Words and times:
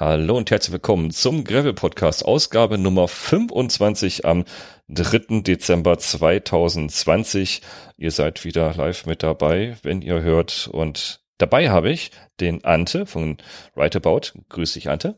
Hallo 0.00 0.36
und 0.36 0.50
herzlich 0.50 0.72
willkommen 0.72 1.12
zum 1.12 1.44
Gravel 1.44 1.72
Podcast, 1.72 2.24
Ausgabe 2.24 2.78
Nummer 2.78 3.06
25 3.06 4.24
am 4.24 4.44
3. 4.88 5.42
Dezember 5.42 5.96
2020. 5.96 7.62
Ihr 7.96 8.10
seid 8.10 8.44
wieder 8.44 8.74
live 8.74 9.06
mit 9.06 9.22
dabei, 9.22 9.76
wenn 9.84 10.02
ihr 10.02 10.20
hört. 10.20 10.68
Und 10.72 11.20
dabei 11.38 11.70
habe 11.70 11.90
ich 11.90 12.10
den 12.40 12.64
Ante 12.64 13.06
von 13.06 13.36
Writeabout. 13.76 14.32
Grüß 14.48 14.72
dich, 14.72 14.88
Ante. 14.88 15.16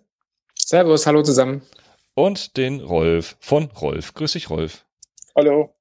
Servus, 0.54 1.06
hallo 1.06 1.22
zusammen. 1.22 1.62
Und 2.12 2.58
den 2.58 2.80
Rolf 2.80 3.38
von 3.40 3.70
Rolf. 3.70 4.12
Grüß 4.12 4.32
dich, 4.32 4.50
Rolf. 4.50 4.84
Hallo. 5.34 5.74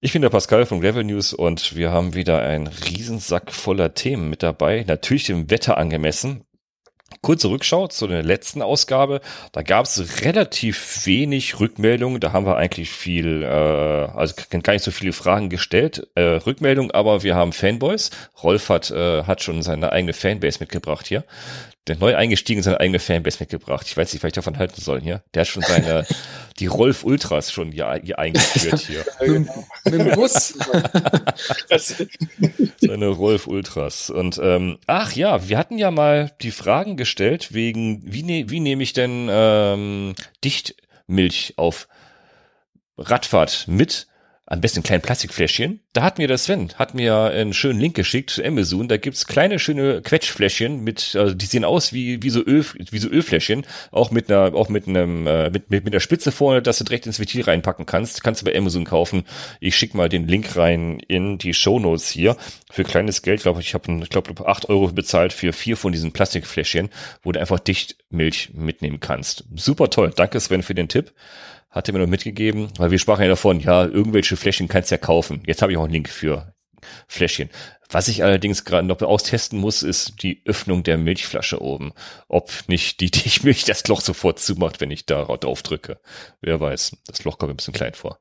Ich 0.00 0.14
bin 0.14 0.22
der 0.22 0.30
Pascal 0.30 0.64
von 0.64 0.80
Gravel 0.80 1.04
News 1.04 1.34
und 1.34 1.76
wir 1.76 1.90
haben 1.90 2.14
wieder 2.14 2.40
einen 2.40 2.68
Riesensack 2.68 3.52
voller 3.52 3.92
Themen 3.92 4.30
mit 4.30 4.42
dabei. 4.42 4.82
Natürlich 4.88 5.24
dem 5.24 5.50
Wetter 5.50 5.76
angemessen. 5.76 6.46
Kurze 7.20 7.50
Rückschau 7.50 7.88
zu 7.88 8.06
der 8.06 8.22
letzten 8.22 8.62
Ausgabe. 8.62 9.20
Da 9.52 9.62
gab 9.62 9.86
es 9.86 10.22
relativ 10.24 11.06
wenig 11.06 11.60
Rückmeldungen. 11.60 12.20
Da 12.20 12.32
haben 12.32 12.46
wir 12.46 12.56
eigentlich 12.56 12.90
viel, 12.90 13.42
äh, 13.42 13.46
also 13.46 14.34
gar 14.50 14.72
nicht 14.72 14.84
so 14.84 14.90
viele 14.90 15.12
Fragen 15.12 15.50
gestellt. 15.50 16.08
Äh, 16.14 16.22
Rückmeldung, 16.22 16.90
aber 16.90 17.22
wir 17.22 17.34
haben 17.34 17.52
Fanboys. 17.52 18.10
Rolf 18.42 18.68
hat, 18.68 18.90
äh, 18.90 19.24
hat 19.24 19.42
schon 19.42 19.62
seine 19.62 19.92
eigene 19.92 20.12
Fanbase 20.12 20.58
mitgebracht 20.60 21.06
hier 21.06 21.24
der 21.88 21.96
neu 21.96 22.14
eingestiegen 22.14 22.62
seine 22.62 22.78
eigene 22.78 23.00
Fanbase 23.00 23.38
mitgebracht. 23.40 23.86
Ich 23.88 23.96
weiß 23.96 24.12
nicht, 24.12 24.22
was 24.22 24.28
ich 24.28 24.34
davon 24.34 24.58
halten 24.58 24.80
soll 24.80 25.00
hier. 25.00 25.22
Der 25.34 25.40
hat 25.40 25.48
schon 25.48 25.62
seine, 25.62 26.06
die 26.58 26.66
Rolf 26.66 27.02
Ultras 27.02 27.50
schon 27.50 27.72
hier, 27.72 28.00
hier 28.04 28.18
eingeführt 28.18 28.80
hier. 28.80 29.04
Genau. 29.18 29.64
Mit 29.84 29.94
dem 29.94 30.10
Bus. 30.14 30.54
seine 32.80 33.08
Rolf 33.08 33.48
Ultras. 33.48 34.10
Und 34.10 34.38
ähm, 34.42 34.78
ach 34.86 35.12
ja, 35.12 35.48
wir 35.48 35.58
hatten 35.58 35.76
ja 35.76 35.90
mal 35.90 36.30
die 36.40 36.52
Fragen 36.52 36.96
gestellt 36.96 37.52
wegen, 37.52 38.00
wie, 38.04 38.22
ne, 38.22 38.48
wie 38.48 38.60
nehme 38.60 38.84
ich 38.84 38.92
denn 38.92 39.28
ähm, 39.30 40.14
Dichtmilch 40.44 41.54
auf 41.56 41.88
Radfahrt 42.96 43.66
mit? 43.66 44.06
Am 44.46 44.60
besten 44.60 44.80
ein 44.80 44.82
kleines 44.82 45.06
Plastikfläschchen. 45.06 45.80
Da 45.92 46.02
hat 46.02 46.18
mir 46.18 46.26
der 46.26 46.36
Sven, 46.36 46.72
hat 46.74 46.94
mir 46.94 47.16
einen 47.16 47.52
schönen 47.52 47.78
Link 47.78 47.94
geschickt 47.94 48.30
zu 48.30 48.44
Amazon. 48.44 48.88
Da 48.88 48.96
gibt's 48.96 49.26
kleine, 49.26 49.60
schöne 49.60 50.02
Quetschfläschchen 50.02 50.82
mit, 50.82 51.14
also 51.14 51.32
die 51.32 51.46
sehen 51.46 51.64
aus 51.64 51.92
wie, 51.92 52.22
wie 52.22 52.30
so 52.30 52.42
Öl, 52.44 52.64
wie 52.90 52.98
so 52.98 53.08
Ölfläschchen. 53.08 53.64
Auch 53.92 54.10
mit 54.10 54.30
einer, 54.30 54.54
auch 54.54 54.68
mit 54.68 54.88
einem, 54.88 55.26
äh, 55.28 55.48
mit, 55.50 55.70
mit, 55.70 55.84
mit 55.84 55.94
der 55.94 56.00
Spitze 56.00 56.32
vorne, 56.32 56.60
dass 56.60 56.78
du 56.78 56.84
direkt 56.84 57.06
ins 57.06 57.20
Ventil 57.20 57.42
reinpacken 57.42 57.86
kannst. 57.86 58.24
Kannst 58.24 58.42
du 58.42 58.44
bei 58.44 58.56
Amazon 58.56 58.84
kaufen. 58.84 59.24
Ich 59.60 59.76
schick 59.76 59.94
mal 59.94 60.08
den 60.08 60.26
Link 60.26 60.56
rein 60.56 60.98
in 60.98 61.38
die 61.38 61.54
Show 61.54 61.78
Notes 61.78 62.08
hier. 62.08 62.36
Für 62.70 62.82
kleines 62.82 63.22
Geld, 63.22 63.42
glaube 63.42 63.60
ich, 63.60 63.68
ich 63.68 63.74
habe, 63.74 64.00
ich 64.02 64.10
glaube, 64.10 64.34
acht 64.46 64.68
Euro 64.68 64.88
bezahlt 64.88 65.32
für 65.32 65.52
vier 65.52 65.76
von 65.76 65.92
diesen 65.92 66.12
Plastikfläschchen, 66.12 66.90
wo 67.22 67.30
du 67.30 67.38
einfach 67.38 67.60
Dichtmilch 67.60 68.50
mitnehmen 68.54 68.98
kannst. 68.98 69.44
Super 69.54 69.88
toll. 69.88 70.12
Danke 70.16 70.40
Sven 70.40 70.62
für 70.64 70.74
den 70.74 70.88
Tipp 70.88 71.12
hat 71.72 71.88
er 71.88 71.94
mir 71.94 72.00
noch 72.00 72.06
mitgegeben, 72.06 72.68
weil 72.76 72.90
wir 72.90 72.98
sprachen 72.98 73.22
ja 73.22 73.28
davon, 73.28 73.58
ja, 73.58 73.84
irgendwelche 73.84 74.36
Fläschchen 74.36 74.68
kannst 74.68 74.90
du 74.90 74.94
ja 74.94 74.98
kaufen. 74.98 75.42
Jetzt 75.46 75.62
habe 75.62 75.72
ich 75.72 75.78
auch 75.78 75.84
einen 75.84 75.92
Link 75.92 76.08
für 76.08 76.54
Fläschchen. 77.08 77.50
Was 77.90 78.08
ich 78.08 78.24
allerdings 78.24 78.64
gerade 78.64 78.86
noch 78.86 79.00
austesten 79.02 79.58
muss, 79.58 79.82
ist 79.82 80.22
die 80.22 80.42
Öffnung 80.46 80.82
der 80.82 80.98
Milchflasche 80.98 81.60
oben. 81.60 81.92
Ob 82.28 82.50
nicht 82.66 83.00
die, 83.00 83.10
Milch 83.42 83.64
das 83.64 83.86
Loch 83.88 84.00
sofort 84.00 84.38
zumacht, 84.38 84.80
wenn 84.80 84.90
ich 84.90 85.06
da 85.06 85.24
drauf 85.24 85.62
drücke. 85.62 86.00
Wer 86.40 86.60
weiß. 86.60 86.96
Das 87.06 87.24
Loch 87.24 87.38
kommt 87.38 87.52
ein 87.52 87.56
bisschen 87.56 87.74
klein 87.74 87.94
vor. 87.94 88.18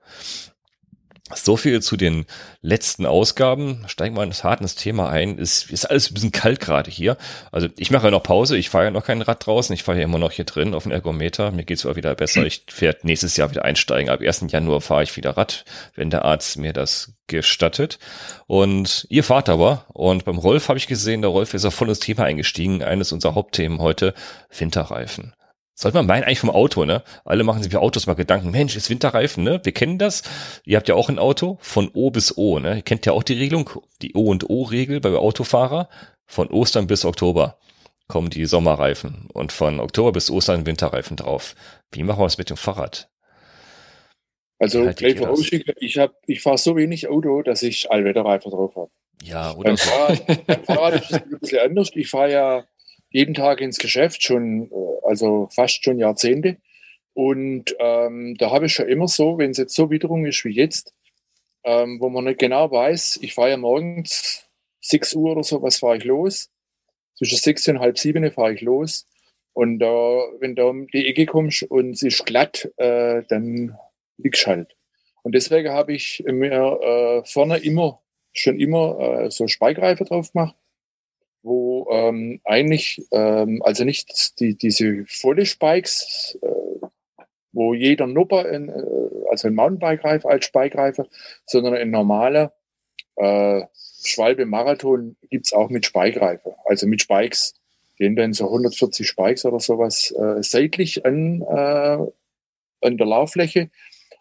So 1.36 1.58
viel 1.58 1.82
zu 1.82 1.98
den 1.98 2.26
letzten 2.62 3.06
Ausgaben. 3.06 3.84
Steigen 3.88 4.16
wir 4.16 4.26
das 4.26 4.44
harte 4.44 4.66
Thema 4.68 5.10
ein. 5.10 5.38
Ist, 5.38 5.72
ist 5.72 5.86
alles 5.86 6.12
ein 6.12 6.14
bisschen 6.14 6.32
kalt 6.32 6.60
gerade 6.60 6.92
hier. 6.92 7.18
Also 7.52 7.68
ich 7.78 7.92
mache 7.92 8.08
ja 8.08 8.12
noch 8.12 8.24
Pause. 8.24 8.58
Ich 8.58 8.70
fahre 8.70 8.86
ja 8.86 8.92
noch 8.92 9.06
kein 9.06 9.22
Rad 9.22 9.46
draußen. 9.46 9.74
Ich 9.74 9.84
fahre 9.84 9.98
ja 9.98 10.04
immer 10.06 10.20
noch 10.20 10.32
hier 10.32 10.46
drin 10.46 10.74
auf 10.74 10.84
dem 10.84 10.92
Ergometer. 10.92 11.52
Mir 11.52 11.64
geht's 11.64 11.86
aber 11.86 11.96
wieder 11.96 12.16
besser. 12.16 12.46
Ich 12.46 12.66
werde 12.80 13.00
nächstes 13.04 13.38
Jahr 13.38 13.50
wieder 13.52 13.66
einsteigen. 13.66 14.10
Ab 14.10 14.22
1. 14.22 14.46
Januar 14.50 14.82
fahre 14.82 15.04
ich 15.04 15.16
wieder 15.18 15.38
Rad, 15.38 15.66
wenn 15.96 16.10
der 16.10 16.26
Arzt 16.26 16.58
mir 16.58 16.74
das 16.74 17.14
gestattet. 17.28 18.00
Und 18.48 19.08
ihr 19.10 19.24
fahrt 19.24 19.50
aber. 19.50 19.86
Und 19.94 20.26
beim 20.26 20.38
Rolf 20.38 20.70
habe 20.70 20.78
ich 20.78 20.88
gesehen, 20.88 21.22
der 21.22 21.32
Rolf 21.32 21.54
ist 21.54 21.66
auf 21.66 21.74
volles 21.74 22.00
Thema 22.00 22.26
eingestiegen. 22.26 22.84
Eines 22.84 23.12
unserer 23.12 23.36
Hauptthemen 23.36 23.80
heute, 23.80 24.14
Winterreifen. 24.56 25.34
Sollte 25.74 25.98
man 25.98 26.06
meinen, 26.06 26.24
eigentlich 26.24 26.40
vom 26.40 26.50
Auto, 26.50 26.86
ne? 26.86 27.04
Alle 27.26 27.44
machen 27.44 27.64
sich 27.64 27.72
für 27.72 27.80
Autos 27.80 28.06
mal 28.06 28.14
Gedanken. 28.14 28.52
Mensch, 28.52 28.76
ist 28.76 28.90
Winterreifen, 28.90 29.44
ne? 29.44 29.62
Wir 29.64 29.72
kennen 29.72 29.98
das. 29.98 30.24
Ihr 30.66 30.78
habt 30.78 30.90
ja 30.90 30.96
auch 30.96 31.10
ein 31.10 31.18
Auto 31.18 31.58
von 31.62 31.90
O 31.94 32.12
bis 32.12 32.38
O, 32.38 32.60
ne? 32.60 32.78
Ihr 32.78 32.82
kennt 32.82 33.06
ja 33.06 33.14
auch 33.14 33.24
die 33.24 33.34
Regelung, 33.34 33.70
die 34.02 34.14
O 34.14 34.30
und 34.30 34.50
O-Regel 34.50 35.00
bei 35.00 35.10
Autofahrer. 35.10 35.90
Von 36.28 36.50
Ostern 36.50 36.88
bis 36.88 37.04
Oktober 37.04 37.58
kommen 38.08 38.30
die 38.30 38.46
Sommerreifen 38.46 39.28
und 39.34 39.52
von 39.52 39.80
Oktober 39.80 40.12
bis 40.12 40.30
Ostern 40.30 40.66
Winterreifen 40.66 41.16
drauf. 41.18 41.56
Wie 41.92 42.04
machen 42.04 42.20
wir 42.20 42.26
es 42.26 42.38
mit 42.38 42.50
dem 42.50 42.58
Fahrrad? 42.58 43.10
Also 44.60 44.84
vorausschicken, 44.84 45.74
ich 45.80 45.98
hab, 45.98 46.14
ich 46.28 46.42
fahre 46.42 46.58
so 46.58 46.76
wenig 46.76 47.10
Auto, 47.10 47.42
dass 47.42 47.64
ich 47.64 47.90
Allwetterreifen 47.90 48.52
drauf 48.52 48.76
habe. 48.76 48.92
Ja, 49.24 49.54
oder? 49.54 49.70
Beim 49.70 49.78
Fahrrad, 49.78 50.46
beim 50.46 50.64
Fahrrad 50.64 50.94
ist 50.96 51.12
es 51.12 51.22
ein 51.22 51.40
bisschen 51.40 51.60
anders. 51.60 51.90
Ich 51.96 52.10
fahre 52.10 52.32
ja 52.32 52.64
jeden 53.12 53.34
Tag 53.34 53.62
ins 53.62 53.78
Geschäft, 53.78 54.24
schon, 54.24 54.72
äh, 54.72 55.08
also 55.08 55.48
fast 55.54 55.84
schon 55.84 56.00
Jahrzehnte. 56.00 56.58
Und 57.14 57.76
ähm, 57.80 58.36
da 58.38 58.52
habe 58.52 58.66
ich 58.66 58.74
schon 58.74 58.88
immer 58.88 59.08
so, 59.08 59.38
wenn 59.38 59.52
es 59.52 59.58
jetzt 59.58 59.76
so 59.76 59.92
Witterung 59.92 60.26
ist 60.26 60.44
wie 60.46 60.54
jetzt, 60.54 60.94
ähm, 61.64 62.00
wo 62.00 62.10
man 62.10 62.24
nicht 62.24 62.40
genau 62.40 62.72
weiß, 62.72 63.20
ich 63.22 63.34
fahre 63.34 63.52
ja 63.52 63.58
morgens 63.58 64.48
6 64.80 65.14
Uhr 65.16 65.34
oder 65.34 65.44
so, 65.44 65.62
was 65.62 65.78
fahre 65.80 65.98
ich 65.98 66.06
los? 66.06 66.50
Zwischen 67.16 67.38
6 67.38 67.68
und 67.68 67.80
halb 67.80 68.00
sieben 68.00 68.32
fahre 68.32 68.54
ich 68.54 68.62
los. 68.62 69.08
Und 69.54 69.80
da, 69.80 69.88
wenn 70.40 70.56
du 70.56 70.66
um 70.68 70.88
die 70.88 71.08
Ecke 71.08 71.26
kommst 71.26 71.64
und 71.64 71.92
es 71.92 72.04
ist 72.04 72.26
glatt, 72.26 72.72
äh, 72.78 73.24
dann 73.28 73.78
liegst 74.18 74.48
halt. 74.48 74.76
Und 75.24 75.36
deswegen 75.36 75.70
habe 75.70 75.94
ich 75.94 76.24
mir 76.26 76.80
äh, 76.82 77.26
vorne 77.26 77.58
immer, 77.58 78.02
schon 78.32 78.60
immer 78.60 78.98
äh, 79.00 79.30
so 79.30 79.48
Speigreifer 79.48 80.06
drauf 80.06 80.32
gemacht 80.32 80.56
wo 81.44 81.88
ähm, 81.92 82.40
eigentlich, 82.44 83.06
ähm, 83.12 83.62
also 83.64 83.84
nicht 83.84 84.40
die, 84.40 84.56
diese 84.56 85.06
volle 85.08 85.46
Spikes, 85.46 86.38
äh, 86.42 86.88
wo 87.52 87.74
jeder 87.74 88.08
Nupper, 88.08 88.50
in, 88.50 88.70
äh, 88.70 89.30
also 89.30 89.48
ein 89.48 89.56
Mountainbike-Reifer 89.56 90.30
als 90.30 90.46
Spike-Reifer, 90.46 91.08
sondern 91.46 91.76
ein 91.76 91.90
normaler 91.90 92.54
äh, 93.16 93.64
Schwalbe 94.04 94.46
Marathon 94.46 95.16
gibt's 95.30 95.54
auch 95.54 95.70
mit 95.70 95.86
Spike-Reifer, 95.86 96.56
also 96.66 96.88
mit 96.88 97.02
Spikes. 97.02 97.54
Gehen 97.98 98.16
dann 98.16 98.34
so 98.34 98.46
140 98.46 99.08
Spikes 99.08 99.46
oder 99.46 99.60
sowas 99.60 100.12
äh, 100.12 100.42
seitlich 100.42 101.06
an, 101.06 101.42
äh, 101.42 101.98
an 102.82 102.98
der 102.98 103.06
Lauffläche 103.06 103.70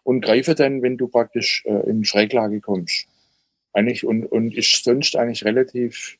und 0.03 0.21
greife 0.21 0.53
dann, 0.53 0.81
wenn 0.83 0.97
du 0.97 1.07
praktisch 1.07 1.63
äh, 1.65 1.89
in 1.89 2.05
Schräglage 2.05 2.61
kommst. 2.61 3.07
Eigentlich 3.73 4.05
und, 4.05 4.25
und 4.25 4.55
ist 4.55 4.83
sonst 4.83 5.15
eigentlich 5.15 5.45
relativ 5.45 6.19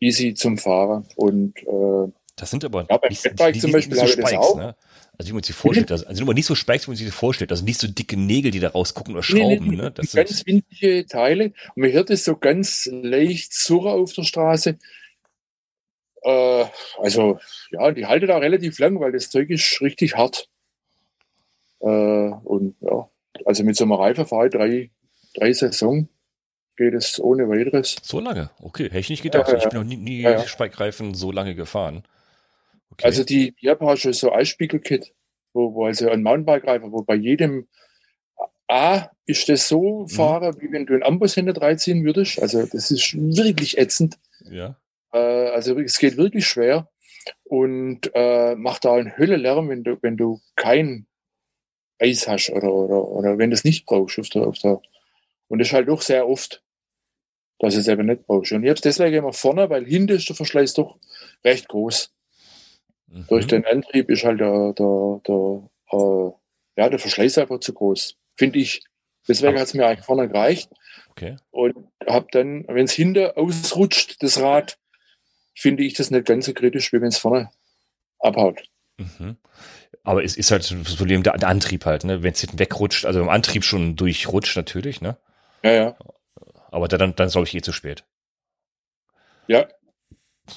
easy 0.00 0.34
zum 0.34 0.58
Fahren. 0.58 1.06
Und 1.16 1.56
äh, 1.58 2.12
das 2.36 2.50
sind 2.50 2.64
aber 2.64 2.86
ja, 2.88 2.96
beim 2.96 3.08
nicht, 3.10 3.22
Fatbike 3.22 3.60
zum 3.60 3.72
Beispiel 3.72 3.96
so 3.96 4.06
Spikes, 4.06 4.32
auch. 4.34 4.56
Ne? 4.56 4.76
Also 5.18 5.30
wie 5.30 5.34
man 5.34 5.42
sich 5.42 5.56
vorstellt, 5.56 5.90
also, 5.90 6.06
also 6.06 6.32
nicht 6.32 6.46
so 6.46 6.54
Spikes, 6.54 6.86
wie 6.86 6.92
man 6.92 6.96
sich 6.96 7.10
vorstellt, 7.12 7.50
also 7.50 7.64
nicht 7.64 7.80
so 7.80 7.88
dicke 7.88 8.16
Nägel, 8.16 8.52
die 8.52 8.60
da 8.60 8.68
rausgucken 8.68 9.14
oder 9.14 9.22
Schrauben. 9.24 9.68
Nee, 9.68 9.76
nee, 9.76 9.82
ne? 9.82 9.90
Das 9.90 10.12
ganz 10.12 10.46
winzige 10.46 11.06
Teile 11.06 11.46
und 11.74 11.82
man 11.82 11.90
hört 11.90 12.10
es 12.10 12.24
so 12.24 12.36
ganz 12.36 12.88
leicht 12.90 13.52
surren 13.52 14.00
auf 14.00 14.12
der 14.12 14.22
Straße. 14.22 14.78
Äh, 16.22 16.64
also 16.98 17.40
ja, 17.72 17.90
die 17.90 18.06
halten 18.06 18.28
da 18.28 18.38
relativ 18.38 18.78
lang, 18.78 19.00
weil 19.00 19.12
das 19.12 19.30
Zeug 19.30 19.50
ist 19.50 19.80
richtig 19.80 20.16
hart. 20.16 20.48
Äh, 21.80 21.86
und 21.86 22.76
ja, 22.80 23.10
also 23.44 23.64
mit 23.64 23.76
so 23.76 23.84
einem 23.84 23.92
Reifen 23.92 24.26
fahre 24.26 24.46
ich 24.46 24.52
drei, 24.52 24.90
drei 25.34 25.52
Saison 25.52 26.08
geht 26.78 26.94
es 26.94 27.20
ohne 27.20 27.48
weiteres. 27.48 27.96
So 28.02 28.20
lange? 28.20 28.50
Okay, 28.62 28.84
hätte 28.84 28.98
ich 28.98 29.10
nicht 29.10 29.22
gedacht. 29.22 29.52
ich 29.52 29.68
bin 29.68 29.78
noch 29.78 29.84
nie, 29.84 29.96
nie 29.96 30.22
ja, 30.22 30.30
ja. 30.30 30.46
Speikreifen 30.46 31.12
so 31.14 31.30
lange 31.30 31.54
gefahren. 31.54 32.04
Okay. 32.92 33.04
Also 33.04 33.24
die, 33.24 33.54
schon 33.96 34.12
so 34.14 34.32
Eisspiegelkit, 34.32 35.12
wo, 35.52 35.74
wo 35.74 35.86
also 35.86 36.08
ein 36.08 36.22
Mountainbike-Reifen, 36.22 36.92
wo 36.92 37.02
bei 37.02 37.16
jedem 37.16 37.68
A 38.68 39.10
ist 39.26 39.48
das 39.48 39.68
so 39.68 40.02
mhm. 40.02 40.08
Fahrer, 40.08 40.60
wie 40.60 40.72
wenn 40.72 40.86
du 40.86 40.94
einen 40.94 41.02
Ambus 41.02 41.34
hinter 41.34 41.52
drei 41.52 41.74
ziehen 41.74 42.04
würdest. 42.04 42.40
Also 42.40 42.64
das 42.64 42.90
ist 42.90 43.14
wirklich 43.14 43.76
ätzend. 43.76 44.18
Ja. 44.50 44.76
Äh, 45.12 45.18
also 45.18 45.78
es 45.78 45.98
geht 45.98 46.16
wirklich 46.16 46.46
schwer 46.46 46.88
und 47.44 48.10
äh, 48.14 48.54
macht 48.54 48.84
da 48.84 48.94
einen 48.94 49.18
Hölle 49.18 49.36
wenn 49.68 49.84
du, 49.84 49.98
wenn 50.00 50.16
du 50.16 50.40
kein 50.54 51.06
Eis 51.98 52.28
hast 52.28 52.50
oder, 52.50 52.72
oder, 52.72 53.04
oder 53.08 53.38
wenn 53.38 53.50
du 53.50 53.54
es 53.54 53.64
nicht 53.64 53.84
brauchst 53.84 54.18
auf 54.18 54.28
der, 54.28 54.46
auf 54.46 54.58
der 54.58 54.80
und 55.48 55.58
das 55.58 55.68
ist 55.68 55.74
halt 55.74 55.88
auch 55.88 56.02
sehr 56.02 56.28
oft 56.28 56.62
dass 57.58 57.74
ich 57.74 57.80
es 57.80 57.88
eben 57.88 58.06
nicht 58.06 58.26
brauche. 58.26 58.54
Und 58.54 58.62
ich 58.62 58.68
habe 58.68 58.74
es 58.74 58.80
deswegen 58.80 59.16
immer 59.16 59.32
vorne, 59.32 59.68
weil 59.70 59.84
hinten 59.84 60.16
ist 60.16 60.28
der 60.28 60.36
Verschleiß 60.36 60.74
doch 60.74 60.96
recht 61.44 61.68
groß. 61.68 62.12
Mhm. 63.08 63.26
Durch 63.28 63.46
den 63.46 63.64
Antrieb 63.64 64.10
ist 64.10 64.24
halt 64.24 64.40
der, 64.40 64.72
der, 64.74 65.20
der, 65.26 65.70
äh, 65.92 66.30
ja, 66.76 66.88
der 66.88 66.98
Verschleiß 66.98 67.38
einfach 67.38 67.60
zu 67.60 67.72
groß, 67.72 68.16
finde 68.36 68.58
ich. 68.58 68.82
Deswegen 69.26 69.58
hat 69.58 69.66
es 69.66 69.74
mir 69.74 69.86
eigentlich 69.86 70.06
vorne 70.06 70.28
gereicht. 70.28 70.70
Okay. 71.10 71.36
Und 71.50 71.74
habe 72.06 72.26
dann, 72.30 72.64
wenn 72.68 72.84
es 72.84 72.92
hinten 72.92 73.30
ausrutscht, 73.32 74.22
das 74.22 74.40
Rad, 74.40 74.78
finde 75.54 75.82
ich 75.82 75.94
das 75.94 76.10
nicht 76.10 76.26
ganz 76.26 76.46
so 76.46 76.54
kritisch, 76.54 76.92
wie 76.92 77.00
wenn 77.00 77.08
es 77.08 77.18
vorne 77.18 77.50
abhaut. 78.20 78.62
Mhm. 78.96 79.36
Aber 80.04 80.24
es 80.24 80.36
ist 80.36 80.50
halt 80.50 80.70
das 80.70 80.96
Problem 80.96 81.22
der, 81.22 81.36
der 81.36 81.48
Antrieb 81.48 81.84
halt, 81.84 82.04
ne? 82.04 82.22
Wenn 82.22 82.32
es 82.32 82.40
hinten 82.40 82.58
wegrutscht, 82.58 83.04
also 83.04 83.20
im 83.20 83.28
Antrieb 83.28 83.64
schon 83.64 83.96
durchrutscht 83.96 84.56
natürlich, 84.56 85.00
ne? 85.00 85.16
Ja, 85.62 85.72
ja. 85.72 85.96
Aber 86.70 86.88
dann, 86.88 87.14
dann 87.16 87.28
glaube 87.28 87.46
ich 87.46 87.54
eh 87.54 87.62
zu 87.62 87.72
spät. 87.72 88.04
Ja, 89.46 89.66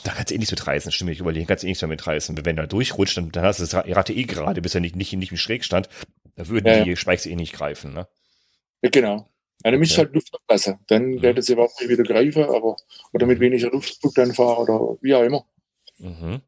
Da 0.03 0.11
kannst 0.13 0.29
du 0.31 0.35
eh 0.35 0.37
nichts 0.37 0.51
mit 0.51 0.65
reißen, 0.67 0.91
stimmt. 0.91 1.11
Ich 1.11 1.19
überlege, 1.19 1.45
kannst 1.45 1.63
du 1.63 1.67
eh 1.67 1.71
nichts 1.71 1.81
mehr 1.81 1.89
mit 1.89 2.05
reißen. 2.05 2.35
Wenn 2.45 2.55
du 2.55 2.61
da 2.63 2.67
durchrutscht, 2.67 3.17
dann, 3.17 3.31
dann 3.31 3.43
hast 3.43 3.59
du 3.59 3.63
das 3.63 3.73
Ra- 3.73 3.85
Rad 3.87 4.09
eh 4.09 4.23
gerade, 4.23 4.61
bis 4.61 4.75
er 4.75 4.81
nicht, 4.81 4.95
nicht, 4.95 5.13
nicht 5.13 5.31
im 5.31 5.37
Schrägstand. 5.37 5.89
Da 6.35 6.47
würden 6.47 6.67
Ja, 6.67 6.83
die 6.83 6.95
Spikes 6.95 7.25
eh 7.25 7.35
nicht 7.35 7.53
greifen, 7.53 7.93
ne? 7.93 8.07
ja 8.81 8.89
genau. 8.89 9.29
Ja, 9.63 9.71
ihr 9.71 9.97
halt 9.97 10.13
Luft 10.13 10.33
ablassen. 10.33 10.79
Dann 10.87 11.11
Mhm. 11.11 11.23
es 11.37 11.49
überhaupt 11.49 11.79
nicht 11.79 11.89
wieder 11.89 12.03
greifen, 12.03 12.43
aber 12.43 12.77
oder 13.13 13.25
mit 13.27 13.39
weniger 13.39 13.69
Luftdruck 13.69 14.15
dann 14.15 14.33
fahren 14.33 14.67
oder 14.69 14.97
wie 15.01 15.13
auch 15.13 15.21
immer. 15.23 15.45
Mhm. 15.99 16.41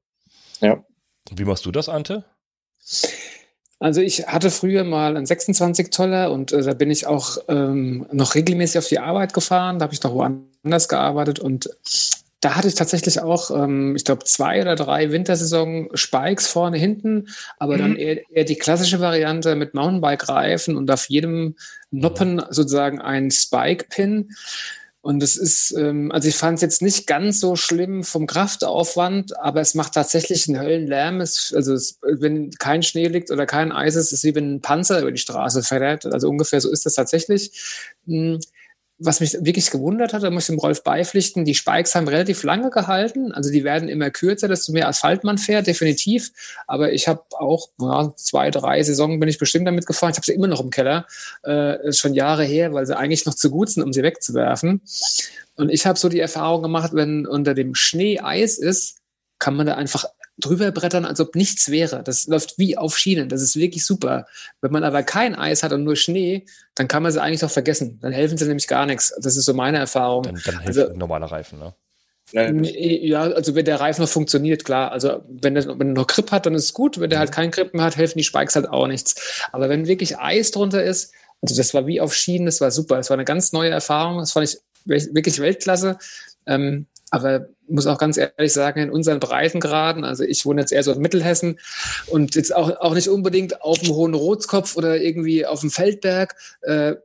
Ja. 0.62 0.84
Wie 1.32 1.46
machst 1.46 1.66
du 1.66 1.72
das, 1.72 1.90
Ante? 1.90 2.26
Also 3.84 4.00
ich 4.00 4.28
hatte 4.28 4.50
früher 4.50 4.86
mal 4.86 5.18
einen 5.18 5.26
26 5.26 5.90
Toller 5.90 6.32
und 6.32 6.54
äh, 6.54 6.62
da 6.62 6.74
bin 6.74 6.90
ich 6.90 7.06
auch 7.06 7.38
ähm, 7.50 8.06
noch 8.14 8.34
regelmäßig 8.34 8.78
auf 8.78 8.88
die 8.88 9.00
Arbeit 9.00 9.34
gefahren. 9.34 9.78
Da 9.78 9.84
habe 9.84 9.94
ich 9.94 10.02
noch 10.02 10.14
woanders 10.14 10.88
gearbeitet 10.88 11.40
und 11.40 11.70
da 12.40 12.56
hatte 12.56 12.70
ich 12.70 12.76
tatsächlich 12.76 13.20
auch, 13.20 13.52
ähm, 13.52 13.94
ich 13.98 14.06
glaube, 14.06 14.24
zwei 14.24 14.62
oder 14.62 14.78
drei 14.78 15.12
Wintersaison 15.12 15.90
Spikes 15.96 16.48
vorne, 16.48 16.78
hinten, 16.78 17.28
aber 17.58 17.78
dann 17.78 17.92
Mhm. 17.92 17.98
eher, 17.98 18.30
eher 18.30 18.46
die 18.46 18.56
klassische 18.56 19.02
Variante 19.02 19.54
mit 19.56 19.74
Mountainbike-Reifen 19.74 20.78
und 20.78 20.90
auf 20.90 21.10
jedem 21.10 21.58
Noppen 21.92 22.42
sozusagen 22.52 23.02
ein 23.02 23.32
Spike-Pin. 23.32 24.30
Und 25.04 25.22
es 25.22 25.36
ist, 25.36 25.76
ähm, 25.78 26.14
also 26.14 26.30
ich 26.30 26.38
fand 26.38 26.56
es 26.56 26.62
jetzt 26.62 26.82
nicht 26.82 27.08
ganz 27.08 27.42
so 27.42 27.58
schlimm 27.58 28.06
vom 28.06 28.26
Kraftaufwand, 28.26 29.38
aber 29.38 29.60
es 29.60 29.76
macht 29.76 29.96
tatsächlich 29.96 30.48
einen 30.48 30.62
Höllenlärm. 30.62 31.20
Es, 31.20 31.54
also 31.54 31.74
es, 31.74 32.00
wenn 32.02 32.52
kein 32.52 32.84
Schnee 32.84 33.10
liegt 33.10 33.30
oder 33.30 33.46
kein 33.46 33.74
Eis 33.74 33.96
ist, 33.96 34.06
ist 34.06 34.20
es 34.20 34.24
wie 34.24 34.34
wenn 34.34 34.56
ein 34.56 34.62
Panzer 34.62 35.02
über 35.02 35.12
die 35.12 35.18
Straße 35.18 35.62
fährt. 35.62 36.06
Also 36.06 36.30
ungefähr 36.30 36.62
so 36.62 36.72
ist 36.72 36.86
das 36.86 36.94
tatsächlich. 36.94 37.52
Was 39.06 39.20
mich 39.20 39.34
wirklich 39.42 39.70
gewundert 39.70 40.14
hat, 40.14 40.24
da 40.24 40.30
muss 40.30 40.44
ich 40.44 40.56
dem 40.56 40.60
Rolf 40.60 40.84
beipflichten, 40.84 41.46
die 41.46 41.56
Spikes 41.56 41.94
haben 41.94 42.08
relativ 42.08 42.44
lange 42.44 42.70
gehalten. 42.70 43.32
Also 43.32 43.52
die 43.52 43.64
werden 43.64 43.90
immer 43.90 44.10
kürzer, 44.10 44.48
desto 44.48 44.72
mehr 44.72 44.88
Asphalt 44.88 45.24
man 45.24 45.38
fährt, 45.38 45.68
definitiv. 45.68 46.32
Aber 46.68 46.94
ich 46.94 47.08
habe 47.08 47.24
auch 47.32 47.70
ja, 47.82 48.14
zwei, 48.16 48.50
drei 48.50 48.82
Saisonen 48.82 49.20
bin 49.20 49.30
ich 49.30 49.38
bestimmt 49.38 49.68
damit 49.68 49.86
gefahren. 49.86 50.12
Ich 50.12 50.18
habe 50.18 50.26
sie 50.26 50.34
immer 50.34 50.48
noch 50.48 50.62
im 50.62 50.70
Keller. 50.70 51.06
Äh, 51.44 51.92
schon 51.92 52.14
Jahre 52.14 52.46
her, 52.46 52.74
weil 52.74 52.86
sie 52.86 52.98
eigentlich 52.98 53.26
noch 53.26 53.36
zu 53.36 53.50
gut 53.50 53.70
sind, 53.70 53.84
um 53.84 53.92
sie 53.94 54.04
wegzuwerfen. 54.04 54.82
Und 55.56 55.70
ich 55.70 55.86
habe 55.86 56.00
so 56.00 56.10
die 56.10 56.20
Erfahrung 56.20 56.64
gemacht, 56.64 56.92
wenn 56.94 57.28
unter 57.28 57.54
dem 57.54 57.76
Schnee 57.76 58.20
Eis 58.20 58.58
ist, 58.58 58.98
kann 59.40 59.56
man 59.56 59.66
da 59.66 59.76
einfach 59.76 60.06
drüber 60.38 60.72
brettern, 60.72 61.06
als 61.06 61.20
ob 61.20 61.36
nichts 61.36 61.70
wäre. 61.70 62.04
Das 62.04 62.28
läuft 62.28 62.58
wie 62.58 62.78
auf 62.78 62.98
Schienen. 62.98 63.30
Das 63.30 63.42
ist 63.42 63.56
wirklich 63.56 63.86
super. 63.86 64.26
Wenn 64.62 64.72
man 64.72 64.84
aber 64.84 65.04
kein 65.04 65.36
Eis 65.36 65.64
hat 65.64 65.74
und 65.74 65.84
nur 65.84 65.96
Schnee, 65.96 66.46
dann 66.76 66.88
kann 66.88 67.04
man 67.04 67.12
sie 67.12 67.22
eigentlich 67.22 67.42
doch 67.42 67.52
vergessen. 67.52 68.00
Dann 68.02 68.12
helfen 68.12 68.38
sie 68.38 68.46
nämlich 68.46 68.68
gar 68.68 68.86
nichts. 68.86 69.14
Das 69.22 69.38
ist 69.38 69.46
so 69.46 69.54
meine 69.54 69.78
Erfahrung. 69.78 70.24
Dann, 70.24 70.42
dann 70.46 70.60
hilft 70.62 70.80
Also- 70.80 70.92
ein 70.94 70.98
normaler 70.98 71.28
Reifen, 71.28 71.60
ne? 71.60 71.74
Ja, 72.32 73.24
also 73.24 73.54
wenn 73.54 73.66
der 73.66 73.80
Reifen 73.80 74.02
noch 74.02 74.10
funktioniert, 74.10 74.66
klar. 74.66 74.92
Also 74.92 75.22
wenn 75.28 75.56
er, 75.56 75.68
wenn 75.78 75.90
er 75.90 75.94
noch 75.94 76.08
Grip 76.08 76.32
hat, 76.32 76.46
dann 76.46 76.56
ist 76.56 76.64
es 76.64 76.74
gut. 76.74 77.00
Wenn 77.00 77.10
der 77.12 77.20
halt 77.20 77.32
keinen 77.32 77.52
Grip 77.52 77.74
mehr 77.76 77.84
hat, 77.84 77.96
helfen 77.98 78.18
die 78.18 78.24
Spikes 78.24 78.56
halt 78.56 78.68
auch 78.70 78.88
nichts. 78.88 79.44
Aber 79.52 79.70
wenn 79.70 79.88
wirklich 79.88 80.18
Eis 80.18 80.50
drunter 80.52 80.84
ist, 80.84 81.14
also 81.42 81.56
das 81.56 81.74
war 81.74 81.86
wie 81.86 82.02
auf 82.02 82.16
Schienen, 82.16 82.46
das 82.48 82.60
war 82.62 82.72
super. 82.72 82.96
Das 82.96 83.10
war 83.10 83.16
eine 83.18 83.26
ganz 83.26 83.52
neue 83.52 83.70
Erfahrung. 83.70 84.18
Das 84.20 84.32
fand 84.32 84.48
ich 84.48 84.58
wirklich 84.86 85.40
Weltklasse. 85.40 85.98
Ähm, 86.48 86.88
aber 87.12 87.50
muss 87.68 87.88
auch 87.88 87.98
ganz 87.98 88.18
ehrlich 88.18 88.54
sagen, 88.54 88.82
in 88.82 88.90
unseren 88.90 89.20
Breitengraden, 89.20 90.04
also 90.04 90.24
ich 90.24 90.46
wohne 90.46 90.62
jetzt 90.62 90.72
eher 90.72 90.84
so 90.84 90.92
in 90.92 91.02
Mittelhessen 91.02 91.60
und 92.08 92.36
jetzt 92.36 92.56
auch, 92.56 92.70
auch 92.80 92.94
nicht 92.94 93.10
unbedingt 93.10 93.62
auf 93.62 93.80
dem 93.80 93.94
Hohen 93.94 94.14
Rotskopf 94.14 94.76
oder 94.76 95.02
irgendwie 95.02 95.46
auf 95.46 95.62
dem 95.62 95.72
Feldberg, 95.72 96.36
äh, 96.62 96.96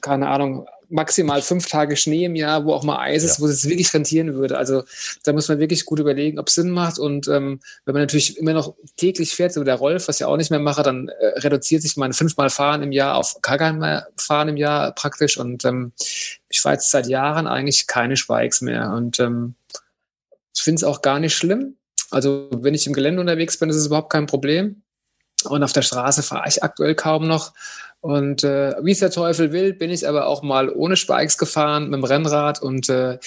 keine 0.00 0.28
Ahnung, 0.28 0.66
maximal 0.88 1.42
fünf 1.42 1.66
Tage 1.66 1.96
Schnee 1.96 2.24
im 2.24 2.36
Jahr, 2.36 2.64
wo 2.64 2.72
auch 2.72 2.82
mal 2.84 2.98
Eis 2.98 3.24
ist, 3.24 3.38
Ja. 3.38 3.44
wo 3.44 3.48
es 3.48 3.68
wirklich 3.68 3.92
rentieren 3.94 4.34
würde. 4.34 4.56
Also 4.58 4.84
da 5.24 5.32
muss 5.32 5.48
man 5.48 5.58
wirklich 5.58 5.84
gut 5.84 5.98
überlegen, 5.98 6.38
ob 6.38 6.48
es 6.48 6.54
Sinn 6.54 6.70
macht. 6.70 6.98
Und 6.98 7.28
ähm, 7.28 7.60
wenn 7.84 7.94
man 7.94 8.02
natürlich 8.02 8.38
immer 8.38 8.52
noch 8.52 8.74
täglich 8.96 9.34
fährt, 9.34 9.52
so 9.52 9.64
der 9.64 9.76
Rolf, 9.76 10.08
was 10.08 10.18
ja 10.18 10.26
auch 10.26 10.36
nicht 10.36 10.50
mehr 10.50 10.60
mache, 10.60 10.82
dann 10.82 11.08
äh, 11.08 11.26
reduziert 11.40 11.82
sich 11.82 11.96
mein 11.96 12.12
fünfmal 12.12 12.50
Fahren 12.50 12.82
im 12.82 12.92
Jahr 12.92 13.16
auf 13.16 13.40
gar 13.42 13.58
kein 13.58 14.02
Fahren 14.16 14.48
im 14.48 14.56
Jahr 14.56 14.92
praktisch. 14.92 15.38
Und 15.38 15.64
ähm, 15.64 15.92
ich 16.48 16.60
fahre 16.60 16.74
jetzt 16.74 16.90
seit 16.90 17.06
Jahren 17.06 17.46
eigentlich 17.46 17.86
keine 17.86 18.16
Spikes 18.16 18.60
mehr. 18.60 18.92
Und 18.92 19.20
ähm, 19.20 19.54
ich 20.54 20.62
finde 20.62 20.80
es 20.80 20.84
auch 20.84 21.02
gar 21.02 21.18
nicht 21.20 21.34
schlimm. 21.34 21.76
Also 22.10 22.48
wenn 22.52 22.74
ich 22.74 22.86
im 22.86 22.92
Gelände 22.92 23.20
unterwegs 23.20 23.58
bin, 23.58 23.70
ist 23.70 23.76
es 23.76 23.86
überhaupt 23.86 24.10
kein 24.10 24.26
Problem. 24.26 24.82
Und 25.44 25.62
auf 25.62 25.72
der 25.72 25.82
Straße 25.82 26.22
fahre 26.22 26.48
ich 26.48 26.62
aktuell 26.62 26.94
kaum 26.94 27.26
noch. 27.26 27.52
Und 28.04 28.44
äh, 28.44 28.74
wie 28.82 28.92
es 28.92 28.98
der 28.98 29.10
Teufel 29.10 29.50
will, 29.52 29.72
bin 29.72 29.88
ich 29.88 30.06
aber 30.06 30.26
auch 30.26 30.42
mal 30.42 30.68
ohne 30.68 30.94
Spikes 30.94 31.38
gefahren 31.38 31.84
mit 31.84 31.94
dem 31.94 32.04
Rennrad. 32.04 32.60
Und 32.60 32.90
äh, 32.90 33.18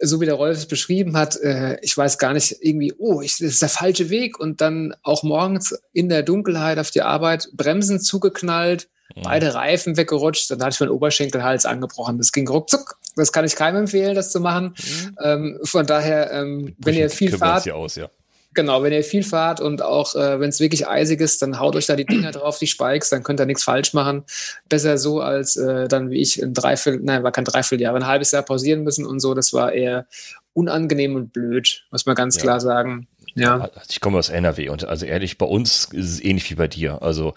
so 0.00 0.20
wie 0.20 0.26
der 0.26 0.34
Rolf 0.34 0.58
es 0.58 0.66
beschrieben 0.66 1.16
hat, 1.16 1.40
äh, 1.40 1.78
ich 1.80 1.96
weiß 1.96 2.18
gar 2.18 2.34
nicht 2.34 2.58
irgendwie, 2.60 2.92
oh, 2.98 3.22
ich, 3.22 3.38
das 3.38 3.48
ist 3.48 3.62
der 3.62 3.70
falsche 3.70 4.10
Weg. 4.10 4.38
Und 4.38 4.60
dann 4.60 4.94
auch 5.02 5.22
morgens 5.22 5.80
in 5.94 6.10
der 6.10 6.22
Dunkelheit 6.22 6.78
auf 6.78 6.90
die 6.90 7.00
Arbeit 7.00 7.48
Bremsen 7.54 8.00
zugeknallt, 8.00 8.90
Mhm. 9.14 9.22
beide 9.22 9.54
Reifen 9.54 9.96
weggerutscht. 9.96 10.50
Dann 10.50 10.62
hatte 10.62 10.74
ich 10.74 10.80
meinen 10.80 10.90
Oberschenkelhals 10.90 11.66
angebrochen. 11.66 12.18
Das 12.18 12.32
ging 12.32 12.48
ruckzuck. 12.48 12.96
Das 13.16 13.32
kann 13.32 13.44
ich 13.44 13.56
keinem 13.56 13.80
empfehlen, 13.80 14.14
das 14.14 14.30
zu 14.30 14.40
machen. 14.40 14.74
Mhm. 14.76 15.16
Ähm, 15.22 15.58
von 15.64 15.86
daher, 15.86 16.32
ähm, 16.32 16.74
wenn 16.78 16.94
ihr 16.94 17.10
viel 17.10 17.36
fahrt, 17.36 17.70
aus, 17.70 17.96
ja. 17.96 18.08
Genau, 18.54 18.82
wenn 18.82 18.92
ihr 18.92 19.02
viel 19.02 19.22
fahrt 19.22 19.60
und 19.60 19.80
auch 19.82 20.14
äh, 20.14 20.38
wenn 20.38 20.50
es 20.50 20.60
wirklich 20.60 20.86
eisig 20.86 21.20
ist, 21.20 21.40
dann 21.40 21.58
haut 21.58 21.74
euch 21.76 21.86
da 21.86 21.96
die 21.96 22.04
Dinger 22.04 22.30
drauf, 22.32 22.58
die 22.58 22.66
Spikes, 22.66 23.08
dann 23.10 23.22
könnt 23.22 23.40
ihr 23.40 23.46
nichts 23.46 23.64
falsch 23.64 23.94
machen. 23.94 24.24
Besser 24.68 24.98
so 24.98 25.20
als 25.20 25.56
äh, 25.56 25.88
dann 25.88 26.10
wie 26.10 26.20
ich 26.20 26.42
ein 26.42 26.52
Dreiviertel, 26.54 27.00
nein, 27.02 27.22
war 27.22 27.32
kein 27.32 27.44
Dreivierteljahr, 27.44 27.94
ein 27.94 28.06
halbes 28.06 28.30
Jahr 28.32 28.42
pausieren 28.42 28.82
müssen 28.82 29.06
und 29.06 29.20
so. 29.20 29.34
Das 29.34 29.52
war 29.52 29.72
eher 29.72 30.06
unangenehm 30.52 31.16
und 31.16 31.32
blöd, 31.32 31.84
muss 31.90 32.04
man 32.06 32.14
ganz 32.14 32.36
Ja. 32.36 32.42
klar 32.42 32.60
sagen. 32.60 33.06
Ja. 33.34 33.70
Ich 33.88 34.00
komme 34.00 34.18
aus 34.18 34.28
NRW 34.28 34.68
und 34.68 34.84
also 34.84 35.06
ehrlich, 35.06 35.38
bei 35.38 35.46
uns 35.46 35.88
ist 35.92 36.10
es 36.10 36.22
ähnlich 36.22 36.50
wie 36.50 36.54
bei 36.54 36.68
dir. 36.68 37.00
Also 37.00 37.32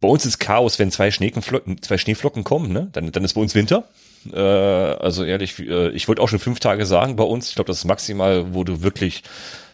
bei 0.00 0.06
uns 0.06 0.24
ist 0.24 0.38
Chaos, 0.38 0.78
wenn 0.78 0.92
zwei 0.92 1.10
Schneeflocken, 1.10 1.82
zwei 1.82 1.98
Schneeflocken 1.98 2.44
kommen, 2.44 2.72
ne? 2.72 2.88
Dann, 2.92 3.10
dann 3.10 3.24
ist 3.24 3.34
bei 3.34 3.40
uns 3.40 3.56
Winter. 3.56 3.88
Äh, 4.32 4.38
also 4.38 5.24
ehrlich, 5.24 5.58
äh, 5.58 5.88
ich 5.90 6.06
wollte 6.06 6.22
auch 6.22 6.28
schon 6.28 6.38
fünf 6.38 6.60
Tage 6.60 6.86
sagen 6.86 7.16
bei 7.16 7.24
uns. 7.24 7.48
Ich 7.48 7.56
glaube, 7.56 7.66
das 7.66 7.78
ist 7.78 7.84
maximal, 7.84 8.54
wo 8.54 8.62
du 8.62 8.82
wirklich 8.82 9.24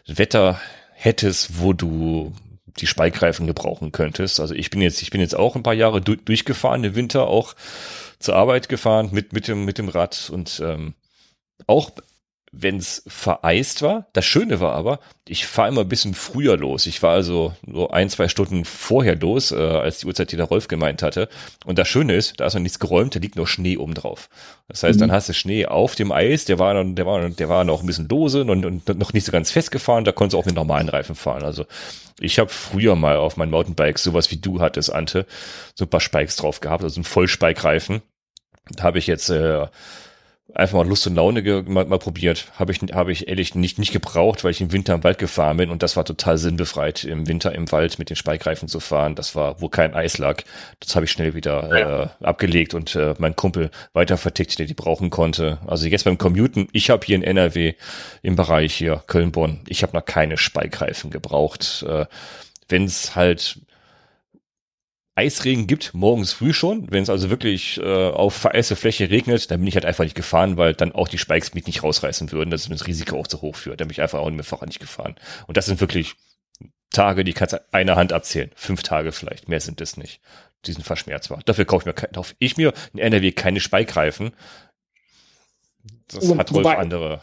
Wetter 0.06 0.60
hättest, 0.92 1.60
wo 1.60 1.72
du 1.72 2.32
die 2.80 2.86
Speikreifen 2.86 3.46
gebrauchen 3.46 3.92
könntest. 3.92 4.40
Also 4.40 4.54
ich 4.54 4.70
bin 4.70 4.80
jetzt, 4.80 5.02
ich 5.02 5.10
bin 5.10 5.20
jetzt 5.20 5.36
auch 5.36 5.54
ein 5.54 5.62
paar 5.62 5.74
Jahre 5.74 6.00
du 6.00 6.16
durchgefahren 6.16 6.84
im 6.84 6.94
Winter, 6.94 7.28
auch 7.28 7.54
zur 8.18 8.36
Arbeit 8.36 8.68
gefahren 8.68 9.10
mit 9.12 9.32
mit 9.32 9.48
dem 9.48 9.64
mit 9.64 9.78
dem 9.78 9.88
Rad 9.88 10.30
und 10.32 10.60
ähm, 10.64 10.94
auch 11.66 11.90
wenn 12.56 12.76
es 12.76 13.02
vereist 13.06 13.82
war. 13.82 14.06
Das 14.12 14.24
Schöne 14.24 14.60
war 14.60 14.74
aber, 14.74 15.00
ich 15.26 15.46
fahre 15.46 15.68
immer 15.68 15.80
ein 15.80 15.88
bisschen 15.88 16.14
früher 16.14 16.56
los. 16.56 16.86
Ich 16.86 17.02
war 17.02 17.12
also 17.14 17.54
so 17.66 17.88
ein, 17.90 18.08
zwei 18.10 18.28
Stunden 18.28 18.64
vorher 18.64 19.16
los, 19.16 19.50
äh, 19.50 19.56
als 19.56 19.98
die 19.98 20.06
Uhrzeit, 20.06 20.30
die 20.32 20.36
der 20.36 20.46
Rolf 20.46 20.68
gemeint 20.68 21.02
hatte. 21.02 21.28
Und 21.64 21.78
das 21.78 21.88
Schöne 21.88 22.14
ist, 22.14 22.38
da 22.38 22.46
ist 22.46 22.54
noch 22.54 22.60
nichts 22.60 22.78
geräumt, 22.78 23.14
da 23.14 23.18
liegt 23.20 23.36
nur 23.36 23.46
Schnee 23.48 23.76
oben 23.76 23.94
drauf. 23.94 24.28
Das 24.68 24.82
heißt, 24.82 24.96
Mhm. 24.96 25.00
dann 25.00 25.12
hast 25.12 25.28
du 25.28 25.34
Schnee 25.34 25.66
auf 25.66 25.94
dem 25.94 26.12
Eis, 26.12 26.44
der 26.44 26.58
war, 26.58 26.74
dann- 26.74 26.94
der 26.94 27.06
war, 27.06 27.28
der 27.28 27.48
war 27.48 27.64
noch 27.64 27.80
ein 27.82 27.86
bisschen 27.86 28.08
lose 28.08 28.42
und, 28.44 28.64
und 28.64 28.98
noch 28.98 29.12
nicht 29.12 29.24
so 29.26 29.32
ganz 29.32 29.50
festgefahren, 29.50 30.04
da 30.04 30.12
konntest 30.12 30.34
du 30.34 30.38
auch 30.38 30.46
mit 30.46 30.54
normalen 30.54 30.88
Reifen 30.88 31.14
fahren. 31.16 31.42
Also 31.42 31.66
ich 32.20 32.38
habe 32.38 32.50
früher 32.50 32.94
mal 32.94 33.16
auf 33.16 33.36
meinen 33.36 33.50
Mountainbikes 33.50 34.04
sowas 34.04 34.30
wie 34.30 34.36
du 34.36 34.60
hattest, 34.60 34.92
Ante, 34.92 35.26
so 35.74 35.84
ein 35.86 35.88
paar 35.90 36.00
Spikes 36.00 36.36
drauf 36.36 36.60
gehabt, 36.60 36.84
also 36.84 37.00
ein 37.00 37.04
Vollspike-Reifen. 37.04 38.02
Da 38.70 38.84
habe 38.84 38.98
ich 38.98 39.06
jetzt 39.06 39.28
äh, 39.30 39.66
einfach 40.54 40.78
mal 40.78 40.86
Lust 40.86 41.06
und 41.06 41.16
Laune 41.16 41.64
mal, 41.66 41.84
mal 41.84 41.98
probiert. 41.98 42.46
Habe 42.56 42.72
ich, 42.72 42.80
habe 42.92 43.12
ich 43.12 43.28
ehrlich 43.28 43.54
nicht, 43.54 43.78
nicht 43.78 43.92
gebraucht, 43.92 44.44
weil 44.44 44.52
ich 44.52 44.60
im 44.60 44.72
Winter 44.72 44.94
im 44.94 45.04
Wald 45.04 45.18
gefahren 45.18 45.56
bin 45.56 45.70
und 45.70 45.82
das 45.82 45.96
war 45.96 46.04
total 46.04 46.38
sinnbefreit, 46.38 47.04
im 47.04 47.26
Winter 47.26 47.54
im 47.54 47.70
Wald 47.72 47.98
mit 47.98 48.10
den 48.10 48.16
Speikreifen 48.16 48.68
zu 48.68 48.80
fahren. 48.80 49.14
Das 49.14 49.34
war, 49.34 49.60
wo 49.60 49.68
kein 49.68 49.94
Eis 49.94 50.18
lag. 50.18 50.42
Das 50.80 50.94
habe 50.94 51.06
ich 51.06 51.12
schnell 51.12 51.34
wieder 51.34 52.12
äh, 52.20 52.24
abgelegt 52.24 52.74
und 52.74 52.94
äh, 52.94 53.14
mein 53.18 53.36
Kumpel 53.36 53.70
weiter 53.92 54.16
vertickt, 54.16 54.58
der 54.58 54.66
die 54.66 54.74
brauchen 54.74 55.10
konnte. 55.10 55.58
Also 55.66 55.86
jetzt 55.86 56.04
beim 56.04 56.18
Commuten, 56.18 56.68
ich 56.72 56.90
habe 56.90 57.04
hier 57.04 57.16
in 57.16 57.22
NRW 57.22 57.74
im 58.22 58.36
Bereich 58.36 58.74
hier 58.74 59.02
Köln-Bonn, 59.06 59.60
ich 59.68 59.82
habe 59.82 59.96
noch 59.96 60.04
keine 60.04 60.36
Speikreifen 60.36 61.10
gebraucht. 61.10 61.84
Äh, 61.88 62.06
Wenn 62.68 62.84
es 62.84 63.14
halt 63.16 63.58
Eisregen 65.16 65.66
gibt, 65.68 65.94
morgens 65.94 66.32
früh 66.32 66.52
schon. 66.52 66.90
Wenn 66.90 67.02
es 67.02 67.10
also 67.10 67.30
wirklich 67.30 67.78
äh, 67.78 68.08
auf 68.10 68.34
vereiste 68.34 68.74
Fläche 68.76 69.10
regnet, 69.10 69.50
dann 69.50 69.60
bin 69.60 69.68
ich 69.68 69.74
halt 69.76 69.84
einfach 69.84 70.02
nicht 70.04 70.16
gefahren, 70.16 70.56
weil 70.56 70.74
dann 70.74 70.92
auch 70.92 71.06
die 71.08 71.18
Spikes 71.18 71.54
mich 71.54 71.66
nicht 71.66 71.82
rausreißen 71.84 72.32
würden. 72.32 72.50
Das 72.50 72.62
ist 72.62 72.70
das 72.72 72.86
Risiko 72.86 73.18
auch 73.20 73.26
zu 73.28 73.40
hoch 73.40 73.54
für. 73.54 73.76
Dann 73.76 73.88
bin 73.88 73.92
ich 73.92 74.02
einfach 74.02 74.18
auch 74.18 74.28
mit 74.30 74.40
dem 74.40 74.44
Fahrrad 74.44 74.68
nicht 74.68 74.80
gefahren. 74.80 75.14
Und 75.46 75.56
das 75.56 75.66
sind 75.66 75.80
wirklich 75.80 76.14
Tage, 76.90 77.22
die 77.24 77.32
kannst 77.32 77.52
du 77.54 77.64
einer 77.72 77.96
Hand 77.96 78.12
abzählen. 78.12 78.50
Fünf 78.56 78.82
Tage 78.82 79.12
vielleicht, 79.12 79.48
mehr 79.48 79.60
sind 79.60 79.80
es 79.80 79.96
nicht. 79.96 80.20
Die 80.66 80.72
sind 80.72 80.84
verschmerzbar. 80.84 81.40
Dafür 81.44 81.64
kaufe 81.64 81.82
ich 81.82 81.86
mir, 81.86 81.92
kein- 81.94 82.12
kaufe 82.12 82.34
ich 82.38 82.56
mir 82.56 82.72
in 82.92 82.98
NRW 82.98 83.32
keine 83.32 83.60
Spikereifen. 83.60 84.32
Das 86.08 86.28
hat 86.30 86.50
Rolf 86.50 86.64
wobei- 86.64 86.78
andere 86.78 87.22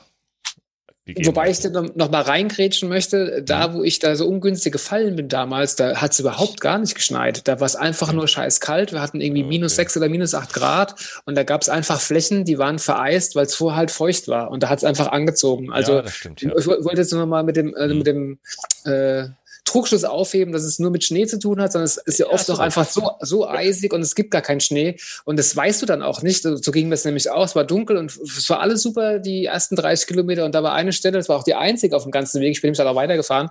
Wobei 1.25 1.49
ich 1.49 1.59
da 1.59 1.69
noch 1.69 2.11
mal 2.11 2.21
reingrätschen 2.21 2.89
möchte, 2.89 3.41
da 3.43 3.67
mhm. 3.67 3.73
wo 3.73 3.83
ich 3.83 3.99
da 3.99 4.15
so 4.15 4.27
ungünstig 4.27 4.73
gefallen 4.73 5.15
bin 5.15 5.27
damals, 5.27 5.75
da 5.75 6.01
hat 6.01 6.11
es 6.11 6.19
überhaupt 6.19 6.61
gar 6.61 6.77
nicht 6.77 6.95
geschneit. 6.95 7.47
Da 7.47 7.59
war 7.59 7.65
es 7.65 7.75
einfach 7.75 8.13
nur 8.13 8.27
scheiß 8.27 8.59
kalt. 8.59 8.91
Wir 8.91 9.01
hatten 9.01 9.21
irgendwie 9.21 9.43
minus 9.43 9.75
sechs 9.75 9.95
oder 9.97 10.09
minus 10.09 10.33
acht 10.33 10.53
Grad 10.53 10.95
und 11.25 11.35
da 11.35 11.43
gab 11.43 11.61
es 11.61 11.69
einfach 11.69 11.99
Flächen, 11.99 12.45
die 12.45 12.57
waren 12.57 12.79
vereist, 12.79 13.35
weil 13.35 13.45
es 13.45 13.55
vorher 13.55 13.77
halt 13.77 13.91
feucht 13.91 14.27
war 14.27 14.51
und 14.51 14.63
da 14.63 14.69
hat 14.69 14.79
es 14.79 14.83
einfach 14.83 15.07
angezogen. 15.07 15.71
Also 15.71 15.97
ja, 15.97 16.07
stimmt, 16.07 16.41
ja. 16.41 16.51
ich 16.57 16.67
wollte 16.67 17.01
jetzt 17.01 17.13
noch 17.13 17.25
mal 17.25 17.43
mit 17.43 17.55
dem, 17.55 17.75
äh, 17.75 17.87
mhm. 17.87 17.97
mit 17.97 18.07
dem 18.07 18.39
äh, 18.85 19.25
Trugschluss 19.71 20.03
aufheben, 20.03 20.51
dass 20.51 20.63
es 20.63 20.79
nur 20.79 20.91
mit 20.91 21.03
Schnee 21.03 21.25
zu 21.25 21.39
tun 21.39 21.61
hat, 21.61 21.71
sondern 21.71 21.85
es 21.85 21.97
ist 21.97 22.19
ja, 22.19 22.25
ja 22.25 22.33
oft 22.33 22.49
auch 22.51 22.59
einfach 22.59 22.87
so, 22.87 23.11
so 23.21 23.47
eisig 23.47 23.93
und 23.93 24.01
es 24.01 24.15
gibt 24.15 24.31
gar 24.31 24.41
keinen 24.41 24.59
Schnee. 24.59 24.97
Und 25.23 25.39
das 25.39 25.55
weißt 25.55 25.81
du 25.81 25.85
dann 25.85 26.01
auch 26.01 26.21
nicht. 26.21 26.43
So 26.43 26.71
ging 26.71 26.89
das 26.89 27.05
nämlich 27.05 27.29
aus. 27.29 27.51
Es 27.51 27.55
war 27.55 27.63
dunkel 27.63 27.97
und 27.97 28.11
es 28.17 28.49
war 28.49 28.59
alles 28.59 28.81
super, 28.81 29.19
die 29.19 29.45
ersten 29.45 29.75
30 29.75 30.07
Kilometer. 30.07 30.45
Und 30.45 30.55
da 30.55 30.63
war 30.63 30.73
eine 30.73 30.93
Stelle, 30.93 31.17
das 31.17 31.29
war 31.29 31.37
auch 31.37 31.43
die 31.43 31.55
einzige 31.55 31.95
auf 31.95 32.03
dem 32.03 32.11
ganzen 32.11 32.41
Weg, 32.41 32.51
ich 32.51 32.61
bin 32.61 32.69
nämlich 32.69 32.77
dann 32.77 32.87
auch 32.87 32.95
weitergefahren, 32.95 33.49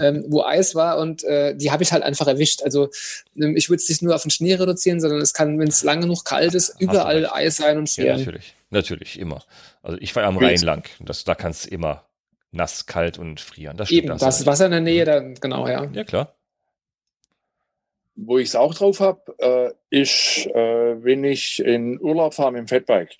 ähm, 0.00 0.24
wo 0.28 0.42
Eis 0.42 0.74
war 0.74 0.98
und 0.98 1.24
äh, 1.24 1.54
die 1.54 1.70
habe 1.70 1.82
ich 1.82 1.92
halt 1.92 2.02
einfach 2.02 2.26
erwischt. 2.26 2.62
Also 2.62 2.90
ähm, 3.36 3.56
ich 3.56 3.68
würde 3.68 3.82
es 3.82 3.88
nicht 3.88 4.02
nur 4.02 4.14
auf 4.14 4.22
den 4.22 4.30
Schnee 4.30 4.54
reduzieren, 4.54 5.00
sondern 5.00 5.20
es 5.20 5.34
kann, 5.34 5.58
wenn 5.58 5.68
es 5.68 5.82
lange 5.82 6.02
genug 6.02 6.24
kalt 6.24 6.54
ist, 6.54 6.74
überall 6.80 7.26
Eis 7.26 7.56
sein 7.56 7.78
und 7.78 7.88
frieren. 7.88 8.08
Ja, 8.08 8.16
natürlich. 8.18 8.54
Natürlich, 8.70 9.18
immer. 9.18 9.42
Also 9.82 9.98
ich 10.00 10.14
war 10.14 10.24
am 10.24 10.38
Rhein 10.38 10.60
lang. 10.60 10.88
Das, 11.00 11.24
da 11.24 11.34
kann 11.34 11.50
es 11.50 11.66
immer 11.66 12.04
nass, 12.52 12.86
kalt 12.86 13.18
und 13.18 13.40
frieren. 13.40 13.76
Das 13.76 13.88
stimmt, 13.88 14.04
Eben, 14.04 14.18
das, 14.18 14.20
das 14.20 14.46
Wasser 14.46 14.66
in 14.66 14.72
der 14.72 14.80
Nähe, 14.80 15.04
dann 15.04 15.34
genau, 15.34 15.68
ja. 15.68 15.84
Ja, 15.92 16.04
klar. 16.04 16.34
Wo 18.16 18.38
ich 18.38 18.48
es 18.48 18.56
auch 18.56 18.74
drauf 18.74 19.00
habe, 19.00 19.20
äh, 19.38 20.00
ist, 20.00 20.46
äh, 20.46 21.02
wenn 21.02 21.24
ich 21.24 21.60
in 21.64 22.00
Urlaub 22.00 22.34
fahre 22.34 22.52
mit 22.52 22.60
dem 22.60 22.68
Fatbike. 22.68 23.16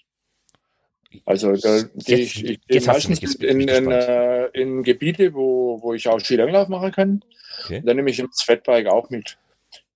Also 1.25 1.57
da 1.57 1.83
gehe 1.95 2.19
ich, 2.19 2.45
ich 2.45 2.61
geh 2.69 2.81
meistens 2.81 3.21
mich, 3.21 3.43
in, 3.43 3.61
in, 3.63 3.91
äh, 3.91 4.47
in, 4.49 4.83
Gebiete, 4.83 5.35
wo, 5.35 5.81
wo 5.83 5.95
ich 5.95 6.07
auch 6.07 6.21
Skilanglauf 6.21 6.69
machen 6.69 6.93
kann. 6.93 7.25
Okay. 7.65 7.83
Dann 7.85 7.97
nehme 7.97 8.11
ich 8.11 8.19
das 8.19 8.43
Fatbike 8.43 8.87
auch 8.87 9.11
mit. 9.11 9.39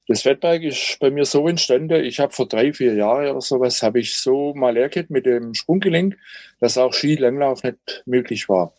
Das 0.07 0.23
Fatbike 0.23 0.64
ist 0.64 0.99
bei 1.00 1.11
mir 1.11 1.25
so 1.25 1.49
entstanden, 1.49 2.05
ich 2.05 2.21
habe 2.21 2.33
vor 2.33 2.47
drei, 2.47 2.73
vier 2.73 2.95
Jahren 2.95 3.29
oder 3.29 3.41
sowas, 3.41 3.83
habe 3.83 4.00
ich 4.00 4.17
so 4.17 4.55
mal 4.55 4.76
erkannt 4.76 5.11
mit 5.11 5.25
dem 5.25 5.55
Sprunggelenk, 5.55 6.19
dass 6.61 6.76
auch 6.76 6.93
Skilanglauf 6.93 7.62
nicht 7.62 8.03
möglich 8.05 8.49
war. 8.49 8.75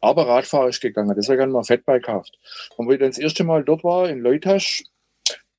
Aber 0.00 0.28
Radfahrer 0.28 0.68
ist 0.68 0.80
gegangen, 0.80 1.14
deswegen 1.16 1.42
haben 1.42 1.52
wir 1.52 1.58
ein 1.58 1.64
Fatbike 1.64 2.02
gekauft. 2.02 2.38
Und 2.76 2.86
wo 2.86 2.92
ich 2.92 2.98
dann 2.98 3.10
das 3.10 3.18
erste 3.18 3.44
Mal 3.44 3.64
dort 3.64 3.84
war, 3.84 4.08
in 4.08 4.20
Leutasch, 4.20 4.84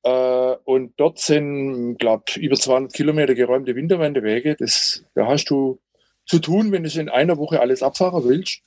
äh, 0.02 0.56
und 0.64 0.94
dort 0.96 1.18
sind, 1.18 1.98
glaube 1.98 2.24
über 2.36 2.56
200 2.56 2.92
Kilometer 2.92 3.34
geräumte 3.34 3.74
Winterwendewege. 3.74 4.56
Das, 4.56 5.04
da 5.14 5.26
hast 5.26 5.50
du 5.50 5.78
zu 6.26 6.38
tun, 6.38 6.72
wenn 6.72 6.84
du 6.84 7.00
in 7.00 7.08
einer 7.08 7.36
Woche 7.38 7.60
alles 7.60 7.82
abfahren 7.82 8.24
willst. 8.24 8.62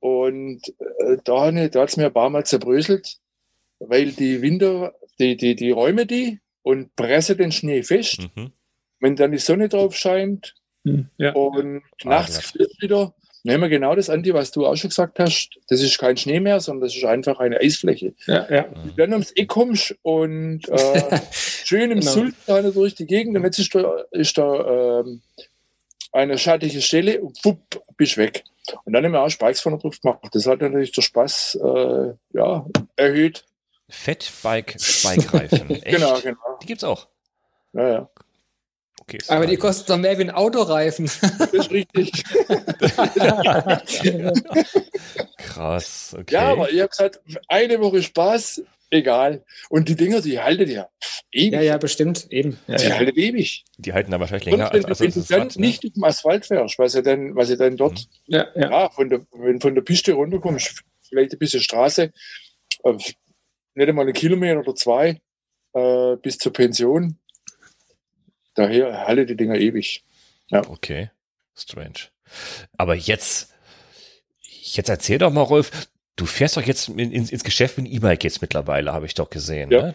Und 0.00 0.62
äh, 0.98 1.16
da, 1.24 1.50
da 1.50 1.80
hat 1.80 1.88
es 1.88 1.96
mir 1.96 2.06
ein 2.06 2.12
paar 2.12 2.30
Mal 2.30 2.44
zerbröselt, 2.44 3.18
weil 3.78 4.12
die 4.12 4.42
Winter, 4.42 4.94
die, 5.18 5.36
die, 5.36 5.54
die 5.54 5.70
räume 5.70 6.06
die 6.06 6.40
und 6.62 6.94
presse 6.96 7.36
den 7.36 7.52
Schnee 7.52 7.82
fest. 7.82 8.28
Mhm. 8.34 8.52
Wenn 9.00 9.16
dann 9.16 9.32
die 9.32 9.38
Sonne 9.38 9.68
drauf 9.68 9.94
scheint 9.94 10.54
hm, 10.84 11.10
ja. 11.18 11.32
und 11.32 11.82
ah, 12.04 12.08
nachts 12.08 12.54
ja. 12.58 12.66
wieder, 12.80 13.14
nehmen 13.46 13.62
wir 13.62 13.68
genau 13.68 13.94
das 13.94 14.10
an, 14.10 14.24
was 14.32 14.50
du 14.50 14.66
auch 14.66 14.76
schon 14.76 14.90
gesagt 14.90 15.18
hast. 15.18 15.50
Das 15.68 15.80
ist 15.80 15.98
kein 15.98 16.16
Schnee 16.16 16.40
mehr, 16.40 16.60
sondern 16.60 16.88
das 16.88 16.96
ist 16.96 17.04
einfach 17.04 17.38
eine 17.38 17.60
Eisfläche. 17.60 18.14
Ja, 18.26 18.46
ja. 18.50 18.66
Wenn 18.72 18.88
du 18.88 18.96
dann 18.96 19.12
ums 19.12 19.30
Eck 19.32 19.48
kommst 19.48 19.94
und 20.02 20.68
äh, 20.68 21.20
schön 21.30 21.90
im 21.90 22.00
genau. 22.00 22.12
Sultan 22.12 22.72
durch 22.74 22.96
die 22.96 23.06
Gegend 23.06 23.36
und 23.36 23.44
jetzt 23.44 23.58
ist 23.58 23.74
da, 23.74 24.02
ist 24.10 24.36
da 24.36 25.00
ähm, 25.00 25.22
eine 26.12 26.38
schattige 26.38 26.82
Stelle 26.82 27.22
und 27.22 27.42
wupp, 27.44 27.80
bist 27.96 28.16
weg. 28.16 28.44
Und 28.84 28.92
dann 28.92 29.04
haben 29.04 29.12
wir 29.12 29.22
auch 29.22 29.30
Spikes 29.30 29.60
von 29.60 29.74
der 29.74 29.82
Luft 29.82 30.02
gemacht. 30.02 30.20
Das 30.32 30.46
hat 30.46 30.60
natürlich 30.60 30.90
der 30.90 31.02
Spaß 31.02 31.58
äh, 31.62 32.14
ja, 32.32 32.66
erhöht. 32.96 33.44
Fettbike-Spike-Reifen. 33.88 35.68
genau, 35.84 36.20
genau. 36.20 36.58
Die 36.60 36.66
gibt's 36.66 36.82
auch. 36.82 37.06
Ja, 37.72 37.88
ja. 37.88 38.10
Okay, 39.08 39.18
Aber 39.28 39.46
die 39.46 39.56
kosten 39.56 39.86
doch 39.86 39.98
mehr 39.98 40.18
wie 40.18 40.22
ein 40.22 40.30
Autoreifen. 40.30 41.08
Das 41.38 41.52
ist 41.52 41.70
richtig. 41.70 42.12
Krass, 45.38 46.16
okay. 46.18 46.34
Ja, 46.34 46.50
aber 46.50 46.70
ihr 46.70 46.82
habt 46.82 46.92
gesagt, 46.92 47.20
eine 47.46 47.80
Woche 47.80 48.02
Spaß, 48.02 48.62
egal. 48.90 49.44
Und 49.68 49.88
die 49.88 49.94
Dinger, 49.94 50.20
die 50.20 50.40
halten 50.40 50.68
ja 50.68 50.88
ewig. 51.30 51.52
Ja, 51.52 51.60
ja, 51.60 51.78
bestimmt, 51.78 52.26
eben. 52.30 52.58
Ja, 52.66 52.76
die 52.76 52.86
ja. 52.86 52.96
halten 52.96 53.16
ewig. 53.18 53.64
Die 53.78 53.92
halten 53.92 54.10
da 54.10 54.18
wahrscheinlich 54.18 54.46
länger 54.46 54.66
Und 54.66 54.72
wenn, 54.72 54.84
als, 54.86 55.00
als 55.00 55.14
wenn 55.14 55.22
du 55.22 55.28
dann 55.28 55.40
Rad, 55.42 55.56
ne? 55.56 55.66
nicht 55.66 55.84
auf 55.84 55.92
dem 55.92 56.04
Asphalt 56.04 56.46
fährst, 56.46 56.78
weil 56.78 56.88
sie 56.88 57.02
dann, 57.02 57.36
weil 57.36 57.46
sie 57.46 57.56
dann 57.56 57.76
dort, 57.76 58.08
mhm. 58.26 58.34
ja, 58.34 58.46
ja. 58.56 58.70
ja, 58.70 58.90
von 58.90 59.08
der, 59.08 59.26
wenn 59.32 59.60
von 59.60 59.74
der 59.74 59.82
Piste 59.82 60.14
runterkommst, 60.14 60.82
vielleicht 61.08 61.32
ein 61.32 61.38
bisschen 61.38 61.60
Straße, 61.60 62.12
äh, 62.82 62.92
nicht 62.92 63.88
einmal 63.88 64.04
einen 64.04 64.14
Kilometer 64.14 64.60
oder 64.60 64.74
zwei 64.74 65.20
äh, 65.74 66.16
bis 66.16 66.38
zur 66.38 66.52
Pension, 66.52 67.18
Daher 68.56 69.06
halte 69.06 69.26
die 69.26 69.36
Dinger 69.36 69.56
ewig. 69.56 70.04
Ja. 70.48 70.68
Okay, 70.68 71.10
strange. 71.54 72.08
Aber 72.76 72.94
jetzt, 72.94 73.54
jetzt 74.42 74.88
erzähl 74.88 75.18
doch 75.18 75.30
mal, 75.30 75.42
Rolf, 75.42 75.88
du 76.16 76.26
fährst 76.26 76.56
doch 76.56 76.62
jetzt 76.62 76.88
in, 76.88 76.98
in, 76.98 77.28
ins 77.28 77.44
Geschäft 77.44 77.78
mit 77.78 77.86
E-Bike 77.86 78.24
jetzt 78.24 78.40
mittlerweile, 78.40 78.92
habe 78.92 79.06
ich 79.06 79.14
doch 79.14 79.30
gesehen. 79.30 79.70
Ja. 79.70 79.82
Ne? 79.82 79.94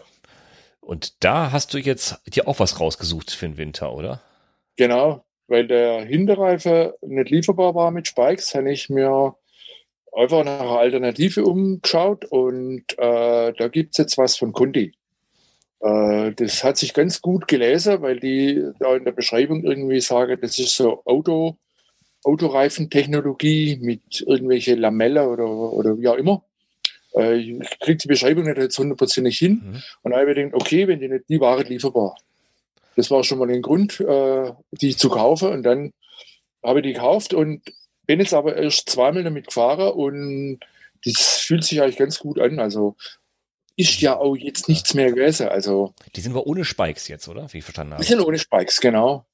Und 0.80 1.24
da 1.24 1.52
hast 1.52 1.74
du 1.74 1.78
jetzt 1.78 2.20
dir 2.26 2.48
auch 2.48 2.58
was 2.58 2.80
rausgesucht 2.80 3.30
für 3.32 3.46
den 3.46 3.58
Winter, 3.58 3.92
oder? 3.92 4.22
Genau, 4.76 5.24
weil 5.48 5.66
der 5.66 6.04
Hinterreifen 6.04 6.92
nicht 7.02 7.30
lieferbar 7.30 7.74
war 7.74 7.90
mit 7.90 8.08
Spikes, 8.08 8.54
habe 8.54 8.72
ich 8.72 8.88
mir 8.88 9.36
einfach 10.12 10.44
nach 10.44 10.60
einer 10.60 10.78
Alternative 10.78 11.44
umgeschaut 11.44 12.24
und 12.24 12.84
äh, 12.98 13.52
da 13.52 13.68
gibt 13.68 13.92
es 13.92 13.98
jetzt 13.98 14.18
was 14.18 14.36
von 14.36 14.52
Kundi. 14.52 14.92
Äh, 15.82 16.32
das 16.32 16.62
hat 16.62 16.76
sich 16.76 16.94
ganz 16.94 17.20
gut 17.20 17.48
gelesen, 17.48 18.00
weil 18.02 18.20
die 18.20 18.64
da 18.78 18.94
in 18.96 19.04
der 19.04 19.12
Beschreibung 19.12 19.64
irgendwie 19.64 20.00
sagen, 20.00 20.38
das 20.40 20.58
ist 20.58 20.76
so 20.76 21.02
Auto, 21.04 21.56
Autoreifentechnologie 22.24 23.78
mit 23.80 24.24
irgendwelche 24.26 24.76
Lamelle 24.76 25.28
oder, 25.28 25.46
oder 25.46 25.98
wie 25.98 26.08
auch 26.08 26.16
immer. 26.16 26.44
Äh, 27.14 27.36
ich 27.36 27.80
kriege 27.80 27.98
die 27.98 28.08
Beschreibung 28.08 28.44
nicht 28.44 28.58
jetzt 28.58 28.78
hundertprozentig 28.78 29.36
hin. 29.38 29.60
Mhm. 29.64 29.82
Und 30.02 30.12
dann 30.12 30.20
habe 30.20 30.30
ich 30.30 30.36
gedacht, 30.36 30.54
okay, 30.54 30.86
wenn 30.86 31.00
die 31.00 31.08
nicht, 31.08 31.28
die 31.28 31.40
waren 31.40 31.66
lieferbar. 31.66 32.16
Das 32.94 33.10
war 33.10 33.24
schon 33.24 33.38
mal 33.38 33.50
ein 33.50 33.62
Grund, 33.62 34.00
äh, 34.00 34.52
die 34.72 34.96
zu 34.96 35.08
kaufen. 35.08 35.48
Und 35.48 35.62
dann 35.64 35.92
habe 36.62 36.78
ich 36.78 36.84
die 36.84 36.92
gekauft 36.92 37.34
und 37.34 37.62
bin 38.06 38.20
jetzt 38.20 38.34
aber 38.34 38.56
erst 38.56 38.88
zweimal 38.88 39.24
damit 39.24 39.48
gefahren 39.48 39.92
und 39.92 40.60
das 41.04 41.38
fühlt 41.38 41.64
sich 41.64 41.82
eigentlich 41.82 41.96
ganz 41.96 42.20
gut 42.20 42.38
an. 42.38 42.60
Also 42.60 42.96
ist 43.76 44.00
ja 44.00 44.16
auch 44.16 44.36
jetzt 44.36 44.68
nichts 44.68 44.94
mehr 44.94 45.12
gewesen. 45.12 45.48
Also, 45.48 45.94
die 46.14 46.20
sind 46.20 46.32
aber 46.32 46.46
ohne 46.46 46.64
Spikes 46.64 47.08
jetzt, 47.08 47.28
oder? 47.28 47.52
Wie 47.52 47.58
ich 47.58 47.64
verstanden 47.64 47.94
habe. 47.94 48.02
Die 48.02 48.08
sind 48.08 48.20
ohne 48.20 48.38
Spikes, 48.38 48.80
genau. 48.80 49.24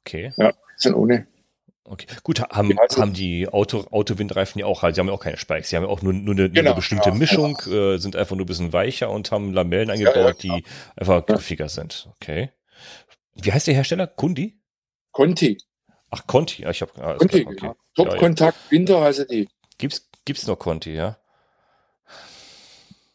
Okay. 0.00 0.32
Ja, 0.36 0.52
sind 0.76 0.94
ohne. 0.94 1.26
Okay, 1.84 2.06
gut, 2.22 2.40
haben, 2.40 2.78
also, 2.78 3.02
haben 3.02 3.12
die 3.12 3.48
Auto, 3.48 3.84
Autowindreifen 3.90 4.60
ja 4.60 4.66
auch, 4.66 4.82
halt, 4.82 4.94
sie 4.94 5.00
haben 5.00 5.08
ja 5.08 5.14
auch 5.14 5.20
keine 5.20 5.36
Spikes, 5.36 5.68
sie 5.68 5.76
haben 5.76 5.82
ja 5.82 5.88
auch 5.88 6.00
nur, 6.00 6.12
nur, 6.12 6.34
eine, 6.34 6.48
genau, 6.48 6.70
eine 6.70 6.76
bestimmte 6.76 7.08
ja, 7.08 7.14
Mischung, 7.14 7.60
ja. 7.66 7.94
Äh, 7.94 7.98
sind 7.98 8.14
einfach 8.14 8.36
nur 8.36 8.44
ein 8.44 8.46
bisschen 8.46 8.72
weicher 8.72 9.10
und 9.10 9.32
haben 9.32 9.52
Lamellen 9.52 9.90
eingebaut, 9.90 10.44
ja, 10.44 10.58
die 10.58 10.64
einfach 10.96 11.26
griffiger 11.26 11.68
sind. 11.68 12.08
Okay. 12.16 12.50
Wie 13.34 13.52
heißt 13.52 13.66
der 13.66 13.74
Hersteller? 13.74 14.06
Kundi? 14.06 14.60
Conti. 15.10 15.58
Ach, 16.10 16.26
Conti, 16.26 16.62
ja, 16.62 16.70
ich 16.70 16.82
habe 16.82 16.92
ah, 17.02 17.14
Conti, 17.14 17.44
okay. 17.46 17.56
genau. 17.56 17.76
Top-Kontakt 17.96 18.70
Winter 18.70 19.00
heißt 19.00 19.30
die. 19.30 19.48
Gibt's, 19.78 20.08
gibt's 20.24 20.46
noch 20.46 20.58
Conti, 20.58 20.94
ja? 20.94 21.18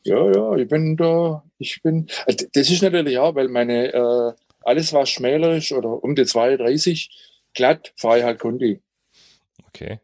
Ja, 0.08 0.32
ja, 0.32 0.56
ich 0.56 0.70
bin 0.70 0.96
da, 0.96 1.44
ich 1.58 1.82
bin, 1.84 2.08
also 2.26 2.46
das 2.54 2.70
ist 2.70 2.82
natürlich 2.82 3.18
auch, 3.18 3.36
weil 3.36 3.50
meine, 3.50 3.94
äh, 3.94 4.34
alles 4.62 4.94
was 4.94 5.10
schmälerisch 5.10 5.74
oder 5.74 6.02
um 6.02 6.16
die 6.16 6.26
32 6.26 7.10
glatt, 7.54 7.94
fahre 7.98 8.20
ich 8.20 8.24
halt 8.24 8.40
Kundi. 8.40 8.82
Okay. 9.68 10.00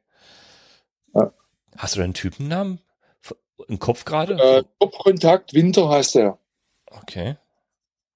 Ja. 1.13 1.33
Hast 1.77 1.95
du 1.95 2.01
deinen 2.01 2.13
Typennamen 2.13 2.79
im 3.69 3.79
Kopf 3.79 4.03
gerade? 4.03 4.33
Äh, 4.33 4.63
Top-Kontakt 4.81 5.53
Winter 5.53 5.87
heißt 5.87 6.15
der. 6.15 6.37
Okay. 6.91 7.37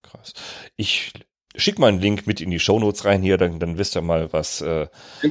Krass. 0.01 0.33
Ich 0.75 1.13
schick 1.55 1.79
mal 1.79 1.87
einen 1.87 2.01
Link 2.01 2.27
mit 2.27 2.41
in 2.41 2.51
die 2.51 2.59
Shownotes 2.59 3.05
rein 3.05 3.21
hier, 3.21 3.37
dann, 3.37 3.59
dann 3.59 3.77
wisst 3.77 3.95
ihr 3.95 4.01
mal, 4.01 4.33
was, 4.33 4.59
äh, 4.59 4.87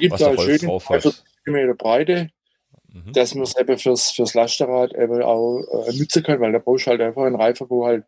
was 0.08 0.20
der 0.20 0.34
Rolf 0.34 0.60
drauf 0.62 0.88
hat. 0.88 1.22
Meter 1.44 1.74
Breite, 1.74 2.30
mhm. 3.04 3.12
dass 3.12 3.34
man 3.34 3.44
es 3.44 3.56
eben 3.56 3.78
fürs, 3.78 4.10
fürs 4.10 4.34
Lastenrad 4.34 4.94
eben 4.94 5.22
auch 5.22 5.60
äh, 5.60 5.92
nutzen 5.96 6.22
kann, 6.22 6.40
weil 6.40 6.52
da 6.52 6.58
brauchst 6.58 6.86
du 6.86 6.90
halt 6.90 7.00
einfach 7.00 7.22
einen 7.22 7.36
Reifen, 7.36 7.68
wo 7.68 7.86
halt 7.86 8.04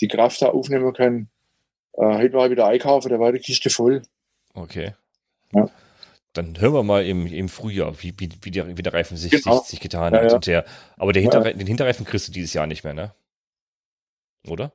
die 0.00 0.08
Kraft 0.08 0.42
da 0.42 0.50
aufnehmen 0.50 0.92
kann. 0.92 1.28
Äh, 1.94 2.18
heute 2.18 2.32
war 2.34 2.46
ich 2.46 2.52
wieder 2.52 2.66
einkaufen, 2.66 3.10
da 3.10 3.18
war 3.18 3.32
die 3.32 3.38
Kiste 3.38 3.70
voll. 3.70 4.02
Okay. 4.54 4.94
Ja. 5.52 5.68
Dann 6.32 6.60
hören 6.60 6.74
wir 6.74 6.82
mal 6.84 7.04
im, 7.04 7.26
im 7.26 7.48
Frühjahr, 7.48 7.92
wie, 8.02 8.14
wie, 8.18 8.28
wie, 8.42 8.50
der, 8.50 8.76
wie 8.76 8.82
der 8.82 8.94
Reifen 8.94 9.16
sich, 9.16 9.32
genau. 9.32 9.58
sich, 9.58 9.68
sich 9.68 9.80
getan 9.80 10.14
ja, 10.14 10.20
hat. 10.20 10.30
Ja. 10.30 10.34
Und 10.36 10.46
der, 10.46 10.64
aber 10.96 11.12
der 11.12 11.22
Hinterre 11.22 11.54
den 11.54 11.66
Hinterreifen 11.66 12.06
kriegst 12.06 12.28
du 12.28 12.32
dieses 12.32 12.54
Jahr 12.54 12.66
nicht 12.66 12.84
mehr, 12.84 12.94
ne? 12.94 13.12
Oder? 14.48 14.72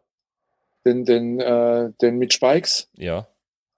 Den, 0.85 1.05
den, 1.05 1.39
äh, 1.39 1.91
den 2.01 2.17
mit 2.17 2.33
Spikes? 2.33 2.89
Ja. 2.97 3.27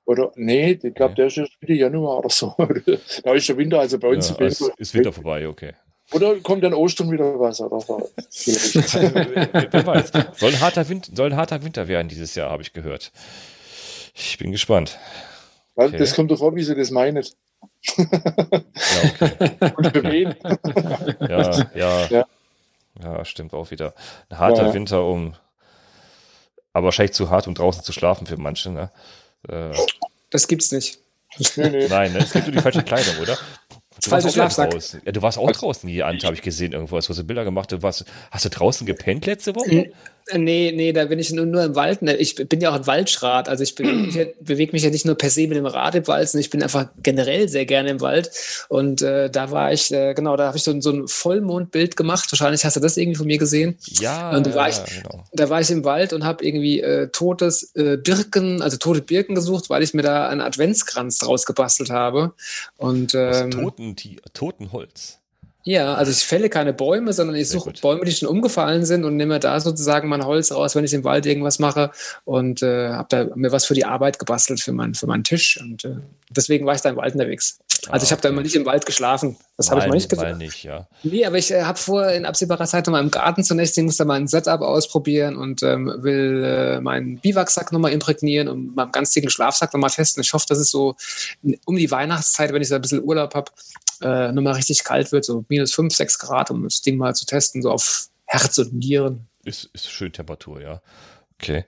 Oder, 0.07 0.31
nee, 0.35 0.79
ich 0.81 0.93
glaube, 0.93 1.15
der 1.15 1.27
ist 1.27 1.37
Mitte 1.59 1.73
Januar 1.73 2.19
oder 2.19 2.29
so. 2.29 2.55
da 3.23 3.33
ist 3.33 3.49
der 3.49 3.57
Winter, 3.57 3.81
also 3.81 3.99
bei 3.99 4.07
uns 4.07 4.29
ja, 4.29 4.45
ist, 4.45 4.61
ist 4.77 4.93
Winter 4.93 5.11
vorbei, 5.11 5.45
okay. 5.49 5.73
Oder 6.13 6.37
kommt 6.37 6.63
dann 6.63 6.73
Ostern 6.73 7.11
wieder 7.11 7.37
was? 7.37 7.59
Oder 7.59 7.81
so. 7.81 8.01
Wer 8.31 9.85
weiß. 9.85 10.11
Soll 10.35 10.53
ein, 10.53 10.61
harter 10.61 10.87
Winter, 10.87 11.11
soll 11.13 11.31
ein 11.31 11.35
harter 11.35 11.61
Winter 11.61 11.89
werden 11.89 12.07
dieses 12.07 12.35
Jahr, 12.35 12.49
habe 12.49 12.61
ich 12.61 12.71
gehört. 12.71 13.11
Ich 14.15 14.37
bin 14.37 14.53
gespannt. 14.53 14.97
Okay. 15.75 15.97
Das 15.97 16.15
kommt 16.15 16.31
davor, 16.31 16.55
wie 16.55 16.63
sie 16.63 16.73
das 16.73 16.89
meinen. 16.89 17.25
Ja, 17.97 18.05
okay. 19.03 19.73
Und 19.75 19.87
für 19.91 20.03
wen? 20.03 20.35
ja, 21.29 21.67
ja, 21.75 22.07
ja. 22.07 22.25
Ja, 23.03 23.25
stimmt 23.25 23.53
auch 23.53 23.71
wieder. 23.71 23.93
Ein 24.29 24.39
harter 24.39 24.67
ja. 24.67 24.73
Winter, 24.73 25.05
um 25.05 25.35
aber 26.71 26.85
wahrscheinlich 26.85 27.13
zu 27.13 27.29
hart, 27.29 27.45
um 27.47 27.55
draußen 27.55 27.83
zu 27.83 27.91
schlafen 27.91 28.25
für 28.25 28.37
manche. 28.37 28.69
Ne? 28.69 28.89
Äh, 29.47 29.71
das 30.29 30.47
gibt's 30.47 30.71
nicht. 30.71 30.99
Nein, 31.55 32.13
ne? 32.13 32.19
es 32.19 32.31
gibt 32.31 32.47
nur 32.47 32.55
die 32.55 32.61
falsche 32.61 32.83
Kleidung, 32.83 33.17
oder? 33.19 33.37
Du 34.03 34.11
warst, 34.11 34.57
draußen. 34.57 35.01
Ja, 35.05 35.11
du 35.11 35.21
warst 35.21 35.37
auch 35.37 35.51
draußen 35.51 35.89
hier, 35.89 36.05
Ante, 36.05 36.25
habe 36.25 36.35
ich 36.35 36.41
gesehen 36.41 36.73
irgendwo. 36.73 36.97
Hast 36.97 37.09
du 37.09 37.23
Bilder 37.23 37.43
gemacht? 37.43 37.71
Du 37.71 37.81
warst, 37.81 38.05
hast 38.31 38.45
du 38.45 38.49
draußen 38.49 38.85
gepennt 38.85 39.25
letzte 39.25 39.55
Woche? 39.55 39.91
Nee, 40.33 40.73
nee, 40.75 40.91
da 40.91 41.05
bin 41.05 41.19
ich 41.19 41.31
nur, 41.31 41.45
nur 41.45 41.63
im 41.63 41.75
Wald. 41.75 42.01
Ne, 42.01 42.15
ich 42.15 42.35
bin 42.35 42.59
ja 42.59 42.71
auch 42.71 42.75
ein 42.75 42.87
Waldschrat. 42.87 43.47
Also 43.47 43.63
ich 43.63 43.75
bewege 43.75 44.33
beweg 44.41 44.73
mich 44.73 44.83
ja 44.83 44.89
nicht 44.89 45.05
nur 45.05 45.15
per 45.15 45.29
se 45.29 45.47
mit 45.47 45.57
dem 45.57 45.65
Rad 45.65 45.95
im 45.95 46.07
Wald, 46.07 46.27
sondern 46.27 46.41
ich 46.41 46.49
bin 46.49 46.61
einfach 46.61 46.87
generell 47.01 47.47
sehr 47.47 47.65
gerne 47.65 47.89
im 47.89 48.01
Wald. 48.01 48.31
Und 48.67 49.01
äh, 49.01 49.29
da 49.29 49.51
war 49.51 49.71
ich, 49.71 49.91
äh, 49.93 50.13
genau, 50.13 50.35
da 50.35 50.47
habe 50.47 50.57
ich 50.57 50.63
so, 50.63 50.79
so 50.81 50.91
ein 50.91 51.07
Vollmondbild 51.07 51.95
gemacht. 51.95 52.31
Wahrscheinlich 52.31 52.65
hast 52.65 52.75
du 52.75 52.79
das 52.79 52.97
irgendwie 52.97 53.17
von 53.17 53.27
mir 53.27 53.37
gesehen. 53.37 53.77
Ja, 53.99 54.35
und 54.35 54.45
da 54.45 54.53
war, 54.53 54.69
ja, 54.69 54.83
ich, 54.85 55.01
genau. 55.01 55.23
da 55.31 55.49
war 55.49 55.61
ich 55.61 55.71
im 55.71 55.85
Wald 55.85 56.13
und 56.13 56.25
habe 56.25 56.43
irgendwie 56.43 56.81
äh, 56.81 57.07
totes 57.07 57.75
äh, 57.75 57.97
Birken, 57.97 58.61
also 58.61 58.77
tote 58.77 59.01
Birken 59.01 59.35
gesucht, 59.35 59.69
weil 59.69 59.81
ich 59.81 59.93
mir 59.93 60.03
da 60.03 60.27
einen 60.27 60.41
Adventskranz 60.41 61.19
draus 61.19 61.45
gebastelt 61.45 61.89
habe. 61.89 62.33
Und, 62.75 63.15
ähm, 63.15 63.65
Aus 63.65 63.86
toten, 63.95 64.17
toten 64.33 64.71
Holz. 64.71 65.16
Ja, 65.67 65.95
also 65.95 66.13
ich 66.13 66.19
fälle 66.19 66.49
keine 66.49 66.71
Bäume, 66.71 67.11
sondern 67.11 67.35
ich 67.35 67.49
suche 67.49 67.73
Bäume, 67.81 68.05
die 68.05 68.13
schon 68.13 68.29
umgefallen 68.29 68.85
sind 68.85 69.03
und 69.03 69.17
nehme 69.17 69.37
da 69.37 69.59
sozusagen 69.59 70.07
mein 70.07 70.25
Holz 70.25 70.53
raus, 70.53 70.75
wenn 70.75 70.85
ich 70.85 70.93
im 70.93 71.03
Wald 71.03 71.25
irgendwas 71.25 71.59
mache 71.59 71.91
und 72.23 72.63
äh, 72.63 72.91
habe 72.91 73.07
da 73.09 73.35
mir 73.35 73.51
was 73.51 73.65
für 73.65 73.73
die 73.73 73.83
Arbeit 73.83 74.17
gebastelt 74.17 74.61
für, 74.61 74.71
mein, 74.71 74.93
für 74.93 75.07
meinen 75.07 75.25
Tisch 75.25 75.59
und 75.59 75.83
äh, 75.83 75.97
deswegen 76.29 76.65
war 76.65 76.73
ich 76.73 76.79
da 76.79 76.91
im 76.91 76.95
Wald 76.95 77.15
unterwegs. 77.15 77.59
Also 77.89 78.05
ich 78.05 78.13
habe 78.13 78.21
da 78.21 78.29
immer 78.29 78.43
nicht 78.43 78.55
im 78.55 78.65
Wald 78.65 78.85
geschlafen. 78.85 79.35
Das 79.57 79.69
habe 79.69 79.81
ich 79.81 79.87
mal 79.87 79.95
nicht 79.95 80.07
gesagt. 80.07 80.37
nicht, 80.37 80.63
ja. 80.63 80.87
Nee, 81.03 81.25
aber 81.25 81.37
ich 81.37 81.51
äh, 81.51 81.63
habe 81.63 81.77
vor, 81.77 82.07
in 82.11 82.25
absehbarer 82.25 82.65
Zeit 82.65 82.87
nochmal 82.87 83.03
im 83.03 83.11
Garten 83.11 83.43
zu 83.43 83.53
nächtigen, 83.53 83.87
muss 83.87 83.97
da 83.97 84.05
mal 84.05 84.15
ein 84.15 84.27
Setup 84.27 84.61
ausprobieren 84.61 85.35
und 85.35 85.63
ähm, 85.63 85.93
will 85.97 86.45
äh, 86.45 86.79
meinen 86.79 87.19
Biwaksack 87.19 87.73
nochmal 87.73 87.91
imprägnieren 87.91 88.47
und 88.47 88.73
meinen 88.73 88.93
ganz 88.93 89.11
dicken 89.11 89.29
Schlafsack 89.29 89.73
nochmal 89.73 89.89
testen. 89.89 90.23
Ich 90.23 90.31
hoffe, 90.31 90.45
dass 90.47 90.59
es 90.59 90.71
so 90.71 90.95
um 91.65 91.75
die 91.75 91.91
Weihnachtszeit, 91.91 92.53
wenn 92.53 92.61
ich 92.61 92.69
so 92.69 92.75
ein 92.75 92.81
bisschen 92.81 93.03
Urlaub 93.03 93.35
habe, 93.35 93.51
äh, 94.01 94.31
nochmal 94.31 94.53
richtig 94.53 94.83
kalt 94.83 95.11
wird, 95.11 95.25
so 95.25 95.45
minus 95.49 95.73
5, 95.73 95.93
6 95.93 96.19
Grad, 96.19 96.51
um 96.51 96.63
das 96.63 96.81
Ding 96.81 96.97
mal 96.97 97.15
zu 97.15 97.25
testen, 97.25 97.61
so 97.61 97.71
auf 97.71 98.09
Herz 98.25 98.57
und 98.57 98.73
Nieren. 98.73 99.27
Ist, 99.43 99.69
ist 99.73 99.89
schön 99.89 100.11
Temperatur, 100.11 100.61
ja. 100.61 100.81
Okay. 101.39 101.65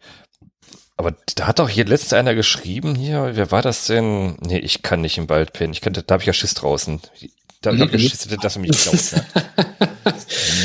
Aber 0.98 1.16
da 1.36 1.48
hat 1.48 1.60
doch 1.60 1.70
hier 1.70 1.86
letztens 1.86 2.14
einer 2.14 2.36
geschrieben, 2.36 2.96
hier, 2.96 3.32
wer 3.34 3.52
war 3.52 3.62
das 3.62 3.88
denn? 3.88 4.36
Nee, 4.42 4.60
ich 4.60 4.82
kann 4.82 5.00
nicht 5.00 5.18
im 5.18 5.30
Wald 5.30 5.54
pennen. 5.54 5.72
Ich 5.72 5.80
kann, 5.80 5.94
da 5.94 6.04
habe 6.10 6.22
ich 6.22 6.28
ja 6.28 6.34
Schiss 6.34 6.56
draußen. 6.56 7.00
Da 7.62 7.78
habe 7.78 7.96
ich 7.98 8.10
Schiss, 8.10 8.28
dass 8.42 8.56
er 8.56 8.62
mich 8.62 8.72
glaubt. 8.72 9.14
Ne? 9.14 9.26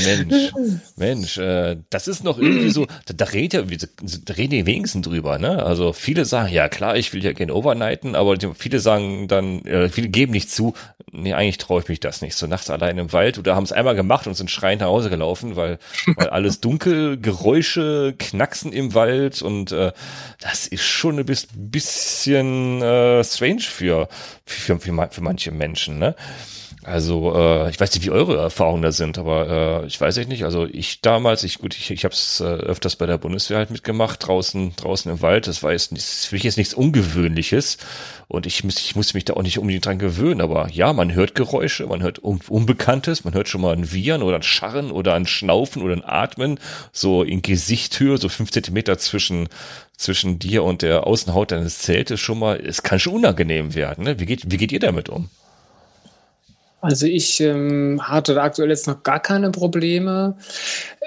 Mensch, 0.05 0.53
Mensch, 0.97 1.39
äh, 1.39 1.77
das 1.91 2.09
ist 2.09 2.23
noch 2.23 2.39
irgendwie 2.39 2.71
so, 2.71 2.87
da, 3.07 3.15
da 3.15 3.25
redet 3.27 3.71
ja, 3.71 3.89
da 4.25 4.35
reden 4.35 4.51
die 4.51 4.67
wenigsten 4.67 5.03
drüber, 5.03 5.39
ne? 5.39 5.65
Also 5.65 5.93
viele 5.93 6.25
sagen, 6.25 6.53
ja 6.53 6.69
klar, 6.69 6.97
ich 6.97 7.13
will 7.13 7.25
ja 7.25 7.33
gerne 7.33 7.55
overnighten, 7.55 8.15
aber 8.15 8.37
viele 8.57 8.79
sagen 8.81 9.29
dann, 9.29 9.65
äh, 9.65 9.89
viele 9.89 10.09
geben 10.09 10.33
nicht 10.33 10.51
zu, 10.51 10.75
nee, 11.11 11.33
eigentlich 11.33 11.59
traue 11.59 11.83
ich 11.83 11.89
mich 11.89 12.01
das 12.01 12.23
nicht. 12.23 12.37
So 12.37 12.47
nachts 12.47 12.71
allein 12.71 12.99
im 12.99 13.13
Wald 13.13 13.39
oder 13.39 13.57
haben 13.57 13.65
es 13.65 13.73
einmal 13.73 13.95
gemacht 13.95 14.27
und 14.27 14.35
sind 14.35 14.51
schreiend 14.51 14.81
nach 14.81 14.89
Hause 14.89 15.11
gelaufen, 15.11 15.57
weil, 15.57 15.79
weil 16.17 16.29
alles 16.31 16.61
dunkel, 16.61 17.19
Geräusche, 17.19 18.15
Knacksen 18.19 18.73
im 18.73 18.95
Wald 18.95 19.43
und 19.43 19.73
äh, 19.73 19.93
das 20.41 20.67
ist 20.67 20.85
schon 20.85 21.19
ein 21.19 21.27
bisschen 21.27 22.83
äh, 22.83 23.25
strange 23.25 23.63
für, 23.63 24.09
für, 24.45 24.79
für, 24.79 25.09
für 25.11 25.21
manche 25.23 25.51
Menschen, 25.51 25.99
ne? 25.99 26.15
Also 26.85 27.35
äh, 27.35 27.71
ich 27.71 27.81
weiß 27.81 27.95
nicht, 27.95 28.05
wie 28.05 28.11
eure 28.11 28.37
Erfahrungen 28.37 28.83
da 28.83 28.93
sind, 28.93 29.17
aber 29.17 29.83
äh, 29.83 29.87
ich 29.87 29.99
weiß 29.99 30.19
echt 30.19 30.29
nicht. 30.29 30.45
Also 30.45 30.67
ich 30.67 31.01
damals, 31.01 31.43
ich 31.43 31.59
gut, 31.59 31.75
ich, 31.75 31.91
ich 31.91 32.05
habe 32.05 32.13
es 32.13 32.41
äh, 32.41 32.45
öfters 32.45 32.97
bei 32.97 33.07
der 33.07 33.17
Bundeswehr 33.17 33.57
halt 33.57 33.71
mitgemacht, 33.71 34.27
draußen 34.27 34.77
draußen 34.77 35.11
im 35.11 35.23
Wald. 35.23 35.47
Das 35.47 35.63
war 35.63 35.73
jetzt 35.73 35.93
nicht, 35.93 36.05
für 36.05 36.35
mich 36.35 36.43
jetzt 36.43 36.59
nichts 36.59 36.75
Ungewöhnliches 36.75 37.79
und 38.29 38.45
ich 38.45 38.65
muss 38.65 38.77
ich 38.77 38.95
musste 38.97 39.17
mich 39.17 39.25
da 39.25 39.33
auch 39.33 39.43
nicht 39.43 39.59
unbedingt 39.59 39.87
dran 39.87 39.99
gewöhnen. 39.99 40.43
Aber 40.43 40.69
ja, 40.71 40.93
man 40.93 41.15
hört 41.15 41.35
Geräusche, 41.35 41.87
man 41.87 42.03
hört 42.03 42.23
Un 42.23 42.41
Unbekanntes, 42.49 43.25
man 43.25 43.33
hört 43.33 43.49
schon 43.49 43.63
mal 43.63 43.75
ein 43.75 43.93
Wiehern 43.93 44.23
oder 44.23 44.37
ein 44.37 44.43
Scharren 44.43 44.91
oder 44.91 45.15
ein 45.15 45.27
Schnaufen 45.27 45.81
oder 45.81 45.95
ein 45.95 46.05
Atmen 46.05 46.61
so 46.93 47.23
in 47.23 47.41
Gesichthöhe, 47.41 48.19
so 48.19 48.29
fünf 48.29 48.51
Zentimeter 48.51 48.99
zwischen 48.99 49.49
zwischen 49.97 50.39
dir 50.39 50.65
und 50.65 50.83
der 50.83 51.07
Außenhaut 51.07 51.51
deines 51.51 51.79
Zeltes 51.79 52.21
schon 52.21 52.39
mal. 52.39 52.61
Es 52.61 52.83
kann 52.83 52.99
schon 52.99 53.15
unangenehm 53.15 53.75
werden. 53.75 54.05
Ne? 54.05 54.21
Wie 54.21 54.27
geht 54.27 54.51
wie 54.51 54.59
geht 54.59 54.71
ihr 54.71 54.81
damit 54.81 55.09
um? 55.09 55.31
Also 56.85 57.07
ich 57.07 57.41
ähm, 57.41 57.99
hatte 58.03 58.35
da 58.35 58.43
aktuell 58.43 58.69
jetzt 58.69 58.87
noch 58.87 59.03
gar 59.03 59.19
keine 59.19 59.51
Probleme. 59.51 60.37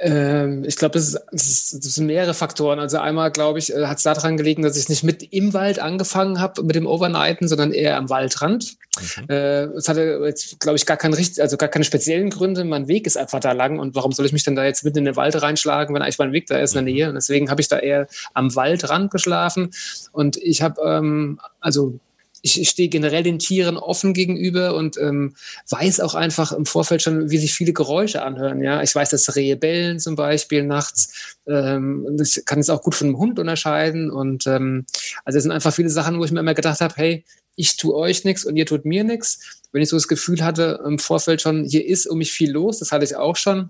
Ähm, 0.02 0.63
ich 0.66 0.76
glaube, 0.76 0.94
das, 0.94 1.12
das, 1.32 1.78
das, 1.80 1.94
sind 1.94 2.08
mehrere 2.08 2.34
Faktoren. 2.34 2.80
Also 2.80 2.98
einmal, 2.98 3.30
glaube 3.30 3.60
ich, 3.60 3.72
äh, 3.72 3.86
hat 3.86 3.98
es 3.98 4.04
daran 4.04 4.38
gelegen, 4.38 4.63
dass 4.63 4.76
ich 4.76 4.90
nicht 4.90 5.04
mit 5.04 5.32
im 5.32 5.54
Wald 5.54 5.78
angefangen 5.78 6.40
habe 6.40 6.63
mit 6.63 6.76
dem 6.76 6.88
Overnighten, 6.88 7.48
sondern 7.48 7.74
eher 7.74 7.96
am 7.98 8.10
Waldrand. 8.10 8.76
Mhm. 9.00 9.30
Äh, 9.30 9.63
es 9.76 9.88
hatte 9.88 10.20
jetzt, 10.26 10.60
glaube 10.60 10.78
ich, 10.78 10.88
gar 10.88 10.98
keine, 10.98 11.16
also 11.16 11.58
gar 11.58 11.70
keine 11.70 11.86
speziellen 11.86 12.32
Gründe. 12.32 12.63
Mein 12.63 12.88
Weg 12.88 13.06
ist 13.06 13.16
einfach 13.16 13.40
da 13.40 13.52
lang 13.52 13.78
und 13.78 13.94
warum 13.94 14.13
soll 14.13 14.26
ich 14.26 14.34
mich 14.34 14.44
denn 14.44 14.56
da 14.56 14.66
jetzt 14.66 14.84
mitten 14.84 14.98
in 14.98 15.06
den 15.06 15.16
Wald 15.16 15.40
reinschlagen, 15.40 15.94
wenn 15.94 16.02
eigentlich 16.02 16.18
mein 16.18 16.32
Weg 16.34 16.48
da 16.48 16.58
ist 16.58 16.76
in 16.76 16.86
der 16.86 16.92
mhm. 16.92 16.98
Nähe? 16.98 17.10
Und 17.10 17.16
deswegen 17.16 17.52
habe 17.52 17.62
ich 17.62 17.68
da 17.68 17.78
eher 17.78 18.08
am 18.34 18.56
Waldrand 18.56 19.12
geschlafen 19.12 19.70
und 20.12 20.38
ich 20.38 20.63
habe 20.63 20.82
ähm, 20.82 21.40
also 21.60 22.00
ich, 22.41 22.62
ich 22.62 22.69
stehe 22.69 22.89
generell 22.89 23.23
den 23.23 23.39
Tieren 23.39 23.78
offen 23.78 24.13
gegenüber 24.13 24.76
und 24.76 24.97
ähm, 24.97 25.36
weiß 25.69 26.00
auch 26.00 26.15
einfach 26.15 26.52
im 26.52 26.65
Vorfeld 26.65 27.02
schon, 27.02 27.30
wie 27.30 27.38
sich 27.38 27.54
viele 27.54 27.73
Geräusche 27.73 28.23
anhören. 28.23 28.62
Ja, 28.62 28.82
ich 28.82 28.93
weiß, 28.93 29.10
dass 29.10 29.36
Rehe 29.36 29.56
bellen 29.56 30.00
zum 30.00 30.15
Beispiel 30.15 30.63
nachts. 30.63 31.38
Ähm, 31.47 32.06
das 32.12 32.41
kann 32.45 32.60
es 32.60 32.69
auch 32.69 32.82
gut 32.82 32.95
von 32.95 33.08
einem 33.08 33.17
Hund 33.17 33.39
unterscheiden. 33.39 34.12
Und 34.12 34.47
ähm, 34.47 34.86
also 35.26 35.38
es 35.38 35.43
sind 35.43 35.52
einfach 35.52 35.73
viele 35.73 35.89
Sachen, 35.89 36.19
wo 36.19 36.26
ich 36.26 36.32
mir 36.32 36.39
immer 36.39 36.54
gedacht 36.54 36.82
habe, 36.82 36.93
hey, 36.97 37.26
ich 37.56 37.76
tue 37.76 37.95
euch 37.95 38.23
nichts 38.23 38.45
und 38.45 38.56
ihr 38.56 38.65
tut 38.65 38.86
mir 38.86 39.04
nichts. 39.04 39.62
Wenn 39.71 39.82
ich 39.82 39.89
so 39.89 39.97
das 39.97 40.08
Gefühl 40.08 40.43
hatte 40.43 40.82
im 40.86 41.00
Vorfeld 41.00 41.41
schon, 41.41 41.65
hier 41.65 41.86
ist 41.86 42.06
um 42.06 42.19
mich 42.19 42.32
viel 42.32 42.52
los, 42.52 42.80
das 42.80 42.91
hatte 42.91 43.04
ich 43.04 43.15
auch 43.15 43.36
schon. 43.36 43.69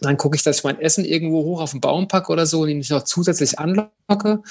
Dann 0.00 0.16
gucke 0.16 0.36
ich, 0.36 0.42
dass 0.42 0.58
ich 0.58 0.64
mein 0.64 0.80
Essen 0.80 1.04
irgendwo 1.04 1.44
hoch 1.44 1.60
auf 1.60 1.72
den 1.72 1.80
Baum 1.80 2.08
packe 2.08 2.32
oder 2.32 2.46
so 2.46 2.62
und 2.62 2.70
ihn 2.70 2.78
nicht 2.78 2.90
noch 2.90 3.04
zusätzlich 3.04 3.58
anlocke. 3.58 4.42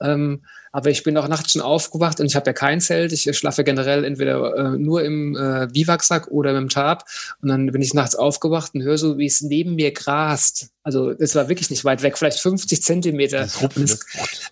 Ähm, 0.00 0.42
aber 0.72 0.90
ich 0.90 1.02
bin 1.02 1.16
auch 1.16 1.26
nachts 1.26 1.52
schon 1.52 1.62
aufgewacht 1.62 2.20
und 2.20 2.26
ich 2.26 2.36
habe 2.36 2.46
ja 2.46 2.52
kein 2.52 2.80
Zelt. 2.80 3.12
Ich 3.12 3.36
schlafe 3.36 3.64
generell 3.64 4.04
entweder 4.04 4.54
äh, 4.56 4.78
nur 4.78 5.02
im 5.02 5.36
äh, 5.36 5.66
Biwaksack 5.66 6.28
oder 6.28 6.56
im 6.56 6.68
Tarp. 6.68 7.04
Und 7.42 7.48
dann 7.48 7.66
bin 7.72 7.82
ich 7.82 7.92
nachts 7.92 8.14
aufgewacht 8.14 8.74
und 8.74 8.82
höre 8.82 8.98
so, 8.98 9.18
wie 9.18 9.26
es 9.26 9.40
neben 9.40 9.74
mir 9.74 9.92
grast. 9.92 10.70
Also 10.82 11.10
es 11.10 11.34
war 11.34 11.48
wirklich 11.48 11.70
nicht 11.70 11.84
weit 11.84 12.02
weg, 12.02 12.16
vielleicht 12.16 12.38
50 12.38 12.82
Zentimeter. 12.82 13.40
Das 13.40 13.56
und 13.56 13.76
es, 13.76 14.06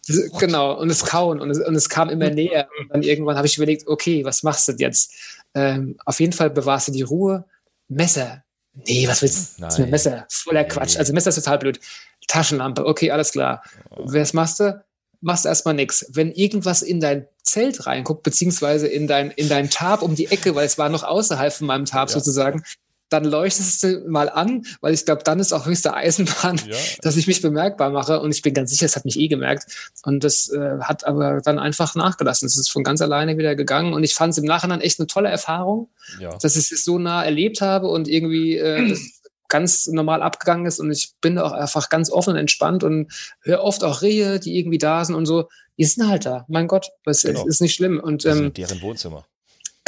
das, 0.06 0.30
genau, 0.38 0.78
und 0.78 0.90
es 0.90 1.04
kauen 1.04 1.40
und 1.40 1.50
es, 1.50 1.60
und 1.60 1.74
es 1.74 1.88
kam 1.88 2.08
immer 2.08 2.30
näher. 2.30 2.68
Und 2.80 2.92
dann 2.92 3.02
irgendwann 3.02 3.36
habe 3.36 3.46
ich 3.46 3.56
überlegt, 3.56 3.86
okay, 3.86 4.24
was 4.24 4.42
machst 4.42 4.66
du 4.68 4.72
jetzt? 4.72 5.12
Ähm, 5.54 5.96
auf 6.04 6.18
jeden 6.18 6.32
Fall 6.32 6.50
bewahrst 6.50 6.88
du 6.88 6.92
die 6.92 7.02
Ruhe. 7.02 7.44
Messer. 7.88 8.42
Nee, 8.86 9.08
was 9.08 9.22
willst 9.22 9.60
du? 9.60 9.86
Messer. 9.86 10.26
Voller 10.30 10.64
Quatsch. 10.64 10.96
Also 10.98 11.12
Messer 11.12 11.30
ist 11.30 11.36
total 11.36 11.58
blöd. 11.58 11.80
Taschenlampe. 12.26 12.84
Okay, 12.84 13.10
alles 13.10 13.32
klar. 13.32 13.62
Oh. 13.90 14.04
Was 14.06 14.32
machst 14.34 14.60
du? 14.60 14.84
Machst 15.20 15.46
erstmal 15.46 15.74
nichts. 15.74 16.06
Wenn 16.12 16.32
irgendwas 16.32 16.82
in 16.82 17.00
dein 17.00 17.26
Zelt 17.42 17.86
reinguckt, 17.86 18.22
beziehungsweise 18.22 18.86
in 18.86 19.06
dein, 19.06 19.30
in 19.32 19.48
dein 19.48 19.70
Tab 19.70 20.02
um 20.02 20.14
die 20.14 20.26
Ecke, 20.26 20.54
weil 20.54 20.66
es 20.66 20.78
war 20.78 20.88
noch 20.88 21.02
außerhalb 21.02 21.52
von 21.52 21.66
meinem 21.66 21.84
Tab 21.86 22.08
ja. 22.08 22.14
sozusagen, 22.14 22.62
dann 23.08 23.24
leuchtest 23.24 23.82
du 23.82 24.04
mal 24.06 24.28
an, 24.28 24.66
weil 24.80 24.92
ich 24.92 25.04
glaube, 25.04 25.22
dann 25.24 25.40
ist 25.40 25.52
auch 25.52 25.66
höchste 25.66 25.94
Eisenbahn, 25.94 26.60
ja. 26.66 26.76
dass 27.02 27.16
ich 27.16 27.26
mich 27.26 27.40
bemerkbar 27.40 27.90
mache. 27.90 28.20
Und 28.20 28.34
ich 28.34 28.42
bin 28.42 28.52
ganz 28.52 28.70
sicher, 28.70 28.86
es 28.86 28.96
hat 28.96 29.04
mich 29.04 29.18
eh 29.18 29.28
gemerkt. 29.28 29.92
Und 30.02 30.24
das 30.24 30.50
äh, 30.50 30.78
hat 30.80 31.04
aber 31.06 31.40
dann 31.40 31.58
einfach 31.58 31.94
nachgelassen. 31.94 32.46
Es 32.46 32.58
ist 32.58 32.70
von 32.70 32.84
ganz 32.84 33.00
alleine 33.00 33.38
wieder 33.38 33.54
gegangen. 33.54 33.94
Und 33.94 34.04
ich 34.04 34.14
fand 34.14 34.32
es 34.32 34.38
im 34.38 34.44
Nachhinein 34.44 34.80
echt 34.80 35.00
eine 35.00 35.06
tolle 35.06 35.30
Erfahrung, 35.30 35.88
ja. 36.20 36.36
dass 36.36 36.56
ich 36.56 36.70
es 36.70 36.84
so 36.84 36.98
nah 36.98 37.24
erlebt 37.24 37.60
habe 37.60 37.88
und 37.88 38.08
irgendwie 38.08 38.58
äh, 38.58 38.94
ganz 39.48 39.86
normal 39.86 40.22
abgegangen 40.22 40.66
ist 40.66 40.80
und 40.80 40.90
ich 40.90 41.14
bin 41.20 41.38
auch 41.38 41.52
einfach 41.52 41.88
ganz 41.88 42.10
offen 42.10 42.30
und 42.30 42.36
entspannt 42.36 42.84
und 42.84 43.12
höre 43.42 43.62
oft 43.62 43.82
auch 43.84 44.02
Rehe, 44.02 44.38
die 44.40 44.58
irgendwie 44.58 44.78
da 44.78 45.04
sind 45.04 45.14
und 45.14 45.26
so. 45.26 45.48
Die 45.76 45.84
sind 45.84 46.08
halt 46.08 46.26
da. 46.26 46.44
Mein 46.48 46.66
Gott, 46.66 46.88
das 47.04 47.22
genau. 47.22 47.46
ist 47.46 47.60
nicht 47.60 47.74
schlimm. 47.74 48.00
Und, 48.00 48.24
ähm, 48.26 48.52
deren 48.52 48.82
Wohnzimmer. 48.82 49.24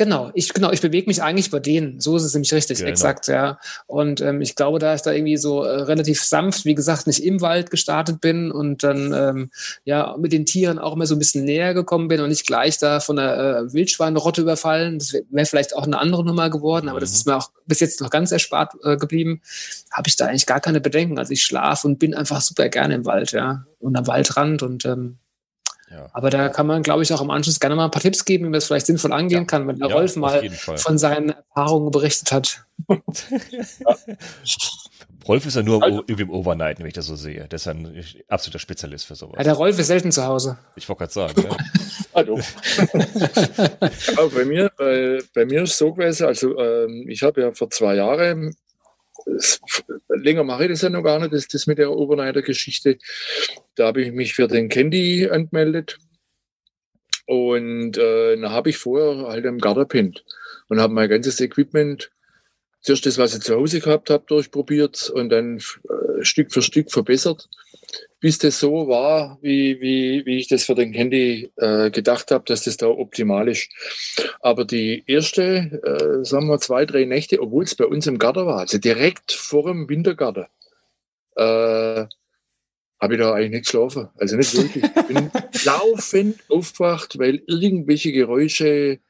Genau, 0.01 0.31
ich, 0.33 0.55
genau, 0.55 0.71
ich 0.71 0.81
bewege 0.81 1.09
mich 1.09 1.23
eigentlich 1.23 1.51
bei 1.51 1.61
denen. 1.61 2.01
So 2.01 2.17
ist 2.17 2.25
es 2.25 2.33
nämlich 2.33 2.55
richtig, 2.55 2.79
genau. 2.79 2.89
exakt, 2.89 3.27
ja. 3.27 3.59
Und 3.87 4.23
ähm, 4.23 4.41
ich 4.41 4.57
glaube, 4.57 4.79
da 4.79 4.95
ich 4.95 5.03
da 5.03 5.13
irgendwie 5.13 5.37
so 5.37 5.63
äh, 5.63 5.83
relativ 5.83 6.25
sanft, 6.25 6.65
wie 6.65 6.75
gesagt, 6.75 7.07
nicht 7.07 7.23
im 7.23 7.43
Wald 7.43 7.71
gestartet 7.71 8.19
bin 8.23 8.51
und 8.51 8.83
dann 8.83 9.13
ähm, 9.13 9.51
ja 9.85 10.17
mit 10.19 10.33
den 10.33 10.47
Tieren 10.47 10.79
auch 10.79 10.95
immer 10.95 11.05
so 11.05 11.15
ein 11.15 11.19
bisschen 11.19 11.45
näher 11.45 11.75
gekommen 11.75 12.09
bin 12.09 12.23
und 12.23 12.31
nicht 12.31 12.47
gleich 12.47 12.79
da 12.79 13.01
von 13.01 13.17
der 13.17 13.37
äh, 13.37 13.73
Wildschweinrotte 13.75 14.41
überfallen. 14.41 14.99
Das 15.01 15.13
wäre 15.13 15.25
wär 15.29 15.45
vielleicht 15.45 15.77
auch 15.77 15.85
eine 15.85 15.99
andere 15.99 16.25
Nummer 16.25 16.49
geworden, 16.49 16.89
aber 16.89 16.97
mhm. 16.97 17.03
das 17.03 17.13
ist 17.13 17.27
mir 17.27 17.37
auch 17.37 17.51
bis 17.67 17.81
jetzt 17.81 18.01
noch 18.01 18.09
ganz 18.09 18.33
erspart 18.33 18.73
äh, 18.83 18.97
geblieben. 18.97 19.43
Habe 19.93 20.09
ich 20.09 20.17
da 20.17 20.29
eigentlich 20.29 20.47
gar 20.47 20.61
keine 20.61 20.81
Bedenken. 20.81 21.19
Also 21.19 21.35
ich 21.35 21.45
schlafe 21.45 21.87
und 21.87 21.99
bin 21.99 22.15
einfach 22.15 22.41
super 22.41 22.71
gerne 22.71 22.95
im 22.95 23.05
Wald, 23.05 23.33
ja. 23.33 23.67
Und 23.81 23.99
am 23.99 24.07
Waldrand 24.07 24.63
und 24.63 24.87
ähm, 24.87 25.19
ja. 25.91 26.09
Aber 26.13 26.31
da 26.31 26.49
kann 26.49 26.67
man, 26.67 26.83
glaube 26.83 27.03
ich, 27.03 27.13
auch 27.13 27.21
im 27.21 27.31
Anschluss 27.31 27.59
gerne 27.61 27.75
mal 27.75 27.87
ein 27.87 27.91
paar 27.91 28.03
Tipps 28.03 28.25
geben, 28.25 28.45
wie 28.45 28.51
man 28.51 28.55
das 28.55 28.67
vielleicht 28.67 28.87
sinnvoll 28.87 29.13
angehen 29.13 29.41
ja. 29.41 29.45
kann, 29.45 29.67
wenn 29.67 29.79
der 29.79 29.89
ja, 29.89 29.95
Rolf 29.95 30.17
mal 30.17 30.49
von 30.77 30.99
seinen 30.99 31.31
Erfahrungen 31.31 31.91
berichtet 31.91 32.33
hat. 32.33 32.65
Rolf 35.27 35.47
ist 35.47 35.57
ja 35.57 35.63
nur 35.63 35.83
also, 35.83 35.99
irgendwie 36.07 36.23
im 36.23 36.31
Overnight, 36.31 36.79
wenn 36.79 36.87
ich 36.87 36.95
das 36.95 37.07
so 37.07 37.15
sehe. 37.17 37.47
Der 37.47 37.57
ist 37.57 37.69
ein 37.69 38.05
absoluter 38.29 38.59
Spezialist 38.59 39.07
für 39.07 39.15
sowas. 39.15 39.35
Ja, 39.39 39.45
der 39.45 39.55
Rolf 39.55 39.79
ist 39.79 39.89
selten 39.89 40.11
zu 40.13 40.25
Hause. 40.25 40.59
Ich 40.77 40.89
wollte 40.89 41.01
gerade 41.01 41.13
sagen. 41.13 41.43
ja. 41.43 41.57
Hallo. 42.15 42.41
bei 44.35 44.45
mir, 44.45 44.71
bei, 44.77 45.19
bei 45.35 45.45
mir 45.45 45.63
ist 45.63 45.73
es 45.73 45.79
so 45.79 45.93
gewesen, 45.93 46.27
also 46.27 46.59
ähm, 46.59 47.07
ich 47.09 47.23
habe 47.23 47.41
ja 47.41 47.53
vor 47.53 47.71
zwei 47.71 47.95
Jahren 47.97 48.57
länger 50.09 50.45
mache 50.45 50.65
ich 50.65 50.71
das 50.71 50.83
ja 50.83 50.91
noch 50.91 51.03
gar 51.03 51.19
nicht, 51.19 51.33
das, 51.33 51.49
das 51.49 51.67
mit 51.67 51.79
der 51.79 51.91
Overnighter-Geschichte. 51.91 52.99
Da 53.75 53.87
habe 53.87 54.03
ich 54.03 54.13
mich 54.13 54.35
für 54.35 54.49
den 54.49 54.69
Candy 54.69 55.29
angemeldet. 55.29 55.99
Und 57.27 57.97
äh, 57.97 58.37
dann 58.37 58.51
habe 58.51 58.71
ich 58.71 58.79
vorher 58.79 59.29
halt 59.29 59.47
am 59.47 59.59
Garten 59.59 59.87
pennt 59.87 60.25
und 60.69 60.81
habe 60.81 60.93
mein 60.93 61.09
ganzes 61.09 61.41
Equipment, 61.41 62.11
zuerst 62.81 63.07
das, 63.07 63.19
was 63.19 63.35
ich 63.35 63.43
zu 63.43 63.55
Hause 63.55 63.81
gehabt 63.81 64.11
habe, 64.11 64.25
durchprobiert 64.27 65.11
und 65.11 65.29
dann 65.29 65.59
äh, 65.59 66.25
Stück 66.25 66.53
für 66.53 66.63
Stück 66.63 66.91
verbessert 66.91 67.49
bis 68.21 68.39
das 68.39 68.61
so 68.61 68.87
war, 68.89 69.39
wie, 69.41 69.81
wie, 69.81 70.25
wie 70.27 70.39
ich 70.39 70.49
das 70.49 70.65
für 70.65 70.75
den 70.75 70.93
Handy 70.93 71.51
äh, 71.57 71.91
gedacht 71.91 72.31
habe, 72.31 72.45
dass 72.47 72.65
das 72.65 72.77
da 72.77 72.87
optimal 72.87 73.49
ist. 73.49 73.71
Aber 74.41 74.65
die 74.65 75.03
erste, 75.07 75.81
äh, 75.83 76.25
sagen 76.25 76.49
wir, 76.49 76.59
zwei, 76.59 76.85
drei 76.85 77.05
Nächte, 77.07 77.41
obwohl 77.41 77.65
es 77.65 77.75
bei 77.75 77.87
uns 77.87 78.07
im 78.07 78.19
Garten 78.19 78.47
war, 78.47 78.59
also 78.59 78.79
direkt 78.79 79.33
vor 79.33 79.65
dem 79.65 79.89
Wintergarten, 79.89 80.47
äh, 81.37 82.07
habe 83.01 83.15
ich 83.15 83.19
da 83.19 83.33
eigentlich 83.33 83.51
nicht 83.51 83.65
geschlafen. 83.65 84.09
Also 84.17 84.37
nicht 84.37 84.55
wirklich. 84.55 84.85
Ich 84.85 85.07
bin 85.07 85.31
laufend 85.65 86.41
aufgewacht, 86.51 87.19
weil 87.19 87.43
irgendwelche 87.47 88.13
Geräusche 88.13 89.01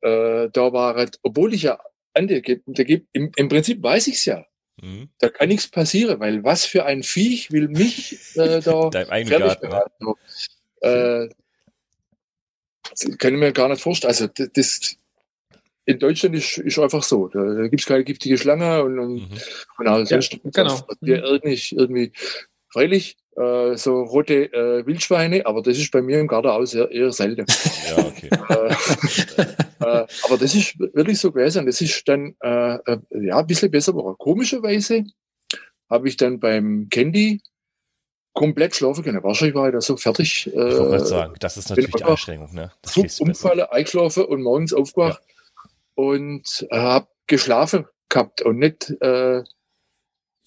äh, 0.00 0.48
da 0.50 0.72
waren, 0.72 1.10
obwohl 1.22 1.52
ich 1.52 1.64
ja, 1.64 1.78
Andi, 2.14 2.62
im, 3.12 3.30
im 3.36 3.48
Prinzip 3.48 3.82
weiß 3.82 4.08
ich 4.08 4.14
es 4.14 4.24
ja. 4.24 4.44
Mhm. 4.82 5.08
Da 5.18 5.28
kann 5.28 5.48
nichts 5.48 5.68
passieren, 5.68 6.20
weil 6.20 6.44
was 6.44 6.64
für 6.64 6.84
ein 6.84 7.02
Viech 7.02 7.50
will 7.50 7.68
mich 7.68 8.18
äh, 8.36 8.60
da 8.64 8.90
fertig 8.90 9.60
beraten. 9.60 10.06
Äh, 10.80 11.28
kann 13.18 13.34
ich 13.34 13.40
mir 13.40 13.52
gar 13.52 13.68
nicht 13.68 13.82
vorstellen. 13.82 14.10
Also 14.10 14.26
das, 14.26 14.96
in 15.84 15.98
Deutschland 15.98 16.34
ist, 16.36 16.58
ist 16.58 16.78
einfach 16.78 17.02
so. 17.02 17.28
Da, 17.28 17.68
gibt 17.68 17.80
es 17.80 17.86
keine 17.86 18.04
giftige 18.04 18.38
Schlange 18.38 18.82
und, 18.82 18.98
und, 18.98 19.14
mhm. 19.14 19.38
und 19.78 20.06
sonst 20.06 20.32
ja, 20.32 20.38
genau. 20.44 20.86
Irgendwie, 21.00 21.74
irgendwie 21.74 22.12
freilich 22.68 23.16
äh, 23.40 23.76
so 23.76 24.02
rote 24.02 24.52
äh, 24.52 24.86
Wildschweine, 24.86 25.46
aber 25.46 25.62
das 25.62 25.78
ist 25.78 25.90
bei 25.90 26.02
mir 26.02 26.20
im 26.20 26.26
Garten 26.26 26.48
auch 26.48 26.64
sehr, 26.64 26.90
eher 26.90 27.12
selten. 27.12 27.46
Ja, 27.90 28.04
okay. 28.04 28.28
äh, 28.48 29.42
äh, 29.80 30.06
aber 30.24 30.38
das 30.38 30.54
ist 30.54 30.78
wirklich 30.78 31.18
so 31.18 31.32
gewesen. 31.32 31.66
Das 31.66 31.80
ist 31.80 32.06
dann 32.06 32.36
äh, 32.40 32.78
ja 33.10 33.38
ein 33.38 33.46
bisschen 33.46 33.70
besser 33.70 33.92
geworden. 33.92 34.16
Komischerweise 34.18 35.04
habe 35.88 36.08
ich 36.08 36.16
dann 36.16 36.38
beim 36.38 36.88
Candy 36.88 37.40
komplett 38.32 38.76
schlafen 38.76 39.02
können. 39.02 39.22
Wahrscheinlich 39.24 39.56
war 39.56 39.66
ich 39.66 39.72
da 39.72 39.80
so 39.80 39.96
fertig. 39.96 40.46
ich 40.46 40.54
wollte 40.54 41.04
sagen, 41.04 41.34
das 41.40 41.56
ist 41.56 41.70
natürlich 41.70 41.90
die 41.90 42.04
Anstrengung. 42.04 42.54
Ne? 42.54 42.70
Das 42.82 42.94
so 42.94 43.24
umfalle, 43.24 43.72
eingeschlafen 43.72 44.24
und 44.24 44.42
morgens 44.42 44.72
aufgewacht 44.72 45.20
ja. 45.26 45.70
und 45.94 46.68
habe 46.70 47.08
geschlafen 47.26 47.86
gehabt 48.08 48.42
und 48.42 48.58
nicht 48.58 48.90
äh, 49.00 49.42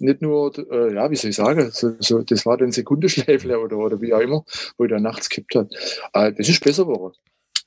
nicht 0.03 0.21
nur, 0.21 0.55
äh, 0.71 0.93
ja, 0.93 1.09
wie 1.09 1.15
soll 1.15 1.29
ich 1.29 1.35
sagen, 1.35 1.71
so, 1.71 1.95
so, 1.99 2.21
das 2.21 2.45
war 2.45 2.57
dann 2.57 2.71
Sekundenschläfler 2.71 3.61
oder, 3.61 3.77
oder 3.77 4.01
wie 4.01 4.13
auch 4.13 4.19
immer, 4.19 4.43
wo 4.77 4.83
ich 4.83 4.91
da 4.91 4.99
nachts 4.99 5.29
gekippt 5.29 5.55
hat. 5.55 5.73
Äh, 6.13 6.33
das 6.33 6.49
ist 6.49 6.63
besser 6.63 6.85
geworden. 6.85 7.15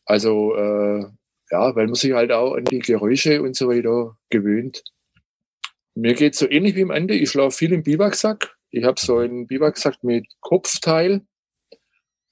Also, 0.05 0.55
äh, 0.55 1.07
ja, 1.51 1.75
weil 1.75 1.87
man 1.87 1.94
sich 1.94 2.12
halt 2.12 2.33
auch 2.33 2.55
an 2.55 2.64
die 2.64 2.81
Geräusche 2.81 3.42
und 3.42 3.57
so 3.57 3.68
weiter 3.68 4.16
gewöhnt. 4.31 4.85
Mir 5.94 6.14
geht 6.14 6.35
so 6.35 6.49
ähnlich 6.49 6.77
wie 6.77 6.83
am 6.83 6.90
Ende. 6.90 7.14
Ich 7.14 7.31
schlafe 7.31 7.57
viel 7.57 7.72
im 7.72 7.83
Biwaksack. 7.83 8.57
Ich 8.70 8.85
habe 8.85 9.01
so 9.01 9.18
einen 9.18 9.46
Biwaksack 9.46 10.03
mit 10.03 10.27
Kopfteil. 10.40 11.22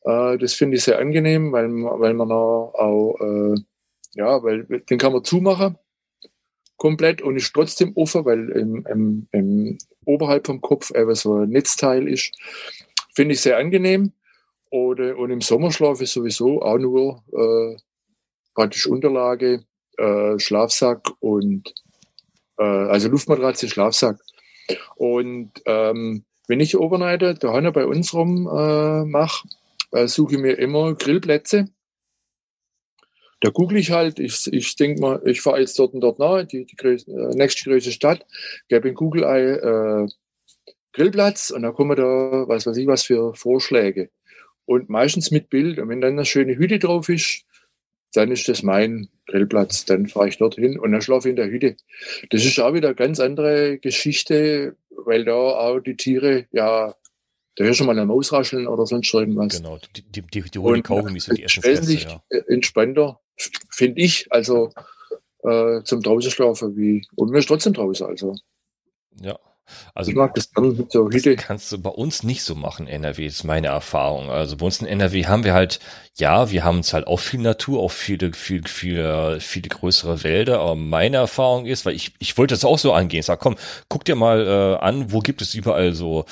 Äh, 0.02 0.38
das 0.38 0.54
finde 0.54 0.76
ich 0.76 0.84
sehr 0.84 0.98
angenehm, 0.98 1.52
weil, 1.52 1.68
weil 1.68 2.14
man 2.14 2.30
auch, 2.30 3.18
äh, 3.20 3.54
ja, 4.14 4.42
weil 4.42 4.64
den 4.64 4.98
kann 4.98 5.12
man 5.12 5.24
zumachen 5.24 5.78
komplett 6.76 7.22
und 7.22 7.36
ist 7.36 7.52
trotzdem 7.54 7.92
offen, 7.96 8.24
weil 8.24 8.50
im, 8.50 8.86
im, 8.86 9.28
im 9.32 9.78
oberhalb 10.06 10.46
vom 10.46 10.60
Kopf 10.60 10.92
einfach 10.92 11.16
so 11.16 11.34
ein 11.34 11.50
Netzteil 11.50 12.08
ist. 12.08 12.32
Finde 13.14 13.34
ich 13.34 13.40
sehr 13.40 13.58
angenehm. 13.58 14.12
Oder, 14.70 15.16
und 15.16 15.30
im 15.30 15.40
Sommerschlaf 15.40 16.00
ist 16.00 16.14
sowieso 16.14 16.60
auch 16.60 16.78
nur 16.78 17.22
äh, 17.32 17.76
praktisch 18.54 18.86
Unterlage, 18.86 19.64
äh, 19.98 20.38
Schlafsack 20.38 21.10
und 21.20 21.72
äh, 22.58 22.64
also 22.64 23.08
Luftmatratze, 23.08 23.68
Schlafsack. 23.68 24.18
Und 24.96 25.52
ähm, 25.66 26.24
wenn 26.48 26.60
ich 26.60 26.76
Overnighter 26.76 27.34
daheim 27.34 27.72
bei 27.72 27.86
uns 27.86 28.12
rum 28.14 28.48
äh, 28.48 29.04
mache, 29.04 29.46
äh, 29.92 30.08
suche 30.08 30.34
ich 30.34 30.40
mir 30.40 30.58
immer 30.58 30.94
Grillplätze 30.94 31.68
da 33.44 33.50
google 33.50 33.76
ich 33.76 33.90
halt, 33.90 34.18
ich, 34.20 34.50
ich 34.50 34.74
denke 34.74 35.02
mal, 35.02 35.20
ich 35.26 35.42
fahre 35.42 35.60
jetzt 35.60 35.78
dort 35.78 35.92
und 35.92 36.00
dort 36.00 36.18
nahe, 36.18 36.46
die, 36.46 36.64
die 36.64 36.76
größte, 36.76 37.10
äh, 37.10 37.36
nächste 37.36 37.68
größte 37.68 37.92
Stadt, 37.92 38.24
gebe 38.68 38.88
in 38.88 38.94
Google 38.94 39.24
ein 39.24 40.06
äh, 40.06 40.08
Grillplatz 40.94 41.50
und 41.50 41.60
dann 41.60 41.74
kommen 41.74 41.94
da, 41.94 42.48
was 42.48 42.66
weiß 42.66 42.78
ich, 42.78 42.86
was 42.86 43.02
für 43.02 43.34
Vorschläge. 43.34 44.08
Und 44.64 44.88
meistens 44.88 45.30
mit 45.30 45.50
Bild. 45.50 45.78
Und 45.78 45.90
wenn 45.90 46.00
dann 46.00 46.14
eine 46.14 46.24
schöne 46.24 46.56
Hütte 46.56 46.78
drauf 46.78 47.10
ist, 47.10 47.44
dann 48.14 48.30
ist 48.30 48.48
das 48.48 48.62
mein 48.62 49.10
Grillplatz. 49.26 49.84
Dann 49.84 50.06
fahre 50.06 50.28
ich 50.28 50.38
dorthin 50.38 50.78
und 50.78 50.92
dann 50.92 51.02
schlafe 51.02 51.28
ich 51.28 51.32
in 51.32 51.36
der 51.36 51.50
Hütte. 51.50 51.76
Das 52.30 52.46
ist 52.46 52.58
auch 52.60 52.72
wieder 52.72 52.88
eine 52.88 52.94
ganz 52.94 53.20
andere 53.20 53.78
Geschichte, 53.78 54.74
weil 54.88 55.26
da 55.26 55.34
auch 55.34 55.80
die 55.80 55.98
Tiere, 55.98 56.46
ja, 56.50 56.94
da 57.56 57.64
hörst 57.64 57.80
du 57.80 57.84
mal 57.84 57.92
eine 57.92 58.06
Maus 58.06 58.32
rascheln 58.32 58.66
oder 58.66 58.86
sonst 58.86 59.12
irgendwas. 59.12 59.58
Genau, 59.58 59.78
die, 59.94 60.00
die, 60.00 60.22
die, 60.22 60.40
die 60.50 60.58
hohen 60.58 60.82
Kaugummis 60.82 61.26
sind 61.26 61.36
die 61.36 61.42
Essensreste, 61.42 61.82
wesentlich 61.82 62.04
ja. 62.04 62.22
entspannter 62.48 63.20
finde 63.70 64.00
ich, 64.00 64.26
also 64.30 64.70
äh, 65.42 65.82
zum 65.82 66.02
draußen 66.02 66.30
schlafen 66.30 66.76
wie, 66.76 67.06
und 67.16 67.30
mir 67.30 67.38
ist 67.38 67.48
trotzdem 67.48 67.72
draußen, 67.72 68.06
also. 68.06 68.34
Ja. 69.20 69.38
Also 69.94 70.10
ich 70.10 70.16
mag 70.16 70.34
das 70.34 70.50
dann 70.50 70.86
so. 70.90 71.08
Das 71.08 71.22
kannst 71.38 71.72
du 71.72 71.78
bei 71.78 71.90
uns 71.90 72.22
nicht 72.22 72.42
so 72.42 72.54
machen, 72.54 72.86
NRW, 72.86 73.26
ist 73.26 73.44
meine 73.44 73.68
Erfahrung. 73.68 74.30
Also 74.30 74.56
bei 74.56 74.66
uns 74.66 74.80
in 74.80 74.86
NRW 74.86 75.26
haben 75.26 75.44
wir 75.44 75.54
halt, 75.54 75.80
ja, 76.16 76.50
wir 76.50 76.64
haben 76.64 76.80
es 76.80 76.92
halt 76.92 77.06
auch 77.06 77.18
viel 77.18 77.40
Natur, 77.40 77.80
auch 77.80 77.90
viele, 77.90 78.32
viel, 78.34 78.66
viel, 78.66 79.38
viele 79.40 79.68
größere 79.68 80.22
Wälder, 80.22 80.60
aber 80.60 80.76
meine 80.76 81.16
Erfahrung 81.16 81.64
ist, 81.66 81.86
weil 81.86 81.94
ich, 81.94 82.12
ich 82.18 82.36
wollte 82.36 82.54
das 82.54 82.64
auch 82.64 82.78
so 82.78 82.92
angehen, 82.92 83.22
sag, 83.22 83.40
komm, 83.40 83.56
guck 83.88 84.04
dir 84.04 84.16
mal 84.16 84.46
äh, 84.46 84.84
an, 84.84 85.12
wo 85.12 85.20
gibt 85.20 85.40
es 85.40 85.54
überall 85.54 85.94
so 85.94 86.26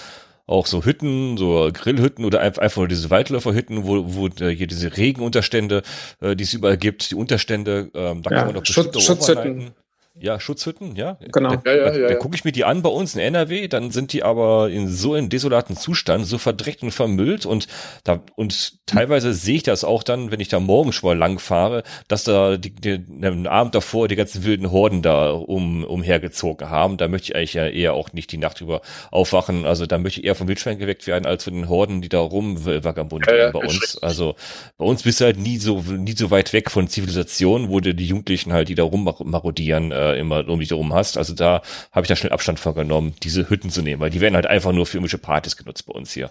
auch 0.46 0.66
so 0.66 0.84
Hütten, 0.84 1.36
so 1.36 1.70
Grillhütten 1.72 2.24
oder 2.24 2.40
einfach 2.40 2.76
nur 2.76 2.88
diese 2.88 3.10
Waldläuferhütten, 3.10 3.84
wo, 3.84 4.14
wo 4.14 4.26
äh, 4.26 4.54
hier 4.54 4.66
diese 4.66 4.96
Regenunterstände, 4.96 5.82
äh, 6.20 6.36
die 6.36 6.44
es 6.44 6.52
überall 6.52 6.76
gibt, 6.76 7.10
die 7.10 7.14
Unterstände, 7.14 7.90
ähm, 7.94 8.22
da 8.22 8.30
ja, 8.30 8.36
kann 8.36 8.46
man 8.46 8.54
doch 8.56 8.66
Schutz, 8.66 9.00
Schutzhütten. 9.02 9.72
Ja, 10.14 10.38
Schutzhütten, 10.38 10.94
ja. 10.94 11.16
Genau. 11.32 11.56
Da, 11.56 11.74
ja, 11.74 11.86
ja, 11.86 11.98
ja, 11.98 12.08
da 12.08 12.14
gucke 12.16 12.36
ich 12.36 12.44
mir 12.44 12.52
die 12.52 12.64
an 12.64 12.82
bei 12.82 12.90
uns 12.90 13.14
in 13.14 13.20
NRW, 13.20 13.66
dann 13.68 13.90
sind 13.90 14.12
die 14.12 14.22
aber 14.22 14.68
in 14.68 14.88
so 14.88 15.14
in 15.14 15.30
desolaten 15.30 15.74
Zustand, 15.74 16.26
so 16.26 16.36
verdreckt 16.36 16.82
und 16.82 16.90
vermüllt 16.90 17.46
und 17.46 17.66
da 18.04 18.22
und 18.36 18.86
teilweise 18.86 19.32
sehe 19.32 19.56
ich 19.56 19.62
das 19.62 19.84
auch 19.84 20.02
dann, 20.02 20.30
wenn 20.30 20.40
ich 20.40 20.48
da 20.48 20.60
morgens 20.60 20.96
schon 20.96 21.08
mal 21.08 21.16
lang 21.16 21.38
fahre, 21.38 21.82
dass 22.08 22.24
da 22.24 22.58
die, 22.58 22.74
die, 22.74 22.98
den 22.98 23.46
Abend 23.46 23.74
davor 23.74 24.06
die 24.06 24.16
ganzen 24.16 24.44
wilden 24.44 24.70
Horden 24.70 25.00
da 25.00 25.30
um 25.30 25.82
umhergezogen 25.82 26.68
haben. 26.68 26.98
Da 26.98 27.08
möchte 27.08 27.32
ich 27.32 27.36
eigentlich 27.36 27.54
ja 27.54 27.66
eher 27.66 27.94
auch 27.94 28.12
nicht 28.12 28.32
die 28.32 28.38
Nacht 28.38 28.60
über 28.60 28.82
aufwachen. 29.10 29.64
Also 29.64 29.86
da 29.86 29.96
möchte 29.96 30.20
ich 30.20 30.26
eher 30.26 30.34
vom 30.34 30.46
Wildschwein 30.46 30.78
geweckt 30.78 31.06
werden 31.06 31.24
als 31.24 31.44
von 31.44 31.54
den 31.54 31.70
Horden, 31.70 32.02
die 32.02 32.10
da 32.10 32.20
rumvagabundieren 32.20 33.38
ja, 33.38 33.46
ja, 33.46 33.50
bei 33.50 33.60
uns. 33.60 33.96
Also 34.02 34.34
bei 34.76 34.84
uns 34.84 35.04
bist 35.04 35.20
du 35.20 35.24
halt 35.24 35.38
nie 35.38 35.56
so 35.56 35.80
nie 35.80 36.12
so 36.12 36.30
weit 36.30 36.52
weg 36.52 36.70
von 36.70 36.86
Zivilisation, 36.86 37.70
wo 37.70 37.80
die 37.80 38.04
Jugendlichen 38.04 38.52
halt, 38.52 38.68
die 38.68 38.74
da 38.74 38.82
rummarodieren, 38.82 39.90
äh, 40.02 40.14
äh, 40.14 40.18
immer 40.20 40.48
um 40.48 40.60
dich 40.60 40.70
herum 40.70 40.92
hast. 40.92 41.16
Also 41.16 41.34
da 41.34 41.62
habe 41.92 42.04
ich 42.04 42.08
da 42.08 42.16
schnell 42.16 42.32
Abstand 42.32 42.60
vorgenommen, 42.60 43.14
diese 43.22 43.48
Hütten 43.48 43.70
zu 43.70 43.82
nehmen, 43.82 44.00
weil 44.00 44.10
die 44.10 44.20
werden 44.20 44.34
halt 44.34 44.46
einfach 44.46 44.72
nur 44.72 44.86
für 44.86 44.96
irgendwelche 44.98 45.18
Partys 45.18 45.56
genutzt 45.56 45.86
bei 45.86 45.92
uns 45.92 46.12
hier. 46.12 46.30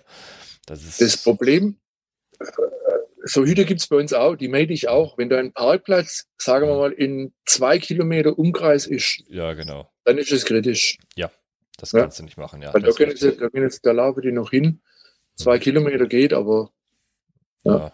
Das, 0.65 0.83
ist 0.83 1.01
das 1.01 1.17
Problem, 1.17 1.77
so 3.23 3.43
Hüte 3.45 3.65
gibt 3.65 3.81
es 3.81 3.87
bei 3.87 3.97
uns 3.97 4.13
auch, 4.13 4.35
die 4.35 4.47
meide 4.47 4.73
ich 4.73 4.89
auch. 4.89 5.17
Wenn 5.17 5.29
da 5.29 5.37
ein 5.37 5.53
Parkplatz, 5.53 6.27
sagen 6.37 6.67
wir 6.67 6.75
mal, 6.75 6.91
in 6.91 7.33
zwei 7.45 7.79
Kilometer 7.79 8.37
Umkreis 8.37 8.87
ist, 8.87 9.23
Ja, 9.27 9.53
genau. 9.53 9.91
dann 10.05 10.17
ist 10.17 10.31
es 10.31 10.45
kritisch. 10.45 10.97
Das 11.81 11.93
Ja. 11.93 12.01
kannst 12.01 12.19
du 12.19 12.23
nicht 12.23 12.37
machen, 12.37 12.61
ja. 12.61 12.73
Weil 12.73 12.81
da 12.81 12.87
das 12.87 12.95
können 12.95 13.15
sie, 13.15 13.35
da, 13.35 13.49
können 13.49 13.69
sie, 13.69 13.79
da 13.81 13.91
laufen 13.91 14.21
die 14.21 14.31
noch 14.31 14.51
hin. 14.51 14.81
Zwei 15.35 15.57
Kilometer 15.57 16.05
geht, 16.05 16.31
aber 16.31 16.71
Ja. 17.63 17.91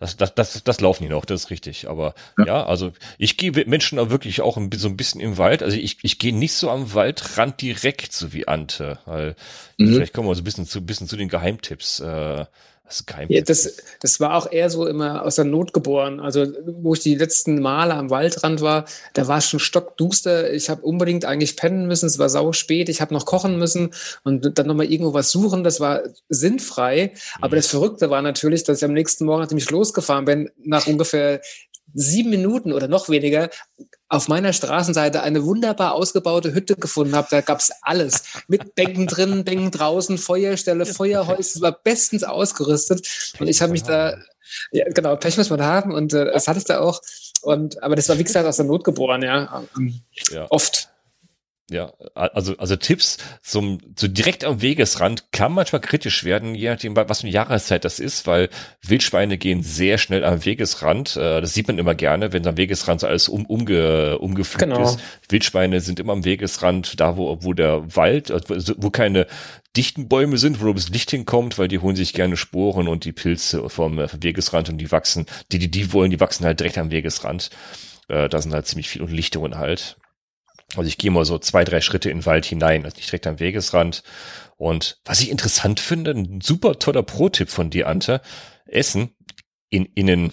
Das, 0.00 0.16
das, 0.16 0.34
das, 0.34 0.62
das 0.62 0.80
laufen 0.80 1.02
die 1.02 1.08
noch, 1.08 1.24
das 1.24 1.44
ist 1.44 1.50
richtig. 1.50 1.88
Aber 1.88 2.14
Ja. 2.38 2.46
ja, 2.46 2.66
also 2.66 2.92
ich 3.18 3.36
gehe 3.36 3.50
mit 3.52 3.66
Menschen 3.66 3.98
auch 3.98 4.10
wirklich 4.10 4.40
auch 4.40 4.56
ein, 4.56 4.70
so 4.72 4.88
ein 4.88 4.96
bisschen 4.96 5.20
im 5.20 5.38
Wald. 5.38 5.62
Also 5.62 5.76
ich, 5.76 5.98
ich 6.02 6.18
gehe 6.18 6.34
nicht 6.34 6.54
so 6.54 6.70
am 6.70 6.94
Waldrand 6.94 7.60
direkt, 7.60 8.12
so 8.12 8.32
wie 8.32 8.46
Ante. 8.46 8.98
Weil 9.06 9.34
Mhm. 9.76 9.94
vielleicht 9.94 10.12
kommen 10.12 10.28
wir 10.28 10.34
so 10.34 10.42
ein 10.42 10.44
bisschen 10.44 10.66
zu, 10.66 10.84
bisschen 10.84 11.08
zu 11.08 11.16
den 11.16 11.28
Geheimtipps. 11.28 12.00
Äh, 12.00 12.46
was 12.88 13.00
ist 13.00 13.06
Ja, 13.28 13.40
das, 13.42 13.76
das 14.00 14.18
war 14.18 14.34
auch 14.34 14.50
eher 14.50 14.70
so 14.70 14.86
immer 14.86 15.24
aus 15.24 15.36
der 15.36 15.44
Not 15.44 15.72
geboren. 15.72 16.20
Also, 16.20 16.46
wo 16.66 16.94
ich 16.94 17.00
die 17.00 17.14
letzten 17.14 17.60
Male 17.60 17.94
am 17.94 18.10
Waldrand 18.10 18.60
war, 18.62 18.86
da 19.14 19.28
war 19.28 19.38
es 19.38 19.48
schon 19.48 19.60
stockduster. 19.60 20.52
Ich 20.52 20.70
habe 20.70 20.82
unbedingt 20.82 21.24
eigentlich 21.26 21.56
pennen 21.56 21.86
müssen. 21.86 22.06
Es 22.06 22.18
war 22.18 22.28
sau 22.30 22.52
spät. 22.52 22.88
Ich 22.88 23.00
habe 23.00 23.12
noch 23.14 23.26
kochen 23.26 23.58
müssen 23.58 23.90
und 24.24 24.58
dann 24.58 24.66
nochmal 24.66 24.86
irgendwo 24.90 25.12
was 25.14 25.30
suchen. 25.30 25.64
Das 25.64 25.80
war 25.80 26.00
sinnfrei. 26.28 27.12
Aber 27.40 27.56
Mhm. 27.56 27.58
das 27.58 27.66
Verrückte 27.68 28.10
war 28.10 28.22
natürlich, 28.22 28.64
dass 28.64 28.78
ich 28.78 28.84
am 28.84 28.92
nächsten 28.94 29.24
Morgen, 29.26 29.42
nachdem 29.42 29.58
ich 29.58 29.70
losgefahren 29.70 30.24
bin, 30.24 30.50
nach 30.64 30.86
ungefähr 30.86 31.40
sieben 31.94 32.30
Minuten 32.30 32.72
oder 32.72 32.88
noch 32.88 33.08
weniger 33.08 33.50
auf 34.08 34.28
meiner 34.28 34.52
Straßenseite 34.52 35.22
eine 35.22 35.44
wunderbar 35.44 35.92
ausgebaute 35.92 36.54
Hütte 36.54 36.76
gefunden 36.76 37.14
habe. 37.14 37.28
Da 37.30 37.40
gab's 37.40 37.70
alles. 37.82 38.22
Mit 38.48 38.74
Bänken 38.74 39.06
drin, 39.06 39.44
Bänken 39.44 39.70
draußen, 39.70 40.18
Feuerstelle, 40.18 40.86
Feuerholz. 40.86 41.56
Es 41.56 41.60
war 41.60 41.72
bestens 41.72 42.24
ausgerüstet. 42.24 43.34
Und 43.38 43.48
ich 43.48 43.60
habe 43.60 43.72
mich 43.72 43.82
da, 43.82 44.16
ja, 44.72 44.86
genau, 44.88 45.16
Pech 45.16 45.36
muss 45.36 45.50
man 45.50 45.62
haben. 45.62 45.92
Und 45.92 46.12
äh, 46.14 46.24
das 46.26 46.48
hatte 46.48 46.58
ich 46.58 46.64
da 46.64 46.80
auch. 46.80 47.00
Und, 47.42 47.82
aber 47.82 47.96
das 47.96 48.08
war, 48.08 48.18
wie 48.18 48.24
gesagt, 48.24 48.46
aus 48.46 48.56
der 48.56 48.66
Not 48.66 48.84
geboren, 48.84 49.22
ja. 49.22 49.64
Ja. 50.30 50.46
Oft. 50.50 50.90
Ja, 51.70 51.92
also, 52.14 52.56
also 52.56 52.76
Tipps 52.76 53.18
zum, 53.42 53.78
so 53.94 54.08
direkt 54.08 54.42
am 54.44 54.62
Wegesrand 54.62 55.32
kann 55.32 55.52
manchmal 55.52 55.82
kritisch 55.82 56.24
werden, 56.24 56.54
je 56.54 56.70
nachdem, 56.70 56.96
was 56.96 57.20
für 57.20 57.24
eine 57.26 57.32
Jahreszeit 57.34 57.84
das 57.84 58.00
ist, 58.00 58.26
weil 58.26 58.48
Wildschweine 58.86 59.36
gehen 59.36 59.62
sehr 59.62 59.98
schnell 59.98 60.24
am 60.24 60.42
Wegesrand. 60.46 61.16
Äh, 61.16 61.42
Das 61.42 61.52
sieht 61.52 61.68
man 61.68 61.76
immer 61.76 61.94
gerne, 61.94 62.32
wenn 62.32 62.46
am 62.46 62.56
Wegesrand 62.56 63.02
so 63.02 63.06
alles 63.06 63.28
um, 63.28 63.44
umge, 63.44 64.18
umgepflügt 64.18 64.62
Genau. 64.72 64.82
ist. 64.82 64.98
Wildschweine 65.28 65.82
sind 65.82 66.00
immer 66.00 66.14
am 66.14 66.24
Wegesrand, 66.24 66.98
da 67.00 67.18
wo, 67.18 67.36
wo 67.42 67.52
der 67.52 67.94
Wald, 67.94 68.30
also 68.30 68.74
wo 68.78 68.88
keine 68.88 69.26
dichten 69.76 70.08
Bäume 70.08 70.38
sind, 70.38 70.62
wo 70.62 70.72
das 70.72 70.88
Licht 70.88 71.10
hinkommt, 71.10 71.58
weil 71.58 71.68
die 71.68 71.80
holen 71.80 71.96
sich 71.96 72.14
gerne 72.14 72.38
Sporen 72.38 72.88
und 72.88 73.04
die 73.04 73.12
Pilze 73.12 73.68
vom, 73.68 73.98
äh, 73.98 74.08
vom 74.08 74.22
Wegesrand 74.22 74.70
und 74.70 74.78
die 74.78 74.90
wachsen, 74.90 75.26
die, 75.52 75.58
die, 75.58 75.70
die 75.70 75.92
wollen, 75.92 76.10
die 76.10 76.18
wachsen 76.20 76.46
halt 76.46 76.60
direkt 76.60 76.78
am 76.78 76.90
Wegesrand. 76.90 77.50
Äh, 78.08 78.30
Da 78.30 78.40
sind 78.40 78.54
halt 78.54 78.66
ziemlich 78.66 78.88
viele 78.88 79.04
Lichtungen 79.04 79.58
halt. 79.58 79.98
Also 80.76 80.86
ich 80.88 80.98
gehe 80.98 81.10
mal 81.10 81.24
so 81.24 81.38
zwei, 81.38 81.64
drei 81.64 81.80
Schritte 81.80 82.10
in 82.10 82.18
den 82.18 82.26
Wald 82.26 82.44
hinein, 82.44 82.84
also 82.84 82.96
nicht 82.96 83.10
direkt 83.10 83.26
am 83.26 83.40
Wegesrand. 83.40 84.02
Und 84.56 85.00
was 85.04 85.20
ich 85.20 85.30
interessant 85.30 85.80
finde, 85.80 86.10
ein 86.10 86.40
super 86.40 86.78
toller 86.78 87.02
Pro-Tipp 87.02 87.48
von 87.48 87.70
dir, 87.70 87.88
Ante, 87.88 88.20
Essen 88.66 89.10
in, 89.70 89.86
in, 89.94 90.10
einen, 90.10 90.32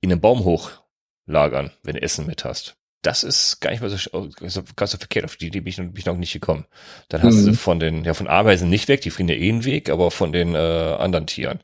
in 0.00 0.12
einen 0.12 0.20
Baum 0.20 0.44
hochlagern, 0.44 1.70
wenn 1.82 1.94
du 1.94 2.02
Essen 2.02 2.26
mit 2.26 2.44
hast. 2.44 2.76
Das 3.02 3.22
ist 3.22 3.60
gar 3.60 3.70
nicht 3.70 3.80
mal 3.80 3.90
so, 3.90 3.96
so, 3.96 4.30
ganz 4.74 4.90
so 4.90 4.98
verkehrt, 4.98 5.24
auf 5.24 5.36
die 5.36 5.46
Idee 5.46 5.60
bin 5.60 5.68
ich, 5.70 5.78
noch- 5.78 5.84
bin 5.86 5.96
ich 5.96 6.06
noch 6.06 6.16
nicht 6.16 6.32
gekommen. 6.32 6.66
Dann 7.08 7.22
hast 7.22 7.36
Mhm. 7.36 7.46
du 7.46 7.52
von 7.54 7.78
den, 7.78 8.04
ja, 8.04 8.14
von 8.14 8.26
Ameisen 8.26 8.68
nicht 8.68 8.88
weg, 8.88 9.00
die 9.02 9.10
frieren 9.10 9.28
ja 9.28 9.36
eh 9.36 9.48
einen 9.48 9.64
Weg, 9.64 9.90
aber 9.90 10.10
von 10.10 10.32
den 10.32 10.54
äh, 10.54 10.58
anderen 10.58 11.26
Tieren. 11.26 11.60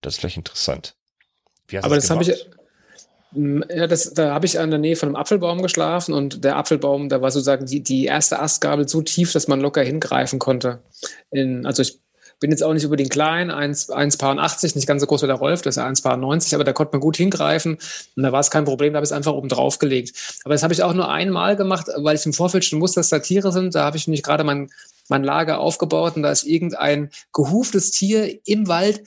Das 0.00 0.14
ist 0.14 0.20
vielleicht 0.20 0.36
interessant. 0.36 0.94
Aber 1.80 1.94
das 1.96 2.10
habe 2.10 2.22
ich, 2.22 2.46
Ja, 3.34 3.86
das, 3.88 4.14
da 4.14 4.32
habe 4.32 4.46
ich 4.46 4.56
in 4.56 4.70
der 4.70 4.78
Nähe 4.78 4.96
von 4.96 5.08
einem 5.08 5.16
Apfelbaum 5.16 5.60
geschlafen 5.60 6.14
und 6.14 6.44
der 6.44 6.56
Apfelbaum, 6.56 7.08
da 7.08 7.20
war 7.20 7.30
sozusagen 7.30 7.66
die, 7.66 7.82
die 7.82 8.04
erste 8.04 8.38
Astgabel 8.40 8.88
so 8.88 9.02
tief, 9.02 9.32
dass 9.32 9.48
man 9.48 9.60
locker 9.60 9.82
hingreifen 9.82 10.38
konnte. 10.38 10.78
In, 11.30 11.66
also 11.66 11.82
ich 11.82 11.98
bin 12.38 12.50
jetzt 12.50 12.62
auch 12.62 12.72
nicht 12.72 12.84
unbedingt 12.84 13.10
klein, 13.10 13.50
1 13.50 13.90
1,80, 13.90 14.76
nicht 14.76 14.86
ganz 14.86 15.00
so 15.00 15.06
groß 15.06 15.22
wie 15.22 15.26
der 15.26 15.36
Rolf, 15.36 15.62
das 15.62 15.76
ist 15.76 15.82
ja 15.82 15.88
1,90, 15.88 16.54
aber 16.54 16.64
da 16.64 16.72
konnte 16.72 16.92
man 16.92 17.00
gut 17.00 17.16
hingreifen 17.16 17.78
und 18.16 18.22
da 18.22 18.32
war 18.32 18.40
es 18.40 18.50
kein 18.50 18.64
Problem, 18.64 18.92
da 18.92 18.98
habe 18.98 19.04
ich 19.04 19.10
es 19.10 19.16
einfach 19.16 19.32
oben 19.32 19.48
drauf 19.48 19.78
gelegt. 19.78 20.12
Aber 20.44 20.54
das 20.54 20.62
habe 20.62 20.74
ich 20.74 20.82
auch 20.82 20.92
nur 20.92 21.10
einmal 21.10 21.56
gemacht, 21.56 21.88
weil 21.96 22.16
ich 22.16 22.26
im 22.26 22.32
Vorfeld 22.32 22.64
schon 22.64 22.80
wusste, 22.80 23.00
dass 23.00 23.08
da 23.08 23.18
Tiere 23.18 23.50
sind. 23.50 23.74
Da 23.74 23.84
habe 23.84 23.96
ich 23.96 24.06
nämlich 24.06 24.22
gerade 24.22 24.44
mein, 24.44 24.68
mein 25.08 25.24
Lager 25.24 25.58
aufgebaut 25.58 26.16
und 26.16 26.22
da 26.22 26.30
ist 26.30 26.44
irgendein 26.44 27.10
gehuftes 27.32 27.90
Tier 27.90 28.38
im 28.46 28.68
Wald 28.68 29.02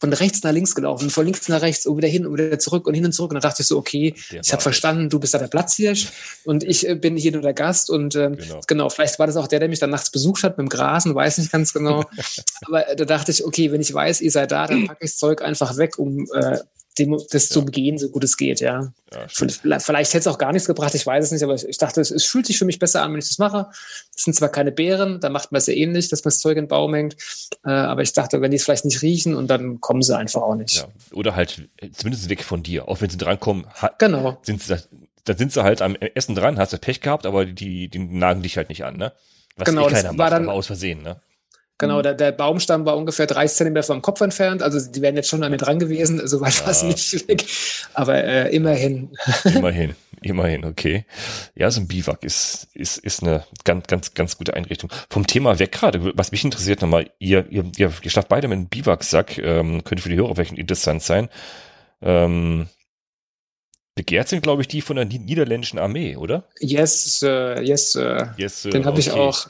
von 0.00 0.12
rechts 0.12 0.42
nach 0.42 0.50
links 0.50 0.74
gelaufen, 0.74 1.10
von 1.10 1.24
links 1.24 1.48
nach 1.48 1.62
rechts 1.62 1.86
und 1.86 1.96
wieder 1.96 2.08
hin 2.08 2.26
und 2.26 2.36
wieder 2.36 2.58
zurück 2.58 2.88
und 2.88 2.94
hin 2.94 3.04
und 3.04 3.12
zurück. 3.12 3.30
Und 3.30 3.36
da 3.36 3.48
dachte 3.48 3.62
ich 3.62 3.68
so, 3.68 3.78
okay, 3.78 4.14
Der 4.32 4.40
ich 4.40 4.52
habe 4.52 4.60
verstanden, 4.60 5.08
du 5.08 5.20
bist 5.20 5.32
da 5.32 5.38
der 5.38 5.46
Platzhirsch 5.46 6.08
und 6.44 6.64
ich 6.64 6.88
äh, 6.88 6.96
bin 6.96 7.16
hier 7.16 7.30
nur 7.30 7.42
der 7.42 7.54
Gast. 7.54 7.88
Und 7.88 8.16
ähm, 8.16 8.36
Genau. 8.36 8.60
genau. 8.66 8.88
vielleicht 8.88 9.18
war 9.18 9.28
das 9.28 9.36
auch 9.36 9.46
der, 9.46 9.60
der 9.60 9.68
mich 9.68 9.78
dann 9.78 9.90
nachts 9.90 10.10
besucht 10.10 10.42
hat 10.42 10.58
mit 10.58 10.66
dem 10.66 10.68
Grasen, 10.70 11.14
weiß 11.14 11.38
nicht 11.38 11.52
ganz 11.52 11.72
genau. 11.72 12.04
Aber 12.66 12.88
äh, 12.88 12.96
da 12.96 13.04
dachte 13.04 13.30
ich, 13.30 13.44
okay, 13.44 13.70
wenn 13.70 13.80
ich 13.80 13.94
weiß, 13.94 14.20
ihr 14.22 14.30
seid 14.30 14.50
da, 14.50 14.66
dann 14.66 14.86
packe 14.86 15.04
ich 15.04 15.12
das 15.12 15.18
Zeug 15.18 15.42
einfach 15.42 15.76
weg, 15.76 15.98
um 15.98 16.26
äh, 16.34 16.58
dem, 16.98 17.18
das 17.30 17.48
zu 17.48 17.64
begehen, 17.64 17.96
so 17.98 18.08
gut 18.10 18.22
es 18.24 18.36
geht, 18.36 18.60
ja. 18.60 18.92
Ja. 19.12 19.26
Vielleicht, 19.28 19.62
vielleicht 19.84 20.12
hätte 20.14 20.18
es 20.20 20.26
auch 20.26 20.38
gar 20.38 20.52
nichts 20.52 20.66
gebracht, 20.66 20.94
ich 20.94 21.06
weiß 21.06 21.24
es 21.24 21.30
nicht, 21.32 21.42
aber 21.42 21.54
ich, 21.54 21.66
ich 21.66 21.78
dachte, 21.78 22.00
es, 22.00 22.10
es 22.10 22.24
fühlt 22.24 22.46
sich 22.46 22.58
für 22.58 22.64
mich 22.64 22.78
besser 22.78 23.02
an, 23.02 23.12
wenn 23.12 23.18
ich 23.18 23.28
das 23.28 23.38
mache. 23.38 23.68
Das 24.12 24.22
sind 24.24 24.34
zwar 24.34 24.48
keine 24.50 24.72
Beeren, 24.72 25.20
da 25.20 25.28
macht 25.30 25.52
man 25.52 25.58
es 25.58 25.66
ja 25.66 25.74
ähnlich, 25.74 26.08
dass 26.08 26.20
man 26.24 26.30
das 26.30 26.40
Zeug 26.40 26.56
in 26.58 26.64
den 26.64 26.68
Baum 26.68 26.94
hängt, 26.94 27.16
äh, 27.64 27.70
aber 27.70 28.02
ich 28.02 28.12
dachte, 28.12 28.40
wenn 28.40 28.50
die 28.50 28.56
es 28.58 28.64
vielleicht 28.64 28.84
nicht 28.84 29.02
riechen 29.02 29.34
und 29.34 29.48
dann 29.48 29.80
kommen 29.80 30.02
sie 30.02 30.16
einfach 30.16 30.42
auch 30.42 30.54
nicht. 30.54 30.76
Ja. 30.76 30.86
Oder 31.12 31.34
halt 31.36 31.68
äh, 31.78 31.90
zumindest 31.90 32.28
weg 32.28 32.42
von 32.44 32.62
dir. 32.62 32.88
Auch 32.88 33.00
wenn 33.00 33.10
sie 33.10 33.18
drankommen, 33.18 33.66
Genau. 33.98 34.38
sind 34.42 34.62
sie, 34.62 34.76
dann 35.24 35.36
sind 35.38 35.52
sie 35.52 35.62
halt 35.62 35.82
am 35.82 35.94
Essen 35.96 36.34
dran, 36.34 36.58
hast 36.58 36.72
du 36.72 36.78
Pech 36.78 37.00
gehabt, 37.00 37.26
aber 37.26 37.44
die, 37.46 37.88
die 37.88 37.98
nagen 37.98 38.42
dich 38.42 38.56
halt 38.56 38.68
nicht 38.68 38.84
an, 38.84 38.96
ne? 38.96 39.12
Was 39.56 39.66
Genau, 39.68 39.82
eh 39.88 39.90
das 39.90 40.02
keiner 40.02 40.08
war 40.10 40.16
macht, 40.16 40.32
dann- 40.32 40.42
aber 40.44 40.52
aus 40.54 40.66
Versehen, 40.66 41.02
ne? 41.02 41.20
Genau, 41.82 42.00
der, 42.00 42.14
der 42.14 42.32
Baumstamm 42.32 42.86
war 42.86 42.96
ungefähr 42.96 43.26
30 43.26 43.56
Zentimeter 43.56 43.86
vom 43.86 44.00
Kopf 44.02 44.20
entfernt. 44.20 44.62
Also 44.62 44.90
die 44.90 45.02
wären 45.02 45.16
jetzt 45.16 45.28
schon 45.28 45.40
mir 45.40 45.56
dran 45.56 45.78
gewesen. 45.78 46.20
So 46.26 46.40
weit 46.40 46.62
war 46.64 46.70
es 46.70 46.82
Ah. 46.82 46.86
nicht 46.86 47.28
weg. 47.28 47.44
Aber 47.94 48.22
äh, 48.22 48.54
immerhin. 48.54 49.10
Immerhin, 49.44 49.94
immerhin, 50.22 50.64
okay. 50.64 51.04
Ja, 51.54 51.70
so 51.70 51.80
ein 51.80 51.88
Biwak 51.88 52.22
ist, 52.24 52.68
ist, 52.74 52.98
ist 52.98 53.22
eine 53.22 53.44
ganz, 53.64 53.86
ganz, 53.88 54.14
ganz 54.14 54.38
gute 54.38 54.54
Einrichtung. 54.54 54.90
Vom 55.10 55.26
Thema 55.26 55.58
weg 55.58 55.72
gerade, 55.72 56.12
was 56.16 56.30
mich 56.32 56.44
interessiert 56.44 56.80
nochmal, 56.80 57.10
ihr, 57.18 57.46
ihr, 57.50 57.64
ihr, 57.76 57.90
schlaft 58.06 58.28
beide 58.28 58.48
mit 58.48 58.56
einem 58.56 58.68
Biwaksack, 58.68 59.38
ähm, 59.38 59.82
könnte 59.84 60.02
für 60.02 60.08
die 60.08 60.16
Hörer 60.16 60.34
vielleicht 60.34 60.52
interessant 60.52 61.02
sein. 61.02 61.28
Ähm, 62.00 62.68
begehrt 63.94 64.28
sind, 64.28 64.42
glaube 64.42 64.62
ich, 64.62 64.68
die 64.68 64.80
von 64.80 64.96
der 64.96 65.04
ni- 65.04 65.18
niederländischen 65.18 65.78
Armee, 65.78 66.16
oder? 66.16 66.44
Yes, 66.60 67.22
äh, 67.22 67.60
yes, 67.62 67.94
äh, 67.94 68.26
Yes, 68.38 68.62
den 68.62 68.86
habe 68.86 69.00
ich 69.00 69.10
okay. 69.10 69.20
auch. 69.20 69.48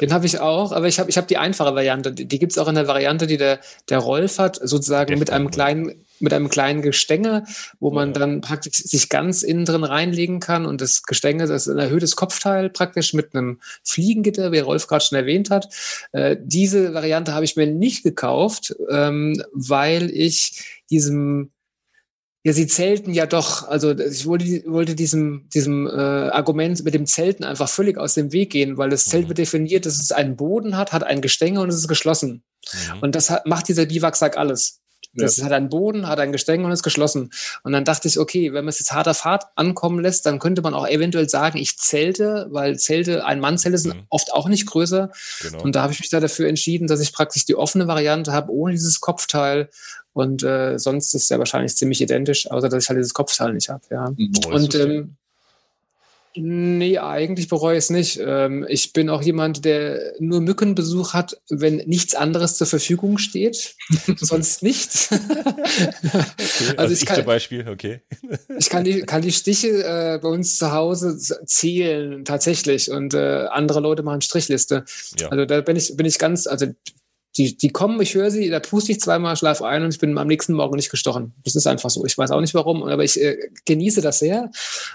Den 0.00 0.12
habe 0.12 0.26
ich 0.26 0.38
auch, 0.40 0.72
aber 0.72 0.88
ich 0.88 0.98
habe 0.98 1.10
ich 1.10 1.16
hab 1.16 1.28
die 1.28 1.38
einfache 1.38 1.74
Variante. 1.74 2.12
Die, 2.12 2.26
die 2.26 2.38
gibt 2.38 2.52
es 2.52 2.58
auch 2.58 2.68
in 2.68 2.74
der 2.74 2.88
Variante, 2.88 3.26
die 3.26 3.36
der, 3.36 3.60
der 3.88 3.98
Rolf 3.98 4.38
hat, 4.38 4.60
sozusagen 4.62 5.18
mit 5.18 5.30
einem 5.30 5.50
kleinen, 5.50 6.04
mit 6.20 6.32
einem 6.32 6.48
kleinen 6.48 6.82
Gestänge, 6.82 7.44
wo 7.80 7.90
man 7.90 8.12
Ja. 8.12 8.20
dann 8.20 8.40
praktisch 8.40 8.74
sich 8.74 9.08
ganz 9.08 9.42
innen 9.42 9.64
drin 9.64 9.84
reinlegen 9.84 10.40
kann. 10.40 10.66
Und 10.66 10.80
das 10.80 11.02
Gestänge, 11.02 11.46
das 11.46 11.66
ist 11.66 11.72
ein 11.72 11.78
erhöhtes 11.78 12.16
Kopfteil 12.16 12.70
praktisch 12.70 13.12
mit 13.12 13.34
einem 13.34 13.60
Fliegengitter, 13.84 14.52
wie 14.52 14.58
Rolf 14.58 14.86
gerade 14.86 15.04
schon 15.04 15.18
erwähnt 15.18 15.50
hat. 15.50 15.68
Äh, 16.12 16.36
diese 16.40 16.94
Variante 16.94 17.34
habe 17.34 17.44
ich 17.44 17.56
mir 17.56 17.66
nicht 17.66 18.02
gekauft, 18.02 18.74
ähm, 18.90 19.42
weil 19.52 20.10
ich 20.10 20.82
diesem 20.90 21.50
ja, 22.44 22.52
sie 22.52 22.66
zelten 22.66 23.12
ja 23.14 23.26
doch. 23.26 23.68
Also 23.68 23.92
ich 23.96 24.26
wollte, 24.26 24.64
wollte 24.66 24.94
diesem, 24.94 25.48
diesem 25.54 25.86
äh, 25.86 25.90
Argument 25.92 26.82
mit 26.84 26.92
dem 26.94 27.06
Zelten 27.06 27.44
einfach 27.44 27.68
völlig 27.68 27.98
aus 27.98 28.14
dem 28.14 28.32
Weg 28.32 28.50
gehen, 28.50 28.78
weil 28.78 28.90
das 28.90 29.04
Zelt 29.04 29.24
Mhm. 29.24 29.28
wird 29.28 29.38
definiert, 29.38 29.86
dass 29.86 30.00
es 30.00 30.10
einen 30.12 30.36
Boden 30.36 30.76
hat, 30.76 30.92
hat 30.92 31.04
ein 31.04 31.20
Gestänge 31.20 31.60
und 31.60 31.68
es 31.68 31.76
ist 31.76 31.88
geschlossen. 31.88 32.42
Mhm. 32.94 32.98
Und 33.00 33.14
das 33.14 33.30
hat, 33.30 33.46
macht 33.46 33.68
dieser 33.68 33.86
Biwaksack 33.86 34.36
alles. 34.36 34.78
Das 35.14 35.42
hat 35.42 35.52
einen 35.52 35.68
Boden, 35.68 36.08
hat 36.08 36.20
ein 36.20 36.32
Gestänge 36.32 36.64
und 36.64 36.72
ist 36.72 36.82
geschlossen. 36.82 37.32
Und 37.64 37.72
dann 37.72 37.84
dachte 37.84 38.08
ich, 38.08 38.18
okay, 38.18 38.54
wenn 38.54 38.64
man 38.64 38.70
es 38.70 38.78
jetzt 38.78 38.92
hart 38.92 39.08
auf 39.08 39.26
hart 39.26 39.44
ankommen 39.56 40.00
lässt, 40.00 40.24
dann 40.24 40.38
könnte 40.38 40.62
man 40.62 40.72
auch 40.72 40.86
eventuell 40.88 41.28
sagen, 41.28 41.58
ich 41.58 41.76
zelte, 41.76 42.46
weil 42.50 42.78
Zelte, 42.78 43.26
ein 43.26 43.38
Mann-Zelte 43.38 43.76
sind 43.76 43.94
Mhm. 43.94 44.06
oft 44.08 44.32
auch 44.32 44.48
nicht 44.48 44.64
größer. 44.64 45.10
genau. 45.42 45.60
Und 45.62 45.76
da 45.76 45.82
habe 45.82 45.92
ich 45.92 46.00
mich 46.00 46.08
da 46.08 46.18
dafür 46.18 46.48
entschieden, 46.48 46.86
dass 46.86 47.00
ich 47.00 47.12
praktisch 47.12 47.44
die 47.44 47.56
offene 47.56 47.86
Variante 47.88 48.32
habe, 48.32 48.50
ohne 48.52 48.72
dieses 48.72 49.00
Kopfteil. 49.00 49.68
Und 50.14 50.42
äh, 50.42 50.78
sonst 50.78 51.14
ist 51.14 51.24
es 51.24 51.28
ja 51.30 51.38
wahrscheinlich 51.38 51.74
ziemlich 51.76 52.00
identisch, 52.00 52.50
außer 52.50 52.68
dass 52.68 52.84
ich 52.84 52.88
halt 52.88 52.98
dieses 52.98 53.14
Kopfteil 53.14 53.54
nicht 53.54 53.68
habe. 53.70 53.82
Ja. 53.90 54.12
Und 54.50 54.74
ähm, 54.74 55.16
nee, 56.34 56.98
eigentlich 56.98 57.48
bereue 57.48 57.78
ich 57.78 57.84
es 57.84 57.90
nicht. 57.90 58.20
Ähm, 58.22 58.66
ich 58.68 58.92
bin 58.92 59.08
auch 59.08 59.22
jemand, 59.22 59.64
der 59.64 60.12
nur 60.18 60.42
Mückenbesuch 60.42 61.14
hat, 61.14 61.40
wenn 61.48 61.76
nichts 61.76 62.14
anderes 62.14 62.56
zur 62.56 62.66
Verfügung 62.66 63.16
steht. 63.16 63.74
Sonst 64.16 64.62
nicht. 64.62 65.08
okay, 65.10 65.22
also, 66.12 66.76
also 66.76 66.94
ich, 66.94 67.00
ich 67.00 67.06
kann- 67.06 67.16
zum 67.16 67.26
Beispiel, 67.26 67.68
okay. 67.68 68.00
Ich 68.58 68.68
kann 68.68 68.84
die, 68.84 69.00
kann 69.00 69.22
die 69.22 69.32
Stiche 69.32 69.68
äh, 69.82 70.18
bei 70.22 70.28
uns 70.28 70.58
zu 70.58 70.72
Hause 70.72 71.18
zählen, 71.46 72.24
tatsächlich. 72.26 72.90
Und 72.90 73.14
äh, 73.14 73.46
andere 73.50 73.80
Leute 73.80 74.02
machen 74.02 74.20
Strichliste. 74.20 74.84
Ja. 75.18 75.28
Also 75.28 75.46
da 75.46 75.62
bin 75.62 75.76
ich, 75.76 75.96
bin 75.96 76.04
ich 76.04 76.18
ganz, 76.18 76.46
also 76.46 76.66
Die, 77.36 77.56
die 77.56 77.70
kommen, 77.70 78.00
ich 78.02 78.14
höre 78.14 78.30
sie, 78.30 78.50
da 78.50 78.60
puste 78.60 78.92
ich 78.92 79.00
zweimal, 79.00 79.36
schlaf 79.36 79.62
ein 79.62 79.82
und 79.84 79.94
ich 79.94 79.98
bin 79.98 80.18
am 80.18 80.26
nächsten 80.26 80.52
Morgen 80.52 80.76
nicht 80.76 80.90
gestochen. 80.90 81.32
Das 81.44 81.56
ist 81.56 81.66
einfach 81.66 81.88
so. 81.88 82.04
Ich 82.04 82.18
weiß 82.18 82.30
auch 82.30 82.40
nicht 82.42 82.52
warum, 82.52 82.82
aber 82.82 83.04
ich 83.04 83.18
äh, 83.18 83.38
genieße 83.64 84.02
das 84.02 84.18
sehr. 84.18 84.50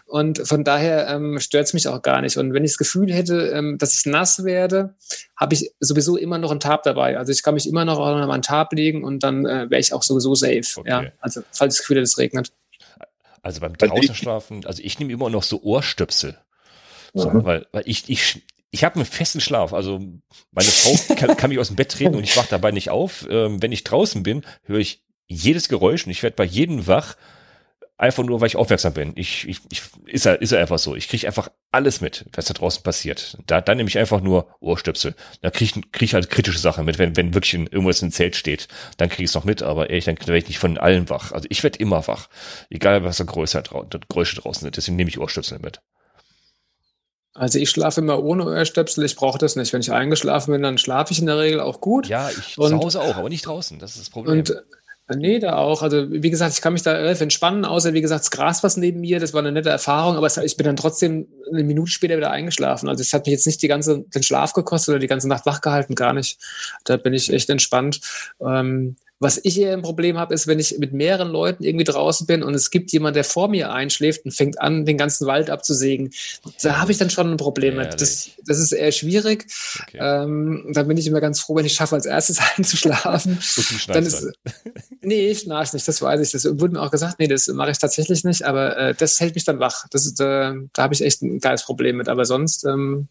Und 0.05 0.47
von 0.47 0.63
daher 0.63 1.07
ähm, 1.07 1.39
stört 1.39 1.65
es 1.65 1.73
mich 1.73 1.87
auch 1.87 2.01
gar 2.03 2.21
nicht. 2.21 2.37
Und 2.37 2.53
wenn 2.53 2.63
ich 2.63 2.71
das 2.71 2.77
Gefühl 2.77 3.11
hätte, 3.11 3.51
ähm, 3.55 3.79
dass 3.79 3.97
ich 3.97 4.05
nass 4.05 4.43
werde, 4.43 4.93
habe 5.35 5.55
ich 5.55 5.71
sowieso 5.79 6.15
immer 6.15 6.37
noch 6.37 6.51
einen 6.51 6.59
Tab 6.59 6.83
dabei. 6.83 7.17
Also 7.17 7.31
ich 7.31 7.41
kann 7.41 7.55
mich 7.55 7.67
immer 7.67 7.85
noch 7.85 7.97
auf 7.97 8.29
einen 8.29 8.41
Tab 8.43 8.71
legen 8.73 9.03
und 9.03 9.23
dann 9.23 9.45
äh, 9.45 9.69
wäre 9.69 9.79
ich 9.79 9.93
auch 9.93 10.03
sowieso 10.03 10.35
safe. 10.35 10.61
Okay. 10.75 10.89
Ja, 10.89 11.03
also 11.19 11.41
falls 11.51 11.73
ich 11.73 11.77
das 11.77 11.79
Gefühl 11.79 11.97
hätte, 11.97 12.03
es 12.03 12.17
regnet. 12.19 12.51
Also 13.41 13.61
beim 13.61 13.77
draußen 13.77 14.13
schlafen, 14.13 14.65
also 14.65 14.83
ich 14.83 14.99
nehme 14.99 15.13
immer 15.13 15.29
noch 15.29 15.43
so 15.43 15.61
Ohrstöpsel. 15.63 16.37
So, 17.13 17.29
mhm. 17.29 17.45
weil, 17.45 17.65
weil 17.71 17.83
ich, 17.85 18.09
ich, 18.09 18.43
ich 18.71 18.83
habe 18.83 18.95
einen 18.95 19.05
festen 19.05 19.41
Schlaf. 19.41 19.73
Also 19.73 19.99
meine 20.51 20.69
Frau 20.69 21.15
kann, 21.15 21.37
kann 21.37 21.49
mich 21.49 21.59
aus 21.59 21.67
dem 21.67 21.75
Bett 21.75 21.91
treten 21.91 22.15
und 22.15 22.23
ich 22.23 22.35
wach 22.37 22.47
dabei 22.47 22.71
nicht 22.71 22.89
auf. 22.89 23.25
Ähm, 23.29 23.61
wenn 23.61 23.71
ich 23.71 23.83
draußen 23.83 24.23
bin, 24.23 24.43
höre 24.63 24.79
ich 24.79 25.03
jedes 25.27 25.69
Geräusch 25.69 26.05
und 26.05 26.11
ich 26.11 26.23
werde 26.23 26.35
bei 26.35 26.45
jedem 26.45 26.87
wach. 26.87 27.15
Einfach 27.99 28.23
nur, 28.23 28.39
weil 28.41 28.47
ich 28.47 28.57
aufmerksam 28.57 28.93
bin. 28.93 29.13
Ich, 29.15 29.47
ich, 29.47 29.59
ich 29.71 29.81
ist 30.05 30.25
ja, 30.25 30.33
ist 30.33 30.51
ja 30.51 30.59
einfach 30.59 30.77
so. 30.77 30.95
Ich 30.95 31.07
kriege 31.07 31.25
einfach 31.25 31.49
alles 31.71 31.99
mit, 31.99 32.25
was 32.33 32.45
da 32.45 32.53
draußen 32.53 32.83
passiert. 32.83 33.39
Da, 33.47 33.59
dann 33.59 33.77
nehme 33.77 33.89
ich 33.89 33.97
einfach 33.97 34.21
nur 34.21 34.55
Ohrstöpsel. 34.59 35.15
Da 35.41 35.49
kriege 35.49 35.79
ich, 35.79 35.91
krieg 35.91 36.03
ich 36.03 36.13
halt 36.13 36.29
kritische 36.29 36.59
Sachen 36.59 36.85
mit, 36.85 36.99
wenn, 36.99 37.15
wenn 37.17 37.33
wirklich 37.33 37.55
irgendwas 37.55 38.03
im 38.03 38.11
Zelt 38.11 38.35
steht. 38.35 38.67
Dann 38.97 39.09
kriege 39.09 39.23
ich 39.23 39.31
es 39.31 39.33
noch 39.33 39.45
mit, 39.45 39.63
aber 39.63 39.89
ehrlich, 39.89 40.05
dann 40.05 40.19
werde 40.19 40.37
ich 40.37 40.47
nicht 40.47 40.59
von 40.59 40.77
allen 40.77 41.09
wach. 41.09 41.31
Also 41.31 41.47
ich 41.49 41.63
werde 41.63 41.79
immer 41.79 42.05
wach. 42.05 42.29
Egal, 42.69 43.03
was 43.03 43.17
da 43.17 43.23
größer 43.23 43.63
Geräusche 43.63 44.35
draußen 44.35 44.61
sind. 44.61 44.77
Deswegen 44.77 44.95
nehme 44.95 45.09
ich 45.09 45.17
Ohrstöpsel 45.17 45.57
mit. 45.57 45.81
Also 47.37 47.59
ich 47.59 47.69
schlafe 47.69 48.01
immer 48.01 48.23
ohne 48.23 48.45
Ohrstöpsel, 48.45 49.05
ich 49.05 49.15
brauche 49.15 49.37
das 49.37 49.55
nicht. 49.55 49.71
Wenn 49.71 49.81
ich 49.81 49.91
eingeschlafen 49.91 50.51
bin, 50.51 50.63
dann 50.63 50.77
schlafe 50.77 51.13
ich 51.13 51.19
in 51.19 51.27
der 51.27 51.37
Regel 51.37 51.59
auch 51.59 51.81
gut. 51.81 52.07
Ja, 52.07 52.29
ich 52.29 52.57
und, 52.57 52.69
zu 52.69 52.77
Hause 52.79 53.01
auch, 53.01 53.15
aber 53.15 53.29
nicht 53.29 53.45
draußen. 53.45 53.77
Das 53.79 53.91
ist 53.91 53.99
das 53.99 54.09
Problem. 54.09 54.39
Und 54.39 54.49
äh, 54.49 54.61
Nee, 55.15 55.39
da 55.39 55.55
auch. 55.55 55.83
Also, 55.83 56.11
wie 56.11 56.29
gesagt, 56.29 56.53
ich 56.53 56.61
kann 56.61 56.73
mich 56.73 56.81
da 56.81 56.91
relativ 56.91 57.21
entspannen, 57.21 57.63
außer, 57.63 57.93
wie 57.93 58.01
gesagt, 58.01 58.25
das 58.25 58.31
Gras 58.31 58.61
was 58.61 58.75
neben 58.75 58.99
mir, 58.99 59.21
das 59.21 59.33
war 59.33 59.39
eine 59.39 59.53
nette 59.53 59.69
Erfahrung, 59.69 60.17
aber 60.17 60.27
ich 60.43 60.57
bin 60.57 60.65
dann 60.65 60.75
trotzdem 60.75 61.27
eine 61.49 61.63
Minute 61.63 61.89
später 61.89 62.17
wieder 62.17 62.31
eingeschlafen. 62.31 62.89
Also, 62.89 63.01
es 63.01 63.13
hat 63.13 63.25
mich 63.25 63.31
jetzt 63.31 63.47
nicht 63.47 63.61
die 63.61 63.69
ganze, 63.69 64.03
den 64.13 64.23
Schlaf 64.23 64.51
gekostet 64.51 64.89
oder 64.89 64.99
die 64.99 65.07
ganze 65.07 65.29
Nacht 65.29 65.45
wach 65.45 65.61
gehalten, 65.61 65.95
gar 65.95 66.11
nicht. 66.11 66.39
Da 66.83 66.97
bin 66.97 67.13
ich 67.13 67.31
echt 67.31 67.49
entspannt. 67.49 68.01
Ähm, 68.41 68.97
was 69.19 69.39
ich 69.43 69.59
eher 69.59 69.73
ein 69.73 69.81
Problem 69.81 70.17
habe, 70.17 70.33
ist, 70.33 70.45
wenn 70.45 70.59
ich 70.59 70.77
mit 70.77 70.93
mehreren 70.93 71.29
Leuten 71.29 71.63
irgendwie 71.63 71.85
draußen 71.85 72.27
bin 72.27 72.43
und 72.43 72.53
es 72.53 72.69
gibt 72.69 72.91
jemand, 72.91 73.15
der 73.15 73.23
vor 73.23 73.47
mir 73.47 73.71
einschläft 73.71 74.25
und 74.25 74.31
fängt 74.31 74.61
an, 74.61 74.85
den 74.85 74.97
ganzen 74.97 75.25
Wald 75.25 75.49
abzusägen. 75.49 76.11
Da 76.61 76.79
habe 76.79 76.91
ich 76.91 76.99
dann 76.99 77.09
schon 77.09 77.31
ein 77.31 77.37
Problem 77.37 77.77
mit. 77.77 77.99
Das, 77.99 78.29
das 78.45 78.59
ist 78.59 78.73
eher 78.73 78.91
schwierig. 78.91 79.47
Okay. 79.81 79.97
Ähm, 79.99 80.69
da 80.71 80.83
bin 80.83 80.97
ich 80.97 81.07
immer 81.07 81.19
ganz 81.19 81.39
froh, 81.39 81.55
wenn 81.55 81.65
ich 81.65 81.73
schaffe, 81.73 81.95
als 81.95 82.05
erstes 82.05 82.39
einzuschlafen. 82.55 83.39
dann 83.87 84.05
ist, 84.05 84.27
nee, 85.01 85.29
ich 85.29 85.39
schnarch 85.39 85.73
nicht, 85.73 85.87
das 85.87 86.01
weiß 86.01 86.21
ich. 86.21 86.31
Das 86.31 86.45
wurde 86.59 86.73
mir 86.73 86.81
auch 86.81 86.91
gesagt, 86.91 87.17
nee, 87.17 87.27
das 87.27 87.47
mache 87.47 87.71
ich 87.71 87.79
tatsächlich 87.79 88.23
nicht, 88.23 88.43
aber 88.43 88.77
äh, 88.77 88.93
das 88.93 89.19
hält 89.19 89.33
mich 89.33 89.45
dann 89.45 89.59
wach. 89.59 89.87
Das 89.89 90.05
ist, 90.05 90.19
äh, 90.19 90.53
da 90.73 90.83
habe 90.83 90.93
ich 90.93 91.01
echt 91.01 91.23
ein 91.23 91.39
geiles 91.39 91.63
Problem 91.63 91.97
mit. 91.97 92.07
Aber 92.07 92.25
sonst 92.25 92.65
ähm, 92.65 93.07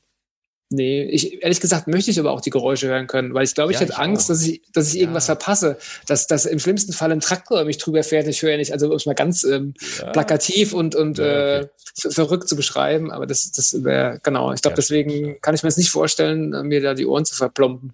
Nee, 0.69 1.05
ich, 1.05 1.43
ehrlich 1.45 1.61
gesagt 1.61 1.87
möchte 1.87 2.11
ich 2.11 2.19
aber 2.19 2.33
auch 2.33 2.41
die 2.41 2.51
Geräusche 2.51 2.89
hören 2.89 3.07
können, 3.07 3.35
weil 3.35 3.45
ich 3.45 3.55
glaube, 3.55 3.71
ich 3.71 3.79
ja, 3.79 3.87
hätte 3.87 3.99
Angst, 3.99 4.25
auch. 4.25 4.29
dass 4.35 4.43
ich, 4.45 4.63
dass 4.73 4.89
ich 4.89 4.95
ja. 4.95 5.01
irgendwas 5.03 5.27
verpasse, 5.27 5.79
dass, 6.09 6.27
dass 6.27 6.45
im 6.45 6.59
schlimmsten 6.59 6.93
Fall 6.93 7.13
ein 7.13 7.21
Traktor 7.21 7.65
mich 7.65 7.79
drüber 7.79 8.03
fährt. 8.03 8.27
Ich 8.27 8.43
höre 8.43 8.51
ja 8.51 8.57
nicht, 8.57 8.73
also 8.73 8.89
um 8.91 8.97
es 8.97 9.07
mal 9.07 9.15
ganz 9.15 9.45
ähm, 9.45 9.75
ja. 10.01 10.11
plakativ 10.11 10.73
und, 10.73 10.97
und 10.97 11.21
okay. 11.21 11.61
äh, 11.61 11.69
verrückt 11.95 12.49
zu 12.49 12.57
beschreiben, 12.57 13.13
aber 13.13 13.27
das, 13.27 13.53
das 13.53 13.85
wäre, 13.85 14.19
genau, 14.25 14.53
ich 14.53 14.61
glaube, 14.61 14.75
deswegen 14.75 15.41
kann 15.41 15.55
ich 15.55 15.63
mir 15.63 15.69
jetzt 15.69 15.79
nicht 15.79 15.91
vorstellen, 15.91 16.51
mir 16.67 16.81
da 16.81 16.95
die 16.95 17.07
Ohren 17.07 17.25
zu 17.25 17.37
verplomben. 17.37 17.93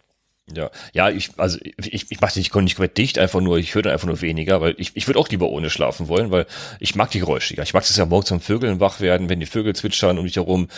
Ja, 0.51 0.71
ja, 0.93 1.09
ich, 1.09 1.31
also 1.37 1.57
ich, 1.63 2.11
ich 2.11 2.21
mache 2.21 2.37
nicht, 2.39 2.53
nicht 2.55 2.75
komplett 2.75 2.99
dicht, 2.99 3.17
einfach 3.19 3.41
nur, 3.41 3.59
ich 3.59 3.75
höre 3.75 3.83
dann 3.83 3.93
einfach 3.93 4.09
nur 4.09 4.21
weniger, 4.21 4.61
weil 4.61 4.75
ich, 4.77 4.97
ich 4.97 5.07
würde 5.07 5.21
auch 5.21 5.29
lieber 5.29 5.49
ohne 5.49 5.71
schlafen 5.71 6.09
wollen, 6.09 6.33
weil 6.33 6.47
ich 6.81 6.97
mag 6.97 7.13
die 7.13 7.21
Geräusche. 7.21 7.55
Ich 7.63 7.75
mag 7.75 7.85
es 7.85 7.97
ja 7.97 8.07
morgens, 8.07 8.33
wenn 8.33 8.41
Vögeln 8.41 8.81
wach 8.81 9.01
werden, 9.01 9.29
wenn 9.29 9.39
die 9.39 9.47
Vögel 9.47 9.75
zwitschern 9.75 10.19
um 10.19 10.27
dich 10.27 10.37
herum, 10.37 10.69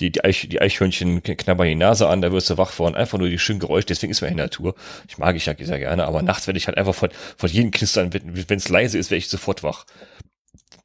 die, 0.00 0.10
die, 0.10 0.24
Eich, 0.24 0.48
die 0.48 0.60
Eichhörnchen 0.60 1.22
knabbern 1.22 1.68
die 1.68 1.74
Nase 1.74 2.08
an, 2.08 2.22
da 2.22 2.32
wirst 2.32 2.48
du 2.48 2.56
wach 2.56 2.70
von, 2.70 2.94
einfach 2.94 3.18
nur 3.18 3.28
die 3.28 3.38
schönen 3.38 3.60
Geräusche, 3.60 3.88
deswegen 3.88 4.10
ist 4.10 4.22
mir 4.22 4.28
in 4.28 4.38
der 4.38 4.46
Natur. 4.46 4.74
Ich 5.06 5.18
mag 5.18 5.36
ich 5.36 5.44
ja 5.44 5.54
sehr 5.54 5.78
gerne, 5.78 6.06
aber 6.06 6.22
nachts 6.22 6.46
werde 6.46 6.56
ich 6.56 6.66
halt 6.66 6.78
einfach 6.78 6.94
von, 6.94 7.10
von 7.36 7.50
jedem 7.50 7.72
Knistern, 7.72 8.12
wenn 8.14 8.58
es 8.58 8.68
leise 8.70 8.96
ist, 8.96 9.10
werde 9.10 9.18
ich 9.18 9.28
sofort 9.28 9.62
wach. 9.62 9.84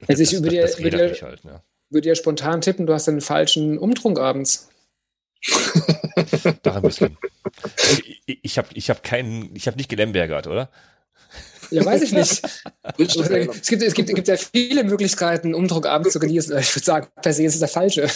Also 0.07 0.21
ich 0.21 0.33
würde 0.33 0.49
dir, 0.49 0.67
würde, 0.77 0.97
halt, 1.21 1.43
ja. 1.45 1.63
würde 1.89 2.09
dir 2.09 2.15
spontan 2.15 2.59
tippen, 2.59 2.85
du 2.85 2.93
hast 2.93 3.07
einen 3.07 3.21
falschen 3.21 3.77
Umtrunk 3.77 4.19
abends. 4.19 4.69
Daran 6.63 6.83
bisschen. 6.83 7.17
Ich, 8.25 8.39
ich 8.41 8.57
habe 8.57 8.67
ich 8.73 8.89
hab 8.89 9.03
keinen, 9.03 9.55
ich 9.55 9.67
habe 9.67 9.77
nicht 9.77 9.89
gelembergert, 9.89 10.47
oder? 10.47 10.69
Ja, 11.71 11.83
weiß 11.85 12.01
ich 12.03 12.11
nicht. 12.11 12.41
es, 12.97 13.67
gibt, 13.67 13.81
es, 13.81 13.93
gibt, 13.93 14.09
es 14.09 14.15
gibt 14.15 14.27
ja 14.27 14.37
viele 14.37 14.83
Möglichkeiten, 14.83 15.53
Umdruck 15.53 15.85
abends 15.85 16.13
zu 16.13 16.19
genießen. 16.19 16.57
Ich 16.57 16.75
würde 16.75 16.85
sagen, 16.85 17.07
per 17.21 17.33
se 17.33 17.43
ist 17.43 17.55
es 17.55 17.59
der 17.59 17.69
falsche. 17.69 18.07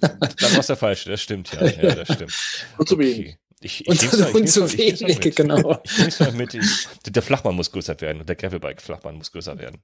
Dann 0.00 0.52
war 0.52 0.58
es 0.58 0.66
der 0.66 0.76
falsche, 0.76 1.10
das 1.10 1.20
stimmt, 1.20 1.52
ja. 1.52 1.66
ja 1.66 1.94
das 1.94 2.14
stimmt. 2.14 2.32
Und 2.78 2.88
zu 2.88 2.98
wenig. 2.98 3.36
Ich, 3.60 3.80
ich 3.80 3.88
und, 3.88 4.20
mal, 4.20 4.32
und 4.32 4.46
zu 4.48 4.70
wenig, 4.76 5.34
genau. 5.34 5.80
Ich 5.84 6.20
nehme 6.20 6.32
mal 6.32 6.32
mit. 6.32 6.58
der 7.06 7.22
Flachmann 7.22 7.56
muss 7.56 7.72
größer 7.72 7.98
werden 8.02 8.20
und 8.20 8.28
der 8.28 8.36
Gravelbike-Flachmann 8.36 9.16
muss 9.16 9.32
größer 9.32 9.58
werden. 9.58 9.80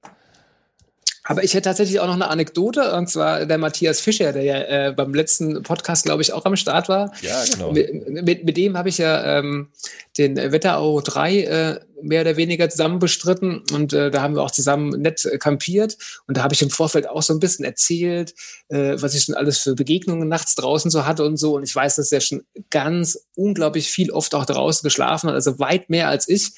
Aber 1.25 1.43
ich 1.43 1.53
hätte 1.53 1.69
tatsächlich 1.69 2.01
auch 2.01 2.07
noch 2.07 2.15
eine 2.15 2.27
Anekdote, 2.27 2.93
und 2.93 3.09
zwar 3.09 3.45
der 3.45 3.57
Matthias 3.57 4.01
Fischer, 4.01 4.33
der 4.33 4.43
ja 4.43 4.87
äh, 4.87 4.93
beim 4.93 5.13
letzten 5.13 5.63
Podcast, 5.63 6.03
glaube 6.03 6.21
ich, 6.21 6.33
auch 6.33 6.43
am 6.43 6.57
Start 6.57 6.89
war. 6.89 7.13
Ja, 7.21 7.45
genau. 7.45 7.71
Mit, 7.71 8.09
mit, 8.09 8.43
mit 8.43 8.57
dem 8.57 8.77
habe 8.77 8.89
ich 8.89 8.97
ja 8.97 9.39
ähm, 9.39 9.69
den 10.17 10.35
Wetterau 10.35 10.99
3 10.99 11.39
äh, 11.39 11.79
mehr 12.01 12.21
oder 12.21 12.35
weniger 12.35 12.69
zusammen 12.69 12.99
bestritten 12.99 13.63
und 13.71 13.93
äh, 13.93 14.11
da 14.11 14.21
haben 14.21 14.35
wir 14.35 14.43
auch 14.43 14.51
zusammen 14.51 14.89
nett 15.01 15.25
kampiert 15.39 15.97
und 16.27 16.35
da 16.35 16.43
habe 16.43 16.53
ich 16.53 16.61
im 16.61 16.69
Vorfeld 16.69 17.09
auch 17.09 17.23
so 17.23 17.33
ein 17.33 17.39
bisschen 17.39 17.63
erzählt, 17.63 18.33
äh, 18.67 18.95
was 18.97 19.15
ich 19.15 19.23
schon 19.23 19.35
alles 19.35 19.59
für 19.59 19.73
Begegnungen 19.73 20.27
nachts 20.27 20.55
draußen 20.55 20.91
so 20.91 21.05
hatte 21.05 21.23
und 21.23 21.37
so 21.37 21.55
und 21.55 21.63
ich 21.63 21.73
weiß, 21.73 21.95
dass 21.95 22.11
er 22.11 22.19
schon 22.19 22.43
ganz 22.69 23.27
unglaublich 23.35 23.89
viel 23.89 24.11
oft 24.11 24.35
auch 24.35 24.45
draußen 24.45 24.85
geschlafen 24.85 25.29
hat, 25.29 25.35
also 25.35 25.59
weit 25.59 25.89
mehr 25.89 26.09
als 26.09 26.27
ich. 26.27 26.51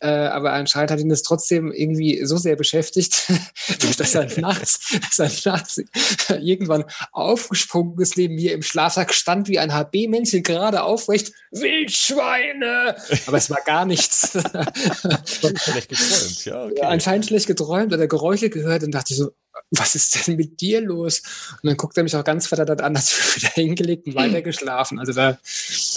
Äh, 0.00 0.08
aber 0.08 0.52
anscheinend 0.54 0.90
hat 0.90 1.00
ihn 1.00 1.10
das 1.10 1.22
trotzdem 1.22 1.72
irgendwie 1.72 2.24
so 2.24 2.38
sehr 2.38 2.56
beschäftigt, 2.56 3.30
dass 3.98 4.14
er 4.14 4.40
nachts, 4.40 4.98
dass 5.16 5.44
er 5.44 5.52
nachts 5.52 5.82
irgendwann 6.28 6.84
aufgesprungen 7.12 7.98
ist, 8.00 8.16
neben 8.16 8.34
mir 8.34 8.54
im 8.54 8.62
Schlafsack 8.62 9.12
stand 9.12 9.48
wie 9.48 9.58
ein 9.58 9.72
HB-Männchen 9.72 10.42
gerade 10.42 10.82
aufrecht. 10.82 11.32
Wildschweine! 11.50 12.96
Aber 13.26 13.36
es 13.36 13.50
war 13.50 13.60
gar 13.66 13.84
nichts. 13.84 14.30
schlecht 15.64 15.88
geträumt, 15.90 16.44
ja. 16.46 16.64
Okay. 16.64 16.82
Anscheinend 16.82 17.26
schlecht 17.26 17.46
geträumt 17.46 17.92
oder 17.92 18.06
Geräusche 18.06 18.48
gehört 18.48 18.82
und 18.82 18.92
dachte 18.92 19.14
so, 19.14 19.32
was 19.70 19.94
ist 19.94 20.26
denn 20.26 20.36
mit 20.36 20.60
dir 20.60 20.80
los? 20.80 21.22
Und 21.62 21.68
dann 21.68 21.76
guckt 21.76 21.96
er 21.96 22.02
mich 22.02 22.14
auch 22.16 22.24
ganz 22.24 22.46
verdattert 22.46 22.82
an, 22.82 22.96
als 22.96 23.12
wir 23.12 23.42
wieder 23.42 23.54
hingelegt 23.54 24.06
und 24.06 24.14
weiter 24.14 24.42
geschlafen. 24.42 24.98
Also 24.98 25.12
da 25.12 25.38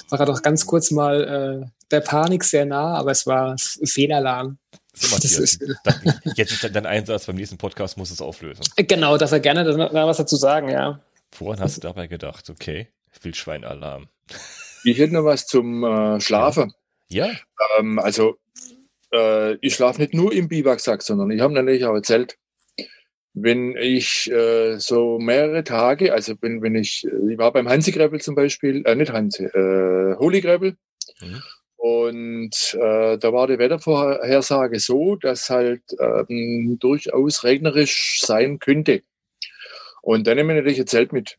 war 0.09 0.19
er 0.19 0.25
doch 0.25 0.41
ganz 0.41 0.65
kurz 0.65 0.91
mal 0.91 1.63
äh, 1.63 1.69
der 1.91 2.01
Panik 2.01 2.43
sehr 2.43 2.65
nah, 2.65 2.95
aber 2.95 3.11
es 3.11 3.25
war 3.25 3.55
Fehlalarm. 3.57 4.57
So, 4.95 5.07
Matthias, 5.07 5.39
ist, 5.39 5.63
jetzt 6.35 6.51
ist 6.51 6.63
dein 6.63 6.85
Einsatz 6.85 7.25
beim 7.25 7.35
nächsten 7.35 7.57
Podcast, 7.57 7.97
muss 7.97 8.11
es 8.11 8.21
auflösen. 8.21 8.63
Genau, 8.75 9.17
darf 9.17 9.31
er 9.31 9.39
gerne 9.39 9.63
da 9.65 10.07
was 10.07 10.17
dazu 10.17 10.35
sagen, 10.35 10.69
ja. 10.69 10.99
Woran 11.39 11.59
hast 11.59 11.77
du 11.77 11.81
dabei 11.81 12.05
gedacht? 12.05 12.51
Okay, 12.51 12.89
Wildschweinalarm. 13.21 14.07
Ich 14.83 14.99
hätte 14.99 15.15
noch 15.15 15.23
was 15.23 15.47
zum 15.47 15.83
äh, 15.83 16.21
Schlafen. 16.21 16.73
Ja. 17.09 17.31
Ähm, 17.79 17.97
also, 17.97 18.37
äh, 19.11 19.55
ich 19.55 19.73
schlafe 19.73 19.99
nicht 19.99 20.13
nur 20.13 20.31
im 20.31 20.47
Biwaksack, 20.47 21.01
sondern 21.01 21.31
ich 21.31 21.41
habe 21.41 21.53
natürlich 21.53 21.85
auch 21.85 21.95
ein 21.95 22.03
Zelt 22.03 22.37
wenn 23.33 23.75
ich 23.75 24.31
äh, 24.31 24.77
so 24.77 25.17
mehrere 25.17 25.63
Tage, 25.63 26.13
also 26.13 26.35
wenn, 26.41 26.61
wenn 26.61 26.75
ich, 26.75 27.05
ich 27.05 27.37
war 27.37 27.51
beim 27.51 27.67
Hansi 27.67 27.91
Greppel 27.91 28.21
zum 28.21 28.35
Beispiel, 28.35 28.83
äh, 28.85 28.95
nicht 28.95 29.11
Hansi, 29.11 29.45
äh, 29.45 30.15
Holy 30.17 30.41
Greppel, 30.41 30.75
mhm. 31.19 31.41
und 31.77 32.77
äh, 32.79 33.17
da 33.17 33.33
war 33.33 33.47
die 33.47 33.57
Wettervorhersage 33.57 34.79
so, 34.79 35.15
dass 35.15 35.49
halt 35.49 35.81
ähm, 35.99 36.77
durchaus 36.79 37.43
regnerisch 37.43 38.21
sein 38.21 38.59
könnte. 38.59 39.01
Und 40.03 40.27
dann 40.27 40.37
nehme 40.37 40.53
ich 40.53 40.57
natürlich 40.57 40.81
ein 40.81 40.87
Zelt 40.87 41.11
mit, 41.11 41.37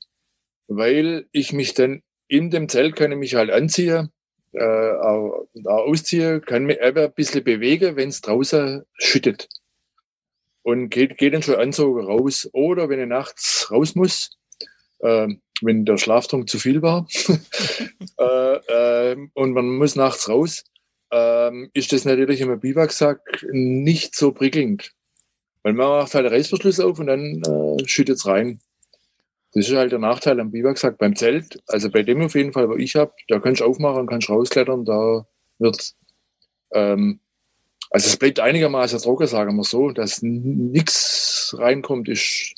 weil 0.66 1.26
ich 1.30 1.52
mich 1.52 1.74
dann 1.74 2.02
in 2.26 2.50
dem 2.50 2.68
Zelt 2.68 2.96
kann 2.96 3.12
ich 3.12 3.18
mich 3.18 3.34
halt 3.36 3.50
anziehen, 3.50 4.10
äh, 4.52 4.64
auch, 4.64 5.46
auch 5.66 5.86
ausziehe, 5.86 6.40
kann 6.40 6.64
mich 6.64 6.82
aber 6.82 7.04
ein 7.04 7.12
bisschen 7.12 7.44
bewegen, 7.44 7.94
wenn 7.96 8.08
es 8.08 8.20
draußen 8.20 8.82
schüttet 8.98 9.48
und 10.64 10.88
geht, 10.88 11.18
geht 11.18 11.34
dann 11.34 11.42
schon 11.42 11.56
Anzug 11.56 11.98
raus. 11.98 12.48
Oder 12.52 12.88
wenn 12.88 12.98
er 12.98 13.06
nachts 13.06 13.70
raus 13.70 13.94
muss, 13.94 14.36
äh, 15.00 15.28
wenn 15.62 15.84
der 15.84 15.98
Schlaftrunk 15.98 16.48
zu 16.48 16.58
viel 16.58 16.82
war 16.82 17.06
äh, 18.18 19.12
äh, 19.12 19.16
und 19.34 19.52
man 19.52 19.68
muss 19.76 19.94
nachts 19.94 20.28
raus, 20.28 20.64
ähm, 21.12 21.70
ist 21.74 21.92
das 21.92 22.04
natürlich 22.04 22.40
im 22.40 22.58
Biwaksack 22.58 23.46
nicht 23.52 24.16
so 24.16 24.32
prickelnd. 24.32 24.92
Weil 25.62 25.74
man 25.74 25.88
macht 25.88 26.14
halt 26.14 26.30
Reißverschluss 26.30 26.80
auf 26.80 26.98
und 26.98 27.06
dann 27.06 27.42
äh, 27.42 27.86
schüttet 27.86 28.16
es 28.16 28.26
rein. 28.26 28.60
Das 29.52 29.68
ist 29.68 29.76
halt 29.76 29.92
der 29.92 30.00
Nachteil 30.00 30.40
am 30.40 30.50
Biwaksack. 30.50 30.98
Beim 30.98 31.14
Zelt, 31.14 31.62
also 31.68 31.90
bei 31.90 32.02
dem 32.02 32.22
auf 32.22 32.34
jeden 32.34 32.52
Fall, 32.52 32.68
wo 32.68 32.74
ich 32.74 32.96
habe, 32.96 33.12
da 33.28 33.38
kannst 33.38 33.60
du 33.60 33.66
aufmachen, 33.66 34.06
kannst 34.06 34.28
rausklettern, 34.28 34.84
da 34.84 35.26
wird. 35.58 35.92
Ähm, 36.72 37.20
also 37.94 38.08
es 38.08 38.16
bleibt 38.16 38.40
einigermaßen 38.40 38.98
trocken, 39.00 39.26
sagen 39.28 39.56
wir 39.56 39.62
so, 39.64 39.90
dass 39.90 40.20
nichts 40.22 41.54
reinkommt, 41.58 42.08
ist 42.08 42.54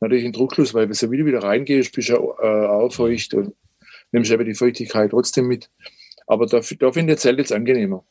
natürlich 0.00 0.24
ein 0.24 0.32
Druckschluss, 0.32 0.72
weil 0.72 0.88
wenn 0.88 0.96
du 0.96 1.10
wieder 1.10 1.26
wieder 1.26 1.42
reingehst, 1.42 1.92
bist 1.94 2.08
du 2.08 2.14
äh, 2.14 2.66
auch 2.66 2.90
feucht 2.90 3.34
und 3.34 3.54
nimmst 4.12 4.30
eben 4.30 4.44
die 4.46 4.54
Feuchtigkeit 4.54 5.10
trotzdem 5.10 5.46
mit. 5.46 5.68
Aber 6.26 6.46
da, 6.46 6.60
da 6.60 6.92
finde 6.92 7.12
ich 7.12 7.16
das 7.16 7.22
Zelt 7.22 7.38
jetzt 7.38 7.52
angenehmer, 7.52 8.02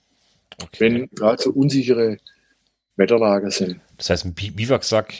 Okay. 0.61 0.77
wenn 0.79 1.09
gerade 1.11 1.41
so 1.41 1.51
unsichere 1.51 2.17
Wetterlager 2.97 3.49
sind. 3.49 3.79
Das 3.97 4.09
heißt, 4.09 4.25
ein 4.25 4.33
Bi- 4.33 4.51
Biwaksack 4.51 5.13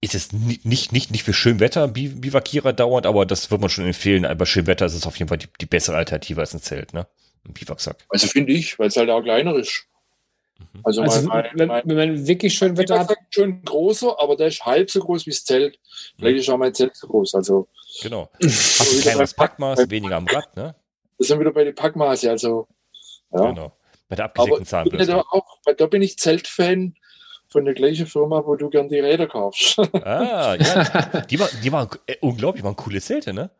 ist 0.00 0.14
es 0.14 0.32
ni- 0.32 0.60
nicht, 0.64 0.90
nicht, 0.92 1.10
nicht 1.10 1.22
für 1.22 1.32
Schönwetter 1.34 1.86
Bi 1.88 2.08
Biwakierer 2.08 2.72
dauernd, 2.72 3.06
aber 3.06 3.26
das 3.26 3.50
wird 3.50 3.60
man 3.60 3.70
schon 3.70 3.86
empfehlen. 3.86 4.26
Bei 4.38 4.44
Schönwetter 4.46 4.86
ist 4.86 4.94
es 4.94 5.06
auf 5.06 5.16
jeden 5.18 5.28
Fall 5.28 5.38
die, 5.38 5.48
die 5.60 5.66
bessere 5.66 5.96
Alternative 5.96 6.40
als 6.40 6.54
ein 6.54 6.60
Zelt, 6.62 6.94
ne? 6.94 7.06
Ein 7.46 7.52
Biwaksack. 7.52 7.98
Also 8.08 8.26
finde 8.26 8.52
ich, 8.52 8.78
weil 8.78 8.88
es 8.88 8.96
halt 8.96 9.10
auch 9.10 9.22
kleiner 9.22 9.54
ist. 9.54 9.86
Mhm. 10.58 10.80
Also, 10.84 11.02
Also, 11.02 11.28
mein, 11.28 11.44
wenn, 11.54 11.68
mein, 11.68 11.82
wenn 11.84 11.96
man 11.96 12.26
wirklich 12.26 12.54
schön 12.54 12.68
mein 12.68 12.78
Wetter 12.78 12.98
hat, 12.98 13.08
Biwaksack 13.08 13.26
ist 13.28 13.34
schon 13.34 13.62
großer, 13.62 14.20
aber 14.20 14.36
der 14.36 14.48
ist 14.48 14.64
halb 14.64 14.90
so 14.90 15.00
groß 15.00 15.26
wie 15.26 15.30
das 15.30 15.44
Zelt. 15.44 15.78
Vielleicht 16.18 16.38
ist 16.38 16.48
auch 16.50 16.58
mein 16.58 16.74
Zelt 16.74 16.96
so 16.96 17.06
groß. 17.06 17.34
Also 17.34 17.68
Genau. 18.02 18.28
Hast 18.42 18.80
ein 18.80 18.92
wieder 18.92 19.02
kleineres 19.02 19.34
Packmaß, 19.34 19.90
weniger 19.90 20.16
am 20.16 20.26
Rad, 20.26 20.56
ne? 20.56 20.74
das 21.18 21.28
sind 21.28 21.40
wieder 21.40 21.52
bei 21.52 21.64
den 21.64 21.74
Packmaße. 21.74 22.30
Also 22.30 22.68
ja. 23.32 23.50
Genau. 23.50 23.72
Bei 24.08 24.16
der 24.16 24.26
abgesägten 24.26 24.54
ich 24.54 24.58
bin 24.58 24.66
Zahnbürste. 24.66 25.12
da, 25.12 25.20
auch, 25.20 25.58
weil 25.64 25.74
da 25.74 25.86
bin 25.86 26.02
ich 26.02 26.18
Zeltfan 26.18 26.94
von 27.48 27.64
der 27.64 27.74
gleichen 27.74 28.06
Firma, 28.06 28.44
wo 28.44 28.54
du 28.56 28.70
gern 28.70 28.88
die 28.88 28.98
Räder 29.00 29.26
kaufst. 29.26 29.78
Ah, 30.04 30.54
ja. 30.54 31.20
Die, 31.22 31.38
war, 31.38 31.48
die 31.62 31.72
waren 31.72 31.88
äh, 32.06 32.16
unglaublich, 32.20 32.62
waren 32.62 32.76
coole 32.76 33.00
Zelte, 33.00 33.32
ne? 33.32 33.50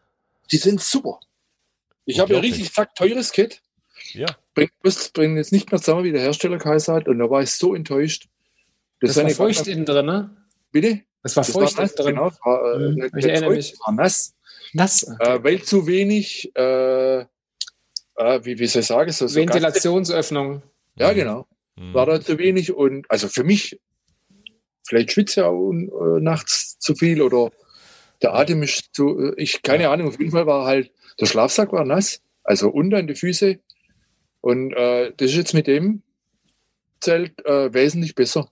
Die 0.53 0.59
sind 0.59 0.81
super. 0.81 1.19
Ich 2.05 2.21
habe 2.21 2.35
ja 2.35 2.41
richtig 2.41 2.73
sack 2.73 2.95
teures 2.95 3.33
Kit. 3.33 3.61
Ja. 4.13 4.27
Bringt, 4.55 4.73
das 4.83 5.09
bringt 5.11 5.37
jetzt 5.37 5.53
nicht 5.53 5.71
mehr 5.71 5.81
zusammen, 5.81 6.05
wie 6.05 6.13
der 6.13 6.21
Hersteller 6.23 6.59
geheißen 6.59 6.95
hat. 6.95 7.09
Und 7.09 7.19
da 7.19 7.29
war 7.31 7.43
ich 7.43 7.51
so 7.53 7.75
enttäuscht. 7.75 8.29
das 9.01 9.17
war 9.17 9.25
eine- 9.25 9.35
feucht 9.35 9.67
innen 9.67 9.85
drin, 9.85 10.07
ne? 10.07 10.37
Bitte? 10.73 11.01
Das 11.23 11.37
war 11.37 11.45
Das 11.45 11.53
feucht 11.53 11.77
war 11.77 11.85
nass, 11.85 11.95
drin. 11.95 12.07
genau. 12.15 12.31
Das 12.31 12.41
war, 12.45 12.75
äh, 12.75 12.79
Mhm, 12.91 13.11
ich 13.19 13.25
erinnere 13.27 13.51
mich. 13.51 13.75
war 13.85 13.93
nass. 13.95 14.35
Nass. 14.73 15.03
Äh, 15.21 15.39
weil 15.43 15.63
zu 15.63 15.87
wenig, 15.87 16.51
äh, 16.57 17.21
äh, 17.21 17.25
wie, 18.45 18.59
wie 18.59 18.67
soll 18.67 18.81
ich 18.81 18.87
sagen, 18.87 19.11
so, 19.13 19.27
so 19.27 19.35
Ventilationsöffnung. 19.39 20.63
Ja, 20.97 21.13
genau. 21.13 21.47
Mhm. 21.77 21.95
War 21.95 22.07
da 22.07 22.21
zu 22.21 22.39
wenig 22.39 22.73
und 22.73 23.11
also 23.11 23.29
für 23.29 23.45
mich, 23.45 23.79
vielleicht 24.87 25.13
schwitze 25.13 25.41
ich 25.41 25.47
auch 25.47 25.71
äh, 25.73 26.21
nachts 26.21 26.79
zu 26.79 26.95
viel 26.95 27.21
oder 27.23 27.51
der 28.23 28.35
Atem 28.35 28.63
ist 28.63 28.95
zu, 28.95 29.35
ich, 29.37 29.63
keine 29.63 29.91
Ahnung, 29.91 30.09
auf 30.09 30.19
jeden 30.19 30.31
Fall 30.33 30.47
war 30.47 30.65
halt, 30.65 30.91
der 31.21 31.27
Schlafsack 31.27 31.73
war 31.73 31.85
nass, 31.85 32.21
also 32.45 32.71
unter 32.71 32.99
in 32.99 33.07
die 33.09 33.15
Füße. 33.15 33.59
Und 34.47 34.75
äh, 34.75 35.13
das 35.17 35.31
ist 35.33 35.37
jetzt 35.39 35.55
mit 35.55 35.67
dem 35.67 36.03
Zelt 37.01 37.45
äh, 37.45 37.75
wesentlich 37.75 38.15
besser. 38.15 38.49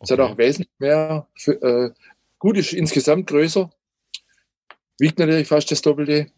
Es 0.00 0.12
hat 0.12 0.20
auch 0.20 0.38
wesentlich 0.38 0.70
mehr, 0.78 1.26
für, 1.34 1.60
äh, 1.62 1.90
gut 2.38 2.56
ist 2.56 2.72
insgesamt 2.72 3.26
größer, 3.26 3.68
wiegt 5.00 5.18
natürlich 5.18 5.48
fast 5.48 5.68
das 5.72 5.82
Doppelte, 5.82 6.28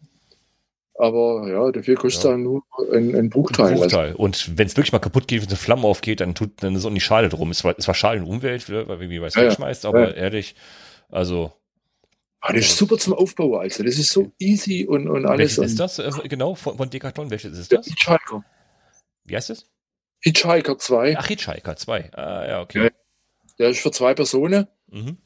aber 0.95 1.47
ja, 1.51 1.71
dafür 1.71 1.97
kostet 1.97 2.17
es 2.17 2.23
Ja. 2.23 2.31
dann 2.31 2.41
nur 2.41 2.63
ein, 2.91 3.15
ein 3.15 3.29
Bruchteil. 3.29 3.73
Also, 3.73 3.81
Bruchteil. 3.81 4.15
Und 4.15 4.57
wenn 4.57 4.65
es 4.65 4.75
wirklich 4.75 4.91
mal 4.91 4.97
kaputt 4.97 5.27
geht, 5.27 5.43
wenn 5.43 5.49
eine 5.49 5.57
Flamme 5.57 5.83
aufgeht, 5.83 6.19
dann 6.21 6.33
tut 6.33 6.63
dann 6.63 6.73
ist 6.73 6.83
auch 6.83 6.89
nicht 6.89 7.05
schade 7.05 7.29
drum. 7.29 7.51
Es 7.51 7.63
war, 7.63 7.75
es 7.77 7.87
war 7.87 7.93
schade 7.93 8.17
in 8.17 8.25
der 8.25 8.33
Umwelt, 8.33 8.67
weil 8.71 8.85
man 8.87 8.99
irgendwie 8.99 9.21
was 9.21 9.35
Ja, 9.35 9.43
ja. 9.43 9.49
wegschmeißt, 9.49 9.85
aber 9.85 9.99
Ja. 9.99 10.13
ehrlich, 10.15 10.55
also 11.09 11.53
Ah, 12.41 12.53
das 12.53 12.65
ist 12.65 12.77
super 12.77 12.97
zum 12.97 13.13
Aufbauen, 13.13 13.59
also 13.59 13.83
das 13.83 13.99
ist 13.99 14.11
so 14.11 14.31
easy 14.39 14.87
und, 14.87 15.09
und 15.09 15.27
alles. 15.27 15.57
welches 15.59 15.73
ist 15.73 15.79
das? 15.79 15.99
Äh, 15.99 16.27
genau, 16.27 16.55
von, 16.55 16.75
von 16.77 16.89
Decathlon, 16.89 17.29
welches 17.29 17.55
ist 17.55 17.71
Der 17.71 17.79
das? 17.79 17.87
Hitchhiker. 17.87 18.43
Wie 19.29 19.35
heißt 19.35 19.49
es? 19.51 19.65
Hitchhiker 20.21 20.77
2, 20.77 21.17
Ach, 21.17 21.27
Hitchhiker 21.27 21.75
2. 21.75 22.11
Ah, 22.13 22.47
ja, 22.47 22.61
okay. 22.61 22.85
Ja. 22.85 22.89
der 23.57 23.69
ist 23.69 23.79
für 23.79 23.91
zwei 23.91 24.13
Personen. 24.13 24.67
Mhm. 24.87 25.17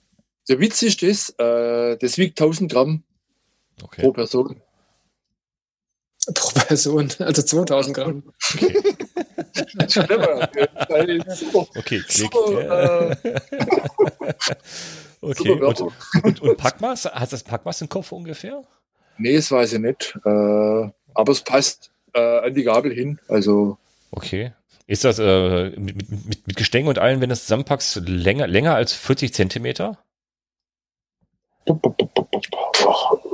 Der 0.49 0.60
Witz 0.60 0.82
ist 0.84 1.01
das, 1.01 1.30
äh, 1.39 1.97
das 1.97 2.18
wiegt 2.18 2.39
1000 2.39 2.72
Gramm 2.72 3.04
Okay. 3.82 4.01
pro 4.01 4.12
Person. 4.12 4.62
Pro 6.36 6.51
Person, 6.58 7.10
also 7.20 7.41
2000 7.41 7.95
Gramm. 7.97 8.24
Super, 9.88 10.49
Okay, 11.76 11.99
klick. 12.08 12.10
super, 12.10 13.12
äh, 13.12 13.16
okay. 15.22 15.49
super 15.49 15.68
Und, 15.68 15.82
und, 16.24 16.41
und 16.41 16.58
Packmaß? 16.58 17.06
Hast 17.14 17.32
du 17.32 17.36
das 17.36 17.43
Packmaß 17.43 17.82
im 17.82 17.89
Kopf 17.89 18.12
ungefähr? 18.12 18.64
Nee, 19.18 19.36
das 19.36 19.51
weiß 19.51 19.74
ich 19.74 19.80
nicht. 19.80 20.18
Äh, 20.26 20.30
aber 20.30 21.32
es 21.32 21.41
passt 21.41 21.91
äh, 22.14 22.20
an 22.39 22.54
die 22.54 22.64
Gabel 22.64 22.93
hin. 22.93 23.20
Also 23.28 23.78
Okay. 24.16 24.53
Ist 24.86 25.05
das 25.05 25.18
äh, 25.18 25.72
mit, 25.72 26.09
mit, 26.09 26.47
mit, 26.47 26.55
Gestänge 26.55 26.88
und 26.89 26.99
allem, 26.99 27.20
wenn 27.20 27.30
du 27.30 27.34
es 27.34 27.43
zusammenpackst, 27.43 28.01
länger, 28.07 28.47
länger 28.47 28.76
als 28.76 28.93
40 28.93 29.34
Zentimeter? 29.34 29.97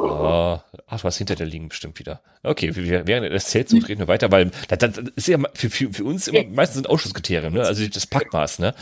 Ah, 0.02 0.64
ach, 0.88 1.04
was 1.04 1.18
hinter 1.18 1.36
der 1.36 1.48
liegen 1.48 1.68
bestimmt 1.68 2.00
wieder. 2.00 2.22
Okay, 2.44 2.76
wir, 2.76 3.08
während 3.08 3.32
des 3.34 3.46
Zelts 3.48 3.74
Hm. 3.74 3.84
reden 3.84 4.00
wir 4.00 4.08
weiter, 4.08 4.32
weil 4.32 4.52
das, 4.70 4.78
das 4.80 4.98
ist 5.16 5.28
ja 5.28 5.38
für, 5.54 5.70
für, 5.70 5.92
für 5.92 6.04
uns 6.06 6.28
immer 6.28 6.48
meistens 6.50 6.84
ein 6.84 6.86
Ausschlusskriterien, 6.86 7.54
ne? 7.54 7.64
Also 7.64 7.86
das 7.86 8.08
Packmaß, 8.08 8.60
ne? 8.60 8.74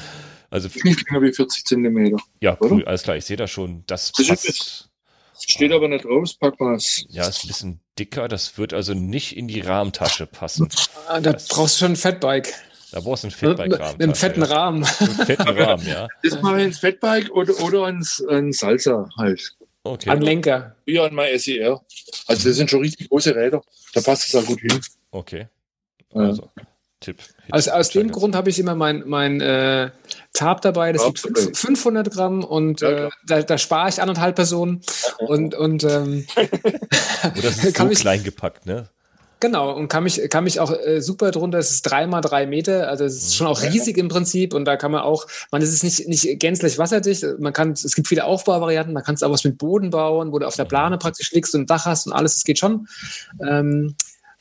Also 0.52 0.70
nicht 0.84 1.10
länger 1.10 1.24
wie 1.24 1.34
40 1.34 1.66
Zentimeter. 1.66 2.18
ja, 2.42 2.58
cool, 2.62 2.86
alles 2.86 3.04
klar, 3.04 3.18
ich 3.18 3.26
sehe 3.26 3.38
da 3.38 3.48
schon, 3.48 3.84
das 3.88 4.12
Das 4.12 4.30
ist 4.30 4.46
passt. 4.46 4.90
Steht 5.50 5.72
aber 5.72 5.88
nicht 5.88 6.06
drauf, 6.06 6.22
das 6.24 6.36
Packmaß. 6.36 7.06
Ja, 7.10 7.28
ist 7.28 7.44
ein 7.44 7.48
bisschen 7.48 7.80
dicker, 8.00 8.28
das 8.28 8.58
wird 8.58 8.74
also 8.74 8.94
nicht 8.94 9.36
in 9.36 9.48
die 9.48 9.62
Rahmentasche 9.62 10.26
passen. 10.28 10.70
Ah, 11.08 11.20
Da 11.20 11.34
Das- 11.34 11.48
brauchst 11.48 11.76
du 11.76 11.86
schon 11.86 11.94
ein 11.94 11.96
Fatbike. 11.98 12.54
Da 12.92 13.02
brauchst 13.02 13.24
du 13.24 13.28
einen 13.28 13.32
Mit 13.34 13.58
Fettbike-Rahmen. 13.58 14.02
einem 14.02 14.16
fetten 14.16 14.44
Rahmen. 14.44 14.86
Einen 15.00 15.10
fetten 15.26 15.50
Rahmen, 15.50 15.86
ja. 15.88 16.08
Das 16.24 16.42
mache 16.42 16.60
ich 16.60 16.66
ins 16.68 16.80
Fettbike 16.80 17.30
oder, 17.32 17.54
oder 17.62 17.84
ans, 17.84 18.24
ans 18.30 18.60
Salsa 18.60 19.10
halt. 19.18 19.56
Okay. 19.84 20.10
An 20.10 20.22
Lenker. 20.22 20.76
Ja, 20.86 21.04
an 21.06 21.14
mein 21.14 21.38
SER. 21.38 21.82
Also 22.28 22.48
das 22.50 22.58
sind 22.58 22.70
schon 22.70 22.82
richtig 22.82 23.10
große 23.10 23.36
Räder. 23.36 23.62
Da 23.94 24.02
passt 24.02 24.28
es 24.28 24.36
auch 24.36 24.46
gut 24.46 24.60
hin. 24.62 24.80
Okay. 25.12 25.48
Ja. 26.14 26.34
Also, 27.00 27.12
Tipp. 27.14 27.18
Aus, 27.52 27.68
aus 27.68 27.90
dem 27.90 28.12
Grund 28.12 28.36
habe 28.36 28.50
ich 28.50 28.60
immer 28.60 28.76
mein, 28.76 29.04
mein 29.06 29.40
äh, 29.40 29.92
Tab 30.34 30.62
dabei, 30.62 30.94
das 30.94 31.04
fünf- 31.04 31.58
500 31.58 32.12
Gramm 32.12 32.44
und 32.44 32.82
Ja, 32.82 33.08
äh, 33.08 33.10
da, 33.26 33.42
da 33.44 33.58
spare 33.58 33.90
ich 33.90 34.02
anderthalb 34.02 34.36
Personen 34.36 34.82
und, 35.20 35.54
und 35.54 35.84
ähm, 35.84 36.26
Oh, 36.36 37.30
das 37.42 37.58
ist 37.58 37.62
so 37.64 37.72
kann 37.72 37.88
mich, 37.90 38.00
klein 38.00 38.24
gepackt, 38.24 38.66
ne? 38.66 38.90
genau, 39.40 39.72
und 39.76 39.88
kann 39.88 40.04
mich, 40.04 40.28
kann 40.32 40.44
mich 40.44 40.60
auch 40.60 40.72
äh, 40.72 41.00
super 41.00 41.30
drunter, 41.30 41.60
es 41.60 41.70
ist 41.70 41.84
drei 41.84 42.08
mal 42.08 42.22
drei 42.22 42.48
Meter, 42.48 42.90
also 42.90 43.06
es 43.06 43.16
ist 43.18 43.36
schon 43.36 43.46
auch 43.48 43.62
riesig 43.62 43.98
im 43.98 44.08
Prinzip 44.08 44.56
und 44.56 44.66
da 44.66 44.76
kann 44.76 44.92
man 44.92 45.02
auch, 45.02 45.28
man 45.52 45.62
es 45.62 45.72
ist 45.72 45.84
nicht, 45.84 46.08
nicht 46.08 46.40
gänzlich 46.40 46.80
wasserdicht, 46.80 47.24
man 47.38 47.54
kann, 47.54 47.72
es 47.74 47.94
gibt 47.94 48.08
viele 48.08 48.26
Aufbauvarianten, 48.26 48.94
man 48.94 49.04
kann 49.04 49.16
es 49.16 49.22
auch 49.24 49.32
was 49.32 49.44
mit 49.44 49.60
Boden 49.60 49.92
bauen, 49.92 50.32
wo 50.32 50.40
du 50.40 50.48
auf 50.48 50.56
der 50.56 50.66
Plane 50.66 50.98
praktisch 50.98 51.32
liegst 51.32 51.54
und 51.54 51.62
ein 51.62 51.68
Dach 51.68 51.86
hast 51.86 52.08
und 52.08 52.14
alles, 52.14 52.34
das 52.34 52.44
geht 52.44 52.58
schon. 52.58 52.88
Ähm, 53.48 53.96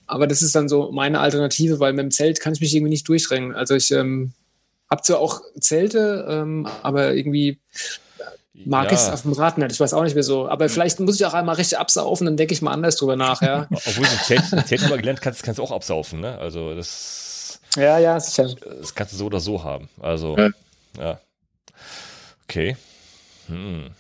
aber 0.07 0.27
das 0.27 0.43
ist 0.43 0.55
dann 0.55 0.69
so 0.69 0.93
meine 0.93 1.21
Alternative, 1.21 1.81
weil 1.81 1.93
mit 1.93 2.03
dem 2.03 2.11
Zelt 2.11 2.41
kann 2.41 2.53
ich 2.53 2.61
mich 2.61 2.75
irgendwie 2.75 2.91
nicht 2.91 3.09
durchdrängen. 3.09 3.55
Also 3.55 3.75
ich 3.75 3.91
ähm, 3.91 4.33
habe 4.91 5.03
zwar 5.03 5.19
auch 5.19 5.41
Zelte, 5.61 6.27
ähm, 6.29 6.69
aber 6.83 7.15
irgendwie 7.15 7.59
mag 8.65 8.87
ja, 8.87 8.93
ich 8.93 8.99
es 9.01 9.11
auf 9.11 9.23
dem 9.23 9.33
Rad 9.33 9.59
nicht. 9.59 9.73
Ich 9.73 9.81
weiß 9.81 9.95
auch 9.95 10.03
nicht 10.03 10.15
mehr 10.15 10.23
so. 10.23 10.49
Aber 10.49 10.69
vielleicht 10.69 11.01
muss 11.01 11.17
ich 11.17 11.27
auch 11.27 11.35
einmal 11.35 11.57
richtig 11.57 11.79
absaufen, 11.79 12.25
dann 12.25 12.37
denke 12.37 12.55
ich 12.55 12.63
mal 12.63 12.73
anders 12.73 12.97
drüber 12.97 13.17
nach, 13.17 13.43
ja. 13.43 13.67
Obwohl 13.71 14.05
du 14.05 14.13
im 14.13 14.19
Zelt, 14.21 14.53
im 14.53 14.65
Zelt 14.65 14.89
wir 14.89 14.97
gelernt, 14.97 15.21
kannst, 15.21 15.43
kannst 15.43 15.59
du 15.59 15.63
auch 15.63 15.73
absaufen, 15.73 16.21
ne? 16.21 16.39
Also 16.39 16.75
das, 16.75 17.61
ja, 17.77 17.99
ja, 17.99 18.19
sicher. 18.19 18.55
das 18.81 18.95
kannst 18.95 19.13
du 19.13 19.17
so 19.17 19.27
oder 19.27 19.41
so 19.41 19.63
haben. 19.63 19.89
Also, 20.01 20.37
Ja. 20.37 20.51
ja. 20.99 21.21
Okay. 22.49 22.77
Hm. 23.49 23.91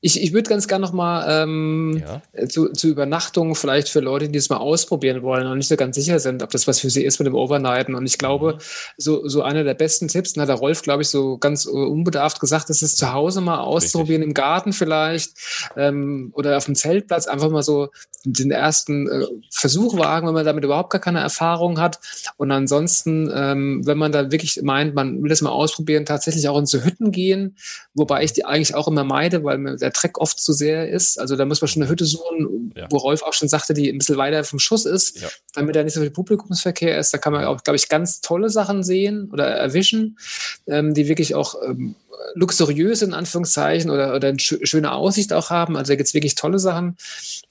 Ich, 0.00 0.22
ich 0.22 0.32
würde 0.32 0.48
ganz 0.48 0.68
gerne 0.68 0.84
noch 0.84 0.92
mal 0.92 1.42
ähm, 1.42 2.02
Ja. 2.04 2.48
zu, 2.48 2.68
zu 2.68 2.88
Übernachtungen 2.88 3.54
vielleicht 3.56 3.88
für 3.88 4.00
Leute, 4.00 4.28
die 4.28 4.38
es 4.38 4.48
mal 4.48 4.58
ausprobieren 4.58 5.22
wollen 5.22 5.46
und 5.46 5.58
nicht 5.58 5.68
so 5.68 5.76
ganz 5.76 5.96
sicher 5.96 6.20
sind, 6.20 6.42
ob 6.42 6.50
das 6.50 6.68
was 6.68 6.78
für 6.80 6.88
sie 6.90 7.04
ist 7.04 7.18
mit 7.18 7.26
dem 7.26 7.34
Overnighten. 7.34 7.94
Und 7.96 8.06
ich 8.06 8.16
glaube, 8.18 8.54
Mhm. 8.54 8.58
so, 8.96 9.28
so 9.28 9.42
einer 9.42 9.64
der 9.64 9.74
besten 9.74 10.06
Tipps, 10.08 10.34
und 10.36 10.42
hat 10.42 10.48
der 10.48 10.56
Rolf, 10.56 10.82
glaube 10.82 11.02
ich, 11.02 11.08
so 11.08 11.36
ganz 11.38 11.66
äh, 11.66 11.70
unbedarft 11.70 12.38
gesagt, 12.38 12.70
ist 12.70 12.82
es 12.82 12.94
zu 12.94 13.12
Hause 13.12 13.40
mal 13.40 13.58
auszuprobieren, 13.58 14.22
im 14.22 14.34
Garten 14.34 14.72
vielleicht 14.72 15.30
ähm, 15.76 16.30
oder 16.34 16.56
auf 16.56 16.66
dem 16.66 16.74
Zeltplatz, 16.76 17.26
einfach 17.26 17.50
mal 17.50 17.62
so 17.62 17.88
den 18.24 18.50
ersten 18.50 19.08
äh, 19.08 19.26
Versuch 19.50 19.96
wagen, 19.98 20.26
wenn 20.26 20.34
man 20.34 20.44
damit 20.44 20.64
überhaupt 20.64 20.90
gar 20.90 21.00
keine 21.00 21.20
Erfahrung 21.20 21.80
hat. 21.80 21.98
Und 22.36 22.50
ansonsten, 22.50 23.30
ähm, 23.34 23.82
wenn 23.84 23.98
man 23.98 24.12
da 24.12 24.30
wirklich 24.30 24.60
meint, 24.62 24.94
man 24.94 25.22
will 25.22 25.28
das 25.28 25.40
mal 25.40 25.50
ausprobieren, 25.50 26.04
tatsächlich 26.04 26.48
auch 26.48 26.58
in 26.58 26.66
so 26.66 26.82
Hütten 26.84 27.10
gehen, 27.10 27.56
wobei 27.94 28.22
ich 28.22 28.32
die 28.32 28.44
eigentlich 28.44 28.74
auch 28.74 28.86
immer 28.88 29.04
meide, 29.04 29.42
weil 29.44 29.58
mir 29.58 29.78
der 29.88 29.92
Treck 29.92 30.18
oft 30.18 30.38
zu 30.38 30.52
sehr 30.52 30.88
ist. 30.88 31.18
Also 31.18 31.36
da 31.36 31.44
muss 31.44 31.60
man 31.60 31.68
schon 31.68 31.82
eine 31.82 31.90
Hütte 31.90 32.04
suchen, 32.04 32.72
Ja. 32.76 32.86
wo 32.90 32.98
Rolf 32.98 33.22
auch 33.22 33.32
schon 33.32 33.48
sagte, 33.48 33.74
die 33.74 33.88
ein 33.90 33.98
bisschen 33.98 34.16
weiter 34.16 34.44
vom 34.44 34.58
Schuss 34.58 34.84
ist, 34.84 35.20
Ja. 35.20 35.28
damit 35.54 35.74
da 35.76 35.82
nicht 35.82 35.94
so 35.94 36.00
viel 36.00 36.10
Publikumsverkehr 36.10 36.98
ist. 36.98 37.12
Da 37.12 37.18
kann 37.18 37.32
man 37.32 37.44
auch, 37.44 37.62
glaube 37.62 37.76
ich, 37.76 37.88
ganz 37.88 38.20
tolle 38.20 38.50
Sachen 38.50 38.82
sehen 38.82 39.30
oder 39.32 39.46
erwischen, 39.46 40.18
ähm, 40.66 40.94
die 40.94 41.08
wirklich 41.08 41.34
auch 41.34 41.54
ähm, 41.66 41.94
luxuriös 42.34 43.02
in 43.02 43.14
Anführungszeichen 43.14 43.90
oder, 43.90 44.14
oder 44.14 44.28
eine 44.28 44.38
schöne 44.40 44.92
Aussicht 44.92 45.32
auch 45.32 45.50
haben. 45.50 45.76
Also 45.76 45.92
da 45.92 45.96
gibt 45.96 46.08
es 46.08 46.14
wirklich 46.14 46.34
tolle 46.34 46.58
Sachen 46.58 46.96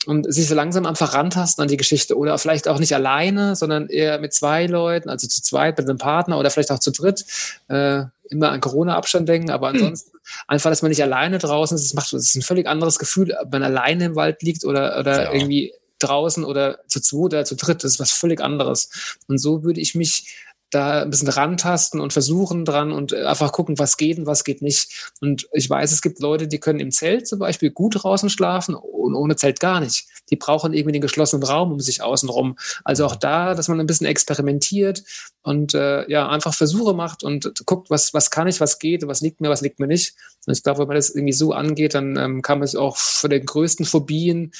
und 0.05 0.31
sich 0.31 0.47
so 0.47 0.55
langsam 0.55 0.85
einfach 0.85 1.13
rantasten 1.13 1.61
an 1.61 1.67
die 1.67 1.77
Geschichte 1.77 2.17
oder 2.17 2.37
vielleicht 2.37 2.67
auch 2.67 2.79
nicht 2.79 2.93
alleine, 2.93 3.55
sondern 3.55 3.87
eher 3.87 4.19
mit 4.19 4.33
zwei 4.33 4.65
Leuten, 4.67 5.09
also 5.09 5.27
zu 5.27 5.41
zweit 5.41 5.77
mit 5.77 5.89
einem 5.89 5.97
Partner 5.97 6.37
oder 6.37 6.49
vielleicht 6.49 6.71
auch 6.71 6.79
zu 6.79 6.91
dritt. 6.91 7.25
Äh, 7.69 8.03
immer 8.29 8.51
an 8.51 8.61
Corona-Abstand 8.61 9.27
denken, 9.27 9.49
aber 9.49 9.69
ansonsten 9.69 10.11
hm. 10.11 10.19
einfach, 10.47 10.69
dass 10.69 10.81
man 10.81 10.89
nicht 10.89 11.03
alleine 11.03 11.37
draußen 11.37 11.75
ist, 11.75 11.85
das 11.85 11.93
macht 11.93 12.13
das 12.13 12.23
ist 12.23 12.35
ein 12.35 12.41
völlig 12.41 12.67
anderes 12.67 12.99
Gefühl, 12.99 13.35
ob 13.41 13.51
man 13.51 13.63
alleine 13.63 14.05
im 14.05 14.15
Wald 14.15 14.41
liegt 14.41 14.65
oder, 14.65 14.99
oder 14.99 15.25
ja. 15.25 15.33
irgendwie 15.33 15.73
draußen 15.99 16.43
oder 16.43 16.79
zu 16.87 17.01
zweit 17.01 17.33
oder 17.33 17.45
zu 17.45 17.55
dritt, 17.55 17.83
das 17.83 17.93
ist 17.93 17.99
was 17.99 18.11
völlig 18.11 18.41
anderes. 18.41 19.17
Und 19.27 19.39
so 19.39 19.63
würde 19.63 19.81
ich 19.81 19.95
mich 19.95 20.47
da 20.69 21.01
ein 21.03 21.09
bisschen 21.09 21.29
rantasten 21.29 22.01
und 22.01 22.13
versuchen 22.13 22.65
dran 22.65 22.91
und 22.91 23.13
einfach 23.13 23.51
gucken, 23.51 23.79
was 23.79 23.97
geht 23.97 24.17
und 24.17 24.25
was 24.25 24.43
geht 24.43 24.61
nicht. 24.61 25.11
Und 25.21 25.47
ich 25.53 25.69
weiß, 25.69 25.91
es 25.91 26.01
gibt 26.01 26.19
Leute, 26.19 26.47
die 26.47 26.59
können 26.59 26.79
im 26.79 26.91
Zelt 26.91 27.27
zum 27.27 27.39
Beispiel 27.39 27.71
gut 27.71 28.03
draußen 28.03 28.29
schlafen 28.29 28.75
und 28.75 29.15
ohne 29.15 29.37
Zelt 29.37 29.59
gar 29.59 29.79
nicht. 29.79 30.07
Die 30.29 30.35
brauchen 30.35 30.73
irgendwie 30.73 30.93
den 30.93 31.01
geschlossenen 31.01 31.43
Raum 31.43 31.71
um 31.71 31.79
sich 31.79 32.01
außenrum. 32.01 32.57
Also 32.83 33.05
auch 33.05 33.15
da, 33.15 33.55
dass 33.55 33.67
man 33.67 33.79
ein 33.79 33.87
bisschen 33.87 34.07
experimentiert 34.07 35.03
und 35.41 35.73
äh, 35.73 36.09
ja, 36.09 36.29
einfach 36.29 36.53
Versuche 36.53 36.93
macht 36.93 37.23
und 37.23 37.53
guckt, 37.65 37.89
was, 37.89 38.13
was 38.13 38.31
kann 38.31 38.47
ich, 38.47 38.59
was 38.59 38.79
geht, 38.79 39.07
was 39.07 39.21
liegt 39.21 39.41
mir, 39.41 39.49
was 39.49 39.61
liegt 39.61 39.79
mir 39.79 39.87
nicht. 39.87 40.15
Und 40.45 40.53
ich 40.55 40.63
glaube, 40.63 40.79
wenn 40.79 40.87
man 40.87 40.95
das 40.95 41.09
irgendwie 41.09 41.33
so 41.33 41.53
angeht, 41.53 41.93
dann 41.93 42.17
ähm, 42.17 42.41
kann 42.41 42.59
man 42.59 42.67
sich 42.67 42.77
auch 42.77 42.97
vor 42.97 43.29
den 43.29 43.45
größten 43.45 43.85
Phobien 43.85 44.51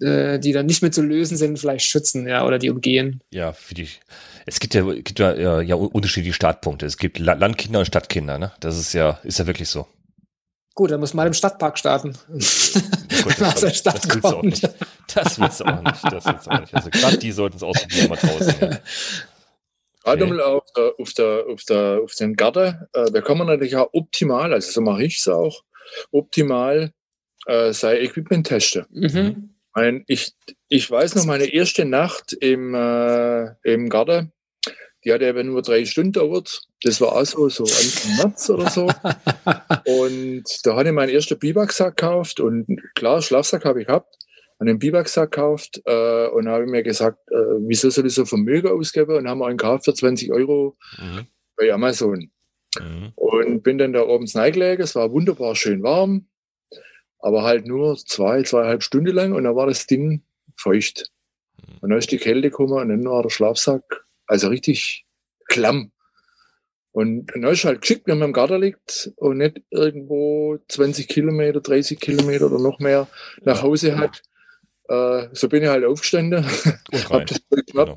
äh, 0.00 0.38
die 0.38 0.52
dann 0.52 0.66
nicht 0.66 0.82
mehr 0.82 0.92
zu 0.92 1.02
lösen 1.02 1.36
sind, 1.36 1.58
vielleicht 1.58 1.86
schützen, 1.86 2.28
ja, 2.28 2.44
oder 2.44 2.58
die 2.58 2.70
umgehen. 2.70 3.22
Ja, 3.30 3.52
für 3.52 3.74
die. 3.74 3.88
Es 4.44 4.60
gibt 4.60 4.74
ja, 4.74 4.82
gibt 4.82 5.18
ja, 5.18 5.60
ja 5.60 5.74
unterschiedliche 5.74 6.34
Startpunkte. 6.34 6.86
Es 6.86 6.98
gibt 6.98 7.18
Landkinder 7.18 7.80
und 7.80 7.86
Stadtkinder, 7.86 8.38
ne? 8.38 8.52
Das 8.60 8.78
ist 8.78 8.92
ja, 8.92 9.18
ist 9.24 9.38
ja 9.38 9.46
wirklich 9.46 9.68
so. 9.68 9.86
Gut, 10.76 10.90
dann 10.90 11.00
muss 11.00 11.14
man 11.14 11.26
im 11.26 11.32
Stadtpark 11.32 11.78
starten. 11.78 12.12
Gut, 12.28 13.40
das, 13.40 13.60
das, 13.60 13.82
das 13.82 14.08
willst 14.10 14.24
du 14.24 14.28
auch 14.28 14.42
nicht. 14.42 14.62
Das 15.14 15.40
willst 15.40 15.60
du 15.60 15.64
auch 15.64 15.82
nicht. 15.82 16.04
Das 16.04 16.26
willst 16.26 16.46
du 16.46 16.50
auch 16.50 16.60
nicht. 16.60 16.74
Also 16.74 16.90
gerade 16.90 17.16
die 17.16 17.32
sollten 17.32 17.56
es 17.56 17.62
ausprobieren 17.62 18.08
mal 18.10 18.16
draußen. 18.16 18.54
Ja. 18.60 18.78
Gerade 20.04 20.24
okay. 20.24 20.32
mal 20.34 20.40
auf, 20.42 20.64
der, 20.76 20.92
auf, 20.98 21.12
der, 21.14 21.44
auf, 21.48 21.64
der, 21.64 22.00
auf 22.04 22.14
den 22.14 22.36
Garten, 22.36 22.86
äh, 22.92 23.10
da 23.10 23.20
kann 23.22 23.38
man 23.38 23.46
natürlich 23.46 23.74
auch 23.76 23.88
optimal, 23.92 24.52
also 24.52 24.70
so 24.70 24.82
mache 24.82 25.04
ich 25.04 25.16
es 25.18 25.28
auch, 25.28 25.64
optimal 26.12 26.92
äh, 27.46 27.72
sein 27.72 27.96
Equipment 27.96 28.46
testen. 28.46 28.84
Mhm. 28.90 29.50
Ich, 30.06 30.34
ich 30.68 30.90
weiß 30.90 31.14
noch, 31.14 31.24
meine 31.24 31.46
erste 31.46 31.86
Nacht 31.86 32.34
im, 32.34 32.74
äh, 32.74 33.46
im 33.62 33.88
Garten, 33.88 34.32
die 35.06 35.12
hat 35.12 35.22
eben 35.22 35.46
nur 35.46 35.62
drei 35.62 35.84
Stunden 35.84 36.12
dauert. 36.12 36.62
Das 36.82 37.00
war 37.00 37.12
auch 37.12 37.24
so, 37.24 37.48
so 37.48 37.62
Anfang 37.62 38.16
März 38.16 38.50
oder 38.50 38.68
so. 38.68 38.82
und 40.02 40.44
da 40.64 40.76
hatte 40.76 40.88
ich 40.88 40.94
meinen 40.94 41.10
ersten 41.10 41.38
Biwaksack 41.38 41.96
gekauft 41.96 42.40
und 42.40 42.66
klar, 42.94 43.22
Schlafsack 43.22 43.64
habe 43.64 43.80
ich 43.80 43.86
gehabt. 43.86 44.14
Einen 44.58 44.78
Biwaksack 44.78 45.30
gekauft 45.30 45.80
äh, 45.84 46.26
und 46.28 46.48
habe 46.48 46.66
mir 46.66 46.82
gesagt, 46.82 47.18
äh, 47.30 47.58
wieso 47.60 47.88
soll 47.90 48.06
ich 48.06 48.14
so 48.14 48.24
Vermögen 48.24 48.68
ausgeben? 48.68 49.16
Und 49.16 49.28
haben 49.28 49.42
einen 49.42 49.58
gekauft 49.58 49.84
für 49.84 49.94
20 49.94 50.32
Euro 50.32 50.76
mhm. 50.98 51.26
bei 51.56 51.72
Amazon. 51.72 52.30
Mhm. 52.78 53.12
Und 53.14 53.62
bin 53.62 53.78
dann 53.78 53.92
da 53.92 54.02
oben 54.02 54.26
reingelegt. 54.26 54.82
Es 54.82 54.94
war 54.94 55.12
wunderbar 55.12 55.54
schön 55.54 55.82
warm 55.82 56.26
aber 57.26 57.42
halt 57.42 57.66
nur 57.66 57.96
zwei, 57.96 58.44
zweieinhalb 58.44 58.84
Stunden 58.84 59.12
lang 59.12 59.32
und 59.32 59.42
dann 59.42 59.56
war 59.56 59.66
das 59.66 59.86
Ding 59.86 60.22
feucht. 60.56 61.10
Hm. 61.60 61.78
Und 61.80 61.90
dann 61.90 61.98
ist 61.98 62.12
die 62.12 62.18
Kälte 62.18 62.50
gekommen 62.50 62.74
und 62.74 62.88
dann 62.88 63.04
war 63.04 63.24
der 63.24 63.30
Schlafsack 63.30 64.05
also 64.26 64.48
richtig 64.48 65.04
klamm. 65.46 65.92
Und 66.92 67.26
dann 67.26 67.44
ist 67.44 67.64
halt 67.64 67.82
geschickt, 67.82 68.06
wenn 68.06 68.18
man 68.18 68.28
im 68.28 68.32
Garten 68.32 68.60
liegt 68.60 69.12
und 69.16 69.38
nicht 69.38 69.60
irgendwo 69.70 70.58
20 70.68 71.08
Kilometer, 71.08 71.60
30 71.60 72.00
Kilometer 72.00 72.46
oder 72.46 72.58
noch 72.58 72.78
mehr 72.78 73.06
nach 73.42 73.62
Hause 73.62 73.98
hat. 73.98 74.22
Äh, 74.88 75.28
so 75.32 75.48
bin 75.48 75.62
ich 75.62 75.68
halt 75.68 75.84
aufgestanden, 75.84 76.44
habe 77.10 77.24
das 77.26 77.42
knapp 77.66 77.96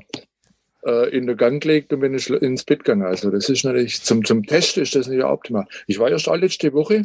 äh, 0.84 1.16
in 1.16 1.26
den 1.26 1.36
Gang 1.36 1.62
gelegt 1.62 1.92
und 1.92 2.00
bin 2.00 2.12
ins 2.12 2.64
Bett 2.64 2.84
gegangen. 2.84 3.06
Also 3.06 3.30
das 3.30 3.48
ist 3.48 3.64
natürlich, 3.64 4.02
zum, 4.02 4.24
zum 4.24 4.44
Test 4.44 4.76
ist 4.76 4.94
das 4.94 5.06
nicht 5.06 5.24
optimal. 5.24 5.66
Ich 5.86 5.98
war 5.98 6.10
erst 6.10 6.26
letzte 6.26 6.72
Woche 6.74 7.04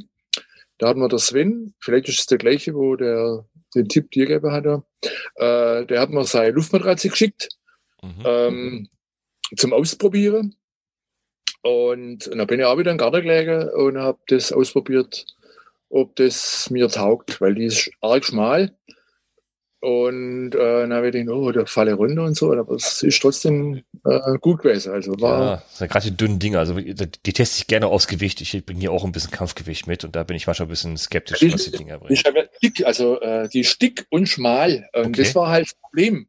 da 0.77 0.89
hatten 0.89 0.99
wir 0.99 1.07
der 1.07 1.19
Sven, 1.19 1.73
vielleicht 1.79 2.09
ist 2.09 2.19
es 2.19 2.25
der 2.25 2.37
gleiche, 2.37 2.73
wo 2.73 2.95
der 2.95 3.45
den 3.73 3.87
Tipp 3.87 4.11
dir 4.11 4.25
gegeben 4.25 4.51
hat. 4.51 4.65
Äh, 4.65 5.85
der 5.85 6.01
hat 6.01 6.09
mir 6.09 6.23
seine 6.25 6.51
Luftmatratze 6.51 7.09
geschickt 7.09 7.49
mhm. 8.01 8.23
ähm, 8.25 8.89
zum 9.55 9.73
Ausprobieren. 9.73 10.55
Und, 11.61 12.27
und 12.27 12.37
dann 12.37 12.47
bin 12.47 12.59
ich 12.59 12.65
auch 12.65 12.77
wieder 12.77 12.91
in 12.91 12.97
den 12.97 13.03
Garten 13.03 13.21
gelegen 13.21 13.69
und 13.69 13.97
habe 13.97 14.19
das 14.27 14.51
ausprobiert, 14.51 15.25
ob 15.89 16.15
das 16.15 16.69
mir 16.69 16.89
taugt, 16.89 17.41
weil 17.41 17.55
die 17.55 17.65
ist 17.65 17.89
arg 18.01 18.23
schmal. 18.23 18.75
Und 19.85 20.55
äh, 20.55 20.57
dann 20.57 20.93
habe 20.93 21.07
ich 21.07 21.13
gedacht, 21.13 21.35
oh, 21.35 21.51
da 21.51 21.65
falle 21.67 21.93
runter 21.93 22.23
und 22.23 22.35
so, 22.35 22.51
aber 22.51 22.73
es 22.73 23.03
ist 23.03 23.21
trotzdem 23.21 23.83
äh, 24.03 24.37
gut 24.41 24.63
gewesen. 24.63 24.91
Also 24.93 25.13
war 25.21 25.39
ja, 25.39 25.55
das 25.57 25.77
sind 25.77 25.91
gerade 25.91 26.09
die 26.09 26.17
dünnen 26.17 26.39
Dinge. 26.39 26.57
Also 26.57 26.73
die, 26.73 26.95
die 26.95 27.33
teste 27.33 27.59
ich 27.59 27.67
gerne 27.67 27.85
aufs 27.85 28.07
Gewicht. 28.07 28.41
Ich 28.41 28.65
bringe 28.65 28.79
hier 28.79 28.91
auch 28.91 29.03
ein 29.05 29.11
bisschen 29.11 29.29
Kampfgewicht 29.29 29.85
mit 29.85 30.03
und 30.03 30.15
da 30.15 30.23
bin 30.23 30.37
ich 30.37 30.47
manchmal 30.47 30.65
ein 30.65 30.69
bisschen 30.69 30.97
skeptisch, 30.97 31.37
die, 31.37 31.53
was 31.53 31.65
die 31.65 31.77
Dinger 31.77 31.99
bringen. 31.99 32.13
Ich 32.13 32.25
habe 32.25 32.49
dick, 32.63 32.83
also 32.83 33.21
äh, 33.21 33.47
die 33.47 33.59
ist 33.59 33.79
dick 33.79 34.07
und 34.09 34.27
schmal. 34.27 34.89
Und 34.93 35.07
okay. 35.07 35.21
das 35.21 35.35
war 35.35 35.49
halt 35.49 35.67
das 35.67 35.75
Problem. 35.75 36.27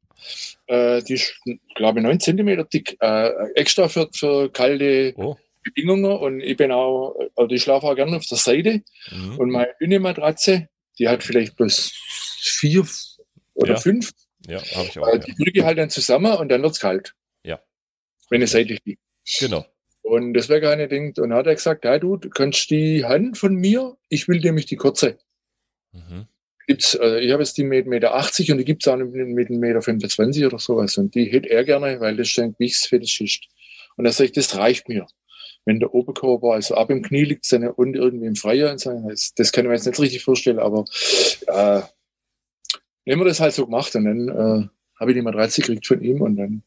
Äh, 0.66 1.02
die 1.02 1.14
ist, 1.14 1.34
glaube 1.74 2.00
ich, 2.00 2.04
9 2.04 2.20
Zentimeter 2.20 2.64
dick. 2.64 2.96
Äh, 3.00 3.30
extra 3.54 3.88
für, 3.88 4.08
für 4.12 4.50
kalte 4.50 5.14
oh. 5.16 5.36
Bedingungen. 5.62 6.12
Und 6.12 6.40
ich 6.40 6.56
bin 6.56 6.72
auch, 6.72 7.14
also 7.36 7.54
ich 7.54 7.62
schlafe 7.62 7.86
auch 7.86 7.94
gerne 7.94 8.16
auf 8.16 8.26
der 8.26 8.38
Seite. 8.38 8.82
Mhm. 9.10 9.38
Und 9.38 9.50
meine 9.50 9.74
dünne 9.80 10.00
Matratze, 10.00 10.68
die 10.98 11.08
hat 11.08 11.22
vielleicht 11.22 11.56
bloß 11.56 11.92
vier 12.40 12.86
oder 13.54 13.74
ja. 13.74 13.80
fünf. 13.80 14.12
Ja, 14.46 14.62
habe 14.74 14.88
ich 14.88 14.98
auch. 14.98 15.08
Äh, 15.08 15.20
die 15.20 15.30
ja. 15.30 15.36
drücke 15.44 15.64
halt 15.64 15.78
dann 15.78 15.90
zusammen 15.90 16.32
und 16.36 16.48
dann 16.48 16.62
wird 16.62 16.72
es 16.72 16.80
kalt. 16.80 17.14
Ja. 17.42 17.60
Wenn 18.30 18.42
es 18.42 18.52
seitlich 18.52 18.80
liegt. 18.84 19.02
Genau. 19.40 19.64
Und 20.02 20.34
das 20.34 20.48
wäre 20.48 20.60
keine 20.60 20.86
Ding. 20.86 21.08
Und 21.18 21.30
dann 21.30 21.34
hat 21.34 21.46
er 21.46 21.54
gesagt, 21.54 21.84
ja 21.84 21.98
du, 21.98 22.16
du 22.16 22.30
kannst 22.30 22.70
die 22.70 23.04
Hand 23.04 23.38
von 23.38 23.54
mir, 23.54 23.96
ich 24.08 24.28
will 24.28 24.38
nämlich 24.40 24.66
die 24.66 24.76
kurze. 24.76 25.18
Mhm. 25.92 26.28
Gibt's, 26.66 26.94
äh, 26.94 27.20
ich 27.20 27.32
habe 27.32 27.42
jetzt 27.42 27.56
die 27.56 27.64
mit 27.64 27.86
1,80 27.86 27.88
Meter 27.88 28.52
und 28.52 28.58
die 28.58 28.64
gibt 28.64 28.82
es 28.82 28.88
auch 28.88 28.96
mit 28.96 29.14
1,25 29.14 30.26
Meter 30.26 30.46
oder 30.46 30.58
sowas. 30.58 30.98
Und 30.98 31.14
die 31.14 31.26
hätte 31.26 31.50
er 31.50 31.64
gerne, 31.64 32.00
weil 32.00 32.16
das 32.16 32.28
schon 32.28 32.52
Gewichtsfetisch 32.54 33.20
ist. 33.20 33.40
Und 33.96 34.10
sage 34.10 34.26
ich, 34.26 34.32
das 34.32 34.56
reicht 34.56 34.88
mir. 34.88 35.06
Wenn 35.64 35.80
der 35.80 35.94
Oberkörper, 35.94 36.52
also 36.52 36.74
ab 36.74 36.90
im 36.90 37.02
Knie 37.02 37.24
liegt, 37.24 37.50
dann 37.52 37.68
und 37.68 37.94
irgendwie 37.94 38.26
im 38.26 38.36
Freier. 38.36 38.74
Das, 38.74 39.34
das 39.34 39.52
kann 39.52 39.64
ich 39.64 39.68
mir 39.68 39.74
jetzt 39.74 39.86
nicht 39.86 39.98
richtig 39.98 40.22
vorstellen, 40.22 40.58
aber 40.58 40.84
äh, 41.46 41.82
haben 43.12 43.20
wir 43.20 43.24
das 43.24 43.40
halt 43.40 43.54
so 43.54 43.66
gemacht 43.66 43.94
und 43.94 44.04
dann 44.04 44.28
äh, 44.28 44.68
habe 44.98 45.10
ich 45.10 45.16
die 45.16 45.22
Matratze 45.22 45.60
gekriegt 45.60 45.86
von 45.86 46.02
ihm 46.02 46.20
und 46.20 46.36
dann 46.36 46.62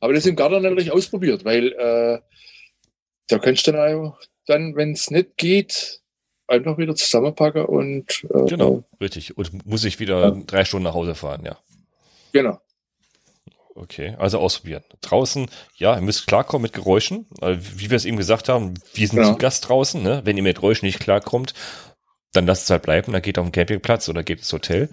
habe 0.00 0.12
ich 0.12 0.18
das 0.18 0.26
im 0.26 0.36
Garten 0.36 0.62
natürlich 0.62 0.90
ausprobiert, 0.90 1.44
weil 1.44 1.72
äh, 1.72 2.20
da 3.28 3.38
kannst 3.38 3.66
du 3.66 3.72
dann, 3.72 3.94
auch, 3.94 4.18
dann 4.46 4.74
wenn 4.76 4.92
es 4.92 5.10
nicht 5.10 5.36
geht, 5.36 6.01
einfach 6.46 6.78
wieder 6.78 6.94
zusammenpacken 6.94 7.64
und 7.64 8.24
äh, 8.32 8.46
genau, 8.46 8.84
richtig. 9.00 9.36
Und 9.36 9.66
muss 9.66 9.84
ich 9.84 10.00
wieder 10.00 10.20
ja. 10.20 10.42
drei 10.46 10.64
Stunden 10.64 10.84
nach 10.84 10.94
Hause 10.94 11.14
fahren, 11.14 11.44
ja. 11.44 11.58
Genau. 12.32 12.60
Okay, 13.74 14.14
also 14.18 14.38
ausprobieren. 14.38 14.84
Draußen, 15.00 15.48
ja, 15.76 15.94
ihr 15.96 16.02
müsst 16.02 16.26
klarkommen 16.26 16.62
mit 16.62 16.74
Geräuschen. 16.74 17.26
Wie 17.40 17.88
wir 17.88 17.96
es 17.96 18.04
eben 18.04 18.18
gesagt 18.18 18.50
haben, 18.50 18.74
wir 18.92 19.06
sind 19.06 19.18
genau. 19.18 19.32
zu 19.32 19.38
Gast 19.38 19.68
draußen, 19.68 20.02
ne? 20.02 20.20
Wenn 20.24 20.36
ihr 20.36 20.42
mit 20.42 20.56
Geräuschen 20.56 20.86
nicht 20.86 21.00
klarkommt, 21.00 21.54
dann 22.32 22.46
lasst 22.46 22.64
es 22.64 22.70
halt 22.70 22.82
bleiben, 22.82 23.12
dann 23.12 23.22
geht 23.22 23.38
auf 23.38 23.46
den 23.46 23.52
Campingplatz 23.52 24.08
oder 24.08 24.22
geht 24.22 24.38
ins 24.38 24.52
Hotel. 24.52 24.88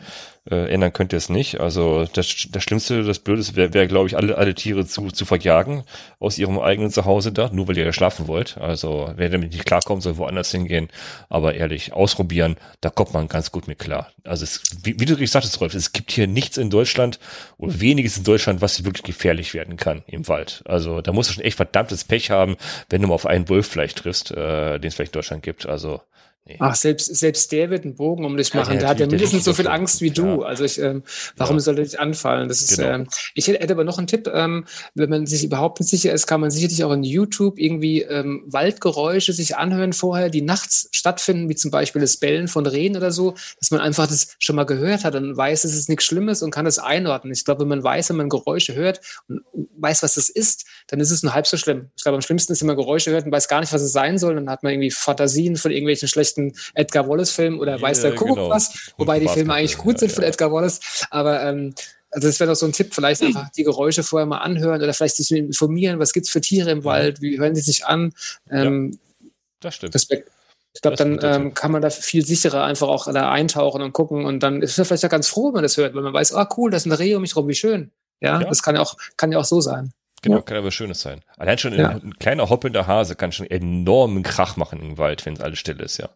Äh, 0.49 0.73
ändern 0.73 0.91
könnt 0.91 1.13
ihr 1.13 1.17
es 1.17 1.29
nicht. 1.29 1.59
Also 1.59 2.05
das, 2.13 2.47
das 2.51 2.63
Schlimmste, 2.63 3.03
das 3.03 3.19
Blödeste 3.19 3.55
wäre, 3.55 3.73
wär, 3.73 3.87
glaube 3.87 4.07
ich, 4.07 4.17
alle, 4.17 4.37
alle 4.37 4.55
Tiere 4.55 4.85
zu, 4.85 5.09
zu 5.09 5.25
verjagen 5.25 5.83
aus 6.19 6.37
ihrem 6.37 6.59
eigenen 6.59 6.91
Zuhause 6.91 7.31
da, 7.31 7.49
nur 7.53 7.67
weil 7.67 7.77
ihr 7.77 7.85
ja 7.85 7.93
schlafen 7.93 8.27
wollt. 8.27 8.57
Also 8.57 9.11
wer 9.15 9.29
damit 9.29 9.51
nicht 9.53 9.65
klarkommt, 9.65 10.01
soll 10.01 10.17
woanders 10.17 10.51
hingehen. 10.51 10.89
Aber 11.29 11.55
ehrlich, 11.55 11.93
ausprobieren, 11.93 12.57
da 12.81 12.89
kommt 12.89 13.13
man 13.13 13.27
ganz 13.27 13.51
gut 13.51 13.67
mit 13.67 13.79
klar. 13.79 14.11
Also 14.23 14.43
es, 14.43 14.61
wie, 14.83 14.99
wie 14.99 15.05
du 15.05 15.15
gesagt 15.15 15.45
hast, 15.45 15.61
Rolf, 15.61 15.75
es 15.75 15.93
gibt 15.93 16.11
hier 16.11 16.27
nichts 16.27 16.57
in 16.57 16.69
Deutschland 16.69 17.19
oder 17.57 17.79
weniges 17.79 18.17
in 18.17 18.23
Deutschland, 18.23 18.61
was 18.61 18.83
wirklich 18.83 19.03
gefährlich 19.03 19.53
werden 19.53 19.77
kann 19.77 20.03
im 20.07 20.27
Wald. 20.27 20.63
Also 20.65 21.01
da 21.01 21.13
musst 21.13 21.29
du 21.29 21.33
schon 21.35 21.43
echt 21.43 21.57
verdammtes 21.57 22.03
Pech 22.03 22.31
haben, 22.31 22.57
wenn 22.89 23.01
du 23.01 23.07
mal 23.07 23.15
auf 23.15 23.25
einen 23.25 23.47
Wolf 23.49 23.67
vielleicht 23.67 23.99
triffst, 23.99 24.31
äh, 24.31 24.79
den 24.79 24.87
es 24.87 24.95
vielleicht 24.95 25.13
in 25.13 25.19
Deutschland 25.19 25.43
gibt. 25.43 25.67
Also 25.67 26.01
Nee. 26.49 26.55
Ach, 26.57 26.73
selbst, 26.73 27.15
selbst 27.15 27.51
der 27.51 27.69
wird 27.69 27.85
einen 27.85 27.93
Bogen 27.93 28.25
um 28.25 28.35
dich 28.35 28.55
machen. 28.55 28.73
Ja, 28.73 28.79
der 28.79 28.89
hat 28.89 28.99
ja 28.99 29.05
mindestens 29.05 29.43
so 29.43 29.53
viel 29.53 29.67
Angst 29.67 30.01
wie 30.01 30.09
du. 30.09 30.41
Ja. 30.41 30.47
Also 30.47 30.63
ich, 30.63 30.79
ähm, 30.81 31.03
warum 31.37 31.57
ja. 31.57 31.59
soll 31.59 31.77
er 31.77 31.83
dich 31.83 31.99
anfallen? 31.99 32.49
Das 32.49 32.61
ist, 32.61 32.77
genau. 32.77 32.89
ähm, 32.89 33.07
ich 33.35 33.47
hätte 33.47 33.71
aber 33.71 33.83
noch 33.83 33.99
einen 33.99 34.07
Tipp, 34.07 34.27
ähm, 34.33 34.65
wenn 34.95 35.11
man 35.11 35.27
sich 35.27 35.43
überhaupt 35.43 35.79
nicht 35.79 35.91
sicher 35.91 36.11
ist, 36.11 36.25
kann 36.25 36.41
man 36.41 36.49
sicherlich 36.49 36.83
auch 36.83 36.91
in 36.91 37.03
YouTube 37.03 37.59
irgendwie 37.59 38.01
ähm, 38.01 38.45
Waldgeräusche 38.47 39.31
sich 39.31 39.57
anhören 39.57 39.93
vorher, 39.93 40.31
die 40.31 40.41
nachts 40.41 40.89
stattfinden, 40.91 41.49
wie 41.49 41.55
zum 41.55 41.69
Beispiel 41.69 42.01
das 42.01 42.17
Bellen 42.17 42.47
von 42.47 42.65
Rehen 42.65 42.97
oder 42.97 43.11
so, 43.11 43.35
dass 43.59 43.69
man 43.69 43.79
einfach 43.79 44.07
das 44.07 44.35
schon 44.39 44.55
mal 44.55 44.65
gehört 44.65 45.03
hat 45.03 45.13
und 45.13 45.37
weiß, 45.37 45.65
es 45.65 45.75
ist 45.75 45.87
nichts 45.87 46.05
Schlimmes 46.05 46.41
und 46.41 46.49
kann 46.49 46.65
es 46.65 46.79
einordnen. 46.79 47.31
Ich 47.31 47.45
glaube, 47.45 47.61
wenn 47.61 47.67
man 47.67 47.83
weiß, 47.83 48.09
wenn 48.09 48.17
man 48.17 48.29
Geräusche 48.29 48.73
hört 48.73 49.01
und 49.27 49.41
weiß, 49.77 50.01
was 50.01 50.15
das 50.15 50.29
ist, 50.29 50.65
dann 50.87 50.99
ist 50.99 51.11
es 51.11 51.21
nur 51.21 51.35
halb 51.35 51.45
so 51.45 51.57
schlimm. 51.57 51.91
Ich 51.95 52.01
glaube, 52.01 52.15
am 52.15 52.23
schlimmsten 52.23 52.53
ist, 52.53 52.61
wenn 52.61 52.67
man 52.67 52.75
Geräusche 52.75 53.11
hört 53.11 53.25
und 53.25 53.31
weiß 53.31 53.47
gar 53.47 53.59
nicht, 53.59 53.71
was 53.71 53.83
es 53.83 53.91
sein 53.91 54.17
soll, 54.17 54.33
dann 54.33 54.49
hat 54.49 54.63
man 54.63 54.73
irgendwie 54.73 54.89
Fantasien 54.89 55.55
von 55.55 55.69
irgendwelchen 55.69 56.07
schlechten 56.07 56.38
nächsten 56.39 56.71
Edgar 56.73 57.07
Wallace-Film 57.07 57.59
oder 57.59 57.81
weiß 57.81 58.01
der 58.01 58.15
Kuckuck 58.15 58.37
genau. 58.37 58.49
was, 58.49 58.91
wobei 58.97 59.19
die 59.19 59.27
Filme 59.27 59.53
eigentlich 59.53 59.77
gut 59.77 59.99
sind 59.99 60.11
von 60.11 60.23
Edgar 60.23 60.51
Wallace. 60.51 60.79
Aber 61.09 61.43
ähm, 61.43 61.73
also 62.11 62.27
das 62.27 62.39
wäre 62.39 62.49
doch 62.49 62.55
so 62.55 62.65
ein 62.65 62.73
Tipp, 62.73 62.93
vielleicht 62.93 63.21
einfach 63.21 63.49
die 63.49 63.63
Geräusche 63.63 64.03
vorher 64.03 64.25
mal 64.25 64.39
anhören 64.39 64.81
oder 64.81 64.93
vielleicht 64.93 65.15
sich 65.15 65.31
informieren, 65.31 65.99
was 65.99 66.13
gibt 66.13 66.25
es 66.25 66.31
für 66.31 66.41
Tiere 66.41 66.71
im 66.71 66.83
Wald, 66.83 67.21
wie 67.21 67.39
hören 67.39 67.53
die 67.53 67.61
sich 67.61 67.85
an. 67.85 68.13
Ähm, 68.49 68.97
ja, 69.21 69.29
das 69.59 69.75
stimmt. 69.75 69.93
Respekt. 69.93 70.31
Ich 70.73 70.81
glaube, 70.81 70.97
dann 70.97 71.19
ähm, 71.23 71.53
kann 71.53 71.71
man 71.71 71.81
da 71.81 71.89
viel 71.89 72.25
sicherer 72.25 72.63
einfach 72.63 72.87
auch 72.87 73.11
da 73.11 73.31
eintauchen 73.31 73.81
und 73.81 73.91
gucken 73.91 74.25
und 74.25 74.41
dann 74.41 74.61
ist 74.61 74.77
man 74.77 74.85
vielleicht 74.85 75.05
auch 75.05 75.09
ganz 75.09 75.27
froh, 75.27 75.47
wenn 75.47 75.55
man 75.55 75.63
das 75.63 75.77
hört, 75.77 75.93
weil 75.95 76.03
man 76.03 76.13
weiß, 76.13 76.33
ah 76.33 76.47
oh, 76.49 76.53
cool, 76.57 76.71
da 76.71 76.77
ist 76.77 76.85
ein 76.85 76.91
Reh 76.91 77.15
um 77.15 77.21
mich 77.21 77.35
rum, 77.35 77.47
wie 77.47 77.55
schön. 77.55 77.91
Ja, 78.21 78.39
ja, 78.41 78.47
das 78.47 78.61
kann 78.61 78.75
ja 78.75 78.81
auch, 78.81 78.95
kann 79.17 79.31
ja 79.31 79.39
auch 79.39 79.45
so 79.45 79.61
sein. 79.61 79.93
Genau, 80.21 80.37
ja. 80.37 80.41
kann 80.41 80.57
aber 80.57 80.71
Schönes 80.71 81.01
sein. 81.01 81.21
Allein 81.37 81.57
schon 81.57 81.73
ein, 81.73 81.85
ein, 81.85 82.13
kleiner 82.19 82.49
hoppender 82.49 82.87
Hase 82.87 83.15
kann 83.15 83.31
schon 83.31 83.49
enormen 83.49 84.23
Krach 84.23 84.57
machen 84.57 84.81
im 84.81 84.97
Wald, 84.97 85.25
wenn 85.25 85.39
alles 85.41 85.59
still 85.59 85.79
ist, 85.79 85.97
ja. 85.97 86.09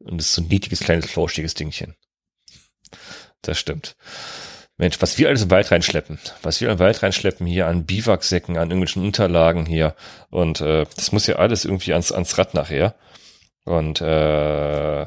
Und 0.00 0.20
es 0.20 0.28
ist 0.28 0.34
so 0.34 0.42
ein 0.42 0.48
niedliches, 0.48 0.80
kleines, 0.80 1.10
flauschiges 1.10 1.54
Dingchen. 1.54 1.94
Das 3.42 3.58
stimmt. 3.58 3.96
Mensch, 4.78 5.00
was 5.00 5.16
wir 5.16 5.28
alles 5.28 5.42
im 5.42 5.50
Wald 5.50 5.70
reinschleppen, 5.70 6.18
was 6.42 6.60
wir 6.60 6.70
im 6.70 6.78
Wald 6.78 7.02
reinschleppen 7.02 7.46
hier 7.46 7.66
an 7.66 7.86
Biwaksäcken, 7.86 8.58
an 8.58 8.70
irgendwelchen 8.70 9.02
Unterlagen 9.04 9.64
hier 9.64 9.94
und 10.30 10.60
äh, 10.60 10.84
das 10.96 11.12
muss 11.12 11.26
ja 11.26 11.36
alles 11.36 11.64
irgendwie 11.64 11.92
ans, 11.92 12.12
ans 12.12 12.36
Rad 12.36 12.52
nachher. 12.52 12.94
Und 13.64 14.00
äh, 14.00 15.06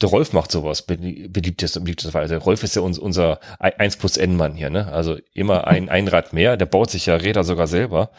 der 0.00 0.08
Rolf 0.08 0.32
macht 0.32 0.50
sowas, 0.50 0.82
beliebtes, 0.82 1.74
beliebtes 1.74 2.14
Weise. 2.14 2.36
Rolf 2.38 2.62
ist 2.62 2.76
ja 2.76 2.82
uns, 2.82 2.98
unser 2.98 3.40
1 3.58 3.96
plus 3.96 4.16
N-Mann 4.16 4.54
hier, 4.54 4.70
ne? 4.70 4.90
Also 4.92 5.18
immer 5.34 5.66
ein, 5.66 5.88
ein 5.88 6.08
Rad 6.08 6.32
mehr, 6.32 6.56
der 6.56 6.66
baut 6.66 6.90
sich 6.90 7.06
ja 7.06 7.16
Räder 7.16 7.44
sogar 7.44 7.66
selber. 7.66 8.10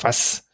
Was, 0.00 0.47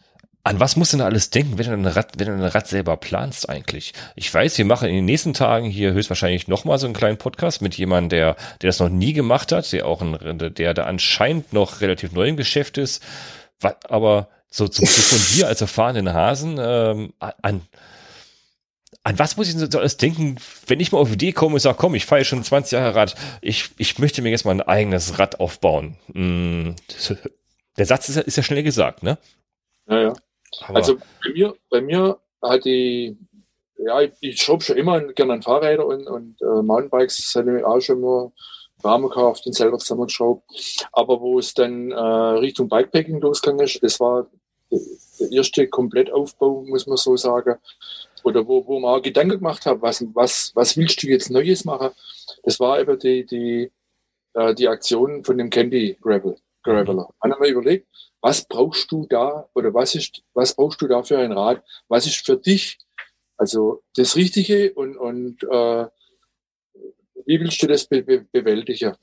an 0.45 0.61
was 0.61 0.77
musst 0.77 0.93
du 0.93 0.99
denn 0.99 1.07
alles 1.07 1.31
denken, 1.31 1.57
wenn 1.57 1.67
du 1.67 1.73
ein 1.73 1.87
Rad, 1.87 2.13
wenn 2.19 2.27
du 2.27 2.35
ein 2.35 2.45
Rad 2.45 2.69
selber 2.69 2.99
planst 2.99 3.49
eigentlich? 3.49 3.95
Ich 4.15 4.33
weiß, 4.33 4.59
wir 4.59 4.67
machen 4.67 4.89
in 4.89 4.95
den 4.95 5.07
nächsten 5.07 5.33
Tagen 5.33 5.71
hier 5.71 5.95
höchstwahrscheinlich 5.95 6.49
nochmal 6.49 6.79
so 6.79 6.87
einen 6.87 6.95
kleinen 6.95 7.17
Podcast 7.17 7.63
mit 7.63 7.77
jemandem, 7.77 8.11
der, 8.11 8.37
der 8.61 8.69
das 8.69 8.79
noch 8.79 8.91
nie 8.91 9.15
gemacht 9.15 9.53
hat, 9.53 9.73
der 9.73 9.87
auch 9.87 10.03
ein, 10.03 10.55
der 10.55 10.75
da 10.75 10.85
anscheinend 10.85 11.55
noch 11.55 11.81
relativ 11.81 12.13
neu 12.13 12.29
im 12.29 12.37
Geschäft 12.37 12.77
ist, 12.77 13.03
aber 13.89 14.29
so, 14.51 14.67
so, 14.67 14.85
so 14.85 15.03
von 15.03 15.35
dir 15.35 15.49
als 15.49 15.63
erfahrenen 15.63 16.13
Hasen 16.13 16.59
ähm, 16.61 17.15
an, 17.19 17.63
an 19.03 19.19
was 19.19 19.39
muss 19.39 19.49
ich 19.49 19.57
denn 19.57 19.71
so 19.71 19.79
alles 19.79 19.97
denken, 19.97 20.37
wenn 20.67 20.79
ich 20.79 20.93
mal 20.93 20.99
auf 20.99 21.09
die 21.09 21.15
Idee 21.15 21.33
komme 21.33 21.55
und 21.55 21.61
sage, 21.61 21.79
komm, 21.79 21.95
ich 21.95 22.05
fahre 22.05 22.25
schon 22.25 22.45
20 22.45 22.73
Jahre 22.73 22.95
Rad, 22.95 23.15
ich, 23.41 23.71
ich 23.79 23.99
möchte 23.99 24.21
mir 24.21 24.31
jetzt 24.31 24.45
mal 24.45 24.53
ein 24.53 24.61
eigenes 24.61 25.19
Rad 25.19 25.41
aufbauen. 25.41 25.97
Hm, 26.13 26.77
der 27.79 27.87
Satz 27.87 28.11
ist 28.11 28.17
ja, 28.17 28.23
ist 28.23 28.37
ja 28.37 28.43
schnell 28.43 28.63
gesagt, 28.63 29.03
ne? 29.03 29.17
Ja, 29.89 30.01
ja. 30.01 30.13
Aber 30.63 30.77
also 30.77 30.97
bei 30.97 31.33
mir, 31.33 31.55
bei 31.71 31.81
mir 31.81 32.19
hat 32.43 32.65
die, 32.65 33.17
ja, 33.79 34.03
ich, 34.03 34.13
ich 34.21 34.43
schraube 34.43 34.63
schon 34.63 34.77
immer 34.77 35.01
gerne 35.13 35.35
an 35.35 35.43
Fahrräder 35.43 35.87
und, 35.87 36.07
und 36.07 36.41
äh, 36.43 36.63
Mountainbikes, 36.63 37.35
habe 37.37 37.59
ich 37.59 37.65
auch 37.65 37.81
schon 37.81 38.01
mal 38.01 38.33
Rahmen 38.83 39.09
gekauft 39.09 39.47
und 39.47 39.55
selber 39.55 39.79
zusammengeschraubt. 39.79 40.45
Aber 40.93 41.21
wo 41.21 41.39
es 41.39 41.55
dann 41.55 41.91
äh, 41.91 41.97
Richtung 41.97 42.69
Bikepacking 42.69 43.21
losgegangen 43.21 43.65
ist, 43.65 43.83
das 43.83 43.99
war 44.01 44.27
der 44.71 45.33
erste 45.33 45.69
Komplettaufbau, 45.69 46.65
muss 46.67 46.87
man 46.87 46.97
so 46.97 47.17
sagen 47.17 47.57
oder 48.25 48.47
wo, 48.47 48.67
wo 48.67 48.81
man 48.81 49.03
Gedanken 49.03 49.39
gemacht 49.39 49.67
hat, 49.67 49.81
was, 49.81 50.05
was, 50.15 50.51
was 50.55 50.77
willst 50.77 51.03
du 51.03 51.07
jetzt 51.07 51.31
Neues 51.31 51.65
machen, 51.65 51.91
das 52.43 52.59
war 52.59 52.81
eben 52.81 52.99
die, 52.99 53.25
die, 53.27 53.71
äh, 54.35 54.55
die 54.55 54.69
Aktion 54.69 55.23
von 55.23 55.39
dem 55.39 55.51
Candy 55.51 55.97
Gravel, 56.01 56.37
Graveler. 56.63 57.09
Mhm. 57.23 57.33
Haben 57.33 57.43
wir 57.43 57.51
überlegt, 57.51 57.87
was 58.25 58.47
brauchst 58.47 58.91
du 58.91 59.07
da 59.07 59.51
oder 59.53 59.75
was 59.75 59.95
ist, 59.95 60.23
was 60.33 60.57
brauchst 60.57 60.81
du 60.81 60.89
da 60.89 61.03
für 61.03 61.19
ein 61.19 61.33
Rad? 61.33 61.63
Was 61.89 62.07
ist 62.07 62.25
für 62.25 62.39
dich 62.39 62.79
also 63.37 63.83
das 63.97 64.17
Richtige 64.17 64.73
und, 64.73 64.97
und 64.97 65.43
äh, 65.43 65.87
wie 67.27 67.39
willst 67.39 67.63
du 67.63 67.67
das 67.67 67.87
be 67.87 68.03
be 68.03 68.27
bewältigen? 68.33 68.97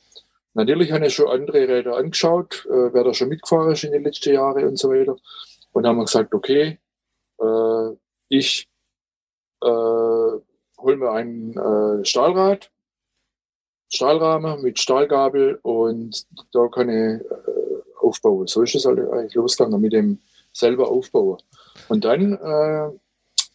Natürlich 0.56 0.92
habe 0.92 1.06
ich 1.06 1.14
schon 1.14 1.28
andere 1.28 1.68
Räder 1.68 1.98
angeschaut, 1.98 2.66
äh, 2.66 2.92
wer 2.94 3.04
da 3.04 3.14
schon 3.14 3.30
mitgefahren 3.30 3.74
ist 3.74 3.84
in 3.84 3.92
den 3.92 4.04
letzten 4.04 4.34
Jahren 4.34 4.68
und 4.68 4.80
so 4.80 4.90
weiter. 4.90 5.16
Und 5.72 5.86
haben 5.86 6.00
gesagt, 6.00 6.34
okay, 6.34 6.80
äh, 7.40 7.90
ich 8.28 8.68
äh, 9.62 9.68
hol 9.68 10.96
mir 10.98 11.12
ein 11.12 11.56
äh, 11.56 12.04
Stahlrad, 12.06 12.72
Stahlrahmen 13.88 14.64
mit 14.64 14.80
Stahlgabel 14.80 15.60
und 15.62 16.26
da 16.54 16.68
kann 16.70 16.90
ich 16.90 17.22
äh, 17.22 17.51
aufbauen. 18.12 18.48
So 18.48 18.62
ist 18.62 18.76
es 18.76 18.86
halt 18.86 19.00
eigentlich 19.00 19.36
losgegangen 19.36 19.80
mit 19.80 19.94
dem 19.94 20.20
selber 20.54 20.90
aufbauen. 20.90 21.38
Und 21.88 22.04
dann 22.04 22.34
äh, 22.34 22.90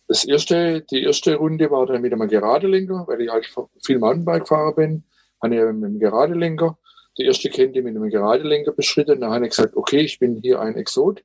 das 0.08 0.24
erste, 0.24 0.82
die 0.82 1.02
erste 1.02 1.36
Runde 1.36 1.70
war 1.70 1.86
dann 1.86 2.02
mit 2.02 2.12
einem 2.12 2.28
Geradelenker, 2.28 3.04
weil 3.06 3.20
ich 3.20 3.30
halt 3.30 3.48
viel 3.84 3.98
Mountainbike 3.98 4.42
gefahren 4.42 4.74
bin, 4.74 5.04
habe 5.42 5.54
ich 5.54 5.60
mit 5.60 5.84
einem 5.84 5.98
Geradelenker 5.98 6.78
die 7.18 7.24
erste 7.24 7.50
Kente 7.50 7.82
mit 7.82 7.96
einem 7.96 8.10
Geradelenker 8.10 8.72
beschritten. 8.72 9.20
Da 9.20 9.30
habe 9.30 9.46
ich 9.46 9.50
gesagt, 9.50 9.76
okay, 9.76 10.00
ich 10.00 10.18
bin 10.18 10.36
hier 10.36 10.60
ein 10.60 10.76
Exot. 10.76 11.22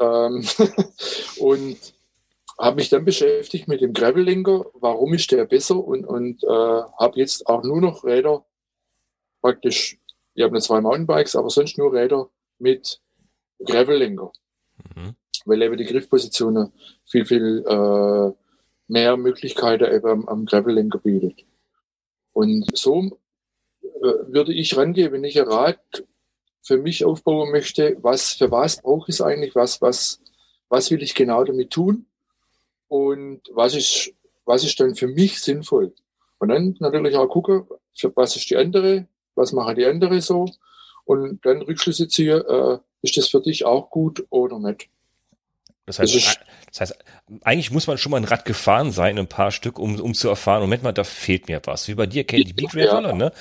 Ähm 0.00 0.44
und 1.38 1.76
habe 2.58 2.76
mich 2.76 2.90
dann 2.90 3.04
beschäftigt 3.04 3.68
mit 3.68 3.80
dem 3.80 3.92
Gravellenker, 3.92 4.66
warum 4.74 5.14
ist 5.14 5.30
der 5.32 5.46
besser 5.46 5.76
und, 5.76 6.04
und 6.04 6.44
äh, 6.44 6.46
habe 6.46 7.18
jetzt 7.18 7.46
auch 7.46 7.62
nur 7.62 7.80
noch 7.80 8.04
Räder, 8.04 8.44
praktisch, 9.40 9.98
ich 10.34 10.42
habe 10.42 10.52
nur 10.52 10.62
zwei 10.62 10.80
Mountainbikes, 10.80 11.36
aber 11.36 11.50
sonst 11.50 11.78
nur 11.78 11.92
Räder 11.92 12.28
mit 12.58 13.00
Gravellenker. 13.64 14.32
Mhm. 14.94 15.14
Weil 15.44 15.62
eben 15.62 15.76
die 15.76 15.84
Griffpositionen 15.84 16.72
viel, 17.04 17.24
viel 17.24 17.64
äh, 17.66 18.32
mehr 18.88 19.16
Möglichkeiten 19.16 19.92
eben 19.92 20.08
am, 20.08 20.28
am 20.28 20.46
Gravellenker 20.46 20.98
bietet. 20.98 21.44
Und 22.32 22.66
so 22.76 23.18
äh, 23.82 23.88
würde 24.00 24.52
ich 24.52 24.76
rangehen, 24.76 25.12
wenn 25.12 25.24
ich 25.24 25.40
ein 25.40 25.48
Rad 25.48 25.80
für 26.62 26.78
mich 26.78 27.04
aufbauen 27.04 27.50
möchte, 27.50 27.96
was, 28.02 28.32
für 28.32 28.50
was 28.50 28.80
brauche 28.80 29.10
ich 29.10 29.16
es 29.16 29.20
eigentlich, 29.20 29.54
was, 29.54 29.82
was, 29.82 30.20
was 30.68 30.90
will 30.90 31.02
ich 31.02 31.14
genau 31.14 31.44
damit 31.44 31.70
tun? 31.70 32.06
und 32.92 33.40
was 33.54 33.74
ist, 33.74 34.12
was 34.44 34.64
ist 34.64 34.78
dann 34.78 34.94
für 34.94 35.08
mich 35.08 35.40
sinnvoll. 35.40 35.94
Und 36.38 36.48
dann 36.50 36.76
natürlich 36.78 37.16
auch 37.16 37.26
gucken, 37.26 37.66
für 37.94 38.14
was 38.14 38.36
ist 38.36 38.50
die 38.50 38.56
andere, 38.58 39.08
was 39.34 39.52
machen 39.52 39.76
die 39.76 39.86
andere 39.86 40.20
so 40.20 40.46
und 41.04 41.44
dann 41.44 41.62
Rückschlüsse 41.62 42.08
ziehen, 42.08 42.42
äh, 42.46 42.78
ist 43.02 43.16
das 43.16 43.28
für 43.28 43.40
dich 43.40 43.64
auch 43.64 43.90
gut 43.90 44.24
oder 44.30 44.58
nicht. 44.58 44.88
Das 45.86 45.98
heißt, 45.98 46.14
das, 46.14 46.38
das 46.68 46.80
heißt, 46.80 46.98
eigentlich 47.42 47.72
muss 47.72 47.88
man 47.88 47.98
schon 47.98 48.12
mal 48.12 48.18
ein 48.18 48.24
Rad 48.24 48.44
gefahren 48.44 48.92
sein, 48.92 49.18
ein 49.18 49.26
paar 49.26 49.50
Stück, 49.50 49.78
um, 49.78 50.00
um 50.00 50.14
zu 50.14 50.28
erfahren, 50.28 50.62
Moment 50.62 50.84
mal, 50.84 50.92
da 50.92 51.02
fehlt 51.02 51.48
mir 51.48 51.60
was. 51.64 51.88
Wie 51.88 51.94
bei 51.94 52.06
dir, 52.06 52.24
Candy 52.24 52.52
Beat 52.52 52.72
ja. 52.74 53.12
ne? 53.12 53.32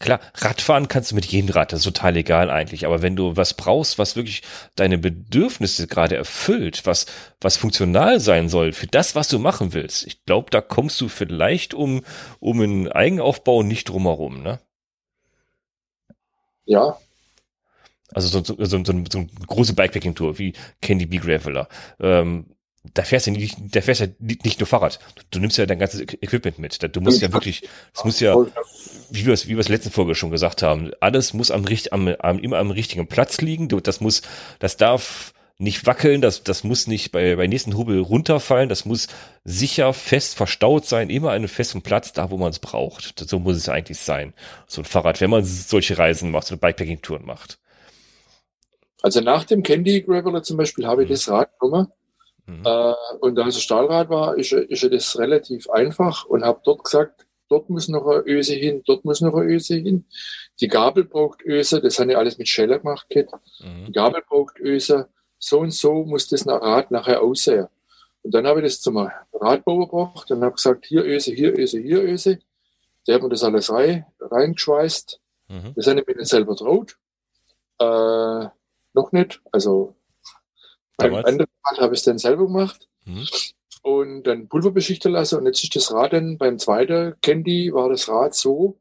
Klar, 0.00 0.20
Radfahren 0.34 0.86
kannst 0.86 1.10
du 1.10 1.16
mit 1.16 1.26
jedem 1.26 1.50
Rad, 1.50 1.72
das 1.72 1.80
ist 1.80 1.84
total 1.84 2.16
egal 2.16 2.50
eigentlich. 2.50 2.86
Aber 2.86 3.02
wenn 3.02 3.16
du 3.16 3.36
was 3.36 3.54
brauchst, 3.54 3.98
was 3.98 4.14
wirklich 4.14 4.42
deine 4.76 4.96
Bedürfnisse 4.96 5.88
gerade 5.88 6.14
erfüllt, 6.14 6.86
was, 6.86 7.06
was 7.40 7.56
funktional 7.56 8.20
sein 8.20 8.48
soll 8.48 8.72
für 8.72 8.86
das, 8.86 9.16
was 9.16 9.26
du 9.26 9.40
machen 9.40 9.72
willst, 9.72 10.06
ich 10.06 10.24
glaube, 10.24 10.50
da 10.50 10.60
kommst 10.60 11.00
du 11.00 11.08
vielleicht 11.08 11.74
um, 11.74 12.02
um 12.38 12.60
einen 12.60 12.92
Eigenaufbau 12.92 13.64
nicht 13.64 13.88
drumherum, 13.88 14.40
ne? 14.40 14.60
Ja. 16.68 16.98
Also 18.12 18.28
so, 18.28 18.44
so, 18.44 18.64
so, 18.64 18.84
so, 18.84 18.92
eine 19.18 19.28
große 19.46 19.74
Bikepacking-Tour 19.74 20.38
wie 20.38 20.54
Candy 20.80 21.06
B. 21.06 21.18
Graveler. 21.18 21.68
Ähm, 22.00 22.46
da 22.94 23.02
fährst 23.02 23.26
du 23.26 23.32
nicht, 23.32 23.56
da 23.60 23.80
fährst 23.80 24.00
ja 24.00 24.06
nicht 24.20 24.60
nur 24.60 24.66
Fahrrad. 24.66 24.98
Du, 25.14 25.22
du 25.30 25.40
nimmst 25.40 25.58
ja 25.58 25.66
dein 25.66 25.78
ganzes 25.78 26.00
Equipment 26.00 26.58
mit. 26.58 26.78
Du 26.94 27.00
musst 27.00 27.20
ja 27.20 27.32
wirklich, 27.32 27.68
es 27.94 28.04
muss 28.04 28.20
ja, 28.20 28.34
wie 29.10 29.26
wir 29.26 29.34
es, 29.34 29.46
wie 29.46 29.52
wir 29.52 29.58
es 29.58 29.68
letzten 29.68 29.90
Folge 29.90 30.14
schon 30.14 30.30
gesagt 30.30 30.62
haben, 30.62 30.92
alles 31.00 31.34
muss 31.34 31.50
am, 31.50 31.66
am, 31.90 32.08
am, 32.18 32.38
immer 32.38 32.58
am 32.58 32.70
richtigen 32.70 33.06
Platz 33.08 33.40
liegen. 33.40 33.68
Du, 33.68 33.80
das 33.80 34.00
muss, 34.00 34.22
das 34.58 34.76
darf 34.76 35.34
nicht 35.58 35.86
wackeln, 35.86 36.20
das, 36.20 36.44
das 36.44 36.62
muss 36.64 36.86
nicht 36.86 37.10
bei, 37.12 37.34
bei 37.36 37.46
nächsten 37.48 37.76
Hubel 37.76 38.00
runterfallen, 38.00 38.68
das 38.68 38.84
muss 38.84 39.08
sicher 39.44 39.92
fest 39.92 40.36
verstaut 40.36 40.86
sein, 40.86 41.10
immer 41.10 41.30
an 41.30 41.36
einem 41.36 41.48
festen 41.48 41.82
Platz, 41.82 42.12
da 42.12 42.30
wo 42.30 42.36
man 42.36 42.50
es 42.50 42.60
braucht. 42.60 43.18
So 43.28 43.38
muss 43.40 43.56
es 43.56 43.68
eigentlich 43.68 43.98
sein. 43.98 44.34
So 44.68 44.82
ein 44.82 44.84
Fahrrad, 44.84 45.20
wenn 45.20 45.30
man 45.30 45.44
solche 45.44 45.98
Reisen 45.98 46.30
macht, 46.30 46.46
so 46.46 46.54
eine 46.54 46.60
Bikepacking-Touren 46.60 47.26
macht. 47.26 47.58
Also 49.02 49.20
nach 49.20 49.44
dem 49.44 49.62
Candy 49.62 50.02
Graveler 50.02 50.42
zum 50.42 50.56
Beispiel 50.56 50.86
habe 50.86 51.02
ich 51.04 51.08
Mhm. 51.08 51.12
das 51.12 51.28
Rad 51.28 51.50
genommen 51.60 51.88
Mhm. 52.46 52.62
äh, 52.66 52.94
und 53.20 53.34
da 53.36 53.46
es 53.46 53.56
ein 53.56 53.60
Stahlrad 53.60 54.08
war, 54.10 54.36
ist, 54.36 54.52
ist 54.52 54.84
das 54.92 55.18
relativ 55.18 55.68
einfach 55.70 56.24
und 56.26 56.44
habe 56.44 56.60
dort 56.64 56.84
gesagt, 56.84 57.26
dort 57.48 57.70
muss 57.70 57.88
noch 57.88 58.06
eine 58.06 58.22
Öse 58.26 58.54
hin, 58.54 58.82
dort 58.86 59.04
muss 59.04 59.20
noch 59.20 59.34
eine 59.34 59.46
Öse 59.52 59.76
hin. 59.76 60.06
Die 60.60 60.68
Gabel 60.68 61.04
braucht 61.04 61.42
Öse, 61.44 61.80
das 61.80 61.98
habe 61.98 62.12
ich 62.12 62.16
alles 62.18 62.38
mit 62.38 62.48
Scheller 62.48 62.78
gemacht. 62.78 63.06
Kit. 63.10 63.28
Die 63.60 63.66
Mhm. 63.66 63.92
Gabel 63.92 64.22
braucht 64.28 64.58
Öse, 64.60 65.08
so 65.38 65.60
und 65.60 65.72
so 65.72 66.04
muss 66.04 66.28
das 66.28 66.44
nach 66.44 66.60
Rad 66.60 66.90
nachher 66.90 67.22
aussehen. 67.22 67.68
Und 68.22 68.34
dann 68.34 68.46
habe 68.46 68.60
ich 68.60 68.66
das 68.66 68.80
zum 68.80 68.96
Radbauer 69.32 69.86
gebracht 69.88 70.30
und 70.30 70.42
habe 70.42 70.54
gesagt, 70.56 70.86
hier 70.86 71.04
Öse, 71.04 71.32
hier 71.32 71.56
Öse, 71.56 71.78
hier 71.78 72.02
Öse. 72.02 72.40
Der 73.06 73.14
hat 73.14 73.22
mir 73.22 73.28
das 73.28 73.44
alles 73.44 73.70
rein, 73.72 74.04
reingeschweißt. 74.20 75.20
Mhm. 75.48 75.72
Das 75.76 75.86
habe 75.86 76.00
ich 76.00 76.06
mir 76.06 76.16
nicht 76.16 76.28
selber 76.28 76.56
traut. 76.56 76.98
Äh, 77.78 78.48
noch 78.94 79.12
nicht. 79.12 79.40
Also 79.52 79.94
beim 80.96 81.14
anderen 81.14 81.50
Rad 81.64 81.80
habe 81.80 81.94
ich 81.94 82.00
es 82.00 82.04
dann 82.04 82.18
selber 82.18 82.44
gemacht 82.46 82.88
Mhm. 83.04 83.26
und 83.82 84.24
dann 84.24 84.48
Pulver 84.48 84.72
beschichten 84.72 85.12
lassen. 85.12 85.38
Und 85.38 85.46
jetzt 85.46 85.62
ist 85.62 85.74
das 85.76 85.92
Rad 85.92 86.12
dann 86.12 86.36
beim 86.36 86.58
zweiten 86.58 87.14
Candy 87.22 87.72
war 87.72 87.88
das 87.88 88.08
Rad 88.08 88.34
so, 88.34 88.78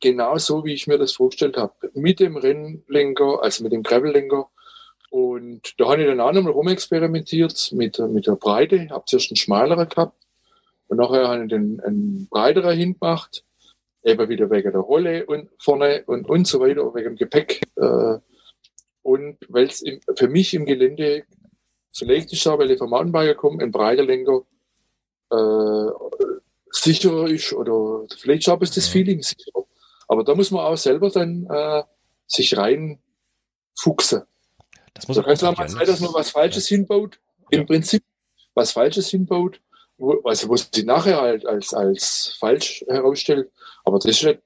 genau 0.00 0.36
so, 0.38 0.64
wie 0.64 0.74
ich 0.74 0.86
mir 0.86 0.98
das 0.98 1.12
vorgestellt 1.12 1.56
habe. 1.56 1.72
Mit 1.94 2.20
dem 2.20 2.36
Rennlenker, 2.36 3.42
also 3.42 3.64
mit 3.64 3.72
dem 3.72 3.82
Gravellenker. 3.82 4.50
Und 5.14 5.74
da 5.78 5.90
habe 5.90 6.02
ich 6.02 6.08
dann 6.08 6.18
auch 6.18 6.32
nochmal 6.32 6.50
rumexperimentiert 6.54 7.70
mit, 7.70 7.98
der- 7.98 8.08
mit 8.08 8.26
der 8.26 8.34
Breite. 8.34 8.88
Habe 8.90 9.04
zuerst 9.06 9.30
einen 9.30 9.36
schmaleren 9.36 9.88
gehabt 9.88 10.20
und 10.88 10.96
nachher 10.96 11.28
habe 11.28 11.44
ich 11.44 11.50
den 11.50 11.80
einen 11.82 12.26
breiteren 12.28 12.76
hingemacht. 12.76 13.44
Eben 14.02 14.28
wieder 14.28 14.50
wegen 14.50 14.72
der 14.72 14.80
Rolle 14.80 15.24
und 15.26 15.50
vorne 15.60 16.02
und, 16.06 16.28
und 16.28 16.48
so 16.48 16.58
weiter, 16.58 16.92
wegen 16.96 17.10
dem 17.10 17.16
Gepäck. 17.16 17.62
Äh, 17.76 18.18
und 19.02 19.36
weil 19.48 19.66
es 19.66 19.84
für 20.18 20.26
mich 20.26 20.52
im 20.52 20.66
Gelände, 20.66 21.22
vielleicht 21.92 22.32
ist 22.32 22.44
es 22.44 22.52
weil 22.52 22.72
ich 22.72 22.78
vom 22.78 22.90
Mountainbiker 22.90 23.36
komme, 23.36 23.62
ein 23.62 23.70
breiter 23.70 24.02
Lenker 24.02 24.42
äh, 25.30 25.90
sicherer 26.72 27.28
ist 27.28 27.52
oder 27.52 28.04
vielleicht 28.18 28.48
habe 28.48 28.64
ich 28.64 28.72
das 28.72 28.88
Mhm. 28.88 28.92
Feeling 28.92 29.22
sicherer. 29.22 29.64
Aber 30.08 30.24
da 30.24 30.34
muss 30.34 30.50
man 30.50 30.62
auch 30.64 30.76
selber 30.76 31.08
dann 31.10 31.46
äh, 31.48 31.84
sich 32.26 32.56
rein 32.56 32.98
fuchsen. 33.78 34.22
Das 34.94 35.08
muss 35.08 35.16
Da 35.16 35.22
man 35.22 35.34
auch 35.36 35.40
mal 35.42 35.48
ausprobieren, 35.50 35.68
sein, 35.78 35.86
dass 35.86 36.00
ne? 36.00 36.06
man 36.06 36.14
was 36.14 36.30
Falsches 36.30 36.68
hinbaut. 36.68 37.20
Im 37.50 37.60
Ja. 37.60 37.66
Prinzip 37.66 38.02
was 38.54 38.72
Falsches 38.72 39.08
hinbaut, 39.10 39.60
wo, 39.98 40.20
also 40.24 40.48
wo 40.48 40.56
sie 40.56 40.84
nachher 40.84 41.20
halt 41.20 41.44
als, 41.46 41.74
als 41.74 42.36
falsch 42.38 42.84
herausstellt. 42.88 43.50
Aber 43.84 43.98
das 43.98 44.06
ist 44.06 44.24
halt, 44.24 44.42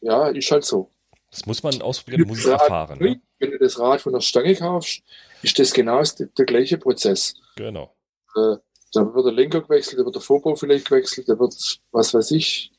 ja, 0.00 0.28
ist 0.28 0.50
halt 0.50 0.64
so. 0.64 0.90
Das 1.30 1.46
muss 1.46 1.62
man 1.62 1.82
ausprobieren, 1.82 2.28
muss 2.28 2.38
es 2.38 2.46
Rad- 2.46 2.60
erfahren. 2.60 2.98
Ne? 3.00 3.20
Wenn 3.40 3.50
du 3.50 3.58
das 3.58 3.78
Rad 3.78 4.00
von 4.00 4.12
der 4.12 4.20
Stange 4.20 4.54
kaufst, 4.54 5.02
ist 5.42 5.58
das 5.58 5.72
genau 5.72 6.00
der, 6.02 6.26
der 6.26 6.44
gleiche 6.46 6.78
Prozess. 6.78 7.34
Genau. 7.56 7.94
Äh, 8.36 8.56
da 8.92 9.12
wird 9.14 9.26
der 9.26 9.32
Lenker 9.32 9.60
gewechselt, 9.60 9.98
da 10.00 10.04
wird 10.04 10.14
der 10.14 10.22
Vorbau 10.22 10.54
vielleicht 10.54 10.88
gewechselt, 10.88 11.28
da 11.28 11.36
wird, 11.38 11.52
was 11.90 12.14
weiß 12.14 12.30
ich, 12.30 12.70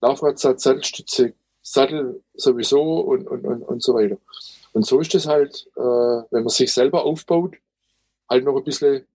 Laufradsatz, 0.00 0.62
Sattelstütze, 0.62 1.34
Sattel 1.60 2.22
sowieso 2.34 3.00
und, 3.00 3.26
und, 3.26 3.44
und, 3.44 3.62
und 3.64 3.82
so 3.82 3.94
weiter. 3.94 4.16
Und 4.72 4.86
so 4.86 5.00
ist 5.00 5.14
das 5.14 5.26
halt, 5.26 5.68
äh, 5.76 5.80
wenn 5.80 6.44
man 6.44 6.48
sich 6.48 6.72
selber 6.72 7.04
aufbaut, 7.04 7.56
halt 8.28 8.44
noch 8.44 8.56
ein 8.56 8.64
bisschen 8.64 9.06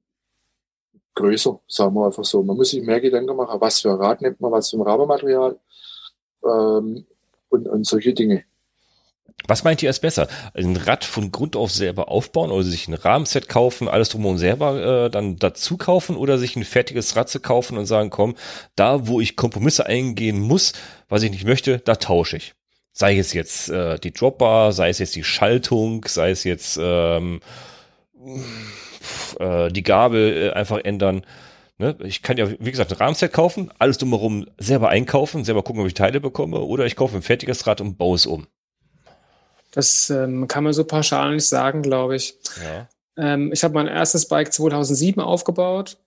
größer, 1.16 1.60
sagen 1.68 1.93
wir 1.95 2.06
einfach 2.06 2.26
so. 2.26 2.43
Man 2.43 2.58
muss 2.58 2.72
sich 2.72 2.84
mehr 2.84 2.99
Gedanken 2.99 3.36
machen, 3.36 3.62
was 3.62 3.82
für 3.82 3.91
ein 3.91 3.97
Rad 3.97 4.22
nimmt 4.22 4.41
man, 4.41 4.51
was 4.51 4.70
für 4.70 4.78
ein 4.78 4.82
Rahmenmaterial 4.82 5.60
ähm, 6.43 7.06
und, 7.49 7.68
und 7.68 7.86
solche 7.86 8.14
Dinge. 8.14 8.43
Was 9.47 9.64
meint 9.64 9.84
ihr 9.84 9.89
ist 9.89 9.99
besser? 9.99 10.28
Ein 10.54 10.78
Rad 10.78 11.04
von 11.04 11.32
Grund 11.32 11.56
auf 11.56 11.72
selber 11.72 12.10
aufbauen 12.10 12.51
oder 12.51 12.64
sich 12.64 12.88
ein 12.88 12.93
Rahmenset 12.93 13.49
kaufen, 13.49 13.89
alles 13.89 14.10
drumherum 14.10 14.38
selber 14.38 15.06
äh, 15.06 15.10
dann 15.10 15.36
dazu 15.38 15.76
kaufen 15.76 16.16
oder 16.16 16.38
sich 16.38 16.56
ein 16.56 16.64
fertiges 16.64 17.16
Rad 17.16 17.30
zu 17.30 17.41
kaufen 17.41 17.78
und 17.78 17.86
sagen, 17.86 18.10
komm, 18.10 18.36
da 18.76 19.08
wo 19.08 19.20
ich 19.20 19.36
Kompromisse 19.36 19.86
eingehen 19.86 20.39
muss, 20.39 20.74
was 21.10 21.24
ich 21.24 21.32
nicht 21.32 21.45
möchte, 21.45 21.80
da 21.80 21.95
tausche 21.95 22.38
ich. 22.38 22.54
Sei 22.96 23.18
es 23.18 23.34
jetzt 23.34 23.70
äh, 23.70 23.98
die 23.98 24.14
Dropbar, 24.14 24.72
sei 24.72 24.89
es 24.89 25.00
jetzt 25.00 25.16
die 25.16 25.24
Schaltung, 25.24 26.06
sei 26.08 26.30
es 26.30 26.44
jetzt 26.44 26.80
ähm, 26.80 27.41
äh, 29.39 29.72
die 29.72 29.84
Gabel 29.84 30.50
äh, 30.50 30.52
einfach 30.52 30.78
ändern. 30.78 31.26
Ne? 31.80 31.98
Ich 32.04 32.22
kann 32.22 32.38
ja, 32.38 32.50
wie 32.52 32.72
gesagt, 32.72 32.91
ein 32.91 32.98
Rahmenset 32.98 33.34
kaufen, 33.34 33.72
alles 33.80 33.98
drumherum 33.98 34.46
selber 34.60 34.89
einkaufen, 34.89 35.44
selber 35.44 35.64
gucken, 35.64 35.82
ob 35.82 35.88
ich 35.88 35.96
Teile 35.96 36.22
bekomme, 36.22 36.60
oder 36.60 36.86
ich 36.86 36.96
kaufe 36.96 37.16
ein 37.16 37.24
fertiges 37.24 37.66
Rad 37.66 37.82
und 37.82 37.98
baue 37.98 38.16
es 38.16 38.28
um. 38.28 38.46
Das 39.72 40.12
ähm, 40.12 40.48
kann 40.48 40.64
man 40.64 40.74
so 40.74 40.84
pauschal 40.84 41.34
nicht 41.34 41.48
sagen, 41.48 41.82
glaube 41.82 42.16
ich. 42.16 42.36
Ja. 42.64 42.88
Ähm, 43.18 43.52
ich 43.52 43.64
habe 43.64 43.74
mein 43.74 43.88
erstes 43.88 44.28
Bike 44.28 44.54
2007 44.54 45.20
aufgebaut 45.20 45.98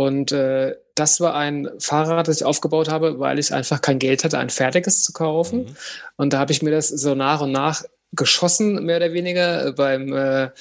und 0.00 0.32
äh, 0.32 0.76
das 0.94 1.20
war 1.20 1.34
ein 1.34 1.68
Fahrrad, 1.78 2.26
das 2.26 2.38
ich 2.38 2.46
aufgebaut 2.46 2.88
habe, 2.88 3.20
weil 3.20 3.38
ich 3.38 3.52
einfach 3.52 3.82
kein 3.82 3.98
Geld 3.98 4.24
hatte, 4.24 4.38
ein 4.38 4.48
fertiges 4.48 5.04
zu 5.04 5.12
kaufen. 5.12 5.64
Mhm. 5.64 5.76
Und 6.16 6.32
da 6.32 6.38
habe 6.38 6.52
ich 6.52 6.62
mir 6.62 6.70
das 6.70 6.88
so 6.88 7.14
nach 7.14 7.42
und 7.42 7.52
nach 7.52 7.84
geschossen, 8.12 8.82
mehr 8.86 8.96
oder 8.96 9.12
weniger, 9.12 9.66
äh, 9.66 9.72
beim 9.72 10.10
äh, 10.14 10.52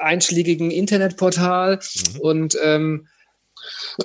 einschlägigen 0.00 0.72
Internetportal. 0.72 1.76
Mhm. 1.76 2.20
Und 2.22 2.58
ähm, 2.60 3.06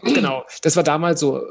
genau, 0.03 0.45
das 0.61 0.75
war 0.75 0.83
damals 0.83 1.21
so. 1.21 1.41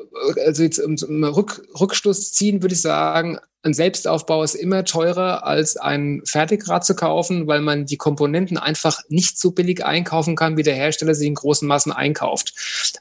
Also 0.46 0.62
jetzt 0.62 0.78
um, 0.78 0.94
um 1.08 1.24
Rück, 1.24 1.66
Rückschluss 1.80 2.32
ziehen 2.32 2.62
würde 2.62 2.76
ich 2.76 2.80
sagen, 2.80 3.40
ein 3.66 3.74
Selbstaufbau 3.74 4.42
ist 4.42 4.54
immer 4.54 4.84
teurer 4.84 5.44
als 5.44 5.76
ein 5.76 6.22
Fertigrad 6.24 6.86
zu 6.86 6.94
kaufen, 6.94 7.46
weil 7.46 7.60
man 7.60 7.84
die 7.84 7.96
Komponenten 7.96 8.56
einfach 8.56 9.00
nicht 9.08 9.38
so 9.38 9.50
billig 9.50 9.84
einkaufen 9.84 10.36
kann, 10.36 10.56
wie 10.56 10.62
der 10.62 10.74
Hersteller 10.74 11.14
sie 11.14 11.26
in 11.26 11.34
großen 11.34 11.66
Massen 11.66 11.92
einkauft. 11.92 12.54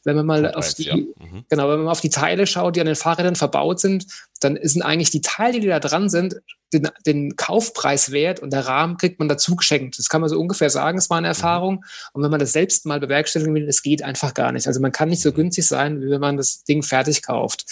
Wenn 0.03 0.15
man 0.15 0.25
mal 0.25 0.41
Punkt 0.41 0.57
auf 0.57 0.65
eins, 0.65 0.75
die, 0.75 0.83
ja. 0.83 0.95
Mhm. 0.95 1.45
Genau, 1.49 1.69
wenn 1.69 1.79
man 1.79 1.87
auf 1.87 2.01
die 2.01 2.09
Teile 2.09 2.47
schaut, 2.47 2.75
die 2.75 2.81
an 2.81 2.87
den 2.87 2.95
Fahrrädern 2.95 3.35
verbaut 3.35 3.79
sind, 3.79 4.07
dann 4.41 4.59
sind 4.61 4.81
eigentlich 4.81 5.11
die 5.11 5.21
Teile, 5.21 5.59
die 5.59 5.67
da 5.67 5.79
dran 5.79 6.09
sind, 6.09 6.41
den, 6.73 6.89
den 7.05 7.35
Kaufpreis 7.35 8.11
wert 8.11 8.39
und 8.39 8.51
der 8.51 8.65
Rahmen 8.67 8.97
kriegt 8.97 9.19
man 9.19 9.29
dazu 9.29 9.55
geschenkt. 9.55 9.97
Das 9.99 10.09
kann 10.09 10.21
man 10.21 10.29
so 10.29 10.39
ungefähr 10.39 10.69
sagen, 10.69 10.97
ist 10.97 11.09
meine 11.09 11.27
Erfahrung. 11.27 11.85
Und 12.13 12.23
wenn 12.23 12.31
man 12.31 12.39
das 12.39 12.51
selbst 12.53 12.85
mal 12.85 12.99
bewerkstelligen 12.99 13.53
will, 13.53 13.65
das 13.67 13.83
geht 13.83 14.03
einfach 14.03 14.33
gar 14.33 14.51
nicht. 14.51 14.67
Also 14.67 14.81
man 14.81 14.91
kann 14.91 15.09
nicht 15.09 15.21
so 15.21 15.29
Mhm. 15.29 15.35
günstig 15.35 15.67
sein, 15.67 16.01
wie 16.01 16.09
wenn 16.09 16.21
man 16.21 16.37
das 16.37 16.63
Ding 16.63 16.81
fertig 16.83 17.21
kauft. 17.21 17.65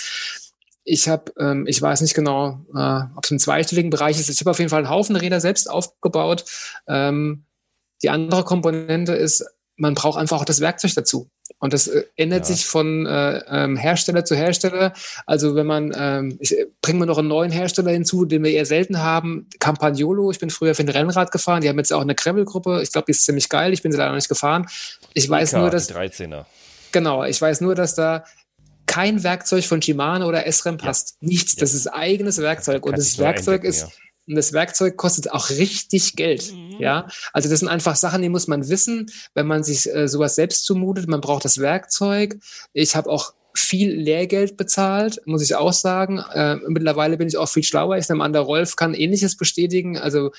Ich 0.84 1.07
habe, 1.07 1.31
ähm, 1.39 1.65
ich 1.67 1.81
weiß 1.81 2.01
nicht 2.01 2.13
genau, 2.13 2.65
äh, 2.75 3.01
ob 3.15 3.23
es 3.23 3.31
im 3.31 3.39
zweistelligen 3.39 3.89
Bereich 3.89 4.19
ist. 4.19 4.29
Ich 4.29 4.39
habe 4.41 4.51
auf 4.51 4.59
jeden 4.59 4.69
Fall 4.69 4.79
einen 4.79 4.89
Haufen 4.89 5.15
Räder 5.15 5.39
selbst 5.39 5.69
aufgebaut. 5.69 6.45
Ähm, 6.88 7.45
die 8.01 8.09
andere 8.09 8.43
Komponente 8.43 9.13
ist, 9.13 9.45
man 9.75 9.95
braucht 9.95 10.19
einfach 10.19 10.41
auch 10.41 10.45
das 10.45 10.59
Werkzeug 10.59 10.93
dazu. 10.95 11.29
Und 11.59 11.73
das 11.73 11.88
äh, 11.88 12.03
ändert 12.17 12.41
Ja. 12.41 12.53
sich 12.53 12.65
von 12.65 13.05
äh, 13.05 13.41
ähm, 13.47 13.77
Hersteller 13.77 14.25
zu 14.25 14.36
Hersteller. 14.36 14.93
Also 15.25 15.55
wenn 15.55 15.65
man, 15.65 15.93
ähm, 15.95 16.38
ich 16.41 16.57
äh, 16.57 16.67
bringe 16.81 16.99
mir 16.99 17.05
noch 17.05 17.17
einen 17.17 17.29
neuen 17.29 17.51
Hersteller 17.51 17.91
hinzu, 17.91 18.25
den 18.25 18.43
wir 18.43 18.51
eher 18.51 18.65
selten 18.65 18.99
haben, 18.99 19.47
Campagnolo. 19.59 20.31
Ich 20.31 20.39
bin 20.39 20.49
früher 20.49 20.75
für 20.75 20.84
ein 20.84 20.89
Rennrad 20.89 21.31
gefahren. 21.31 21.61
Die 21.61 21.69
haben 21.69 21.77
jetzt 21.77 21.93
auch 21.93 22.01
eine 22.01 22.15
Gravel-Gruppe. 22.15 22.81
Ich 22.84 22.91
glaube, 22.91 23.05
die 23.05 23.11
ist 23.11 23.23
ziemlich 23.25 23.47
geil. 23.49 23.71
Ich 23.73 23.81
bin 23.81 23.91
sie 23.91 23.97
leider 23.97 24.09
noch 24.09 24.17
nicht 24.17 24.29
gefahren. 24.29 24.67
Ich 25.13 25.29
weiß 25.29 25.53
Ika, 25.53 25.59
nur, 25.61 25.69
dass 25.69 25.88
die 25.88 25.93
13er. 25.93 26.45
Genau, 26.91 27.23
ich 27.23 27.41
weiß 27.41 27.61
nur, 27.61 27.73
dass 27.73 27.95
da 27.95 28.25
kein 28.86 29.23
Werkzeug 29.23 29.63
von 29.65 29.81
Shimano 29.81 30.27
oder 30.27 30.45
SRAM 30.51 30.77
Ja. 30.77 30.86
passt. 30.86 31.17
Nichts. 31.21 31.53
Ja. 31.53 31.59
Das 31.61 31.73
ist 31.73 31.88
eigenes 31.88 32.38
Werkzeug. 32.39 32.86
Und 32.86 32.97
das 32.97 33.17
Werkzeug 33.17 33.63
ist, 33.63 33.81
ja. 33.81 33.88
und 34.27 34.36
das 34.36 34.53
Werkzeug 34.53 34.97
kostet 34.97 35.31
auch 35.31 35.49
richtig 35.49 36.15
Geld. 36.15 36.51
Mhm. 36.53 36.75
Ja, 36.79 37.07
also 37.34 37.49
das 37.49 37.59
sind 37.59 37.69
einfach 37.69 37.95
Sachen, 37.95 38.21
die 38.21 38.29
muss 38.29 38.47
man 38.47 38.67
wissen, 38.69 39.11
wenn 39.34 39.47
man 39.47 39.63
sich 39.63 39.93
äh, 39.93 40.07
sowas 40.07 40.36
selbst 40.36 40.65
zumutet. 40.65 41.07
Man 41.07 41.21
braucht 41.21 41.45
das 41.45 41.59
Werkzeug. 41.59 42.38
Ich 42.73 42.95
habe 42.95 43.09
auch 43.09 43.34
viel 43.55 43.93
Lehrgeld 43.93 44.57
bezahlt, 44.57 45.21
muss 45.25 45.43
ich 45.43 45.55
auch 45.55 45.73
sagen. 45.73 46.17
Äh, 46.34 46.55
mittlerweile 46.67 47.17
bin 47.17 47.27
ich 47.27 47.38
auch 47.38 47.49
viel 47.49 47.63
schlauer. 47.63 47.97
Ich 47.97 48.09
nehme 48.09 48.23
an, 48.23 48.34
der 48.34 48.41
Rolf 48.41 48.75
kann 48.75 48.95
Ähnliches 48.95 49.38
bestätigen. 49.38 49.97
Also 49.97 50.31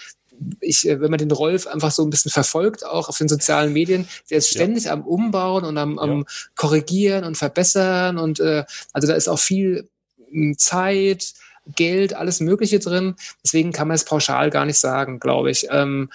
ich, 0.60 0.88
äh, 0.88 1.00
wenn 1.00 1.10
man 1.10 1.18
den 1.18 1.30
Rolf 1.30 1.66
einfach 1.66 1.90
so 1.90 2.02
ein 2.02 2.10
bisschen 2.10 2.30
verfolgt, 2.30 2.84
auch 2.84 3.08
auf 3.08 3.18
den 3.18 3.28
sozialen 3.28 3.72
Medien, 3.72 4.08
der 4.30 4.38
ist 4.38 4.52
Ja. 4.52 4.60
ständig 4.60 4.90
am 4.90 5.02
Umbauen 5.02 5.64
und 5.64 5.78
am, 5.78 5.98
am 5.98 6.18
Ja. 6.20 6.24
Korrigieren 6.56 7.24
und 7.24 7.36
Verbessern 7.36 8.18
und 8.18 8.40
äh, 8.40 8.64
also 8.92 9.08
da 9.08 9.14
ist 9.14 9.28
auch 9.28 9.38
viel 9.38 9.88
mh, 10.30 10.56
Zeit, 10.58 11.34
Geld, 11.76 12.12
alles 12.14 12.40
Mögliche 12.40 12.78
drin. 12.78 13.14
Deswegen 13.42 13.72
kann 13.72 13.88
man 13.88 13.94
es 13.94 14.04
pauschal 14.04 14.50
gar 14.50 14.66
nicht 14.66 14.78
sagen, 14.78 15.18
glaube 15.18 15.50
ich. 15.50 15.66
Ähm, 15.70 16.10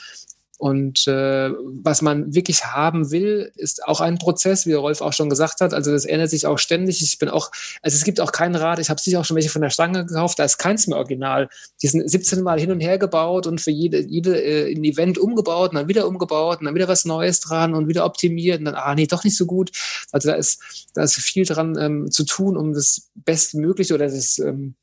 und 0.59 1.07
äh, 1.07 1.51
was 1.51 2.01
man 2.01 2.35
wirklich 2.35 2.65
haben 2.65 3.11
will, 3.11 3.49
ist 3.55 3.85
auch 3.85 4.01
ein 4.01 4.17
Prozess, 4.17 4.65
wie 4.65 4.71
der 4.71 4.79
Rolf 4.79 4.99
auch 4.99 5.13
schon 5.13 5.29
gesagt 5.29 5.61
hat. 5.61 5.73
Also 5.73 5.93
das 5.93 6.03
ändert 6.03 6.31
sich 6.31 6.45
auch 6.45 6.59
ständig. 6.59 7.01
Ich 7.01 7.17
bin 7.17 7.29
auch, 7.29 7.49
also 7.81 7.95
es 7.95 8.03
gibt 8.03 8.19
auch 8.19 8.33
kein 8.33 8.55
Rad, 8.55 8.77
ich 8.79 8.89
habe 8.89 8.99
sicher 8.99 9.21
auch 9.21 9.25
schon 9.25 9.37
welche 9.37 9.49
von 9.49 9.61
der 9.61 9.69
Stange 9.69 10.05
gekauft, 10.05 10.37
da 10.37 10.43
ist 10.43 10.57
keins 10.57 10.85
mehr 10.85 10.97
original. 10.97 11.47
Die 11.81 11.87
sind 11.87 12.11
17 12.11 12.43
Mal 12.43 12.59
hin 12.59 12.71
und 12.71 12.81
her 12.81 12.97
gebaut 12.97 13.47
und 13.47 13.61
für 13.61 13.71
jede, 13.71 14.01
jede 14.01 14.37
äh, 14.37 14.75
ein 14.75 14.83
Event 14.83 15.17
umgebaut 15.17 15.69
und 15.69 15.77
dann 15.77 15.87
wieder 15.87 16.05
umgebaut 16.05 16.59
und 16.59 16.65
dann 16.65 16.75
wieder 16.75 16.89
was 16.89 17.05
Neues 17.05 17.39
dran 17.39 17.73
und 17.73 17.87
wieder 17.87 18.03
optimiert 18.03 18.59
und 18.59 18.65
dann, 18.65 18.75
ah 18.75 18.93
nee, 18.95 19.07
doch 19.07 19.23
nicht 19.23 19.37
so 19.37 19.45
gut. 19.45 19.71
Also 20.11 20.27
da 20.27 20.35
ist, 20.35 20.89
da 20.93 21.03
ist 21.03 21.15
viel 21.15 21.45
dran 21.45 21.77
ähm, 21.79 22.11
zu 22.11 22.25
tun, 22.25 22.57
um 22.57 22.73
das 22.73 23.09
Bestmögliche 23.15 23.93
oder 23.93 24.07
das 24.09 24.39
ähm, 24.39 24.75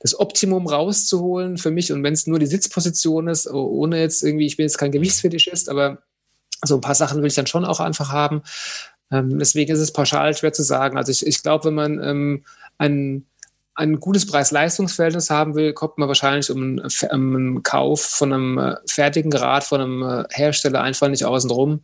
das 0.00 0.18
Optimum 0.18 0.66
rauszuholen 0.66 1.58
für 1.58 1.70
mich. 1.70 1.92
Und 1.92 2.02
wenn 2.02 2.14
es 2.14 2.26
nur 2.26 2.38
die 2.38 2.46
Sitzposition 2.46 3.28
ist, 3.28 3.50
ohne 3.50 4.00
jetzt 4.00 4.22
irgendwie, 4.22 4.46
ich 4.46 4.56
bin 4.56 4.64
jetzt 4.64 4.78
kein 4.78 4.92
Gewichtsfetischist, 4.92 5.68
aber 5.68 6.02
so 6.64 6.76
ein 6.76 6.80
paar 6.80 6.94
Sachen 6.94 7.18
will 7.18 7.28
ich 7.28 7.34
dann 7.34 7.46
schon 7.46 7.64
auch 7.64 7.80
einfach 7.80 8.12
haben. 8.12 8.42
Ähm, 9.10 9.38
deswegen 9.38 9.72
ist 9.72 9.80
es 9.80 9.92
pauschal 9.92 10.36
schwer 10.36 10.52
zu 10.52 10.62
sagen. 10.62 10.96
Also 10.98 11.12
ich, 11.12 11.26
ich 11.26 11.42
glaube, 11.42 11.66
wenn 11.66 11.74
man 11.74 12.02
ähm, 12.02 12.44
ein, 12.78 13.26
ein 13.78 14.00
gutes 14.00 14.26
Preis-Leistungs-Verhältnis 14.26 15.30
haben 15.30 15.54
will, 15.54 15.72
kommt 15.72 15.98
man 15.98 16.08
wahrscheinlich 16.08 16.50
um 16.50 16.80
einen, 17.10 17.62
Kauf 17.62 18.00
von 18.00 18.32
einem 18.32 18.58
äh, 18.58 18.74
fertigen 18.86 19.32
Rad 19.32 19.62
von 19.62 19.80
einem 19.80 20.02
äh, 20.02 20.24
Hersteller 20.30 20.82
einfach 20.82 21.08
nicht 21.08 21.24
außen 21.24 21.48
rum. 21.48 21.82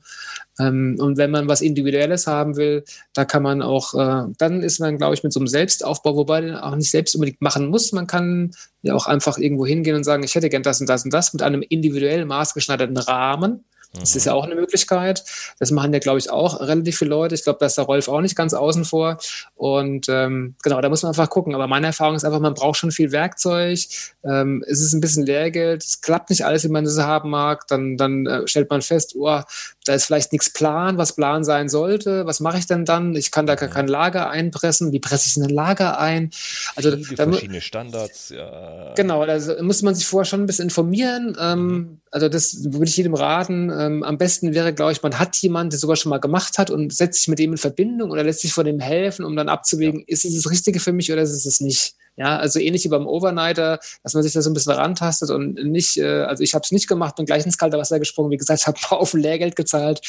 Ähm, 0.59 0.97
und 0.99 1.19
wenn 1.19 1.31
man 1.31 1.47
was 1.47 1.61
Individuelles 1.61 2.27
haben 2.27 2.57
will, 2.57 2.85
da 3.13 3.25
kann 3.25 3.45
man 3.45 3.63
auch, 3.63 3.95
äh, 3.95 4.29
dann 4.39 4.63
ist 4.63 4.81
man, 4.81 4.99
glaube 4.99 5.15
ich, 5.15 5.23
mit 5.23 5.33
so 5.33 5.39
einem 5.39 5.47
Selbstaufbau, 5.47 6.17
wobei 6.17 6.41
den 6.41 6.57
auch 6.57 6.75
nicht 6.75 6.91
selbst 6.91 7.15
unbedingt 7.15 7.41
machen 7.41 7.69
muss. 7.69 7.93
Man 7.93 8.09
kann 8.09 8.51
ja 8.83 8.95
auch 8.95 9.07
einfach 9.07 9.39
irgendwo 9.39 9.65
hingehen 9.65 9.95
und 9.95 10.03
sagen, 10.03 10.25
ich 10.25 10.35
hätte 10.35 10.49
gern 10.49 10.65
das 10.65 10.81
und 10.81 10.89
das 10.89 11.05
und 11.05 11.15
das 11.15 11.33
mit 11.33 11.43
einem 11.43 11.63
individuell 11.63 12.25
maßgeschneiderten 12.25 12.97
Rahmen 12.97 13.65
das 14.01 14.17
ist 14.17 14.27
ja 14.27 14.35
auch 14.35 14.45
eine 14.45 14.57
Möglichkeit. 14.57 15.25
Das 15.59 15.71
machen 15.71 15.93
ja, 15.93 16.01
glaube 16.01 16.19
ich, 16.19 16.31
auch 16.31 16.61
relativ 16.61 16.99
viele 16.99 17.11
Leute. 17.11 17.35
Ich 17.35 17.45
glaube, 17.45 17.59
da 17.61 17.67
ist 17.67 17.79
der 17.79 17.85
Rolf 17.85 18.09
auch 18.09 18.21
nicht 18.21 18.37
ganz 18.37 18.53
außen 18.53 18.85
vor. 18.85 19.19
Und 19.55 20.09
ähm, 20.09 20.57
genau, 20.63 20.81
da 20.81 20.89
muss 20.89 21.03
man 21.03 21.11
einfach 21.11 21.31
gucken. 21.31 21.55
Aber 21.55 21.69
meine 21.69 21.87
Erfahrung 21.87 22.17
ist 22.17 22.25
einfach, 22.25 22.41
man 22.41 22.55
braucht 22.55 22.79
schon 22.79 22.91
viel 22.91 23.13
Werkzeug. 23.13 23.79
Ähm, 24.25 24.65
es 24.67 24.81
ist 24.81 24.95
ein 24.95 25.01
bisschen 25.01 25.25
Lehrgeld. 25.25 25.85
Es 25.85 26.01
klappt 26.01 26.31
nicht 26.31 26.45
alles, 26.45 26.65
wie 26.65 26.69
man 26.69 26.85
es 26.85 26.99
haben 26.99 27.31
mag. 27.31 27.69
Dann, 27.69 27.97
dann 27.97 28.27
äh, 28.27 28.49
stellt 28.49 28.69
man 28.69 28.83
fest, 28.83 29.15
oh, 29.17 29.41
da 29.85 29.95
ist 29.95 30.07
vielleicht 30.07 30.33
nichts 30.33 30.51
Plan, 30.51 30.99
was 30.99 31.15
Plan 31.15 31.45
sein 31.45 31.69
sollte. 31.69 32.27
Was 32.27 32.41
mache 32.41 32.59
ich 32.59 32.67
denn 32.67 32.85
dann? 32.85 33.15
Ich 33.15 33.31
kann 33.31 33.47
da 33.47 33.55
gar 33.55 33.69
kein 33.69 33.87
Lager 33.87 34.29
einpressen. 34.29 34.93
Wie 34.93 35.01
presse 35.01 35.29
ich 35.29 35.37
ein 35.37 35.49
Lager 35.49 35.99
ein? 36.01 36.31
Also 36.75 36.91
da, 36.91 37.25
verschiedene 37.27 37.61
Standards. 37.61 38.31
Ja. 38.31 38.95
Genau, 38.95 39.25
da 39.25 39.39
muss 39.63 39.83
man 39.83 39.95
sich 39.95 40.07
vorher 40.07 40.25
schon 40.25 40.43
ein 40.43 40.47
bisschen 40.47 40.65
informieren. 40.65 41.37
Ähm, 41.39 41.67
mhm. 41.67 42.01
Also 42.15 42.29
das 42.29 42.63
würde 42.63 42.85
ich 42.85 42.97
jedem 42.97 43.15
raten. 43.15 43.73
Ähm, 43.77 44.05
am 44.05 44.19
besten 44.19 44.55
wäre, 44.55 44.73
glaube 44.73 44.93
ich, 44.93 45.03
man 45.03 45.19
hat 45.19 45.37
jemanden, 45.39 45.71
der 45.71 45.81
sowas 45.81 45.99
schon 45.99 46.11
mal 46.11 46.21
gemacht 46.21 46.59
hat 46.59 46.71
und 46.71 46.95
setzt 46.95 47.19
sich 47.19 47.27
mit 47.27 47.41
dem 47.41 47.51
in 47.51 47.59
Verbindung 47.59 48.13
oder 48.13 48.23
lässt 48.23 48.39
sich 48.39 48.53
von 48.53 48.65
dem 48.65 48.79
helfen, 48.79 49.25
um 49.25 49.35
dann 49.35 49.49
abzuwägen, 49.49 49.99
ja. 49.99 50.05
ist 50.07 50.25
es 50.25 50.33
das 50.37 50.49
Richtige 50.49 50.79
für 50.79 50.93
mich 50.93 51.11
oder 51.11 51.23
ist 51.23 51.33
es 51.33 51.45
es 51.45 51.61
nicht? 51.61 51.97
Ja, 52.15 52.39
also 52.39 52.61
ähnlich 52.61 52.85
wie 52.85 52.89
beim 52.89 53.09
Overnighter, 53.09 53.81
dass 54.05 54.15
man 54.15 54.23
sich 54.23 54.33
da 54.33 54.43
so 54.43 54.51
ein 54.51 54.55
bisschen 54.55 54.75
rantastet 54.75 55.31
und 55.31 55.55
nicht, 55.55 55.97
äh, 55.97 56.23
also 56.23 56.45
ich 56.45 56.55
habe 56.55 56.63
es 56.63 56.71
nicht 56.71 56.87
gemacht 56.87 57.19
und 57.19 57.25
gleich 57.25 57.45
ins 57.45 57.59
kalte 57.59 57.79
Wasser 57.79 57.99
gesprungen. 57.99 58.31
Wie 58.31 58.37
gesagt, 58.37 58.61
ich 58.61 58.67
habe 58.69 58.79
auf 58.91 59.13
Lehrgeld 59.15 59.57
gezahlt. 59.57 60.01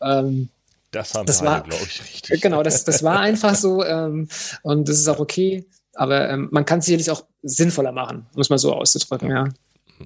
Ähm, 0.00 0.48
das 0.90 1.14
haben 1.14 1.26
das 1.26 1.42
wir, 1.42 1.46
war, 1.46 1.62
glaube 1.62 1.84
ich, 1.86 2.02
richtig. 2.02 2.40
Genau, 2.42 2.64
das, 2.64 2.82
das 2.82 3.04
war 3.04 3.20
einfach 3.20 3.54
so 3.54 3.84
ähm, 3.84 4.26
und 4.64 4.88
das 4.88 4.98
ist 4.98 5.06
auch 5.06 5.20
okay. 5.20 5.64
Aber 5.94 6.28
ähm, 6.28 6.48
man 6.50 6.64
kann 6.64 6.80
es 6.80 6.86
sicherlich 6.86 7.12
auch 7.12 7.24
sinnvoller 7.44 7.92
machen, 7.92 8.26
muss 8.34 8.50
man 8.50 8.58
so 8.58 8.72
auszudrücken, 8.72 9.30
ja. 9.30 9.44
ja. 9.44 9.52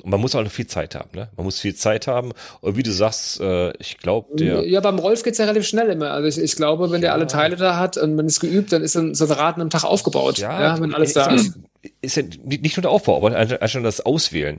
Und 0.02 0.10
man 0.10 0.20
muss 0.20 0.34
auch 0.34 0.42
noch 0.42 0.50
viel 0.50 0.66
Zeit 0.66 0.94
haben, 0.94 1.10
ne? 1.14 1.28
Man 1.36 1.44
muss 1.44 1.60
viel 1.60 1.74
Zeit 1.74 2.06
haben. 2.06 2.32
Und 2.60 2.76
wie 2.76 2.82
du 2.82 2.92
sagst, 2.92 3.40
äh, 3.40 3.76
ich 3.78 3.98
glaube, 3.98 4.36
der. 4.36 4.66
Ja, 4.68 4.80
beim 4.80 4.98
Rolf 4.98 5.22
geht's 5.22 5.38
ja 5.38 5.44
relativ 5.44 5.66
schnell 5.66 5.88
immer. 5.88 6.10
Also 6.10 6.28
ich, 6.28 6.42
ich 6.42 6.56
glaube, 6.56 6.90
wenn 6.90 7.02
ja. 7.02 7.08
der 7.08 7.12
alle 7.14 7.26
Teile 7.26 7.56
da 7.56 7.78
hat 7.78 7.96
und 7.96 8.14
man 8.14 8.26
ist 8.26 8.40
geübt, 8.40 8.72
dann 8.72 8.82
ist 8.82 8.92
so 8.92 9.00
ein 9.00 9.30
Rad 9.30 9.58
am 9.58 9.70
Tag 9.70 9.84
aufgebaut. 9.84 10.38
Ja, 10.38 10.60
ja 10.60 10.80
wenn 10.80 10.94
alles 10.94 11.12
da 11.12 11.26
ist. 11.26 11.58
Ist 12.00 12.16
ja 12.16 12.24
nicht 12.44 12.76
nur 12.76 12.82
der 12.82 12.90
Aufbau, 12.90 13.24
aber 13.24 13.68
schon 13.68 13.84
das 13.84 14.04
Auswählen 14.04 14.58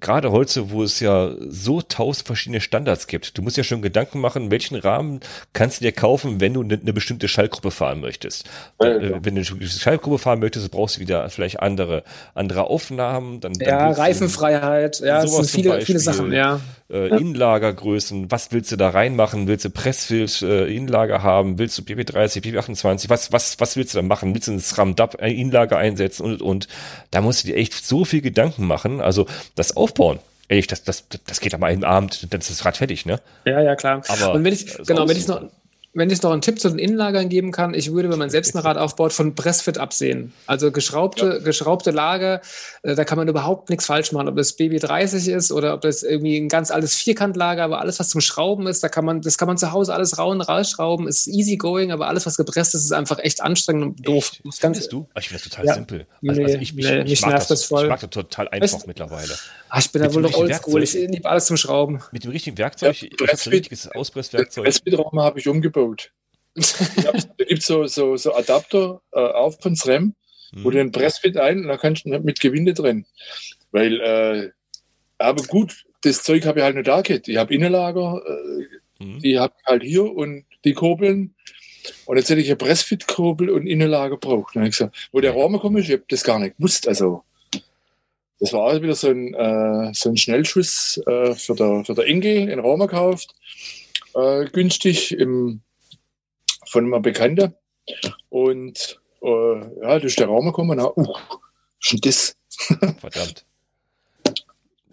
gerade 0.00 0.32
heute, 0.32 0.70
wo 0.70 0.82
es 0.82 1.00
ja 1.00 1.30
so 1.48 1.80
tausend 1.80 2.26
verschiedene 2.26 2.60
Standards 2.60 3.06
gibt, 3.06 3.38
du 3.38 3.42
musst 3.42 3.56
ja 3.56 3.64
schon 3.64 3.82
Gedanken 3.82 4.20
machen, 4.20 4.50
welchen 4.50 4.76
Rahmen 4.76 5.20
kannst 5.52 5.80
du 5.80 5.84
dir 5.84 5.92
kaufen, 5.92 6.40
wenn 6.40 6.54
du 6.54 6.62
eine, 6.62 6.74
eine 6.74 6.92
bestimmte 6.92 7.28
Schallgruppe 7.28 7.70
fahren 7.70 8.00
möchtest. 8.00 8.48
Ja, 8.80 8.88
äh, 8.88 9.24
wenn 9.24 9.34
du 9.34 9.42
eine 9.42 9.68
Schallgruppe 9.68 10.18
fahren 10.18 10.40
möchtest, 10.40 10.70
brauchst 10.70 10.96
du 10.96 11.00
wieder 11.00 11.28
vielleicht 11.30 11.60
andere, 11.60 12.04
andere 12.34 12.64
Aufnahmen. 12.64 13.40
Dann, 13.40 13.54
dann 13.54 13.68
ja, 13.68 13.90
Reifenfreiheit, 13.90 15.00
ja, 15.00 15.22
es 15.22 15.32
sind 15.34 15.50
viele, 15.50 15.70
Beispiel, 15.70 15.86
viele 15.86 16.00
Sachen, 16.00 16.32
ja. 16.32 16.60
Äh, 16.90 17.08
Innenlagergrößen, 17.08 18.30
was 18.30 18.50
willst 18.52 18.72
du 18.72 18.76
da 18.76 18.88
reinmachen? 18.88 19.46
Willst 19.46 19.64
du 19.64 19.70
Pressfilz 19.70 20.40
äh, 20.40 20.74
Innenlager 20.74 21.22
haben? 21.22 21.58
Willst 21.58 21.76
du 21.78 21.82
PP30, 21.82 22.42
PP28? 22.42 23.10
Was, 23.10 23.30
was, 23.30 23.60
was 23.60 23.76
willst 23.76 23.94
du 23.94 23.98
da 23.98 24.02
machen? 24.02 24.34
Willst 24.34 24.48
du 24.48 24.52
ein 24.52 24.60
SRAM-DAP 24.60 25.20
Innenlager 25.20 25.76
einsetzen 25.76 26.24
und, 26.24 26.40
und 26.40 26.68
da 27.10 27.20
musst 27.20 27.44
du 27.44 27.48
dir 27.48 27.56
echt 27.56 27.74
so 27.86 28.06
viel 28.06 28.22
Gedanken 28.22 28.66
machen. 28.66 29.02
Also 29.02 29.26
das 29.54 29.76
aufbauen. 29.78 30.18
Ey, 30.48 30.62
das, 30.62 30.82
das, 30.82 31.04
das 31.26 31.40
geht 31.40 31.54
am 31.54 31.62
einen 31.62 31.84
Abend, 31.84 32.32
dann 32.32 32.40
ist 32.40 32.50
das 32.50 32.64
Rad 32.64 32.78
fertig, 32.78 33.04
ne? 33.04 33.20
Ja, 33.44 33.60
ja, 33.60 33.76
klar. 33.76 34.02
Aber 34.08 34.32
und 34.32 34.44
wenn 34.44 34.52
ich, 34.54 34.78
genau, 34.86 35.06
wenn 35.06 35.16
ich 35.16 35.28
noch, 35.28 35.42
wenn 35.98 36.10
ich 36.10 36.22
noch 36.22 36.30
einen 36.30 36.40
Tipp 36.40 36.60
zu 36.60 36.68
den 36.68 36.78
Innenlagern 36.78 37.28
geben 37.28 37.52
kann, 37.52 37.74
ich 37.74 37.92
würde, 37.92 38.10
wenn 38.10 38.18
man 38.18 38.30
selbst 38.30 38.54
ein 38.54 38.58
Rad 38.58 38.78
aufbaut, 38.78 39.12
von 39.12 39.34
Pressfit 39.34 39.78
absehen. 39.78 40.32
Also 40.46 40.72
geschraubte, 40.72 41.26
ja. 41.26 41.38
geschraubte 41.38 41.90
Lager, 41.90 42.40
äh, 42.82 42.94
da 42.94 43.04
kann 43.04 43.18
man 43.18 43.28
überhaupt 43.28 43.68
nichts 43.68 43.86
falsch 43.86 44.12
machen. 44.12 44.28
Ob 44.28 44.36
das 44.36 44.58
BB30 44.58 45.30
ist 45.30 45.52
oder 45.52 45.74
ob 45.74 45.80
das 45.80 46.02
irgendwie 46.02 46.38
ein 46.38 46.48
ganz 46.48 46.70
altes 46.70 46.94
Vierkantlager, 46.94 47.64
aber 47.64 47.80
alles, 47.80 47.98
was 47.98 48.08
zum 48.08 48.20
Schrauben 48.20 48.66
ist, 48.66 48.82
da 48.82 48.88
kann 48.88 49.04
man, 49.04 49.20
das 49.20 49.38
kann 49.38 49.48
man 49.48 49.58
zu 49.58 49.72
Hause 49.72 49.92
alles 49.92 50.18
rauen, 50.18 50.40
rausschrauben, 50.40 51.08
ist 51.08 51.26
easy 51.26 51.56
going, 51.56 51.92
aber 51.92 52.08
alles, 52.08 52.26
was 52.26 52.36
gepresst 52.36 52.74
ist, 52.74 52.84
ist 52.84 52.92
einfach 52.92 53.18
echt 53.18 53.42
anstrengend 53.42 53.84
und 53.84 54.06
doof. 54.06 54.30
Echt? 54.32 54.46
Das 54.46 54.58
Findest 54.58 54.92
du? 54.92 55.06
Ich 55.18 55.28
finde 55.28 55.42
das 55.42 55.50
total 55.50 55.66
ja. 55.66 55.74
simpel. 55.74 56.06
Also, 56.26 56.40
nee, 56.40 56.44
also 56.44 56.58
ich, 56.58 56.78
ich, 56.78 56.84
nee, 56.84 57.02
ich, 57.02 57.22
mag 57.22 57.32
das, 57.32 57.48
das 57.48 57.64
voll. 57.64 57.84
Ich 57.84 57.88
mag 57.90 58.00
das 58.00 58.10
total 58.10 58.48
einfach 58.48 58.78
Echt? 58.78 58.86
mittlerweile. 58.86 59.34
Ach, 59.70 59.80
ich 59.80 59.90
bin 59.90 60.02
da 60.02 60.14
wohl 60.14 60.22
noch 60.22 60.34
oldschool. 60.34 60.82
Ich 60.82 60.94
liebe 60.94 61.28
alles 61.28 61.46
zum 61.46 61.56
Schrauben. 61.56 62.00
Mit 62.12 62.24
dem 62.24 62.30
richtigen 62.30 62.56
Werkzeug, 62.56 63.02
ja, 63.02 63.08
ich 63.10 63.20
habe 63.20 63.32
ein 63.32 63.50
richtiges 63.50 63.88
Auspresswerkzeug. 63.90 64.64
Pressbietraum 64.64 65.20
habe 65.20 65.38
ich 65.38 65.48
umgebaut 65.48 65.87
da 67.02 67.12
gibt 67.44 67.60
es 67.60 67.66
so, 67.66 67.86
so, 67.86 68.16
so 68.16 68.34
Adapter 68.34 69.00
äh, 69.12 69.20
auf 69.20 69.60
von 69.60 69.76
SRAM, 69.76 70.14
mhm. 70.52 70.64
wo 70.64 70.70
du 70.70 70.78
den 70.78 70.92
Pressfit 70.92 71.36
ein 71.36 71.60
und 71.60 71.68
da 71.68 71.76
kannst 71.76 72.04
du 72.04 72.10
mit 72.18 72.40
Gewinde 72.40 72.74
drin. 72.74 73.06
Weil, 73.70 74.00
äh, 74.00 74.50
aber 75.18 75.42
gut, 75.44 75.84
das 76.02 76.22
Zeug 76.22 76.46
habe 76.46 76.60
ich 76.60 76.64
halt 76.64 76.76
nicht 76.76 76.88
da 76.88 77.00
gehabt. 77.02 77.28
Ich 77.28 77.36
habe 77.36 77.54
Innenlager, 77.54 78.22
äh, 78.26 79.04
mhm. 79.04 79.20
die 79.20 79.38
habe 79.38 79.54
ich 79.58 79.66
halt 79.66 79.82
hier 79.82 80.12
und 80.12 80.44
die 80.64 80.74
Kurbeln. 80.74 81.34
Und 82.06 82.16
jetzt 82.16 82.28
hätte 82.28 82.40
ich 82.40 82.48
eine 82.48 82.56
Pressfit-Kurbel 82.56 83.50
und 83.50 83.66
Innenlager 83.66 84.16
braucht. 84.16 84.56
Dann 84.56 84.64
ich 84.64 84.72
gesagt, 84.72 85.08
wo 85.12 85.20
der 85.20 85.32
Raum 85.32 85.58
kommt, 85.58 85.78
ich 85.78 85.90
habe 85.90 86.04
das 86.08 86.24
gar 86.24 86.38
nicht 86.38 86.56
gewusst. 86.56 86.86
Also, 86.86 87.22
das 88.40 88.52
war 88.52 88.68
also 88.68 88.82
wieder 88.82 88.94
so 88.94 89.08
ein, 89.08 89.34
äh, 89.34 89.92
so 89.94 90.10
ein 90.10 90.16
Schnellschuss 90.16 91.00
äh, 91.06 91.34
für, 91.34 91.54
der, 91.54 91.84
für 91.84 91.94
der 91.94 92.06
Inge, 92.06 92.50
in 92.50 92.58
Raum 92.58 92.80
gekauft. 92.80 93.34
Äh, 94.14 94.46
günstig 94.46 95.12
im 95.12 95.60
von 96.70 96.84
einem 96.92 97.02
Bekannten. 97.02 97.54
Und 98.28 99.00
äh, 99.22 99.80
ja, 99.82 99.96
ist 99.96 100.18
der 100.18 100.26
Raum 100.26 100.46
gekommen 100.46 100.78
und 100.78 100.96
uh, 100.96 101.14
ist 101.80 102.06
das? 102.06 102.36
Verdammt. 103.00 103.44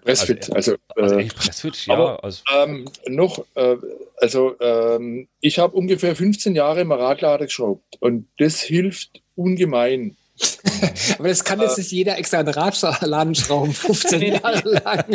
Pressfit, 0.05 0.53
also, 0.53 0.75
also, 0.95 1.17
äh, 1.17 1.25
Pressfit, 1.25 1.87
ja. 1.87 1.95
Aber, 1.95 2.23
also. 2.23 2.43
Ähm, 2.55 2.85
noch, 3.07 3.43
äh, 3.55 3.75
also 4.17 4.55
ähm, 4.59 5.27
ich 5.41 5.57
habe 5.57 5.75
ungefähr 5.75 6.15
15 6.15 6.53
Jahre 6.53 6.81
im 6.81 6.91
Radlader 6.91 7.45
geschraubt 7.45 7.97
und 7.99 8.27
das 8.37 8.61
hilft 8.61 9.23
ungemein. 9.35 10.15
Aber 11.19 11.29
das 11.29 11.43
kann 11.43 11.61
jetzt 11.61 11.77
nicht 11.77 11.91
jeder 11.91 12.17
extra 12.17 12.39
einen 12.39 12.49
Radladen 12.49 13.35
schrauben, 13.35 13.73
15 13.73 14.21
Jahre 14.33 14.69
lang. 14.69 15.05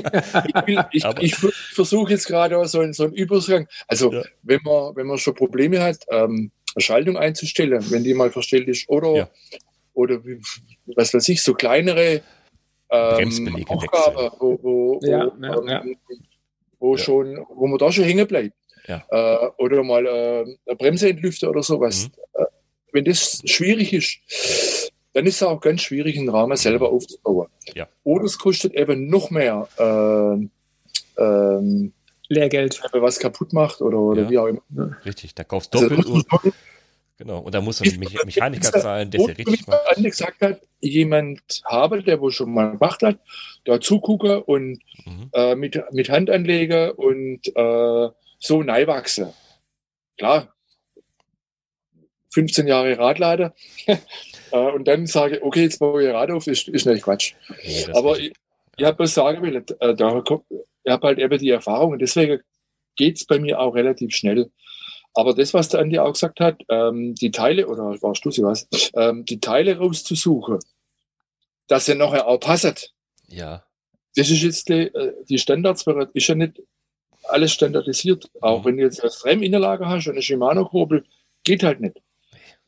ich, 0.67 0.79
ich, 0.93 1.05
ich 1.21 1.35
versuche 1.35 2.13
jetzt 2.13 2.27
gerade 2.27 2.65
so, 2.67 2.81
einen, 2.81 2.93
so 2.93 3.05
einen 3.05 3.13
Übergang. 3.13 3.69
Also, 3.87 4.13
ja. 4.13 4.23
wenn, 4.43 4.61
man, 4.65 4.97
wenn 4.97 5.07
man 5.07 5.19
schon 5.19 5.35
Probleme 5.35 5.83
hat, 5.83 5.99
ähm, 6.11 6.51
eine 6.75 6.83
Schaltung 6.83 7.17
einzustellen, 7.17 7.85
wenn 7.91 8.05
die 8.05 8.15
mal 8.15 8.31
verstellt 8.31 8.69
ist, 8.69 8.89
oder, 8.89 9.15
ja. 9.15 9.31
oder 9.93 10.21
was 10.97 11.13
weiß 11.13 11.29
ich, 11.29 11.43
so 11.43 11.55
kleinere 11.55 12.23
ähm, 12.91 13.65
Aufgaben, 13.69 14.31
wo, 14.39 14.59
wo, 14.63 15.01
ja, 15.03 15.31
wo, 15.39 15.67
ähm, 15.69 15.97
wo 16.79 16.97
schon, 16.97 17.45
wo 17.55 17.67
man 17.67 17.79
da 17.79 17.93
schon 17.93 18.05
hängen 18.05 18.27
bleibt. 18.27 18.55
Äh, 18.87 19.49
oder 19.59 19.83
mal 19.85 20.05
äh, 20.07 20.57
eine 20.67 20.77
Bremse 20.77 21.11
entlüften 21.11 21.49
oder 21.49 21.63
sowas. 21.63 22.09
Mhm. 22.09 22.43
Äh, 22.43 22.47
wenn 22.93 23.05
das 23.05 23.41
schwierig 23.45 23.93
ist, 23.93 24.90
dann 25.13 25.27
ist 25.27 25.37
es 25.37 25.43
auch 25.43 25.61
ganz 25.61 25.83
schwierig, 25.83 26.17
einen 26.19 26.29
Rahmen 26.29 26.57
selber 26.57 26.91
aufzubauen. 26.91 27.49
Ja. 27.75 27.89
Oder 28.05 28.25
es 28.25 28.39
kostet 28.39 28.75
eben 28.75 29.09
noch 29.09 29.31
mehr 29.31 29.69
äh, 29.79 31.23
ähm, 31.23 31.93
Lehrgeld. 32.29 32.81
Wenn 32.93 33.03
was 33.03 33.19
kaputt 33.19 33.53
macht 33.53 33.81
oder, 33.81 33.99
oder 33.99 34.23
ja. 34.23 34.31
wie 34.31 34.39
auch 34.39 34.47
immer. 34.47 34.97
Richtig, 35.05 35.35
da 35.35 35.45
kaufst 35.45 35.75
du 35.75 35.79
also 35.79 35.89
doppelt. 35.89 36.07
Also, 36.07 36.49
und, 36.49 36.55
genau, 37.19 37.39
und 37.41 37.55
da 37.55 37.61
muss 37.61 37.83
ein 37.83 37.99
Mechaniker 37.99 38.73
zahlen, 38.81 39.11
der 39.11 39.21
ja 39.21 39.27
richtig 39.27 39.67
macht. 39.67 39.81
Andi 39.97 40.11
gesagt 40.11 40.41
hat, 40.41 40.61
jemand 40.81 41.41
habe, 41.65 42.03
der 42.03 42.21
wohl 42.21 42.31
schon 42.31 42.55
mal 42.55 42.73
gemacht 42.73 43.03
hat, 43.03 43.19
da 43.65 43.81
zugucken 43.81 44.43
und 44.43 44.81
mhm. 45.05 45.31
äh, 45.33 45.57
mit, 45.57 45.83
mit 45.91 46.09
Handanleger 46.09 46.97
und 46.99 47.41
äh, 47.55 48.09
so 48.39 48.63
neiwachsen. 48.63 49.33
Klar, 50.17 50.55
15 52.33 52.67
Jahre 52.67 52.99
Radlader. 52.99 53.55
Äh, 54.53 54.57
und 54.73 54.89
dann 54.89 55.07
sage, 55.07 55.45
okay, 55.45 55.63
jetzt 55.63 55.79
baue 55.79 56.03
ich 56.05 56.13
Rad 56.13 56.29
auf, 56.33 56.49
ist, 56.49 56.67
ist 56.67 56.85
nicht 56.85 57.05
Quatsch. 57.05 57.35
Nee, 57.65 57.87
Aber 57.93 58.19
ich, 58.19 58.33
ich 58.77 58.85
habe 58.85 58.99
was 58.99 59.15
sagen 59.15 59.43
will, 59.43 59.55
äh, 59.79 59.95
da, 59.95 60.25
ich 60.83 60.93
habe 60.93 61.07
halt 61.07 61.21
eben 61.21 61.39
die 61.39 61.51
Erfahrung 61.51 61.93
und 61.93 62.01
deswegen 62.01 62.41
geht 62.97 63.19
es 63.19 63.27
bei 63.27 63.39
mir 63.39 63.61
auch 63.61 63.77
relativ 63.77 64.13
schnell. 64.13 64.51
Aber 65.15 65.35
das, 65.35 65.55
was 65.55 65.69
der 65.69 65.79
Andi 65.79 66.01
auch 66.01 66.13
gesagt 66.13 66.41
hat, 66.41 66.63
ähm, 66.69 67.15
die 67.15 67.31
Teile, 67.31 67.69
oder 67.69 67.97
warst 68.03 68.25
du 68.25 68.33
sie 68.33 68.43
was, 68.43 68.67
ähm, 68.97 69.25
die 69.25 69.39
Teile 69.39 69.79
rauszusuchen, 69.79 70.59
dass 71.69 71.89
er 71.89 71.95
nachher 71.95 72.27
auch 72.27 72.41
passt. 72.41 72.93
Ja. 73.29 73.65
Das 74.17 74.31
ist 74.31 74.43
jetzt 74.43 74.69
die, 74.69 74.89
äh, 74.93 75.15
die 75.29 75.39
Standards, 75.39 75.85
ist 76.15 76.27
ja 76.27 76.35
nicht 76.35 76.61
alles 77.25 77.53
standardisiert. 77.53 78.29
Auch 78.41 78.61
Mhm. 78.61 78.65
wenn 78.65 78.77
du 78.79 78.83
jetzt 78.83 79.01
eine 79.01 79.13
Rem-Innenlage 79.25 79.87
hast 79.87 80.07
und 80.09 80.15
eine 80.15 80.23
Shimano-Kurbel, 80.23 81.05
geht 81.45 81.63
halt 81.63 81.81
nicht. 81.81 81.97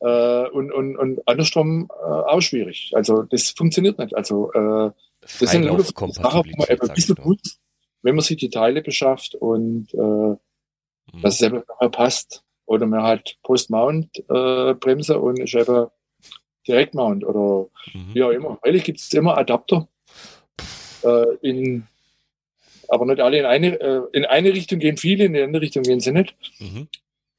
Äh, 0.03 0.49
und, 0.49 0.71
und, 0.71 0.97
und 0.97 1.27
andersrum 1.27 1.89
äh, 1.89 2.05
auch 2.05 2.41
schwierig. 2.41 2.91
Also 2.93 3.23
das 3.23 3.49
funktioniert 3.49 3.97
nicht. 3.99 4.13
Also 4.15 4.51
äh, 4.51 4.91
das 5.21 5.51
sind 5.51 5.65
nur 5.65 5.81
Sachen, 5.81 6.43
wo 6.51 6.57
man 6.57 6.67
ein 6.69 6.93
bisschen 6.93 7.17
muss, 7.23 7.59
wenn 8.01 8.15
man 8.15 8.23
sich 8.23 8.37
die 8.37 8.49
Teile 8.49 8.81
beschafft 8.81 9.35
und 9.35 9.93
äh, 9.93 10.35
Mhm. 11.11 11.21
dass 11.21 11.35
es 11.35 11.41
eben 11.41 11.63
passt. 11.91 12.43
Oder 12.65 12.85
man 12.85 13.03
hat 13.03 13.35
Post-Mount-Bremse 13.43 15.19
und 15.19 15.39
ist 15.39 15.53
eben 15.53 15.87
Direct-Mount 16.67 17.25
oder 17.25 17.69
Mhm. 17.93 18.13
wie 18.15 18.23
auch 18.23 18.29
immer. 18.31 18.57
Eigentlich 18.61 18.85
gibt 18.85 18.99
es 18.99 19.11
immer 19.13 19.37
Adapter. 19.37 19.87
Äh, 21.03 21.35
in, 21.41 21.85
aber 22.87 23.05
nicht 23.05 23.19
alle 23.19 23.39
in 23.39 23.45
eine, 23.45 23.79
äh, 23.81 24.01
in 24.13 24.25
eine 24.25 24.53
Richtung 24.53 24.79
gehen 24.79 24.95
viele, 24.97 25.25
in 25.25 25.33
die 25.33 25.41
andere 25.41 25.61
Richtung 25.63 25.83
gehen 25.83 25.99
sie 25.99 26.13
nicht. 26.13 26.35
Mhm. 26.59 26.87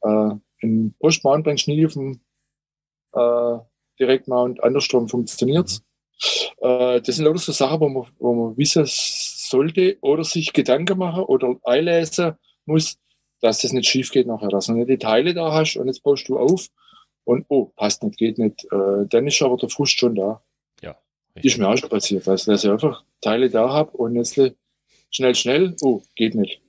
Äh, 0.03 0.31
in 0.61 0.95
Post-Mount 1.01 1.45
bringst 1.45 1.67
du 1.67 1.71
nie 1.71 1.87
auf 1.87 1.95
dem 1.95 2.21
äh, 3.15 3.59
Direct-Mount, 3.99 4.63
andersrum 4.63 5.09
funktioniert 5.09 5.81
äh, 6.61 7.01
Das 7.01 7.17
sind 7.17 7.25
lauter 7.25 7.39
so 7.39 7.53
Sachen, 7.53 7.81
wo 7.81 7.89
man, 7.89 8.07
wo 8.19 8.35
man 8.35 8.57
wissen 8.57 8.85
sollte 8.87 9.99
oder 10.01 10.25
sich 10.25 10.53
Gedanken 10.53 10.99
machen 10.99 11.25
oder 11.25 11.57
einlesen 11.65 12.35
muss, 12.67 12.99
dass 13.41 13.61
das 13.61 13.73
nicht 13.73 13.89
schief 13.89 14.11
geht 14.11 14.27
nachher, 14.27 14.49
dass 14.49 14.67
du 14.67 14.73
nicht 14.73 14.89
die 14.89 14.99
Teile 14.99 15.35
da 15.35 15.53
hast 15.53 15.77
und 15.77 15.87
jetzt 15.87 16.03
baust 16.03 16.29
du 16.29 16.39
auf 16.39 16.69
und 17.25 17.45
oh, 17.49 17.67
passt 17.77 18.03
nicht, 18.03 18.19
geht 18.19 18.39
nicht. 18.39 18.65
Äh, 18.73 19.07
dann 19.09 19.27
ist 19.27 19.43
aber 19.43 19.57
der 19.57 19.69
Frust 19.69 19.99
schon 19.99 20.15
da. 20.15 20.43
Ist 21.43 21.59
mir 21.59 21.69
auch 21.69 21.77
schon 21.77 21.89
passiert, 21.89 22.27
also, 22.29 22.51
dass 22.51 22.65
ich 22.65 22.71
einfach 22.71 23.05
Teile 23.21 23.51
da 23.51 23.69
habe 23.71 23.91
und 23.97 24.17
jetzt 24.17 24.41
schnell, 25.11 25.35
schnell, 25.35 25.77
oh, 25.83 26.03
geht 26.15 26.35
nicht. 26.35 26.64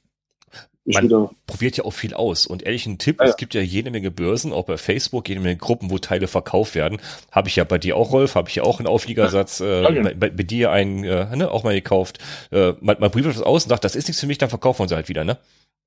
Man- 0.86 1.04
wieder, 1.06 1.32
probiert 1.48 1.78
ja 1.78 1.84
auch 1.86 1.92
viel 1.94 2.14
aus. 2.14 2.46
Und 2.46 2.62
ehrlich, 2.64 2.86
ein 2.86 2.98
Tipp, 3.00 3.18
Ja, 3.20 3.26
ja. 3.26 3.32
es 3.32 3.38
gibt 3.38 3.54
ja 3.56 3.62
jede 3.62 3.90
Menge 3.90 4.12
Börsen, 4.12 4.54
auch 4.54 4.66
bei 4.66 4.78
Facebook, 4.78 5.28
jede 5.28 5.42
Menge 5.42 5.58
Gruppen, 5.58 5.90
wo 5.90 5.98
Teile 5.98 6.28
verkauft 6.28 6.76
werden. 6.76 7.02
Habe 7.32 7.48
ich 7.48 7.56
ja 7.56 7.64
bei 7.64 7.78
dir 7.80 7.98
auch, 7.98 8.12
Rolf, 8.12 8.36
habe 8.36 8.50
ich 8.50 8.56
ja 8.56 8.64
auch 8.64 8.80
einen 8.80 8.88
Aufliegersatz, 8.88 9.62
äh, 9.62 9.82
Ja, 9.82 10.04
bei, 10.14 10.30
bei, 10.30 10.44
dir 10.44 10.70
einen, 10.72 11.04
äh, 11.04 11.36
ne, 11.36 11.50
auch 11.50 11.64
mal 11.64 11.74
gekauft. 11.74 12.20
Äh, 12.52 12.74
man, 12.82 12.98
man 13.00 13.10
probiert 13.12 13.26
das 13.36 13.42
aus 13.42 13.64
und 13.66 13.70
sagt, 13.70 13.84
das 13.84 13.96
ist 13.96 14.08
nichts 14.08 14.20
für 14.22 14.28
mich, 14.28 14.38
dann 14.38 14.50
verkaufen 14.50 14.84
wir 14.84 14.88
sie 14.90 14.96
halt 14.96 15.10
wieder, 15.10 15.24
ne? 15.24 15.38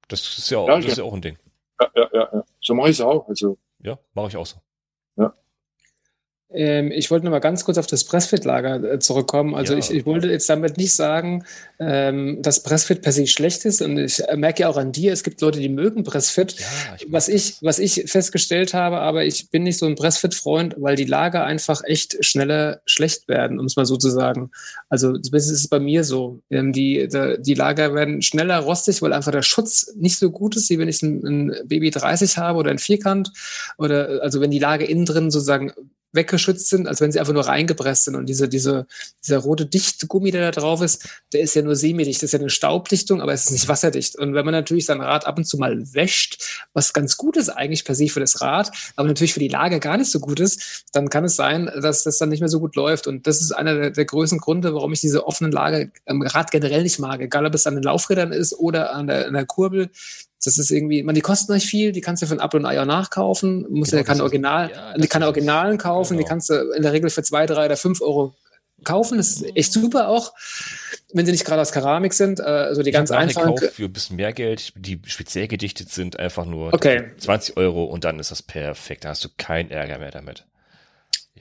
Das 0.09 0.21
ist 0.21 0.51
ja 0.51 0.59
auch, 0.59 0.67
das 0.67 0.85
ist 0.87 0.99
ja 0.99 1.05
auch 1.05 1.15
ein 1.15 1.21
Ding. 1.23 1.39
ja, 1.81 1.89
ja, 1.95 2.09
ja, 2.13 2.29
ja. 2.33 2.45
So 2.61 2.75
mache 2.75 2.89
ich 2.91 2.97
es 2.97 3.01
auch. 3.01 3.29
Also, 3.29 3.57
Ja, 3.83 3.99
mache 4.15 4.29
ich 4.29 4.37
auch 4.37 4.47
so. 4.47 4.57
Ähm, 6.51 6.91
ich 6.91 7.11
wollte 7.11 7.27
noch 7.27 7.31
mal 7.33 7.41
ganz 7.41 7.65
kurz 7.65 7.77
auf 7.77 7.87
das 7.87 8.05
Pressfit-Lager 8.05 8.93
äh, 8.95 8.99
zurückkommen. 8.99 9.55
Also 9.55 9.75
Ja. 9.75 9.79
ich, 9.81 9.91
ich 9.91 10.07
wollte 10.07 10.29
jetzt 10.29 10.49
damit 10.49 10.79
nicht 10.79 10.95
sagen, 10.95 11.45
ähm, 11.79 12.39
dass 12.41 12.63
Pressfit 12.63 13.03
per 13.03 13.13
se 13.13 13.27
schlecht 13.27 13.67
ist. 13.67 13.83
Und 13.83 13.99
ich 13.99 14.27
äh, 14.27 14.37
merke 14.37 14.63
ja 14.63 14.69
auch 14.69 14.79
an 14.79 14.91
dir, 14.93 15.13
es 15.13 15.23
gibt 15.25 15.43
Leute, 15.43 15.61
die 15.61 15.69
mögen 15.69 16.05
Pressfit. 16.05 16.55
Ja, 16.59 16.67
ich 16.99 17.13
Was 17.13 17.29
ich, 17.29 17.59
was 17.61 17.79
ich 17.79 18.05
festgestellt 18.07 18.73
habe, 18.73 18.99
aber 18.99 19.25
ich 19.27 19.51
bin 19.51 19.63
nicht 19.65 19.79
so 19.79 19.85
ein 19.85 19.95
Pressfit-Freund, 19.95 20.77
weil 20.79 20.97
die 20.97 21.05
Lager 21.05 21.45
einfach 21.45 21.83
echt 21.85 22.25
schneller 22.25 22.81
schlecht 22.87 23.29
werden, 23.29 23.59
um 23.59 23.67
es 23.67 23.77
mal 23.77 23.85
so 23.85 23.97
zu 23.99 24.09
sagen. 24.09 24.51
Also 24.89 25.19
das 25.19 25.51
ist 25.51 25.69
bei 25.69 25.81
mir 25.81 26.03
so. 26.03 26.41
Ähm, 26.51 26.73
Die, 26.73 27.09
die 27.41 27.55
Lager 27.55 27.95
werden 27.95 28.23
schneller 28.23 28.59
rostig, 28.61 29.03
weil 29.03 29.13
einfach 29.13 29.33
der 29.33 29.43
Schutz 29.43 29.93
nicht 29.97 30.19
so 30.19 30.31
gut 30.31 30.57
ist, 30.57 30.71
wie 30.71 30.79
wenn 30.79 30.89
ich 30.89 31.03
ein, 31.03 31.23
ein 31.27 31.69
Baby 31.69 31.91
30 31.91 32.39
habe 32.39 32.59
oder 32.59 32.71
ein 32.71 32.79
Vierkant. 32.79 33.33
Oder 33.77 34.21
also 34.23 34.41
wenn 34.41 34.51
die 34.51 34.59
Lager 34.59 34.89
innen 34.89 35.05
drin 35.05 35.31
sozusagen 35.31 35.73
weggeschützt 36.13 36.69
sind, 36.69 36.89
als 36.89 37.01
wenn 37.01 37.13
sie 37.13 37.21
einfach 37.21 37.33
nur 37.33 37.47
reingepresst 37.47 38.05
sind. 38.05 38.15
Und 38.15 38.27
diese, 38.27 38.49
diese, 38.49 38.87
dieser 39.25 39.39
rote 39.39 39.67
Dichtgummi, 39.67 40.31
der 40.31 40.51
da 40.51 40.61
drauf 40.61 40.81
ist, 40.81 41.09
der 41.33 41.41
ist 41.41 41.55
ja 41.55 41.63
nur 41.63 41.77
semidicht. 41.77 42.23
Das 42.23 42.29
ist 42.29 42.33
ja 42.33 42.39
eine 42.39 42.51
Staubdichtung, 42.51 43.21
aber 43.21 43.33
es 43.33 43.47
ist 43.47 43.53
nicht 43.53 43.69
wasserdicht. 43.69 44.17
Und 44.17 44.35
wenn 44.35 44.45
man 44.45 44.53
natürlich 44.53 44.87
sein 44.87 45.01
Rad 45.01 45.27
ab 45.27 45.39
und 45.39 45.45
zu 45.45 45.59
mal 45.59 45.77
wäscht, 45.93 46.67
was 46.73 46.93
ganz 46.93 47.17
gut 47.17 47.37
ist 47.37 47.51
eigentlich 47.51 47.85
per 47.85 47.95
se 47.95 48.09
für 48.09 48.21
das 48.21 48.41
Rad, 48.41 48.71
aber 48.97 49.09
natürlich 49.09 49.35
für 49.35 49.41
die 49.41 49.49
Lage 49.49 49.81
gar 49.81 49.97
nicht 49.97 50.11
so 50.11 50.21
gut 50.21 50.41
ist, 50.41 50.85
dann 50.93 51.11
kann 51.11 51.25
es 51.25 51.37
sein, 51.37 51.71
dass 51.81 52.05
das 52.05 52.19
dann 52.19 52.31
nicht 52.31 52.41
mehr 52.41 52.49
so 52.49 52.61
gut 52.61 52.77
läuft. 52.77 53.07
Und 53.07 53.27
das 53.27 53.41
ist 53.41 53.53
einer 53.53 53.75
der, 53.75 53.91
der 53.91 54.05
größten 54.05 54.39
Gründe, 54.39 54.75
warum 54.75 54.93
ich 54.93 55.01
diese 55.01 55.27
offenen 55.27 55.53
Lager 55.53 55.87
am 56.07 56.23
Rad 56.23 56.51
generell 56.51 56.83
nicht 56.83 56.99
mag. 56.99 57.21
Egal, 57.21 57.47
ob 57.47 57.55
es 57.55 57.67
an 57.67 57.75
den 57.75 57.83
Laufrädern 57.83 58.33
ist 58.33 58.55
oder 58.55 58.95
an 58.95 59.07
der, 59.07 59.27
an 59.27 59.35
der 59.35 59.47
Kurbel. 59.47 59.91
Das 60.45 60.57
ist 60.59 60.71
irgendwie, 60.71 61.03
man, 61.03 61.15
die 61.15 61.21
kosten 61.21 61.53
nicht 61.53 61.67
viel, 61.67 61.93
die 61.93 62.01
kannst 62.01 62.23
du 62.23 62.27
für 62.27 62.35
ein 62.35 62.41
Apfel 62.41 62.61
und 62.61 62.67
Eier 62.67 62.85
nachkaufen, 62.87 63.67
muss 63.71 63.91
Genau, 63.91 63.99
ja 64.01 64.05
keine 64.05 64.07
das 64.07 64.17
ist- 64.19 64.21
Original, 64.23 64.71
ja, 64.71 64.95
die 64.95 65.09
es. 65.09 65.23
Originalen 65.23 65.79
kaufen, 65.79 66.15
die 66.17 66.19
Genau. 66.23 66.29
kannst 66.29 66.51
du 66.51 66.55
in 66.77 66.83
der 66.83 66.93
Regel 66.93 67.11
für 67.11 67.23
zwei, 67.23 67.47
drei 67.47 67.67
oder 67.67 67.77
fünf 67.77 68.01
Euro 68.01 68.35
kaufen. 68.85 69.19
Das 69.19 69.29
ist 69.41 69.57
echt 69.57 69.73
super 69.73 70.09
auch, 70.09 70.33
wenn 71.13 71.27
sie 71.27 71.33
nicht 71.33 71.45
gerade 71.45 71.61
aus 71.61 71.73
Keramik 71.73 72.13
sind. 72.15 72.41
Also 72.41 72.83
die 72.83 72.91
Ich 72.91 72.95
ganz 72.95 73.11
einfachen. 73.11 73.49
nachgekauft 73.51 73.75
für 73.75 73.85
ein 73.87 73.93
bisschen 73.93 74.15
mehr 74.17 74.33
Geld, 74.33 74.73
die 74.77 75.01
speziell 75.07 75.49
gedichtet 75.49 75.91
sind, 75.91 76.19
einfach 76.21 76.45
nur 76.47 76.73
Okay. 76.73 77.11
20 77.19 77.57
Euro 77.57 77.85
und 77.85 78.05
dann 78.05 78.21
ist 78.21 78.31
das 78.31 78.43
perfekt. 78.43 79.05
Da 79.05 79.09
hast 79.09 79.25
du 79.25 79.29
keinen 79.37 79.73
Ärger 79.73 79.99
mehr 79.99 80.13
damit. 80.13 80.45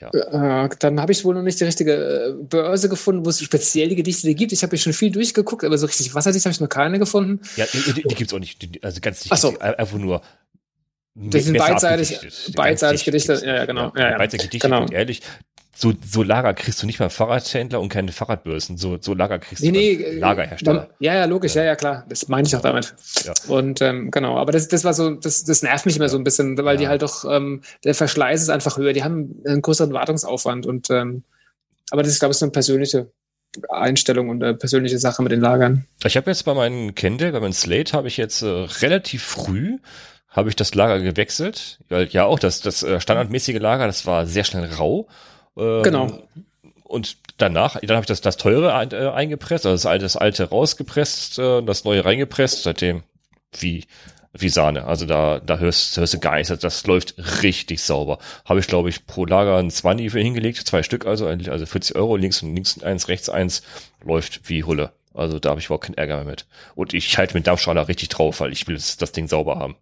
Ja. 0.01 0.65
Äh, 0.65 0.69
dann 0.79 0.99
habe 1.01 1.11
ich 1.11 1.23
wohl 1.25 1.35
noch 1.35 1.41
nicht 1.41 1.59
die 1.59 1.63
richtige 1.65 1.93
äh, 1.93 2.43
Börse 2.43 2.89
gefunden, 2.89 3.25
wo 3.25 3.29
es 3.29 3.41
speziell 3.41 3.89
die 3.89 3.95
Gedichte 3.95 4.33
gibt. 4.33 4.51
Ich 4.51 4.63
habe 4.63 4.71
hier 4.71 4.79
schon 4.79 4.93
viel 4.93 5.11
durchgeguckt, 5.11 5.63
aber 5.63 5.77
so 5.77 5.85
richtig 5.85 6.13
wasserdicht 6.13 6.45
habe 6.45 6.51
ich 6.53 6.59
noch 6.59 6.69
keine 6.69 6.99
gefunden. 6.99 7.41
Ja, 7.55 7.65
die, 7.71 7.93
die, 7.93 8.03
die 8.03 8.15
gibt's 8.15 8.33
auch 8.33 8.39
nicht. 8.39 8.83
Also 8.83 9.01
ganz 9.01 9.21
dicht. 9.21 9.35
So. 9.37 9.57
Einfach 9.59 9.97
nur. 9.97 10.21
Die 11.15 11.39
sind 11.39 11.57
beidseitig- 11.57 12.53
beidseitig 12.55 13.03
gibt's 13.03 13.25
Ja, 13.27 13.65
genau. 13.65 13.91
Ja, 13.95 14.11
ja. 14.11 14.17
Beidseitig 14.17 14.49
gedichtet 14.51 14.71
Genau. 14.71 14.85
ehrlich. 14.91 15.21
So, 15.79 15.93
so 16.03 16.23
Lager 16.23 16.55
kriegst 16.55 16.81
du 16.81 16.87
nicht 16.87 16.99
mal 16.99 17.09
Fahrradhändler 17.11 17.79
und 17.79 17.89
keine 17.89 18.11
Fahrradbörsen. 18.11 18.77
So, 18.77 18.97
so 18.99 19.13
Lager 19.13 19.37
kriegst 19.37 19.63
Nee, 19.63 19.69
du 19.71 19.77
nee, 19.77 20.19
Lagerhersteller. 20.19 20.89
Ja, 20.99 21.13
ja, 21.13 21.25
logisch, 21.25 21.53
ja, 21.53 21.63
ja, 21.63 21.75
klar. 21.75 22.03
Das 22.09 22.27
meine 22.29 22.47
ich 22.47 22.55
auch 22.55 22.61
damit. 22.61 22.95
Ja. 23.23 23.33
Und 23.47 23.81
ähm, 23.83 24.09
genau, 24.09 24.37
aber 24.37 24.51
das, 24.51 24.67
das 24.69 24.83
war 24.83 24.95
so, 24.95 25.11
das, 25.11 25.43
das 25.43 25.61
nervt 25.61 25.85
mich 25.85 25.95
immer 25.97 26.09
so 26.09 26.17
ein 26.17 26.23
bisschen, 26.23 26.57
weil 26.57 26.77
die 26.77 26.85
Ja. 26.85 26.89
halt 26.89 27.03
doch, 27.03 27.25
ähm, 27.25 27.61
der 27.83 27.93
Verschleiß 27.93 28.41
ist 28.41 28.49
einfach 28.49 28.77
höher, 28.77 28.93
die 28.93 29.03
haben 29.03 29.39
einen 29.45 29.61
größeren 29.61 29.93
Wartungsaufwand 29.93 30.65
und 30.65 30.89
ähm, 30.89 31.23
aber 31.91 32.01
das 32.01 32.11
ist, 32.11 32.19
glaube 32.19 32.31
ich, 32.31 32.37
so 32.39 32.45
eine 32.45 32.51
persönliche 32.51 33.11
Einstellung 33.69 34.29
und 34.29 34.43
eine 34.43 34.55
persönliche 34.55 34.97
Sache 34.97 35.21
mit 35.21 35.31
den 35.31 35.41
Lagern. 35.41 35.85
Ich 36.03 36.17
habe 36.17 36.29
jetzt 36.31 36.43
bei 36.43 36.53
meinem 36.55 36.95
Kendall, 36.95 37.31
bei 37.31 37.39
meinem 37.39 37.53
Slate, 37.53 37.93
habe 37.93 38.07
ich 38.07 38.17
jetzt 38.17 38.41
äh, 38.41 38.47
relativ 38.81 39.23
früh 39.23 39.77
habe 40.29 40.49
ich 40.49 40.55
das 40.55 40.75
Lager 40.75 40.99
gewechselt, 40.99 41.79
weil 41.89 42.07
ja 42.09 42.25
auch 42.25 42.37
das, 42.37 42.61
das 42.61 42.83
äh, 42.83 42.99
standardmäßige 42.99 43.57
Lager, 43.59 43.87
das 43.87 44.05
war 44.05 44.27
sehr 44.27 44.43
schnell 44.43 44.65
rau. 44.65 45.07
Ähm, 45.57 45.83
Genau. 45.83 46.23
Und 46.83 47.17
danach, 47.37 47.77
dann 47.81 47.97
habe 47.97 48.03
ich 48.03 48.07
das, 48.07 48.21
das 48.21 48.37
teure 48.37 48.69
äh, 48.69 49.09
eingepresst, 49.09 49.65
also 49.65 49.75
das 49.75 49.85
alte, 49.85 50.05
das 50.05 50.15
alte 50.15 50.49
rausgepresst, 50.49 51.37
äh, 51.39 51.61
das 51.61 51.83
neue 51.83 52.05
reingepresst, 52.05 52.63
seitdem 52.63 53.03
wie, 53.59 53.85
wie 54.33 54.49
Sahne. 54.49 54.85
Also 54.85 55.05
da, 55.05 55.39
da 55.39 55.57
hörst, 55.57 55.97
hörst 55.97 56.13
du 56.13 56.19
gar 56.19 56.35
nichts. 56.35 56.53
Das 56.59 56.87
läuft 56.87 57.15
richtig 57.43 57.81
sauber. 57.81 58.19
Habe 58.45 58.59
ich, 58.61 58.67
glaube 58.67 58.89
ich, 58.89 59.05
pro 59.05 59.25
Lager 59.25 59.57
ein 59.57 59.69
20 59.69 60.11
für 60.11 60.19
hingelegt, 60.19 60.65
zwei 60.65 60.83
Stück 60.83 61.05
also, 61.05 61.27
also 61.27 61.65
40 61.65 61.95
Euro, 61.97 62.15
links 62.15 62.41
und 62.41 62.55
links 62.55 62.81
eins, 62.81 63.09
rechts 63.09 63.29
eins, 63.29 63.63
läuft 64.03 64.47
wie 64.49 64.63
Hulle. 64.63 64.91
Also 65.13 65.39
da 65.39 65.49
habe 65.49 65.59
ich 65.59 65.65
überhaupt 65.65 65.85
keinen 65.85 65.97
Ärger 65.97 66.17
mehr 66.17 66.25
mit. 66.25 66.45
Und 66.75 66.93
ich 66.93 67.17
halte 67.17 67.33
mit 67.33 67.47
Dampfstrahler 67.47 67.87
richtig 67.87 68.09
drauf, 68.09 68.39
weil 68.39 68.53
ich 68.53 68.67
will 68.67 68.75
das, 68.75 68.97
das 68.97 69.11
Ding 69.11 69.27
sauber 69.27 69.57
haben. 69.57 69.75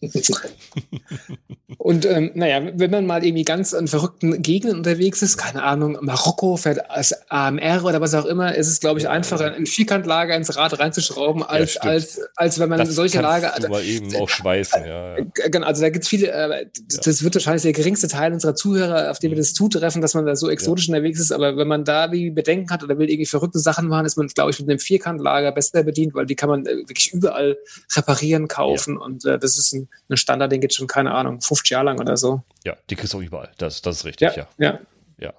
Und 1.78 2.04
ähm, 2.06 2.30
naja, 2.34 2.62
wenn 2.74 2.90
man 2.90 3.06
mal 3.06 3.24
irgendwie 3.24 3.44
ganz 3.44 3.72
in 3.72 3.88
verrückten 3.88 4.42
Gegenden 4.42 4.78
unterwegs 4.78 5.22
ist, 5.22 5.36
keine 5.36 5.62
Ahnung, 5.62 5.98
Marokko 6.00 6.56
fährt 6.56 6.90
als 6.90 7.14
AMR 7.30 7.84
oder 7.84 8.00
was 8.00 8.14
auch 8.14 8.24
immer, 8.24 8.54
ist 8.54 8.68
es, 8.68 8.80
glaube 8.80 8.98
ich, 9.00 9.08
einfacher, 9.08 9.54
ein 9.54 9.66
Vierkantlager 9.66 10.36
ins 10.36 10.56
Rad 10.56 10.78
reinzuschrauben, 10.78 11.42
als, 11.42 11.72
stimmt. 11.72 11.86
als, 11.86 12.20
als 12.34 12.58
wenn 12.58 12.68
man 12.68 12.78
Das 12.78 12.94
solche 12.94 13.20
Lager. 13.20 13.54
du 13.60 13.68
mal 13.68 13.84
eben 13.84 14.14
auch 14.16 14.28
schweißen, 14.28 14.82
ja. 14.84 14.88
ja. 14.88 15.16
Äh, 15.16 15.26
Genau, 15.50 15.66
also 15.66 15.82
da 15.82 15.90
gibt 15.90 16.04
es 16.04 16.08
viele, 16.08 16.30
äh, 16.30 16.66
das, 16.88 17.00
das 17.00 17.22
wird 17.22 17.34
wahrscheinlich 17.34 17.62
der 17.62 17.72
geringste 17.72 18.08
Teil 18.08 18.32
unserer 18.32 18.54
Zuhörer, 18.54 19.10
auf 19.10 19.18
den 19.18 19.30
wir 19.30 19.38
das 19.38 19.54
zutreffen, 19.54 20.02
dass 20.02 20.14
man 20.14 20.26
da 20.26 20.34
so 20.36 20.48
exotisch 20.50 20.88
unterwegs 20.88 21.20
ist. 21.20 21.32
Aber 21.32 21.56
wenn 21.56 21.68
man 21.68 21.84
da 21.84 22.12
wie 22.12 22.30
Bedenken 22.30 22.70
hat 22.70 22.82
oder 22.82 22.98
will 22.98 23.08
irgendwie 23.08 23.26
verrückte 23.26 23.58
Sachen 23.58 23.88
machen, 23.88 24.06
ist 24.06 24.16
man, 24.16 24.26
glaube 24.28 24.50
ich, 24.50 24.60
mit 24.60 24.68
einem 24.68 24.78
Vierkantlager 24.78 25.52
besser 25.52 25.82
bedient, 25.82 26.14
weil 26.14 26.26
die 26.26 26.36
kann 26.36 26.48
man 26.48 26.66
äh, 26.66 26.76
wirklich 26.76 27.12
überall 27.12 27.56
reparieren, 27.94 28.48
kaufen. 28.48 28.96
Und 28.96 29.24
äh, 29.24 29.38
das 29.38 29.58
ist 29.58 29.72
ein, 29.72 29.85
ein 30.08 30.16
Standard, 30.16 30.52
den 30.52 30.60
gibt 30.60 30.72
es 30.72 30.76
schon, 30.76 30.86
keine 30.86 31.12
Ahnung, 31.12 31.40
50 31.40 31.70
Jahre 31.70 31.86
lang 31.86 32.00
oder 32.00 32.16
so. 32.16 32.42
Ja, 32.64 32.76
die 32.90 32.96
kriegst 32.96 33.12
du 33.12 33.18
auch 33.18 33.22
überall. 33.22 33.50
Das, 33.58 33.82
das 33.82 33.96
ist 33.96 34.04
richtig, 34.04 34.36
ja. 34.36 34.46
ja. 34.58 34.80
Ja. 35.18 35.32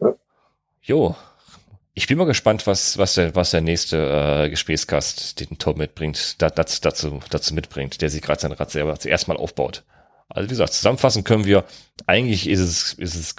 Ja. 0.00 0.14
Jo. 0.82 1.16
Ich 1.94 2.06
bin 2.06 2.16
mal 2.16 2.26
gespannt, 2.26 2.66
was, 2.66 2.96
was 2.96 3.14
der, 3.14 3.34
was 3.34 3.50
der 3.50 3.60
nächste 3.60 4.44
äh, 4.44 4.50
Gesprächsgast, 4.50 5.40
den 5.40 5.58
Tom 5.58 5.78
mitbringt, 5.78 6.40
da, 6.40 6.48
dazu, 6.48 6.80
dazu, 6.80 7.20
dazu 7.30 7.54
mitbringt, 7.54 8.00
der 8.00 8.08
sich 8.08 8.22
gerade 8.22 8.40
sein 8.40 8.52
Rad 8.52 8.70
selber 8.70 8.98
zuerst 8.98 9.26
mal 9.26 9.36
aufbaut. 9.36 9.84
Also 10.28 10.48
wie 10.48 10.52
gesagt, 10.52 10.74
zusammenfassen 10.74 11.24
können 11.24 11.44
wir, 11.44 11.64
eigentlich 12.06 12.48
ist 12.48 12.60
es, 12.60 12.92
ist 12.92 13.14
es, 13.14 13.36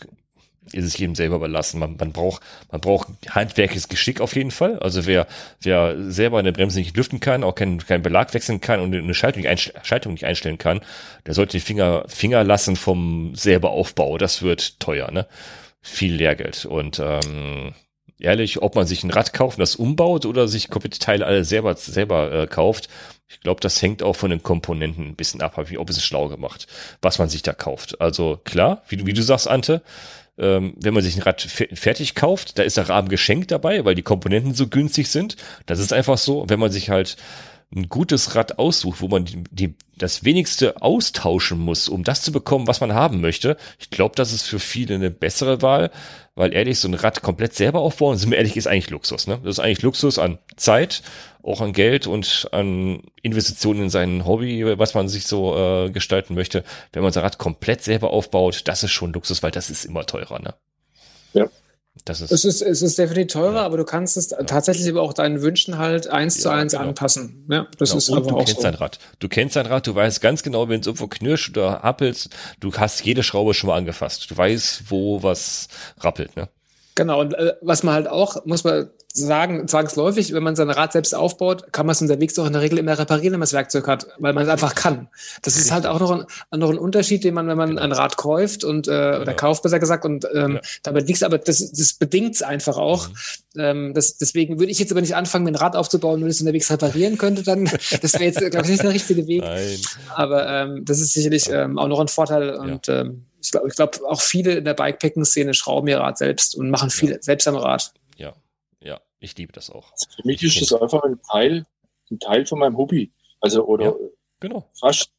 ist 0.73 0.85
es 0.85 0.97
jedem 0.97 1.15
selber 1.15 1.37
überlassen. 1.37 1.79
Man, 1.79 1.95
man 1.97 2.11
braucht, 2.11 2.41
man 2.71 2.81
braucht 2.81 3.07
handwerkliches 3.29 3.87
Geschick 3.89 4.21
auf 4.21 4.35
jeden 4.35 4.51
Fall. 4.51 4.79
Also 4.79 5.05
wer, 5.05 5.27
wer 5.61 5.95
selber 6.11 6.39
eine 6.39 6.51
Bremse 6.51 6.79
nicht 6.79 6.95
lüften 6.95 7.19
kann, 7.19 7.43
auch 7.43 7.55
keinen, 7.55 7.79
keinen 7.79 8.03
Belag 8.03 8.33
wechseln 8.33 8.61
kann 8.61 8.79
und 8.79 8.93
eine 8.93 9.13
Schaltung 9.13 9.41
nicht, 9.41 9.49
einstellen, 9.49 9.79
Schaltung 9.83 10.13
nicht 10.13 10.25
einstellen 10.25 10.57
kann, 10.57 10.81
der 11.25 11.33
sollte 11.33 11.57
die 11.57 11.61
Finger, 11.61 12.05
Finger 12.07 12.43
lassen 12.43 12.75
vom 12.75 13.35
selber 13.35 13.71
Aufbau. 13.71 14.17
Das 14.17 14.41
wird 14.41 14.79
teuer, 14.79 15.11
ne? 15.11 15.27
viel 15.81 16.15
Lehrgeld. 16.15 16.65
Und 16.65 16.99
ähm, 16.99 17.73
ehrlich, 18.19 18.61
ob 18.61 18.75
man 18.75 18.85
sich 18.85 19.03
ein 19.03 19.11
Rad 19.11 19.33
kauft 19.33 19.57
und 19.57 19.61
das 19.61 19.75
umbaut 19.75 20.25
oder 20.25 20.47
sich 20.47 20.69
komplette 20.69 20.99
Teile 20.99 21.25
alle 21.25 21.45
selber, 21.45 21.75
selber 21.75 22.31
äh, 22.31 22.47
kauft, 22.47 22.89
ich 23.27 23.41
glaube, 23.41 23.61
das 23.61 23.81
hängt 23.81 24.01
auch 24.01 24.15
von 24.15 24.31
den 24.31 24.41
Komponenten 24.41 25.07
ein 25.07 25.15
bisschen 25.15 25.41
ab, 25.41 25.57
habe 25.57 25.69
ich 25.69 25.77
ob 25.77 25.89
es 25.89 26.03
schlau 26.03 26.29
gemacht, 26.29 26.67
was 27.01 27.19
man 27.19 27.29
sich 27.29 27.43
da 27.43 27.53
kauft. 27.53 28.01
Also 28.01 28.39
klar, 28.43 28.81
wie 28.89 29.05
wie 29.05 29.13
du 29.13 29.21
sagst, 29.21 29.47
Ante, 29.47 29.83
ähm, 30.39 30.73
wenn 30.77 30.93
man 30.93 31.03
sich 31.03 31.15
ein 31.17 31.21
Rad 31.23 31.41
fertig 31.41 32.15
kauft, 32.15 32.57
da 32.57 32.63
ist 32.63 32.77
der 32.77 32.89
Rahmen 32.89 33.09
geschenkt 33.09 33.51
dabei, 33.51 33.85
weil 33.85 33.95
die 33.95 34.01
Komponenten 34.01 34.53
so 34.53 34.67
günstig 34.67 35.09
sind. 35.09 35.35
Das 35.65 35.79
ist 35.79 35.93
einfach 35.93 36.17
so. 36.17 36.45
Wenn 36.47 36.59
man 36.59 36.71
sich 36.71 36.89
halt 36.89 37.17
ein 37.75 37.87
gutes 37.87 38.35
Rad 38.35 38.57
aussucht, 38.57 39.01
wo 39.01 39.07
man 39.07 39.25
die, 39.25 39.43
die, 39.51 39.75
das 39.97 40.23
wenigste 40.23 40.81
austauschen 40.81 41.59
muss, 41.59 41.87
um 41.87 42.03
das 42.03 42.23
zu 42.23 42.31
bekommen, 42.31 42.65
was 42.65 42.81
man 42.81 42.93
haben 42.93 43.21
möchte. 43.21 43.57
Ich 43.77 43.91
glaube, 43.91 44.15
das 44.15 44.33
ist 44.33 44.43
für 44.43 44.59
viele 44.59 44.95
eine 44.95 45.11
bessere 45.11 45.61
Wahl, 45.61 45.91
weil 46.33 46.53
ehrlich, 46.53 46.79
so 46.79 46.87
ein 46.87 46.95
Rad 46.95 47.21
komplett 47.21 47.53
selber 47.53 47.81
aufbauen, 47.81 48.17
sind 48.17 48.31
wir 48.31 48.37
ehrlich, 48.37 48.57
ist 48.57 48.65
eigentlich 48.65 48.89
Luxus. 48.89 49.27
Ne? 49.27 49.39
Das 49.43 49.57
ist 49.57 49.59
eigentlich 49.59 49.83
Luxus 49.83 50.17
an 50.17 50.39
Zeit, 50.55 51.03
auch 51.43 51.61
an 51.61 51.73
Geld 51.73 52.07
und 52.07 52.47
an 52.51 53.03
Investitionen 53.21 53.83
in 53.83 53.89
sein 53.89 54.25
Hobby, 54.25 54.77
was 54.77 54.93
man 54.93 55.07
sich 55.07 55.25
so 55.25 55.55
äh, 55.55 55.89
gestalten 55.89 56.35
möchte. 56.35 56.63
Wenn 56.91 57.03
man 57.03 57.11
sein 57.11 57.23
Rad 57.23 57.37
komplett 57.37 57.83
selber 57.83 58.11
aufbaut, 58.11 58.61
das 58.65 58.83
ist 58.83 58.91
schon 58.91 59.13
Luxus, 59.13 59.41
weil 59.41 59.51
das 59.51 59.69
ist 59.69 59.85
immer 59.85 60.05
teurer. 60.05 60.39
Ne? 60.39 60.53
Ja. 61.33 61.47
Das 62.05 62.21
ist, 62.21 62.31
es, 62.31 62.45
ist, 62.45 62.61
es 62.61 62.81
ist 62.81 62.97
definitiv 62.97 63.33
teurer, 63.33 63.55
ja. 63.55 63.65
aber 63.65 63.77
du 63.77 63.83
kannst 63.83 64.15
es 64.15 64.29
ja. 64.29 64.41
tatsächlich 64.43 64.87
aber 64.89 65.01
auch 65.01 65.13
deinen 65.13 65.41
Wünschen 65.41 65.77
halt 65.77 66.07
eins 66.07 66.37
ja, 66.37 66.43
zu 66.43 66.49
eins 66.49 66.71
genau. 66.73 66.85
anpassen. 66.85 67.45
Ja, 67.49 67.67
das 67.77 67.89
genau. 67.89 67.97
ist 67.97 68.09
Und 68.09 68.29
du 68.29 68.37
kennst 68.37 68.55
so. 68.55 68.61
dein 68.61 68.75
Rad. 68.75 68.99
Du 69.19 69.27
kennst 69.27 69.55
dein 69.55 69.65
Rad, 69.65 69.87
du 69.87 69.95
weißt 69.95 70.21
ganz 70.21 70.43
genau, 70.43 70.69
wenn 70.69 70.79
es 70.79 70.87
irgendwo 70.87 71.07
knirscht 71.07 71.49
oder 71.57 71.83
rappelt, 71.83 72.29
du 72.59 72.73
hast 72.73 73.03
jede 73.03 73.23
Schraube 73.23 73.53
schon 73.53 73.67
mal 73.69 73.77
angefasst. 73.77 74.31
Du 74.31 74.37
weißt, 74.37 74.83
wo 74.89 75.23
was 75.23 75.67
rappelt, 75.99 76.35
ne? 76.37 76.47
Genau, 76.95 77.21
und 77.21 77.33
äh, 77.33 77.53
was 77.61 77.83
man 77.83 77.93
halt 77.93 78.07
auch, 78.07 78.45
muss 78.45 78.63
man 78.63 78.89
sagen, 79.13 79.67
zwangsläufig, 79.67 80.33
wenn 80.33 80.43
man 80.43 80.55
sein 80.55 80.69
Rad 80.69 80.93
selbst 80.93 81.15
aufbaut, 81.15 81.73
kann 81.73 81.85
man 81.85 81.93
es 81.93 82.01
unterwegs 82.01 82.37
auch 82.37 82.45
in 82.45 82.53
der 82.53 82.61
Regel 82.61 82.77
immer 82.77 82.97
reparieren, 82.97 83.33
wenn 83.33 83.39
man 83.39 83.45
das 83.45 83.53
Werkzeug 83.53 83.87
hat, 83.87 84.07
weil 84.19 84.33
man 84.33 84.43
es 84.43 84.49
einfach 84.49 84.75
kann. 84.75 85.07
Das 85.41 85.57
ist 85.57 85.71
halt 85.71 85.87
auch 85.87 85.99
noch 85.99 86.11
ein, 86.11 86.59
noch 86.59 86.69
ein 86.69 86.77
Unterschied, 86.77 87.23
den 87.23 87.33
man, 87.33 87.47
wenn 87.47 87.57
man 87.57 87.69
genau. 87.71 87.81
ein 87.81 87.91
Rad 87.91 88.17
kauft 88.17 88.63
und 88.63 88.87
äh, 88.87 88.91
genau. 88.91 89.21
oder 89.21 89.33
kauft, 89.33 89.63
besser 89.63 89.79
gesagt, 89.79 90.05
und 90.05 90.27
ähm, 90.33 90.55
ja. 90.55 90.61
damit 90.83 91.07
liegt 91.07 91.23
aber 91.23 91.39
das, 91.39 91.71
das 91.71 91.93
bedingt 91.93 92.35
es 92.35 92.41
einfach 92.43 92.77
auch. 92.77 93.09
Mhm. 93.09 93.13
Ähm, 93.57 93.93
das, 93.95 94.17
deswegen 94.17 94.59
würde 94.59 94.71
ich 94.71 94.79
jetzt 94.79 94.91
aber 94.91 95.01
nicht 95.01 95.15
anfangen, 95.15 95.45
mir 95.45 95.51
ein 95.51 95.55
Rad 95.55 95.75
aufzubauen, 95.75 96.21
wenn 96.21 96.27
ich 96.27 96.35
es 96.35 96.41
unterwegs 96.41 96.71
reparieren 96.71 97.17
könnte, 97.17 97.43
dann 97.43 97.65
das 98.01 98.13
wäre 98.13 98.25
jetzt, 98.25 98.39
glaube 98.39 98.65
ich, 98.65 98.71
nicht 98.71 98.83
der 98.83 98.93
richtige 98.93 99.27
Weg. 99.27 99.41
Nein. 99.41 99.77
Aber 100.15 100.47
ähm, 100.47 100.85
das 100.85 100.99
ist 100.99 101.13
sicherlich 101.13 101.49
ähm, 101.49 101.79
auch 101.79 101.87
noch 101.87 101.99
ein 101.99 102.07
Vorteil 102.07 102.51
und 102.51 102.87
ja. 102.87 103.01
ähm, 103.01 103.25
ich 103.41 103.51
glaube, 103.51 103.69
glaub, 103.69 104.01
auch 104.03 104.21
viele 104.21 104.55
in 104.55 104.65
der 104.65 104.73
Bikepacking-Szene 104.73 105.53
schrauben 105.53 105.87
ihr 105.87 105.99
Rad 105.99 106.17
selbst 106.17 106.55
und 106.55 106.69
machen 106.69 106.89
viel 106.89 107.11
ja. 107.11 107.21
selbst 107.21 107.47
am 107.47 107.55
Rad. 107.55 107.93
Ja, 108.17 108.33
ja, 108.81 108.99
ich 109.19 109.37
liebe 109.37 109.53
das 109.53 109.69
auch. 109.69 109.91
Also 109.91 110.07
für 110.15 110.27
mich 110.27 110.43
ich 110.43 110.61
ist 110.61 110.71
das 110.71 110.81
einfach 110.81 111.03
ein 111.03 111.19
Teil, 111.21 111.65
ein 112.11 112.19
Teil 112.19 112.45
von 112.45 112.59
meinem 112.59 112.77
Hobby. 112.77 113.11
Also, 113.41 113.65
oder 113.65 113.85
ja, 113.85 113.93
genau. 114.39 114.69
fast, 114.77 115.11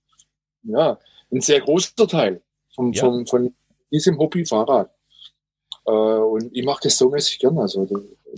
ja, 0.62 0.98
ein 1.32 1.40
sehr 1.40 1.60
großer 1.60 2.06
Teil 2.08 2.42
vom, 2.74 2.92
ja. 2.92 3.00
vom, 3.00 3.26
von 3.26 3.54
diesem 3.90 4.18
Hobby 4.18 4.44
Fahrrad. 4.44 4.90
Äh, 5.86 5.90
und 5.90 6.54
ich 6.54 6.64
mache 6.64 6.80
das 6.84 6.98
so 6.98 7.08
mäßig 7.08 7.38
gerne. 7.38 7.62
Also, 7.62 7.88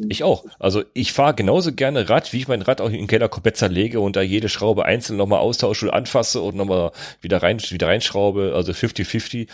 ich 0.09 0.23
auch. 0.25 0.45
Also 0.59 0.83
ich 0.95 1.13
fahre 1.13 1.35
genauso 1.35 1.73
gerne 1.73 2.09
Rad, 2.09 2.33
wie 2.33 2.39
ich 2.39 2.49
mein 2.49 2.63
Rad 2.63 2.81
auch 2.81 2.89
in 2.89 2.95
den 2.95 3.07
Keller 3.07 3.29
komplett 3.29 3.57
zerlege 3.57 4.01
und 4.01 4.17
da 4.17 4.23
jede 4.23 4.49
Schraube 4.49 4.85
einzeln 4.85 5.17
nochmal 5.17 5.41
austausche 5.41 5.87
und 5.87 5.93
anfasse 5.93 6.41
und 6.41 6.57
nochmal 6.57 6.93
wieder 7.21 7.43
rein, 7.43 7.61
wieder 7.61 7.89
reinschraube. 7.89 8.53
Also 8.55 8.73
50-50. 8.73 9.49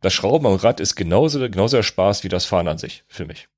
Das 0.00 0.12
Schrauben 0.12 0.46
am 0.46 0.56
Rad 0.56 0.80
ist 0.80 0.96
genauso, 0.96 1.38
genauso 1.40 1.76
der 1.78 1.82
Spaß 1.82 2.24
wie 2.24 2.28
das 2.28 2.44
Fahren 2.44 2.68
an 2.68 2.78
sich, 2.78 3.04
für 3.08 3.24
mich. 3.24 3.48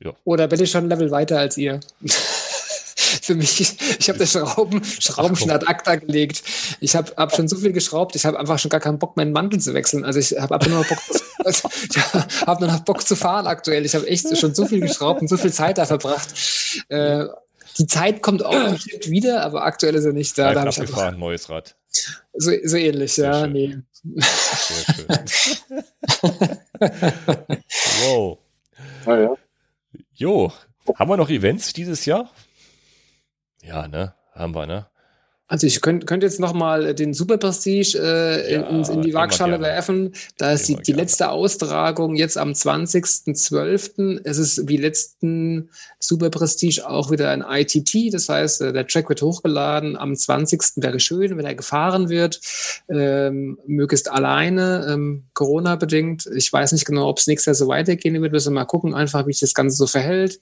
Ja. 0.00 0.14
Oder 0.24 0.48
bin 0.48 0.60
ich 0.60 0.70
schon 0.70 0.84
ein 0.84 0.88
Level 0.88 1.10
weiter 1.10 1.38
als 1.38 1.56
ihr? 1.56 1.80
für 3.22 3.34
mich, 3.34 3.76
ich 3.98 4.08
habe 4.08 4.18
das 4.18 4.32
Schrauben, 4.32 4.84
Schrauben 4.84 5.36
schon 5.36 5.50
ad 5.50 5.66
acta 5.66 5.96
gelegt. 5.96 6.42
Ich 6.80 6.94
habe 6.96 7.12
hab 7.16 7.34
schon 7.34 7.48
so 7.48 7.56
viel 7.56 7.72
geschraubt, 7.72 8.16
ich 8.16 8.24
habe 8.24 8.38
einfach 8.38 8.58
schon 8.58 8.68
gar 8.68 8.80
keinen 8.80 8.98
Bock, 8.98 9.16
meinen 9.16 9.32
Mantel 9.32 9.60
zu 9.60 9.74
wechseln. 9.74 10.04
Also 10.04 10.18
ich 10.18 10.32
habe 10.38 10.68
nur 10.68 10.80
noch 10.80 10.88
Bock, 10.88 10.98
also 11.44 11.68
habe 12.46 12.64
nur 12.64 12.72
noch 12.72 12.80
Bock 12.80 13.06
zu 13.06 13.16
fahren 13.16 13.46
aktuell. 13.46 13.84
Ich 13.84 13.94
habe 13.94 14.06
echt 14.06 14.36
schon 14.36 14.54
so 14.54 14.66
viel 14.66 14.80
geschraubt 14.80 15.20
und 15.20 15.28
so 15.28 15.36
viel 15.36 15.52
Zeit 15.52 15.78
da 15.78 15.86
verbracht. 15.86 16.28
Äh, 16.88 17.26
die 17.78 17.86
Zeit 17.86 18.22
kommt 18.22 18.44
auch 18.44 18.70
bestimmt 18.72 19.06
wieder, 19.10 19.42
aber 19.42 19.64
aktuell 19.64 19.94
ist 19.94 20.04
er 20.04 20.12
nicht 20.12 20.36
da. 20.38 20.52
da 20.52 20.66
ich 20.66 20.76
gefahren, 20.76 21.18
neues 21.18 21.48
Rad. 21.48 21.76
So, 22.34 22.52
so 22.64 22.76
ähnlich, 22.76 23.14
Sehr 23.14 23.30
ja, 23.30 23.40
schön. 23.40 23.52
nee. 23.52 23.78
Sehr 24.02 24.94
schön. 24.94 25.06
wow. 28.04 28.38
Ah, 29.06 29.16
ja. 29.16 29.34
Jo, 30.14 30.52
haben 30.94 31.10
wir 31.10 31.16
noch 31.16 31.30
Events 31.30 31.72
dieses 31.72 32.04
Jahr? 32.04 32.30
Ja, 33.70 33.86
ne? 33.86 34.14
Haben 34.34 34.54
wir, 34.54 34.66
ne? 34.66 34.86
Also 35.46 35.66
ich 35.66 35.80
könnte 35.80 36.06
könnt 36.06 36.22
jetzt 36.22 36.38
noch 36.38 36.52
mal 36.52 36.94
den 36.94 37.12
Super 37.12 37.36
Prestige 37.36 37.98
äh, 37.98 38.52
ja, 38.52 38.62
in, 38.62 38.84
in, 38.84 39.02
die 39.02 39.14
Waagschale 39.14 39.60
werfen. 39.60 40.14
Da 40.38 40.52
ist 40.52 40.68
die, 40.68 40.76
die 40.76 40.92
letzte 40.92 41.30
Austragung 41.30 42.14
jetzt 42.14 42.38
am 42.38 42.52
20.12. 42.52 44.20
Es 44.22 44.38
ist 44.38 44.68
wie 44.68 44.76
letzten 44.76 45.70
Super 45.98 46.30
Prestige 46.30 46.88
auch 46.88 47.10
wieder 47.10 47.30
ein 47.30 47.42
ITT. 47.42 48.14
Das 48.14 48.28
heißt, 48.28 48.60
äh, 48.60 48.72
der 48.72 48.86
Track 48.86 49.08
wird 49.08 49.22
hochgeladen. 49.22 49.96
Am 49.96 50.14
20. 50.14 50.62
wäre 50.76 51.00
schön, 51.00 51.36
wenn 51.36 51.44
er 51.44 51.56
gefahren 51.56 52.08
wird. 52.08 52.40
Ähm, 52.88 53.58
möglichst 53.66 54.08
alleine, 54.08 54.86
ähm, 54.88 55.24
Corona-bedingt. 55.34 56.26
Ich 56.32 56.52
weiß 56.52 56.70
nicht 56.70 56.86
genau, 56.86 57.08
ob 57.08 57.18
es 57.18 57.26
nächstes 57.26 57.46
Jahr 57.46 57.66
so 57.66 57.66
weitergehen 57.66 58.22
wird. 58.22 58.32
Müssen 58.32 58.52
wir 58.52 58.60
mal 58.60 58.66
gucken, 58.66 58.94
einfach 58.94 59.26
wie 59.26 59.32
sich 59.32 59.40
das 59.40 59.54
Ganze 59.54 59.76
so 59.76 59.88
verhält. 59.88 60.38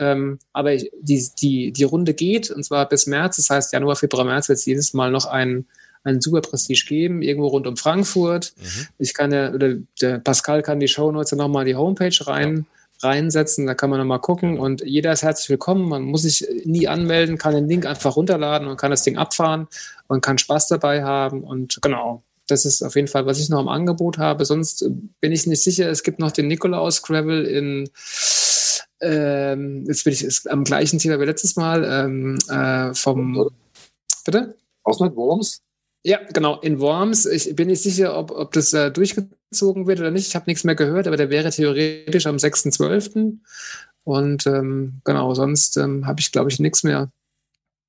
Ähm, 0.00 0.38
aber 0.54 0.74
die, 0.76 1.28
die, 1.40 1.72
die 1.72 1.84
Runde 1.84 2.14
geht, 2.14 2.50
und 2.50 2.64
zwar 2.64 2.88
bis 2.88 3.06
März, 3.06 3.36
das 3.36 3.50
heißt 3.50 3.72
Januar, 3.74 3.96
Februar, 3.96 4.24
März 4.24 4.48
wird 4.48 4.58
es 4.58 4.64
jedes 4.64 4.94
Mal 4.94 5.10
noch 5.10 5.26
ein, 5.26 5.66
ein 6.04 6.22
super 6.22 6.40
Prestige 6.40 6.86
geben, 6.88 7.20
irgendwo 7.20 7.48
rund 7.48 7.66
um 7.66 7.76
Frankfurt. 7.76 8.54
Mhm. 8.56 8.86
Ich 8.98 9.12
kann 9.12 9.30
ja, 9.30 9.52
oder 9.52 9.74
der 10.00 10.18
Pascal 10.18 10.62
kann 10.62 10.80
die 10.80 10.88
Shownotes 10.88 11.32
ja 11.32 11.36
nochmal 11.36 11.66
die 11.66 11.76
Homepage 11.76 12.16
rein, 12.26 12.64
ja. 13.02 13.10
reinsetzen, 13.10 13.66
da 13.66 13.74
kann 13.74 13.90
man 13.90 13.98
nochmal 13.98 14.20
gucken 14.20 14.58
und 14.58 14.80
jeder 14.80 15.12
ist 15.12 15.22
herzlich 15.22 15.50
willkommen. 15.50 15.86
Man 15.86 16.02
muss 16.04 16.22
sich 16.22 16.48
nie 16.64 16.88
anmelden, 16.88 17.36
kann 17.36 17.54
den 17.54 17.68
Link 17.68 17.84
einfach 17.84 18.16
runterladen 18.16 18.68
und 18.68 18.78
kann 18.78 18.90
das 18.90 19.02
Ding 19.02 19.18
abfahren 19.18 19.68
und 20.08 20.22
kann 20.22 20.38
Spaß 20.38 20.68
dabei 20.68 21.04
haben 21.04 21.44
und 21.44 21.78
genau. 21.82 22.22
Das 22.46 22.64
ist 22.64 22.82
auf 22.82 22.96
jeden 22.96 23.06
Fall, 23.06 23.26
was 23.26 23.38
ich 23.38 23.48
noch 23.48 23.60
im 23.60 23.68
Angebot 23.68 24.18
habe. 24.18 24.44
Sonst 24.44 24.84
bin 25.20 25.30
ich 25.30 25.46
nicht 25.46 25.62
sicher. 25.62 25.88
Es 25.88 26.02
gibt 26.02 26.18
noch 26.18 26.32
den 26.32 26.48
Nikolaus 26.48 27.02
Gravel 27.02 27.44
in 27.44 27.88
ähm, 29.00 29.84
jetzt 29.86 30.04
bin 30.04 30.12
ich 30.12 30.24
ist 30.24 30.48
am 30.50 30.64
gleichen 30.64 30.98
Thema 30.98 31.20
wie 31.20 31.24
letztes 31.24 31.56
Mal, 31.56 31.84
ähm, 31.84 32.38
äh, 32.48 32.94
vom, 32.94 33.50
bitte? 34.24 34.54
Ausland 34.82 35.16
Worms? 35.16 35.62
Ja, 36.02 36.18
genau, 36.32 36.58
in 36.60 36.80
Worms. 36.80 37.26
Ich 37.26 37.54
bin 37.54 37.68
nicht 37.68 37.82
sicher, 37.82 38.16
ob, 38.16 38.30
ob 38.30 38.52
das 38.52 38.72
äh, 38.72 38.90
durchgezogen 38.90 39.86
wird 39.86 40.00
oder 40.00 40.10
nicht. 40.10 40.28
Ich 40.28 40.34
habe 40.34 40.46
nichts 40.48 40.64
mehr 40.64 40.74
gehört, 40.74 41.06
aber 41.06 41.16
der 41.16 41.30
wäre 41.30 41.50
theoretisch 41.50 42.26
am 42.26 42.36
6.12. 42.36 43.38
Und 44.04 44.46
ähm, 44.46 45.00
genau, 45.04 45.34
sonst 45.34 45.76
ähm, 45.76 46.06
habe 46.06 46.20
ich, 46.20 46.32
glaube 46.32 46.50
ich, 46.50 46.58
nichts 46.58 46.84
mehr 46.84 47.10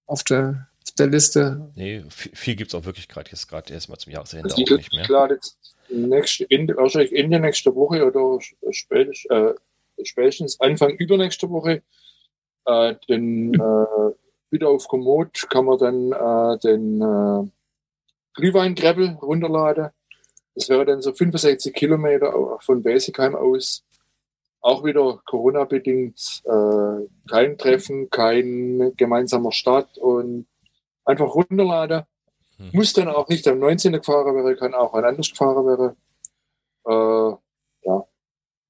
auf 0.08 0.24
der, 0.24 0.68
auf 0.86 0.92
der 0.96 1.08
Liste. 1.08 1.72
Nee, 1.76 2.04
viel, 2.10 2.32
viel 2.36 2.56
gibt 2.56 2.74
es 2.74 2.76
auch 2.76 2.84
wirklich 2.84 3.08
gerade 3.08 3.32
jetzt 3.32 3.48
gerade 3.48 3.74
erstmal 3.74 3.98
zum 3.98 4.12
Jahresende 4.12 4.44
also 4.46 4.62
auch 4.62 4.78
nicht 4.78 4.94
mehr. 4.94 5.06
Klar, 5.06 5.32
jetzt 5.32 5.58
nächste, 5.90 6.46
Ende, 6.50 6.76
wahrscheinlich 6.76 7.14
Ende 7.14 7.40
nächster 7.40 7.74
Woche 7.74 8.06
oder 8.06 8.40
spätestens, 8.72 9.26
äh, 9.32 9.54
spätestens 10.04 10.60
Anfang 10.60 10.92
übernächste 10.92 11.50
Woche 11.50 11.84
äh, 12.66 12.96
den 13.10 13.54
äh, 13.54 14.14
wieder 14.52 14.70
auf 14.70 14.88
Komoot 14.88 15.50
kann 15.50 15.66
man 15.66 15.78
dann 15.78 16.12
äh, 16.12 16.60
den 16.60 17.02
äh, 17.02 17.50
Glühweingräbel 18.34 19.18
runterladen. 19.22 19.90
Das 20.56 20.70
wäre 20.70 20.86
dann 20.86 21.02
so 21.02 21.14
65 21.14 21.74
Kilometer 21.74 22.58
von 22.60 22.84
Basicheim 22.84 23.36
aus. 23.36 23.86
Auch 24.60 24.84
wieder 24.84 25.22
Corona-bedingt. 25.26 26.44
Äh, 26.46 27.08
kein 27.30 27.58
Treffen, 27.58 28.10
kein 28.10 28.92
gemeinsamer 28.96 29.52
Start 29.52 29.98
und 29.98 30.48
einfach 31.06 31.34
runterladen. 31.34 32.04
Hm. 32.58 32.70
Muss 32.74 32.94
dann 32.94 33.08
auch 33.08 33.28
nicht 33.30 33.48
am 33.48 33.60
19. 33.60 33.94
gefahren 33.94 34.36
werden, 34.36 34.58
kann 34.58 34.74
auch 34.74 34.94
ein 34.94 35.06
anderes 35.06 35.32
gefahren 35.32 35.66
werden. 35.66 35.96
Äh, 36.86 37.38
ja, 37.88 38.08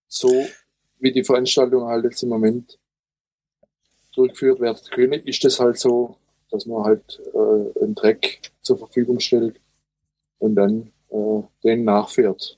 so 0.08 0.46
wie 1.02 1.12
die 1.12 1.24
Veranstaltung 1.24 1.86
halt 1.86 2.06
jetzt 2.06 2.24
im 2.24 2.30
Moment 2.30 2.80
durchgeführt 4.16 4.60
werden 4.60 4.80
können, 4.92 5.26
ist 5.26 5.44
das 5.44 5.60
halt 5.60 5.78
so, 5.78 6.18
dass 6.50 6.66
man 6.66 6.84
halt 6.84 7.22
äh, 7.34 7.84
einen 7.84 7.96
Track 7.96 8.52
zur 8.62 8.78
Verfügung 8.78 9.20
stellt 9.20 9.60
und 10.40 10.56
dann 10.56 10.92
äh, 11.10 11.42
den 11.64 11.84
nachfährt. 11.84 12.58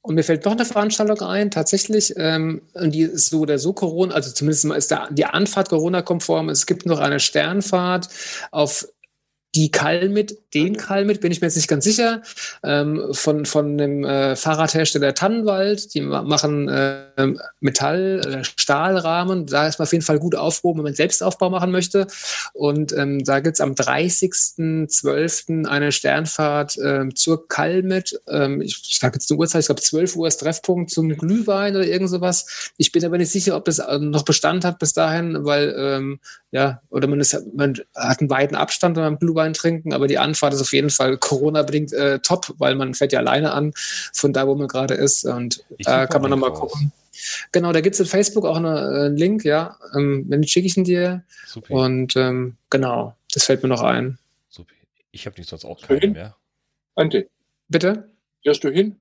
Und 0.00 0.14
mir 0.14 0.22
fällt 0.22 0.44
noch 0.44 0.52
eine 0.52 0.64
Veranstaltung 0.64 1.20
ein, 1.20 1.50
tatsächlich, 1.50 2.14
ähm, 2.16 2.62
die 2.74 3.02
ist 3.02 3.30
so 3.30 3.40
oder 3.40 3.58
so 3.58 3.72
Corona, 3.72 4.14
also 4.14 4.32
zumindest 4.32 4.64
ist 4.64 4.90
der, 4.90 5.08
die 5.10 5.26
Anfahrt 5.26 5.68
Corona-konform. 5.68 6.48
Es 6.48 6.66
gibt 6.66 6.86
noch 6.86 7.00
eine 7.00 7.20
Sternfahrt 7.20 8.08
auf 8.50 8.88
die 9.58 9.70
Kalmit, 9.72 10.38
den 10.54 10.76
Kalmit, 10.76 11.20
bin 11.20 11.32
ich 11.32 11.40
mir 11.40 11.48
jetzt 11.48 11.56
nicht 11.56 11.66
ganz 11.66 11.82
sicher, 11.82 12.22
ähm, 12.62 13.08
von, 13.10 13.44
von 13.44 13.76
dem 13.76 14.04
äh, 14.04 14.36
Fahrradhersteller 14.36 15.14
Tannenwald. 15.14 15.94
Die 15.94 16.00
machen 16.00 16.68
äh, 16.68 17.34
Metall, 17.58 18.20
äh, 18.24 18.44
Stahlrahmen. 18.44 19.46
Da 19.46 19.66
ist 19.66 19.80
man 19.80 19.86
auf 19.86 19.92
jeden 19.92 20.04
Fall 20.04 20.20
gut 20.20 20.36
aufgehoben, 20.36 20.78
wenn 20.78 20.84
man 20.84 20.94
Selbstaufbau 20.94 21.50
machen 21.50 21.72
möchte. 21.72 22.06
Und 22.52 22.92
ähm, 22.92 23.24
da 23.24 23.40
gibt's 23.40 23.60
am 23.60 23.72
30.12. 23.72 25.66
eine 25.66 25.90
Sternfahrt 25.90 26.78
äh, 26.78 27.08
zur 27.14 27.48
Kalmit. 27.48 28.20
Ähm, 28.28 28.62
ich 28.62 28.78
ich 28.88 28.98
sage 29.00 29.16
jetzt 29.16 29.28
eine 29.28 29.40
Uhrzeit, 29.40 29.62
ich 29.62 29.66
glaube 29.66 29.82
12 29.82 30.14
Uhr 30.14 30.28
ist 30.28 30.38
Treffpunkt 30.38 30.90
zum 30.90 31.08
Glühwein 31.16 31.74
oder 31.74 31.84
irgend 31.84 32.10
sowas. 32.10 32.70
Ich 32.76 32.92
bin 32.92 33.04
aber 33.04 33.18
nicht 33.18 33.32
sicher, 33.32 33.56
ob 33.56 33.64
das 33.64 33.80
äh, 33.80 33.98
noch 33.98 34.24
Bestand 34.24 34.64
hat 34.64 34.78
bis 34.78 34.92
dahin, 34.92 35.44
weil 35.44 35.74
ähm, 35.76 36.20
ja, 36.50 36.80
oder 36.90 37.06
man, 37.06 37.20
ist, 37.20 37.36
man 37.54 37.74
hat 37.94 38.20
einen 38.20 38.30
weiten 38.30 38.54
Abstand 38.54 38.94
beim 38.94 39.18
Glühwein 39.18 39.52
trinken, 39.52 39.92
aber 39.92 40.06
die 40.06 40.18
Anfahrt 40.18 40.54
ist 40.54 40.60
auf 40.60 40.72
jeden 40.72 40.90
Fall 40.90 41.18
Corona-bedingt 41.18 41.92
äh, 41.92 42.20
top, 42.20 42.54
weil 42.58 42.74
man 42.74 42.94
fährt 42.94 43.12
ja 43.12 43.18
alleine 43.18 43.52
an 43.52 43.72
von 44.12 44.32
da, 44.32 44.46
wo 44.46 44.54
man 44.54 44.68
gerade 44.68 44.94
ist. 44.94 45.24
Und 45.24 45.64
da 45.80 46.02
such 46.02 46.10
kann 46.10 46.22
man 46.22 46.30
nochmal 46.30 46.52
gucken. 46.52 46.92
Genau, 47.52 47.72
da 47.72 47.80
gibt's 47.80 48.00
in 48.00 48.06
Facebook 48.06 48.44
auch 48.44 48.56
eine, 48.56 48.78
äh, 48.78 49.06
einen 49.06 49.16
Link, 49.16 49.44
ja. 49.44 49.76
Ähm, 49.94 50.24
wenn 50.28 50.46
schicke 50.46 50.66
ich 50.66 50.76
ihn 50.76 50.84
dir. 50.84 51.24
Super. 51.46 51.74
Und 51.74 52.16
ähm, 52.16 52.56
genau, 52.70 53.14
das 53.32 53.44
fällt 53.44 53.62
mir 53.62 53.68
noch 53.68 53.82
ein. 53.82 54.18
super. 54.48 54.72
Ich 55.10 55.26
habe 55.26 55.36
nicht 55.38 55.50
sonst 55.50 55.64
auch 55.64 55.82
keine 55.82 56.00
Schön. 56.00 56.12
mehr. 56.12 56.36
Ante, 56.94 57.28
Bitte? 57.68 58.08
fährst 58.42 58.64
du 58.64 58.70
hin? 58.70 58.96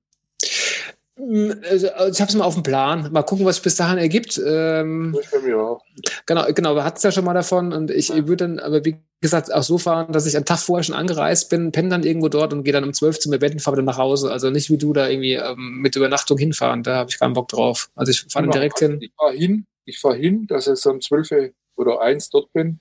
Mm, 1.18 1.52
Also, 1.70 1.90
also 1.90 2.12
ich 2.14 2.22
habe 2.22 2.30
es 2.30 2.36
mal 2.36 2.46
auf 2.46 2.54
dem 2.54 2.64
Plan. 2.64 3.12
Mal 3.12 3.24
gucken, 3.24 3.46
was 3.46 3.56
sich 3.56 3.64
bis 3.64 3.76
dahin 3.76 3.98
ergibt. 3.98 4.40
Ähm, 4.46 5.14
Das 5.16 5.32
bei 5.32 5.40
mir 5.40 5.60
auch. 5.60 5.82
genau, 6.26 6.46
genau, 6.54 6.76
wir 6.76 6.84
hatten 6.84 6.98
es 6.98 7.04
ja 7.04 7.12
schon 7.12 7.26
mal 7.26 7.34
davon 7.34 7.74
und 7.74 7.90
ich 7.92 8.10
Ja. 8.10 8.16
würde 8.28 8.48
dann, 8.48 8.60
aber 8.60 8.86
wie 8.86 8.98
gesagt, 9.22 9.52
auch 9.54 9.64
so 9.64 9.78
fahren, 9.80 10.12
dass 10.14 10.28
ich 10.28 10.36
einen 10.36 10.46
Tag 10.46 10.60
vorher 10.60 10.84
schon 10.84 10.96
angereist 10.96 11.50
bin, 11.50 11.72
penne 11.72 11.90
dann 11.90 12.04
irgendwo 12.04 12.30
dort 12.30 12.54
und 12.54 12.64
gehe 12.64 12.74
dann 12.74 12.84
um 12.84 12.94
12 12.94 13.20
zum 13.20 13.34
Event 13.34 13.56
und 13.56 13.60
fahre 13.62 13.78
dann 13.78 13.86
nach 13.86 13.98
Hause. 13.98 14.32
Also 14.32 14.50
nicht 14.52 14.70
wie 14.70 14.78
du 14.78 14.94
da 14.94 15.08
irgendwie 15.10 15.34
ähm, 15.34 15.80
mit 15.82 15.96
Übernachtung 15.96 16.38
hinfahren, 16.38 16.84
da 16.84 16.98
habe 16.98 17.10
ich 17.10 17.18
keinen 17.20 17.34
Bock 17.34 17.48
drauf. 17.48 17.90
Also 17.96 18.12
ich 18.12 18.22
fahre 18.32 18.46
dann 18.46 18.52
direkt 18.52 18.80
hin. 18.80 19.00
Ich 19.02 19.12
fahre 19.18 19.34
hin, 19.34 19.66
ich 19.86 20.00
fahre 20.00 20.16
hin, 20.16 20.46
dass 20.48 20.68
ich 20.68 20.76
so 20.80 20.92
um 20.92 21.02
12 21.02 21.52
oder 21.76 22.00
1 22.02 22.30
dort 22.30 22.52
bin 22.54 22.80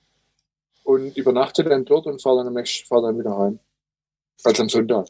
und 0.83 1.17
übernachte 1.17 1.63
dann 1.63 1.85
dort 1.85 2.05
und 2.05 2.21
fahre 2.21 2.43
dann 2.43 2.55
am 2.55 2.65
fahr 2.87 3.01
dann 3.01 3.17
wieder 3.17 3.35
heim. 3.37 3.59
Also 4.43 4.61
am 4.61 4.69
Sonntag. 4.69 5.07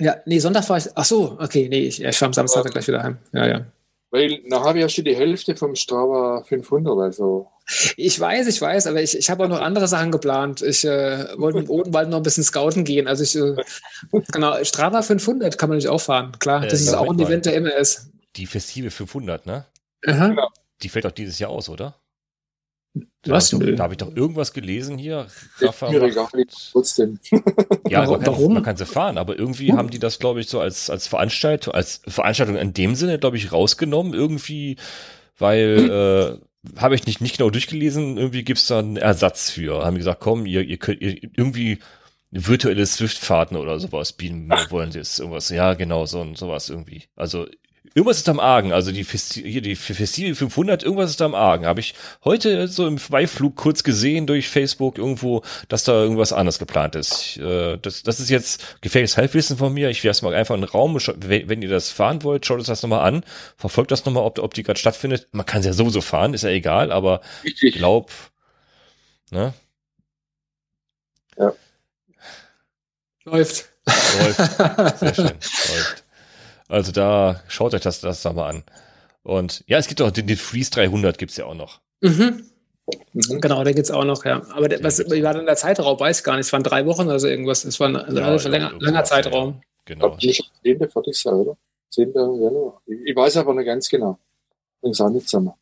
Ja, 0.00 0.16
nee, 0.26 0.38
Sonntag 0.38 0.64
fahre 0.64 0.80
ich, 0.80 0.86
ach 0.94 1.04
so, 1.04 1.36
okay, 1.40 1.68
nee, 1.68 1.86
ich, 1.88 2.02
ich 2.02 2.16
fahre 2.16 2.28
am 2.28 2.32
Samstag 2.32 2.64
Ja. 2.64 2.70
gleich 2.70 2.88
wieder 2.88 3.02
heim. 3.02 3.18
Ja, 3.32 3.46
ja. 3.46 3.66
Weil 4.10 4.40
nachher 4.46 4.64
habe 4.70 4.78
ich 4.78 4.82
ja 4.82 4.88
schon 4.88 5.04
die 5.04 5.14
Hälfte 5.16 5.54
vom 5.54 5.74
Strava 5.74 6.42
500, 6.44 6.98
also 6.98 7.48
Ich 7.98 8.18
weiß, 8.18 8.46
ich 8.46 8.58
weiß, 8.60 8.86
aber 8.86 9.02
ich, 9.02 9.16
ich 9.18 9.28
habe 9.28 9.44
auch 9.44 9.48
noch 9.48 9.60
andere 9.60 9.86
Sachen 9.86 10.10
geplant. 10.10 10.62
Ich 10.62 10.82
äh, 10.86 11.26
wollte 11.36 11.58
im 11.58 11.68
Odenwald 11.68 12.08
noch 12.08 12.16
ein 12.16 12.22
bisschen 12.22 12.42
scouten 12.44 12.84
gehen. 12.84 13.06
Also 13.06 13.22
ich, 13.24 13.36
äh, 13.36 13.54
genau, 14.32 14.64
Strava 14.64 15.02
500 15.02 15.58
kann 15.58 15.68
man 15.68 15.76
natürlich 15.76 15.92
auch 15.92 16.00
fahren. 16.00 16.32
Klar, 16.38 16.64
Äh, 16.64 16.68
das 16.68 16.80
ist 16.80 16.92
ja, 16.92 16.98
auch 16.98 17.10
ein. 17.10 17.18
Event 17.18 17.44
der 17.44 17.54
immer 17.54 17.74
ist. 17.76 18.10
Die 18.36 18.46
Festive 18.46 18.90
500, 18.90 19.44
ne? 19.44 19.66
Aha. 20.06 20.48
Die 20.80 20.88
fällt 20.88 21.04
doch 21.04 21.10
dieses 21.12 21.38
Jahr 21.38 21.50
aus, 21.50 21.68
oder? 21.68 21.96
Was? 23.26 23.50
Da 23.50 23.56
habe 23.56 23.64
ich, 23.64 23.70
doch- 23.70 23.76
da 23.76 23.82
hab 23.84 23.90
ich 23.92 23.98
doch 23.98 24.16
irgendwas 24.16 24.52
gelesen 24.52 24.96
hier. 24.98 25.26
Rafa 25.60 25.90
mir 25.90 26.02
egal, 26.02 26.28
trotzdem. 26.72 27.18
Ja, 27.88 28.00
Warum- 28.00 28.10
man 28.12 28.20
kann, 28.22 28.34
warum? 28.34 28.54
man 28.54 28.62
kann 28.62 28.76
sie 28.76 28.86
fahren, 28.86 29.18
aber 29.18 29.38
irgendwie 29.38 29.72
haben 29.72 29.90
die 29.90 29.98
das, 29.98 30.18
glaube 30.18 30.40
ich, 30.40 30.48
so 30.48 30.60
als, 30.60 30.88
als 30.90 31.06
Veranstaltung, 31.06 31.74
als 31.74 32.00
Veranstaltung 32.06 32.56
in 32.56 32.72
dem 32.74 32.94
Sinne, 32.94 33.18
glaube 33.18 33.36
ich, 33.36 33.52
rausgenommen, 33.52 34.14
irgendwie, 34.14 34.76
weil, 35.38 36.38
äh, 36.40 36.78
habe 36.80 36.94
ich 36.96 37.06
nicht, 37.06 37.20
nicht 37.20 37.36
genau 37.38 37.50
durchgelesen, 37.50 38.16
irgendwie 38.18 38.42
gibt's 38.44 38.66
da 38.66 38.80
einen 38.80 38.96
Ersatz 38.96 39.50
für. 39.50 39.84
Haben 39.84 39.94
die 39.94 40.00
gesagt, 40.00 40.20
komm, 40.20 40.44
ihr, 40.44 40.62
ihr 40.62 40.76
könnt 40.76 41.00
ihr, 41.00 41.16
irgendwie 41.36 41.78
virtuelle 42.30 42.84
Swift-Fahrten 42.84 43.56
oder 43.56 43.78
sowas 43.80 44.12
bieten 44.12 44.50
wollen 44.68 44.92
sie 44.92 44.98
jetzt 44.98 45.18
irgendwas. 45.18 45.48
Ja, 45.50 45.74
genau, 45.74 46.04
so 46.04 46.34
sowas 46.34 46.68
irgendwie. 46.68 47.04
Also 47.16 47.46
irgendwas 47.94 48.18
ist 48.18 48.28
am 48.28 48.40
Argen. 48.40 48.72
Also 48.72 48.92
die 48.92 49.04
Festi 49.04 49.42
hier 49.42 49.62
die 49.62 49.76
Festival 49.76 50.34
500, 50.34 50.82
irgendwas 50.82 51.10
ist 51.10 51.22
am 51.22 51.34
Argen. 51.34 51.66
Habe 51.66 51.80
ich 51.80 51.94
heute 52.24 52.68
so 52.68 52.86
im 52.86 52.98
Vorbeiflug 52.98 53.56
kurz 53.56 53.82
gesehen 53.82 54.26
durch 54.26 54.48
Facebook 54.48 54.98
irgendwo, 54.98 55.42
dass 55.68 55.84
da 55.84 55.92
irgendwas 55.92 56.32
anderes 56.32 56.58
geplant 56.58 56.94
ist. 56.94 57.22
Ich, 57.22 57.40
äh, 57.40 57.76
das, 57.78 58.02
das 58.02 58.20
ist 58.20 58.30
jetzt 58.30 58.80
gefährliches 58.80 59.16
Halbwissen 59.16 59.56
von 59.56 59.72
mir. 59.72 59.90
Ich 59.90 60.04
werfe 60.04 60.24
mal 60.24 60.34
einfach 60.34 60.54
in 60.54 60.62
den 60.62 60.70
Raum. 60.70 60.96
Wenn, 60.96 61.62
ihr 61.62 61.68
das 61.68 61.90
fahren 61.90 62.22
wollt, 62.22 62.46
schaut 62.46 62.60
euch 62.60 62.66
das 62.66 62.82
nochmal 62.82 63.06
an. 63.06 63.24
Verfolgt 63.56 63.90
das 63.90 64.04
nochmal, 64.04 64.24
ob, 64.24 64.38
ob 64.38 64.54
die 64.54 64.62
gerade 64.62 64.78
stattfindet. 64.78 65.28
Man 65.32 65.46
kann 65.46 65.62
sie 65.62 65.68
ja 65.68 65.74
sowieso 65.74 66.00
fahren, 66.00 66.34
ist 66.34 66.42
ja 66.42 66.50
egal, 66.50 66.92
aber 66.92 67.20
ich 67.42 67.52
Richtig. 67.52 67.74
glaub, 67.76 68.10
ne? 69.30 69.52
Läuft. 73.24 73.68
Läuft. 74.20 74.98
Sehr 74.98 75.14
schön. 75.14 75.26
Läuft. 75.68 76.04
Also 76.68 76.92
da, 76.92 77.42
schaut 77.48 77.74
euch 77.74 77.80
das, 77.80 78.00
das 78.00 78.22
da 78.22 78.32
mal 78.32 78.48
an. 78.48 78.64
Und 79.22 79.64
ja, 79.66 79.78
es 79.78 79.88
gibt 79.88 80.00
auch 80.00 80.10
den, 80.10 80.26
den 80.26 80.36
Freeze 80.36 80.70
300 80.70 81.18
gibt's 81.18 81.36
ja 81.36 81.46
auch 81.46 81.54
noch. 81.54 81.80
Mhm. 82.00 82.44
Mhm. 83.12 83.40
Genau, 83.40 83.64
da 83.64 83.72
geht's 83.72 83.90
auch 83.90 84.04
noch, 84.04 84.24
ja. 84.24 84.42
Aber 84.52 84.68
der, 84.68 84.82
was, 84.82 84.98
wie 85.10 85.22
war 85.22 85.34
denn 85.34 85.46
der 85.46 85.56
Zeitraum? 85.56 85.98
Weiß 85.98 86.18
ich 86.18 86.24
gar 86.24 86.36
nicht. 86.36 86.46
Es 86.46 86.52
waren 86.52 86.62
drei 86.62 86.86
Wochen 86.86 87.02
oder 87.02 87.18
so 87.18 87.26
irgendwas. 87.26 87.64
Es 87.64 87.80
war 87.80 87.88
ein 87.88 87.96
also 87.96 88.18
Ja, 88.18 88.36
ja, 88.36 88.48
langer 88.48 88.70
sowas, 88.80 88.92
ja, 88.92 89.04
Zeitraum. 89.04 89.60
Genau. 89.84 90.16
Ich 90.20 90.38
glaube, 90.62 90.78
10. 90.78 90.90
fertig 90.90 91.14
sein, 91.16 91.34
oder? 91.34 91.56
10. 91.90 92.12
Januar. 92.14 92.80
Ich, 92.86 92.98
ich 93.06 93.16
weiß 93.16 93.38
aber 93.38 93.54
nicht 93.54 93.66
ganz 93.66 93.88
genau. 93.88 94.18
Bring's 94.80 95.00
auch 95.00 95.10
nicht 95.10 95.28
zusammen. 95.28 95.52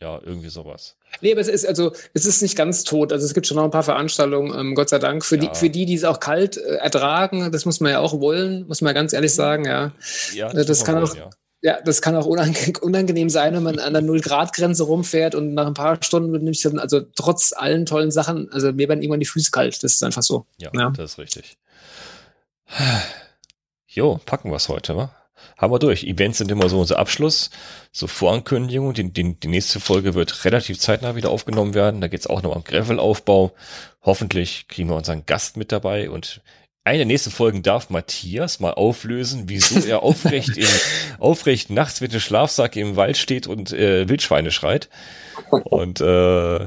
Ja, 0.00 0.20
irgendwie 0.22 0.48
sowas. 0.48 0.96
Nee, 1.20 1.32
aber 1.32 1.40
es 1.40 1.48
ist 1.48 1.64
also, 1.66 1.92
es 2.12 2.26
ist 2.26 2.42
nicht 2.42 2.56
ganz 2.56 2.84
tot. 2.84 3.12
Also 3.12 3.24
es 3.24 3.32
gibt 3.32 3.46
schon 3.46 3.56
noch 3.56 3.64
ein 3.64 3.70
paar 3.70 3.82
Veranstaltungen, 3.84 4.52
ähm, 4.58 4.74
Gott 4.74 4.88
sei 4.88 4.98
Dank. 4.98 5.24
Für 5.24 5.36
Ja. 5.36 5.46
die, 5.50 5.58
für 5.58 5.70
die, 5.70 5.86
die 5.86 5.94
es 5.94 6.04
auch 6.04 6.20
kalt 6.20 6.56
äh, 6.56 6.76
ertragen, 6.76 7.50
das 7.52 7.64
muss 7.64 7.80
man 7.80 7.92
ja 7.92 8.00
auch 8.00 8.20
wollen, 8.20 8.66
muss 8.66 8.80
man 8.82 8.92
ganz 8.94 9.12
ehrlich 9.12 9.32
sagen, 9.34 9.64
ja. 9.64 9.92
Ja, 10.34 10.50
Äh, 10.50 10.54
das 10.64 10.68
muss 10.68 10.84
kann 10.84 10.94
man 10.96 11.04
auch- 11.04 11.10
wollen, 11.10 11.18
ja. 11.20 11.30
Ja, 11.62 11.80
das 11.80 12.02
kann 12.02 12.14
auch 12.14 12.26
unange 12.26 12.52
unangenehm 12.82 13.30
sein, 13.30 13.54
wenn 13.54 13.62
man 13.62 13.78
an 13.78 13.94
der 13.94 14.02
Null-Grad-Grenze 14.02 14.82
rumfährt 14.82 15.34
und 15.34 15.54
nach 15.54 15.66
ein 15.66 15.72
paar 15.72 15.96
Stunden 16.02 16.30
wird 16.32 16.42
nämlich 16.42 16.60
dann, 16.62 16.78
also 16.78 17.00
trotz 17.16 17.54
allen 17.56 17.86
tollen 17.86 18.10
Sachen, 18.10 18.52
also 18.52 18.70
mir 18.72 18.86
werden 18.88 19.00
irgendwann 19.00 19.20
die 19.20 19.24
Füße 19.26 19.50
kalt. 19.50 19.82
Das 19.82 19.92
ist 19.92 20.02
einfach 20.02 20.22
so. 20.22 20.44
Ja, 20.58 20.70
das 20.90 21.12
ist 21.12 21.18
richtig. 21.18 21.56
Jo, 23.86 24.20
packen 24.26 24.50
wir's 24.50 24.68
heute, 24.68 24.96
wa? 24.96 25.14
Haben 25.56 25.72
wir 25.72 25.78
durch. 25.78 26.04
Events 26.04 26.38
sind 26.38 26.50
immer 26.50 26.68
so 26.68 26.80
unser 26.80 26.98
Abschluss, 26.98 27.50
so 27.92 28.06
Vorankündigung. 28.06 28.94
Die, 28.94 29.12
die, 29.12 29.34
die 29.34 29.48
nächste 29.48 29.80
Folge 29.80 30.14
wird 30.14 30.44
relativ 30.44 30.78
zeitnah 30.78 31.16
wieder 31.16 31.30
aufgenommen 31.30 31.74
werden. 31.74 32.00
Da 32.00 32.08
geht's 32.08 32.26
auch 32.26 32.42
noch 32.42 32.54
um 32.54 32.64
Gravelaufbau. 32.64 33.52
Hoffentlich 34.02 34.68
kriegen 34.68 34.88
wir 34.88 34.96
unseren 34.96 35.26
Gast 35.26 35.56
mit 35.56 35.72
dabei 35.72 36.10
und 36.10 36.40
eine 36.86 36.98
der 36.98 37.06
nächsten 37.06 37.30
Folgen 37.30 37.62
darf 37.62 37.88
Matthias 37.88 38.60
mal 38.60 38.74
auflösen, 38.74 39.44
wieso 39.46 39.80
er 39.80 40.02
aufrecht 40.02 40.56
im, 40.58 40.68
aufrecht 41.18 41.70
nachts 41.70 42.02
mit 42.02 42.12
dem 42.12 42.20
Schlafsack 42.20 42.76
im 42.76 42.96
Wald 42.96 43.16
steht 43.16 43.46
und 43.46 43.72
äh, 43.72 44.06
Wildschweine 44.06 44.50
schreit. 44.50 44.90
Und 45.64 46.00
äh, 46.00 46.66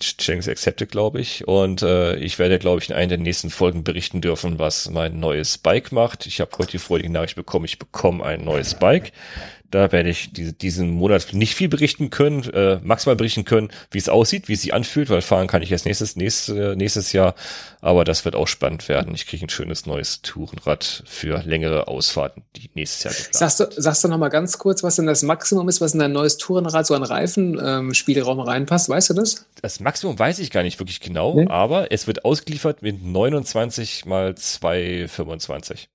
Challenge 0.00 0.50
accepted, 0.50 0.90
glaube 0.90 1.20
ich. 1.20 1.46
Und 1.46 1.82
äh, 1.82 2.16
ich 2.16 2.38
werde, 2.38 2.58
glaube 2.58 2.80
ich, 2.80 2.90
in 2.90 2.96
einer 2.96 3.08
der 3.08 3.18
nächsten 3.18 3.50
Folgen 3.50 3.84
berichten 3.84 4.20
dürfen, 4.20 4.58
was 4.58 4.90
mein 4.90 5.20
neues 5.20 5.58
Bike 5.58 5.92
macht. 5.92 6.26
Ich 6.26 6.40
habe 6.40 6.50
heute 6.58 6.72
die 6.72 6.78
freudige 6.78 7.12
Nachricht 7.12 7.36
bekommen, 7.36 7.64
ich 7.64 7.78
bekomme 7.78 8.24
ein 8.24 8.44
neues 8.44 8.74
Bike. 8.74 9.12
Da 9.74 9.90
werde 9.90 10.08
ich 10.08 10.32
diese, 10.32 10.52
diesen 10.52 10.90
Monat 10.90 11.32
nicht 11.32 11.56
viel 11.56 11.68
berichten 11.68 12.08
können, 12.08 12.44
äh, 12.44 12.78
maximal 12.84 13.16
berichten 13.16 13.44
können, 13.44 13.70
wie 13.90 13.98
es 13.98 14.08
aussieht, 14.08 14.46
wie 14.46 14.52
es 14.52 14.62
sich 14.62 14.72
anfühlt, 14.72 15.10
weil 15.10 15.20
fahren 15.20 15.48
kann 15.48 15.62
ich 15.62 15.72
erst 15.72 15.84
nächstes, 15.84 16.14
nächstes, 16.14 16.76
nächstes 16.76 17.12
Jahr. 17.12 17.34
Aber 17.80 18.04
das 18.04 18.24
wird 18.24 18.36
auch 18.36 18.46
spannend 18.46 18.88
werden. 18.88 19.12
Ich 19.16 19.26
kriege 19.26 19.44
ein 19.44 19.48
schönes 19.48 19.84
neues 19.84 20.22
Tourenrad 20.22 21.02
für 21.06 21.42
längere 21.44 21.88
Ausfahrten, 21.88 22.44
die 22.54 22.70
nächstes 22.74 23.02
Jahr 23.02 23.14
geplant 23.14 23.34
Sagst 23.34 23.58
du, 23.58 23.82
sagst 23.82 24.04
du 24.04 24.08
noch 24.08 24.18
mal 24.18 24.28
ganz 24.28 24.58
kurz, 24.58 24.84
was 24.84 24.94
denn 24.94 25.06
das 25.06 25.24
Maximum 25.24 25.68
ist, 25.68 25.80
was 25.80 25.92
in 25.92 25.98
dein 25.98 26.12
neues 26.12 26.36
Tourenrad 26.36 26.86
so 26.86 26.94
an 26.94 27.02
Reifenspielraum 27.02 28.38
reinpasst? 28.38 28.88
Weißt 28.88 29.10
du 29.10 29.14
das? 29.14 29.46
Das 29.60 29.80
Maximum 29.80 30.16
weiß 30.16 30.38
ich 30.38 30.52
gar 30.52 30.62
nicht 30.62 30.78
wirklich 30.78 31.00
genau, 31.00 31.34
Nee? 31.34 31.48
aber 31.48 31.90
es 31.90 32.06
wird 32.06 32.24
ausgeliefert 32.24 32.82
mit 32.82 33.04
29 33.04 34.04
mal 34.04 34.36
225. 34.36 35.88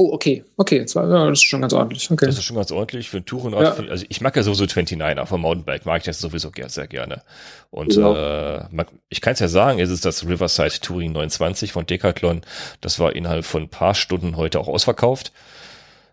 Oh, 0.00 0.14
okay. 0.14 0.42
Okay, 0.56 0.78
das, 0.78 0.94
war, 0.96 1.06
das 1.06 1.32
ist 1.40 1.42
schon 1.42 1.60
ganz 1.60 1.74
ordentlich. 1.74 2.10
Okay. 2.10 2.24
Das 2.24 2.38
ist 2.38 2.44
schon 2.44 2.56
ganz 2.56 2.72
ordentlich 2.72 3.10
für 3.10 3.18
ein 3.18 3.26
Tourenrad. 3.26 3.78
Ja. 3.84 3.90
Also 3.90 4.06
ich 4.08 4.22
mag 4.22 4.34
ja 4.34 4.42
sowieso 4.42 4.64
29er 4.64 5.26
vom 5.26 5.42
Mountainbike, 5.42 5.84
mag 5.84 5.98
ich 5.98 6.04
das 6.04 6.20
sowieso 6.20 6.50
sehr 6.70 6.86
gerne. 6.86 7.20
Und 7.68 7.94
Ja. 7.96 8.60
äh, 8.60 8.84
ich 9.10 9.20
kann 9.20 9.34
es 9.34 9.40
ja 9.40 9.48
sagen, 9.48 9.78
es 9.78 9.90
ist 9.90 10.06
das 10.06 10.26
Riverside 10.26 10.80
Touring 10.80 11.12
29 11.12 11.72
von 11.72 11.84
Decathlon. 11.84 12.40
Das 12.80 12.98
war 12.98 13.14
innerhalb 13.14 13.44
von 13.44 13.64
ein 13.64 13.68
paar 13.68 13.94
Stunden 13.94 14.38
heute 14.38 14.58
auch 14.58 14.68
ausverkauft. 14.68 15.32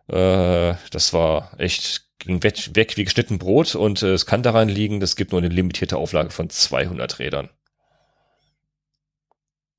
Äh, 0.10 0.74
das 0.92 1.14
war 1.14 1.52
echt 1.58 2.08
ging 2.20 2.44
weg, 2.44 2.72
weg 2.74 2.98
wie 2.98 3.06
geschnitten 3.06 3.40
Brot 3.40 3.74
und 3.74 4.04
äh, 4.04 4.12
es 4.12 4.26
kann 4.26 4.44
daran 4.44 4.68
liegen, 4.68 5.02
es 5.02 5.16
gibt 5.16 5.32
nur 5.32 5.40
eine 5.40 5.48
limitierte 5.48 5.96
Auflage 5.96 6.32
von 6.32 6.50
200 6.50 7.20
Rädern. 7.20 7.50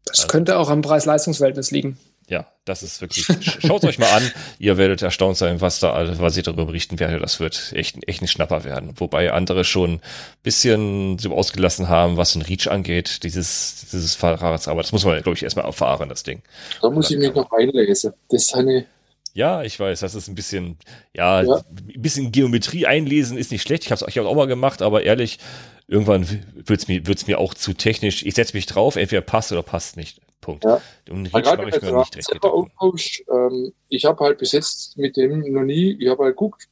Das 0.06 0.28
könnte 0.28 0.56
auch 0.56 0.70
am 0.70 0.80
Preis-Leistungs-Verhältnis 0.80 1.70
liegen. 1.72 1.98
Ja, 2.28 2.46
das 2.66 2.82
ist 2.82 3.00
wirklich, 3.00 3.26
schaut 3.66 3.84
euch 3.84 3.98
mal 3.98 4.10
an. 4.10 4.30
Ihr 4.58 4.76
werdet 4.76 5.00
erstaunt 5.00 5.38
sein, 5.38 5.62
was 5.62 5.80
da, 5.80 6.18
was 6.18 6.36
ich 6.36 6.42
darüber 6.42 6.66
berichten 6.66 7.00
werde. 7.00 7.18
Das 7.18 7.40
wird 7.40 7.72
echt, 7.74 8.06
echt 8.06 8.20
ein 8.20 8.28
Schnapper 8.28 8.64
werden. 8.64 8.92
Wobei 8.96 9.32
andere 9.32 9.64
schon 9.64 10.00
bisschen 10.42 11.18
so 11.18 11.34
ausgelassen 11.34 11.88
haben, 11.88 12.18
was 12.18 12.34
ein 12.34 12.42
Reach 12.42 12.68
angeht, 12.70 13.22
dieses, 13.24 13.86
dieses 13.90 14.14
Fahrrads. 14.14 14.68
Aber 14.68 14.82
das 14.82 14.92
muss 14.92 15.06
man, 15.06 15.22
glaube 15.22 15.36
ich, 15.36 15.42
erstmal 15.42 15.64
erfahren, 15.64 16.10
das 16.10 16.22
Ding. 16.22 16.42
Da 16.82 16.90
muss 16.90 17.10
ich 17.10 17.16
mich 17.16 17.34
noch 17.34 17.50
einlesen. 17.50 18.12
Das 18.28 18.44
ist 18.44 18.54
eine, 18.54 18.84
ja, 19.32 19.62
ich 19.62 19.78
weiß, 19.78 20.00
das 20.00 20.14
ist 20.14 20.28
ein 20.28 20.34
bisschen, 20.34 20.76
ja, 21.14 21.42
ja. 21.42 21.54
ein 21.56 22.02
bisschen 22.02 22.32
Geometrie 22.32 22.86
einlesen 22.86 23.38
ist 23.38 23.52
nicht 23.52 23.62
schlecht. 23.62 23.84
Ich 23.84 23.90
habe 23.90 24.04
es 24.04 24.08
ich 24.08 24.18
hab's 24.18 24.28
auch 24.28 24.34
mal 24.34 24.46
gemacht, 24.46 24.82
aber 24.82 25.04
ehrlich, 25.04 25.38
irgendwann 25.86 26.26
wird's 26.54 26.88
mir, 26.88 27.06
wird's 27.06 27.26
mir 27.26 27.38
auch 27.38 27.54
zu 27.54 27.72
technisch. 27.72 28.24
Ich 28.24 28.34
setze 28.34 28.56
mich 28.56 28.66
drauf, 28.66 28.96
entweder 28.96 29.22
passt 29.22 29.52
oder 29.52 29.62
passt 29.62 29.96
nicht. 29.96 30.20
Punkt. 30.40 30.64
Ja. 30.64 30.80
Und 31.10 31.26
ich 31.26 31.32
mache 31.32 31.68
ich 31.68 31.82
mir 31.82 31.98
nicht 31.98 32.16
recht 32.16 32.42
Aufpausch, 32.42 33.24
ähm, 33.30 33.72
Ich 33.88 34.04
habe 34.04 34.24
halt 34.24 34.38
bis 34.38 34.52
jetzt 34.52 34.96
mit 34.96 35.16
dem 35.16 35.52
noch 35.52 35.64
nie, 35.64 35.96
ich 36.00 36.08
habe 36.08 36.24
halt 36.24 36.36
geguckt, 36.36 36.68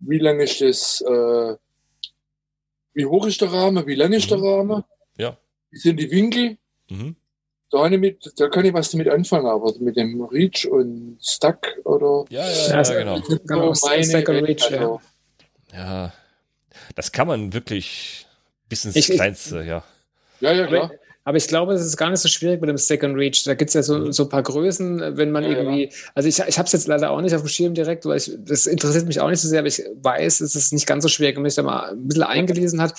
wie 0.00 0.18
lang 0.18 0.40
ist 0.40 0.60
das, 0.60 1.00
äh, 1.00 1.56
wie 2.94 3.06
hoch 3.06 3.26
ist 3.26 3.40
der 3.40 3.52
Rahmen, 3.52 3.86
wie 3.86 3.94
lang 3.94 4.12
ist 4.12 4.30
mhm. 4.30 4.40
der 4.40 4.50
Rahmen, 4.50 4.84
ja. 5.18 5.36
wie 5.70 5.78
sind 5.78 5.98
die 5.98 6.10
Winkel. 6.10 6.58
Mhm. 6.88 7.16
Da, 7.70 7.88
mit, 7.88 8.32
da 8.36 8.48
kann 8.48 8.64
ich 8.64 8.74
was 8.74 8.90
damit 8.90 9.08
anfangen, 9.08 9.46
aber 9.46 9.72
mit 9.78 9.96
dem 9.96 10.20
Reach 10.22 10.66
und 10.68 11.18
Stack 11.22 11.78
oder. 11.84 12.24
Ja, 12.28 12.44
ja, 12.48 12.68
ja, 12.68 12.82
ja 12.82 12.98
genau. 12.98 13.20
genau 13.46 13.74
Stack 13.74 14.28
und 14.28 14.36
Reach, 14.44 14.72
also. 14.72 15.00
ja. 15.72 16.12
Das 16.94 17.12
kann 17.12 17.28
man 17.28 17.52
wirklich 17.52 18.26
bis 18.68 18.84
ins 18.84 18.96
ich, 18.96 19.06
Kleinste, 19.06 19.62
ja. 19.62 19.84
Ja, 20.40 20.52
ja, 20.52 20.66
klar. 20.66 20.90
Aber 21.30 21.36
ich 21.36 21.46
glaube, 21.46 21.74
es 21.74 21.86
ist 21.86 21.96
gar 21.96 22.10
nicht 22.10 22.18
so 22.18 22.28
schwierig 22.28 22.60
mit 22.60 22.68
dem 22.68 22.76
Second 22.76 23.16
Reach. 23.16 23.44
Da 23.44 23.54
gibt 23.54 23.68
es 23.68 23.74
ja 23.74 23.84
so, 23.84 24.10
so 24.10 24.24
ein 24.24 24.28
paar 24.28 24.42
Größen, 24.42 25.16
wenn 25.16 25.30
man 25.30 25.44
ja, 25.44 25.50
irgendwie, 25.50 25.84
ja. 25.84 25.90
also 26.12 26.28
ich, 26.28 26.40
ich 26.40 26.58
habe 26.58 26.66
es 26.66 26.72
jetzt 26.72 26.88
leider 26.88 27.12
auch 27.12 27.20
nicht 27.20 27.36
auf 27.36 27.42
dem 27.42 27.48
Schirm 27.48 27.72
direkt, 27.72 28.04
weil 28.04 28.16
ich, 28.16 28.36
das 28.44 28.66
interessiert 28.66 29.06
mich 29.06 29.20
auch 29.20 29.30
nicht 29.30 29.38
so 29.40 29.46
sehr, 29.46 29.60
aber 29.60 29.68
ich 29.68 29.80
weiß, 30.02 30.40
es 30.40 30.56
ist 30.56 30.72
nicht 30.72 30.88
ganz 30.88 31.04
so 31.04 31.08
schwierig, 31.08 31.36
wenn 31.36 31.42
man 31.42 31.50
sich 31.50 31.54
da 31.54 31.62
mal 31.62 31.90
ein 31.90 32.08
bisschen 32.08 32.24
eingelesen 32.24 32.82
hat. 32.82 32.94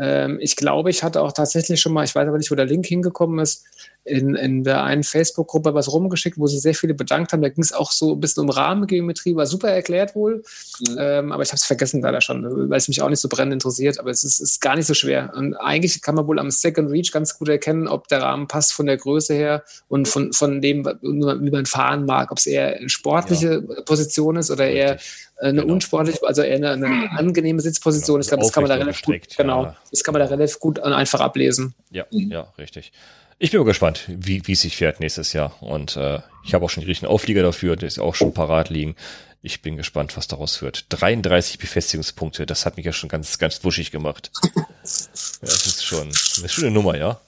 Ähm, 0.00 0.38
ich 0.40 0.56
glaube, 0.56 0.88
ich 0.88 1.02
hatte 1.02 1.20
auch 1.20 1.32
tatsächlich 1.32 1.78
schon 1.78 1.92
mal, 1.92 2.04
ich 2.04 2.14
weiß 2.14 2.26
aber 2.26 2.38
nicht, 2.38 2.50
wo 2.50 2.54
der 2.54 2.64
Link 2.64 2.86
hingekommen 2.86 3.38
ist, 3.38 3.66
in, 4.04 4.34
in 4.34 4.64
der 4.64 4.82
einen 4.84 5.02
Facebook-Gruppe 5.02 5.74
was 5.74 5.90
rumgeschickt, 5.90 6.38
wo 6.38 6.46
sich 6.46 6.60
sehr 6.60 6.74
viele 6.74 6.94
bedankt 6.94 7.32
haben. 7.32 7.40
Da 7.40 7.48
ging 7.48 7.64
es 7.64 7.72
auch 7.72 7.90
so 7.90 8.12
ein 8.12 8.20
bisschen 8.20 8.42
um 8.42 8.50
Rahmengeometrie, 8.50 9.34
war 9.34 9.46
super 9.46 9.70
erklärt 9.70 10.14
wohl. 10.14 10.42
Mhm. 10.86 10.96
Ähm, 10.98 11.32
aber 11.32 11.42
ich 11.42 11.48
habe 11.48 11.56
es 11.56 11.64
vergessen 11.64 12.02
leider 12.02 12.20
schon, 12.20 12.68
weil 12.68 12.76
es 12.76 12.88
mich 12.88 13.00
auch 13.00 13.08
nicht 13.08 13.20
so 13.20 13.28
brennend 13.28 13.54
interessiert. 13.54 13.98
Aber 13.98 14.10
es 14.10 14.22
ist, 14.22 14.40
ist, 14.40 14.60
gar 14.60 14.76
nicht 14.76 14.86
so 14.86 14.94
schwer. 14.94 15.32
Und 15.34 15.54
eigentlich 15.54 16.02
kann 16.02 16.14
man 16.14 16.26
wohl 16.26 16.38
am 16.38 16.50
Second 16.50 16.90
Reach 16.90 17.12
ganz 17.12 17.38
gut 17.38 17.48
erkennen, 17.48 17.88
ob 17.88 18.08
der 18.08 18.22
Rahmen 18.22 18.46
passt 18.46 18.74
von 18.74 18.86
der 18.86 18.98
Größe 18.98 19.34
her 19.34 19.64
und 19.88 20.06
von, 20.06 20.32
von 20.32 20.60
dem, 20.60 20.84
wie 20.84 21.50
man 21.50 21.66
fahren 21.66 22.04
mag, 22.04 22.30
ob 22.30 22.38
es 22.38 22.46
eher 22.46 22.76
eine 22.76 22.88
sportliche 22.90 23.64
ja. 23.66 23.82
Position 23.82 24.36
ist 24.36 24.50
oder 24.50 24.68
eher 24.68 24.98
eine 25.38 25.62
genau. 25.62 25.74
unsportliche, 25.74 26.20
also 26.26 26.42
eher 26.42 26.56
eine, 26.56 26.72
eine 26.72 27.10
angenehme 27.12 27.60
Sitzposition. 27.60 28.20
Genau. 28.20 28.22
Ich 28.22 28.28
glaube, 28.28 28.42
das 28.42 28.52
kann 28.52 28.62
man 28.62 28.70
da 28.70 28.76
relativ 28.76 29.02
gut, 29.02 29.36
genau, 29.36 29.74
das 29.90 30.04
kann 30.04 30.12
man 30.12 30.20
da 30.20 30.26
relativ 30.26 30.58
gut 30.60 30.78
und 30.78 30.92
einfach 30.92 31.20
ablesen. 31.20 31.74
Ja, 31.90 32.06
mhm. 32.10 32.30
ja, 32.30 32.52
richtig. 32.58 32.92
Ich 33.38 33.50
bin 33.50 33.60
mal 33.60 33.66
gespannt, 33.66 34.04
wie, 34.08 34.46
wie 34.46 34.52
es 34.52 34.60
sich 34.60 34.76
fährt 34.76 35.00
nächstes 35.00 35.32
Jahr. 35.32 35.60
Und 35.62 35.96
äh, 35.96 36.20
ich 36.44 36.54
habe 36.54 36.64
auch 36.64 36.70
schon 36.70 36.82
die 36.82 36.86
richtigen 36.86 37.10
Auflieger 37.10 37.42
dafür, 37.42 37.76
der 37.76 37.88
ist 37.88 37.98
auch 37.98 38.14
schon 38.14 38.32
parat 38.32 38.70
liegen. 38.70 38.94
Ich 39.42 39.60
bin 39.60 39.76
gespannt, 39.76 40.16
was 40.16 40.28
daraus 40.28 40.62
wird. 40.62 40.86
33 40.88 41.58
Befestigungspunkte, 41.58 42.46
das 42.46 42.64
hat 42.64 42.76
mich 42.76 42.86
ja 42.86 42.92
schon 42.92 43.08
ganz, 43.08 43.38
ganz 43.38 43.62
wuschig 43.64 43.90
gemacht. 43.90 44.30
ja, 44.54 44.62
das 44.82 45.66
ist 45.66 45.84
schon, 45.84 46.08
das 46.08 46.38
ist 46.38 46.52
schon 46.52 46.64
eine 46.64 46.74
Nummer, 46.74 46.96
ja. 46.96 47.20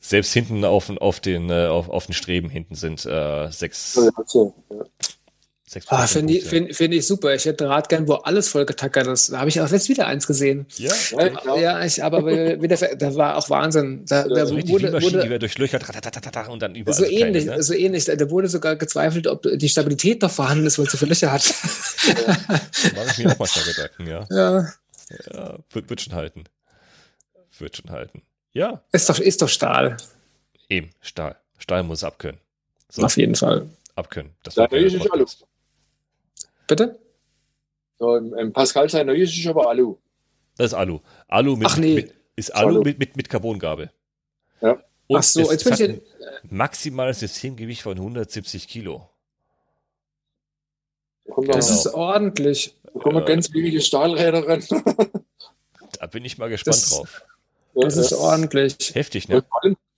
Selbst 0.00 0.32
hinten 0.32 0.64
auf, 0.64 0.90
auf 0.90 1.20
den, 1.20 1.50
äh, 1.50 1.66
auf, 1.66 1.88
auf 1.88 2.06
den 2.06 2.14
Streben 2.14 2.50
hinten 2.50 2.74
sind 2.74 3.04
äh, 3.06 3.50
sechs, 3.50 3.94
ja, 3.96 4.10
Ah, 5.88 6.06
Finde 6.06 6.34
ich, 6.34 6.44
find, 6.44 6.74
find 6.74 6.94
ich 6.94 7.06
super. 7.06 7.34
Ich 7.34 7.44
hätte 7.44 7.68
Rad 7.68 7.88
gern, 7.88 8.08
wo 8.08 8.14
alles 8.14 8.48
voll 8.48 8.64
getackert 8.64 9.06
ist. 9.06 9.32
Da 9.32 9.40
habe 9.40 9.48
ich 9.48 9.60
auch 9.60 9.70
jetzt 9.70 9.88
wieder 9.88 10.06
eins 10.06 10.26
gesehen. 10.26 10.66
Ja, 10.76 10.92
ja, 11.12 11.56
ja 11.56 11.84
ich, 11.84 12.02
aber 12.02 12.26
wieder, 12.26 12.76
da 12.96 13.14
war 13.14 13.36
auch 13.36 13.50
Wahnsinn. 13.50 14.04
Da, 14.06 14.26
da 14.26 14.46
so 14.46 14.56
wurde, 14.56 14.92
wurde, 14.92 15.22
die 15.22 15.30
wir 15.30 15.38
durchlöchert 15.38 15.84
und 16.48 16.62
dann 16.62 16.74
überall. 16.74 16.96
So 16.96 17.04
ähnlich, 17.04 17.46
keine, 17.46 17.56
ne? 17.58 17.62
so 17.62 17.74
ähnlich. 17.74 18.04
Da 18.06 18.30
wurde 18.30 18.48
sogar 18.48 18.76
gezweifelt, 18.76 19.26
ob 19.26 19.42
die 19.42 19.68
Stabilität 19.68 20.22
noch 20.22 20.30
vorhanden 20.30 20.66
ist, 20.66 20.78
weil 20.78 20.86
es 20.86 20.92
so 20.92 20.98
viele 20.98 21.10
Löcher 21.10 21.32
hat. 21.32 21.54
Ja. 22.06 22.14
Mache 22.96 23.06
ich 23.10 23.18
mir 23.18 23.32
auch 23.32 23.38
manchmal 23.38 23.64
Gedanken, 23.64 24.06
ja. 24.06 24.26
Ja. 24.30 24.72
ja 25.34 25.58
wird, 25.70 25.90
wird 25.90 26.00
schon 26.00 26.14
halten. 26.14 26.44
Wird 27.58 27.76
schon 27.76 27.90
halten. 27.90 28.22
Ja. 28.52 28.82
Ist 28.92 29.08
doch, 29.08 29.18
ist 29.18 29.42
doch 29.42 29.48
Stahl. 29.48 29.96
Eben, 30.68 30.90
Stahl. 31.00 31.36
Stahl 31.58 31.82
muss 31.82 32.04
abkönnen. 32.04 32.40
So. 32.90 33.02
Auf 33.02 33.16
jeden 33.16 33.34
Fall. 33.34 33.68
Abkönnen. 33.94 34.32
Das 34.42 34.54
da 34.54 34.64
ist 34.66 34.94
es 34.94 35.10
alles. 35.10 35.44
Bitte? 36.68 37.00
So, 37.98 38.14
im, 38.14 38.34
im 38.34 38.52
Pascal 38.52 38.88
sein 38.88 39.06
neues 39.06 39.36
ist 39.36 39.46
aber 39.48 39.68
Alu. 39.68 39.96
Das 40.56 40.68
ist 40.68 40.74
Alu. 40.74 41.00
Alu 41.26 41.56
mit, 41.56 41.66
Ach 41.68 41.76
nee. 41.76 41.94
mit 41.94 42.14
ist 42.36 42.54
Alu, 42.54 42.68
Alu, 42.68 42.82
Mit, 42.82 42.98
mit, 43.00 43.16
mit 43.16 43.28
Carbongabel. 43.28 43.90
Ja. 44.60 44.80
Und 45.08 45.18
Ach 45.18 45.22
so, 45.22 45.50
jetzt 45.50 45.64
bin 45.64 45.72
ich 45.72 45.82
ein 45.82 46.00
maximales 46.48 47.20
Systemgewicht 47.20 47.82
von 47.82 47.96
170 47.96 48.68
Kilo. 48.68 49.08
Da 51.26 51.52
das 51.52 51.70
ist 51.70 51.86
ordentlich. 51.88 52.76
Da 52.84 53.00
kommen 53.00 53.22
äh, 53.22 53.26
ganz 53.26 53.52
wenige 53.52 53.80
Stahlräder 53.80 54.46
ran. 54.46 54.64
da 55.98 56.06
bin 56.06 56.24
ich 56.24 56.38
mal 56.38 56.48
gespannt 56.48 56.76
das, 56.76 56.90
drauf. 56.90 57.22
Das 57.74 57.96
ist 57.96 58.12
ordentlich. 58.12 58.94
Heftig, 58.94 59.28
ne? 59.28 59.44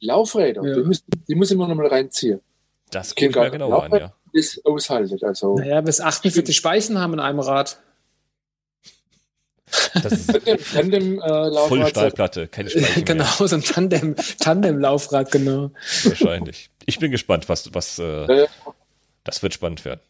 Laufräder, 0.01 0.65
ja. 0.65 0.75
die, 0.77 0.83
muss, 0.83 1.05
die 1.29 1.35
muss 1.35 1.51
ich 1.51 1.55
immer 1.55 1.69
noch 1.69 1.75
mal 1.75 1.87
reinziehen. 1.87 2.41
Das 2.91 3.15
geht 3.15 3.35
mir 3.35 3.51
genau 3.51 3.79
an, 3.79 3.93
ja 3.93 4.15
bis 4.33 4.65
aushaltet. 4.65 5.25
Also 5.25 5.57
naja, 5.57 5.81
bis 5.81 6.01
48 6.01 6.55
Speichen 6.57 6.99
haben 6.99 7.15
in 7.15 7.21
einem 7.21 7.41
Rad. 7.41 7.79
Das 9.95 10.13
ist 10.13 10.27
Tandem, 10.73 11.21
äh, 11.21 11.69
volle 11.69 11.89
Stahlplatte, 11.89 12.49
keine 12.49 12.71
Speichen 12.71 13.05
Genau, 13.05 13.47
so 13.47 13.55
ein 13.55 13.63
Tandem, 13.63 14.17
Tandem-Laufrad, 14.41 15.31
genau. 15.31 15.71
Wahrscheinlich. 16.05 16.71
Ich 16.87 16.99
bin 16.99 17.11
gespannt, 17.11 17.49
was, 17.49 17.73
was 17.75 17.99
äh, 17.99 18.47
das 19.25 19.43
wird 19.43 19.55
spannend 19.55 19.85
werden. 19.85 20.01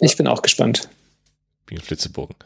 Ich 0.00 0.16
bin 0.16 0.26
auch 0.26 0.42
gespannt. 0.42 0.88
Wie 1.66 1.74
in 1.74 1.80
Flitzeburgen. 1.80 2.36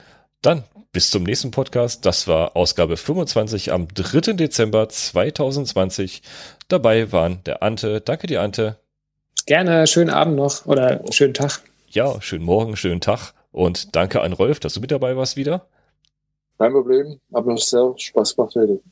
Dann 0.42 0.64
bis 0.92 1.10
zum 1.10 1.22
nächsten 1.22 1.50
Podcast. 1.50 2.06
Das 2.06 2.26
war 2.26 2.56
Ausgabe 2.56 2.96
25 2.96 3.72
am 3.72 3.88
3. 3.88 4.32
Dezember 4.34 4.88
2020. 4.88 6.22
Dabei 6.68 7.12
waren 7.12 7.42
der 7.44 7.62
Ante. 7.62 8.00
Danke 8.00 8.26
dir, 8.26 8.42
Ante. 8.42 8.78
Gerne, 9.48 9.86
schönen 9.86 10.10
Abend 10.10 10.36
noch 10.36 10.66
oder 10.66 11.02
schönen 11.10 11.32
Tag. 11.32 11.62
Ja, 11.86 12.20
schönen 12.20 12.44
Morgen, 12.44 12.76
schönen 12.76 13.00
Tag 13.00 13.32
und 13.50 13.96
danke 13.96 14.20
an 14.20 14.34
Rolf, 14.34 14.60
dass 14.60 14.74
du 14.74 14.80
mit 14.80 14.90
dabei 14.90 15.16
warst 15.16 15.38
wieder. 15.38 15.64
Kein 16.58 16.72
Problem, 16.72 17.18
aber 17.32 17.56
sehr 17.56 17.94
Spaß 17.96 18.36
gemacht 18.36 18.54
heute. 18.56 18.82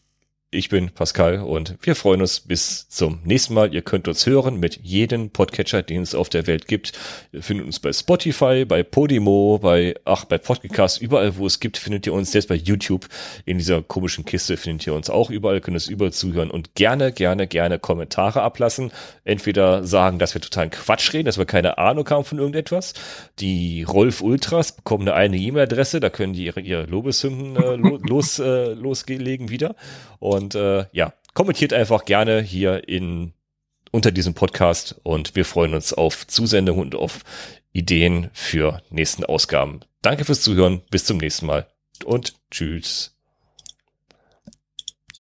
Ich 0.53 0.69
bin 0.69 0.91
Pascal 0.91 1.41
und 1.41 1.77
wir 1.83 1.97
freuen 1.97 2.21
uns 2.21 2.39
bis 2.39 2.89
zum 2.89 3.19
nächsten 3.25 3.53
Mal. 3.53 3.75
Ihr 3.75 3.83
könnt 3.83 4.07
uns 4.07 4.27
hören 4.27 4.61
mit 4.61 4.79
jedem 4.81 5.31
Podcatcher, 5.31 5.83
den 5.83 6.03
es 6.03 6.15
auf 6.15 6.29
der 6.29 6.47
Welt 6.47 6.69
gibt. 6.69 6.93
Ihr 7.33 7.43
findet 7.43 7.67
uns 7.67 7.81
bei 7.81 7.93
Spotify, 7.93 8.65
bei 8.65 8.85
Podimo, 8.85 9.59
bei, 9.61 9.97
ach, 10.05 10.25
bei 10.25 10.39
Podcast, 10.39 11.03
überall 11.03 11.37
wo 11.37 11.47
es 11.47 11.59
gibt, 11.59 11.79
findet 11.79 12.07
ihr 12.07 12.13
uns. 12.13 12.31
Selbst 12.31 12.47
bei 12.47 12.55
YouTube 12.55 13.09
in 13.45 13.59
dieser 13.59 13.83
komischen 13.83 14.25
Kiste 14.25 14.57
findet 14.57 14.87
ihr 14.87 14.95
uns 14.95 15.11
auch 15.11 15.31
überall, 15.31 15.61
könnt 15.61 15.77
es 15.77 15.89
überall 15.89 16.13
zuhören 16.13 16.53
und 16.53 16.77
gerne, 16.77 17.11
gerne, 17.11 17.49
gerne 17.49 17.81
Kommentare 17.81 18.43
ablassen. 18.43 18.93
Entweder 19.25 19.83
sagen, 19.83 20.21
dass 20.21 20.35
wir 20.35 20.41
total 20.41 20.71
Quatsch 20.71 21.13
reden, 21.13 21.27
dass 21.27 21.39
wir 21.39 21.45
keine 21.45 21.79
Ahnung 21.79 22.09
haben 22.09 22.25
von 22.25 22.39
irgendetwas. 22.39 22.95
Die 23.41 23.83
Rolf 23.83 24.21
Ultras 24.21 24.77
bekommen 24.77 25.09
eine 25.09 25.39
E-Mail-Adresse, 25.39 25.99
da 25.99 26.09
können 26.09 26.35
die 26.35 26.45
ihre, 26.45 26.61
ihre 26.61 26.85
Lobeshymnen 26.85 27.57
äh, 27.57 27.75
los, 28.07 28.39
äh, 28.39 28.75
loslegen 28.75 29.51
wieder. 29.51 29.75
Und 30.37 30.55
äh, 30.55 30.87
ja, 30.93 31.13
kommentiert 31.35 31.73
einfach 31.73 32.05
gerne 32.05 32.41
hier 32.41 32.89
in 32.89 33.33
unter 33.93 34.11
diesem 34.11 34.35
Podcast 34.35 35.01
und 35.05 35.35
wir 35.37 35.45
freuen 35.45 35.73
uns 35.73 35.93
auf 35.93 36.27
Zusendungen 36.27 36.83
und 36.83 36.95
auf 36.95 37.21
Ideen 37.73 38.29
für 38.33 38.83
nächsten 38.91 39.25
Ausgaben. 39.25 39.81
Danke 40.03 40.25
fürs 40.25 40.43
Zuhören, 40.43 40.83
bis 40.91 41.05
zum 41.05 41.17
nächsten 41.17 41.47
Mal 41.47 41.67
und 42.05 42.35
tschüss. 42.51 43.16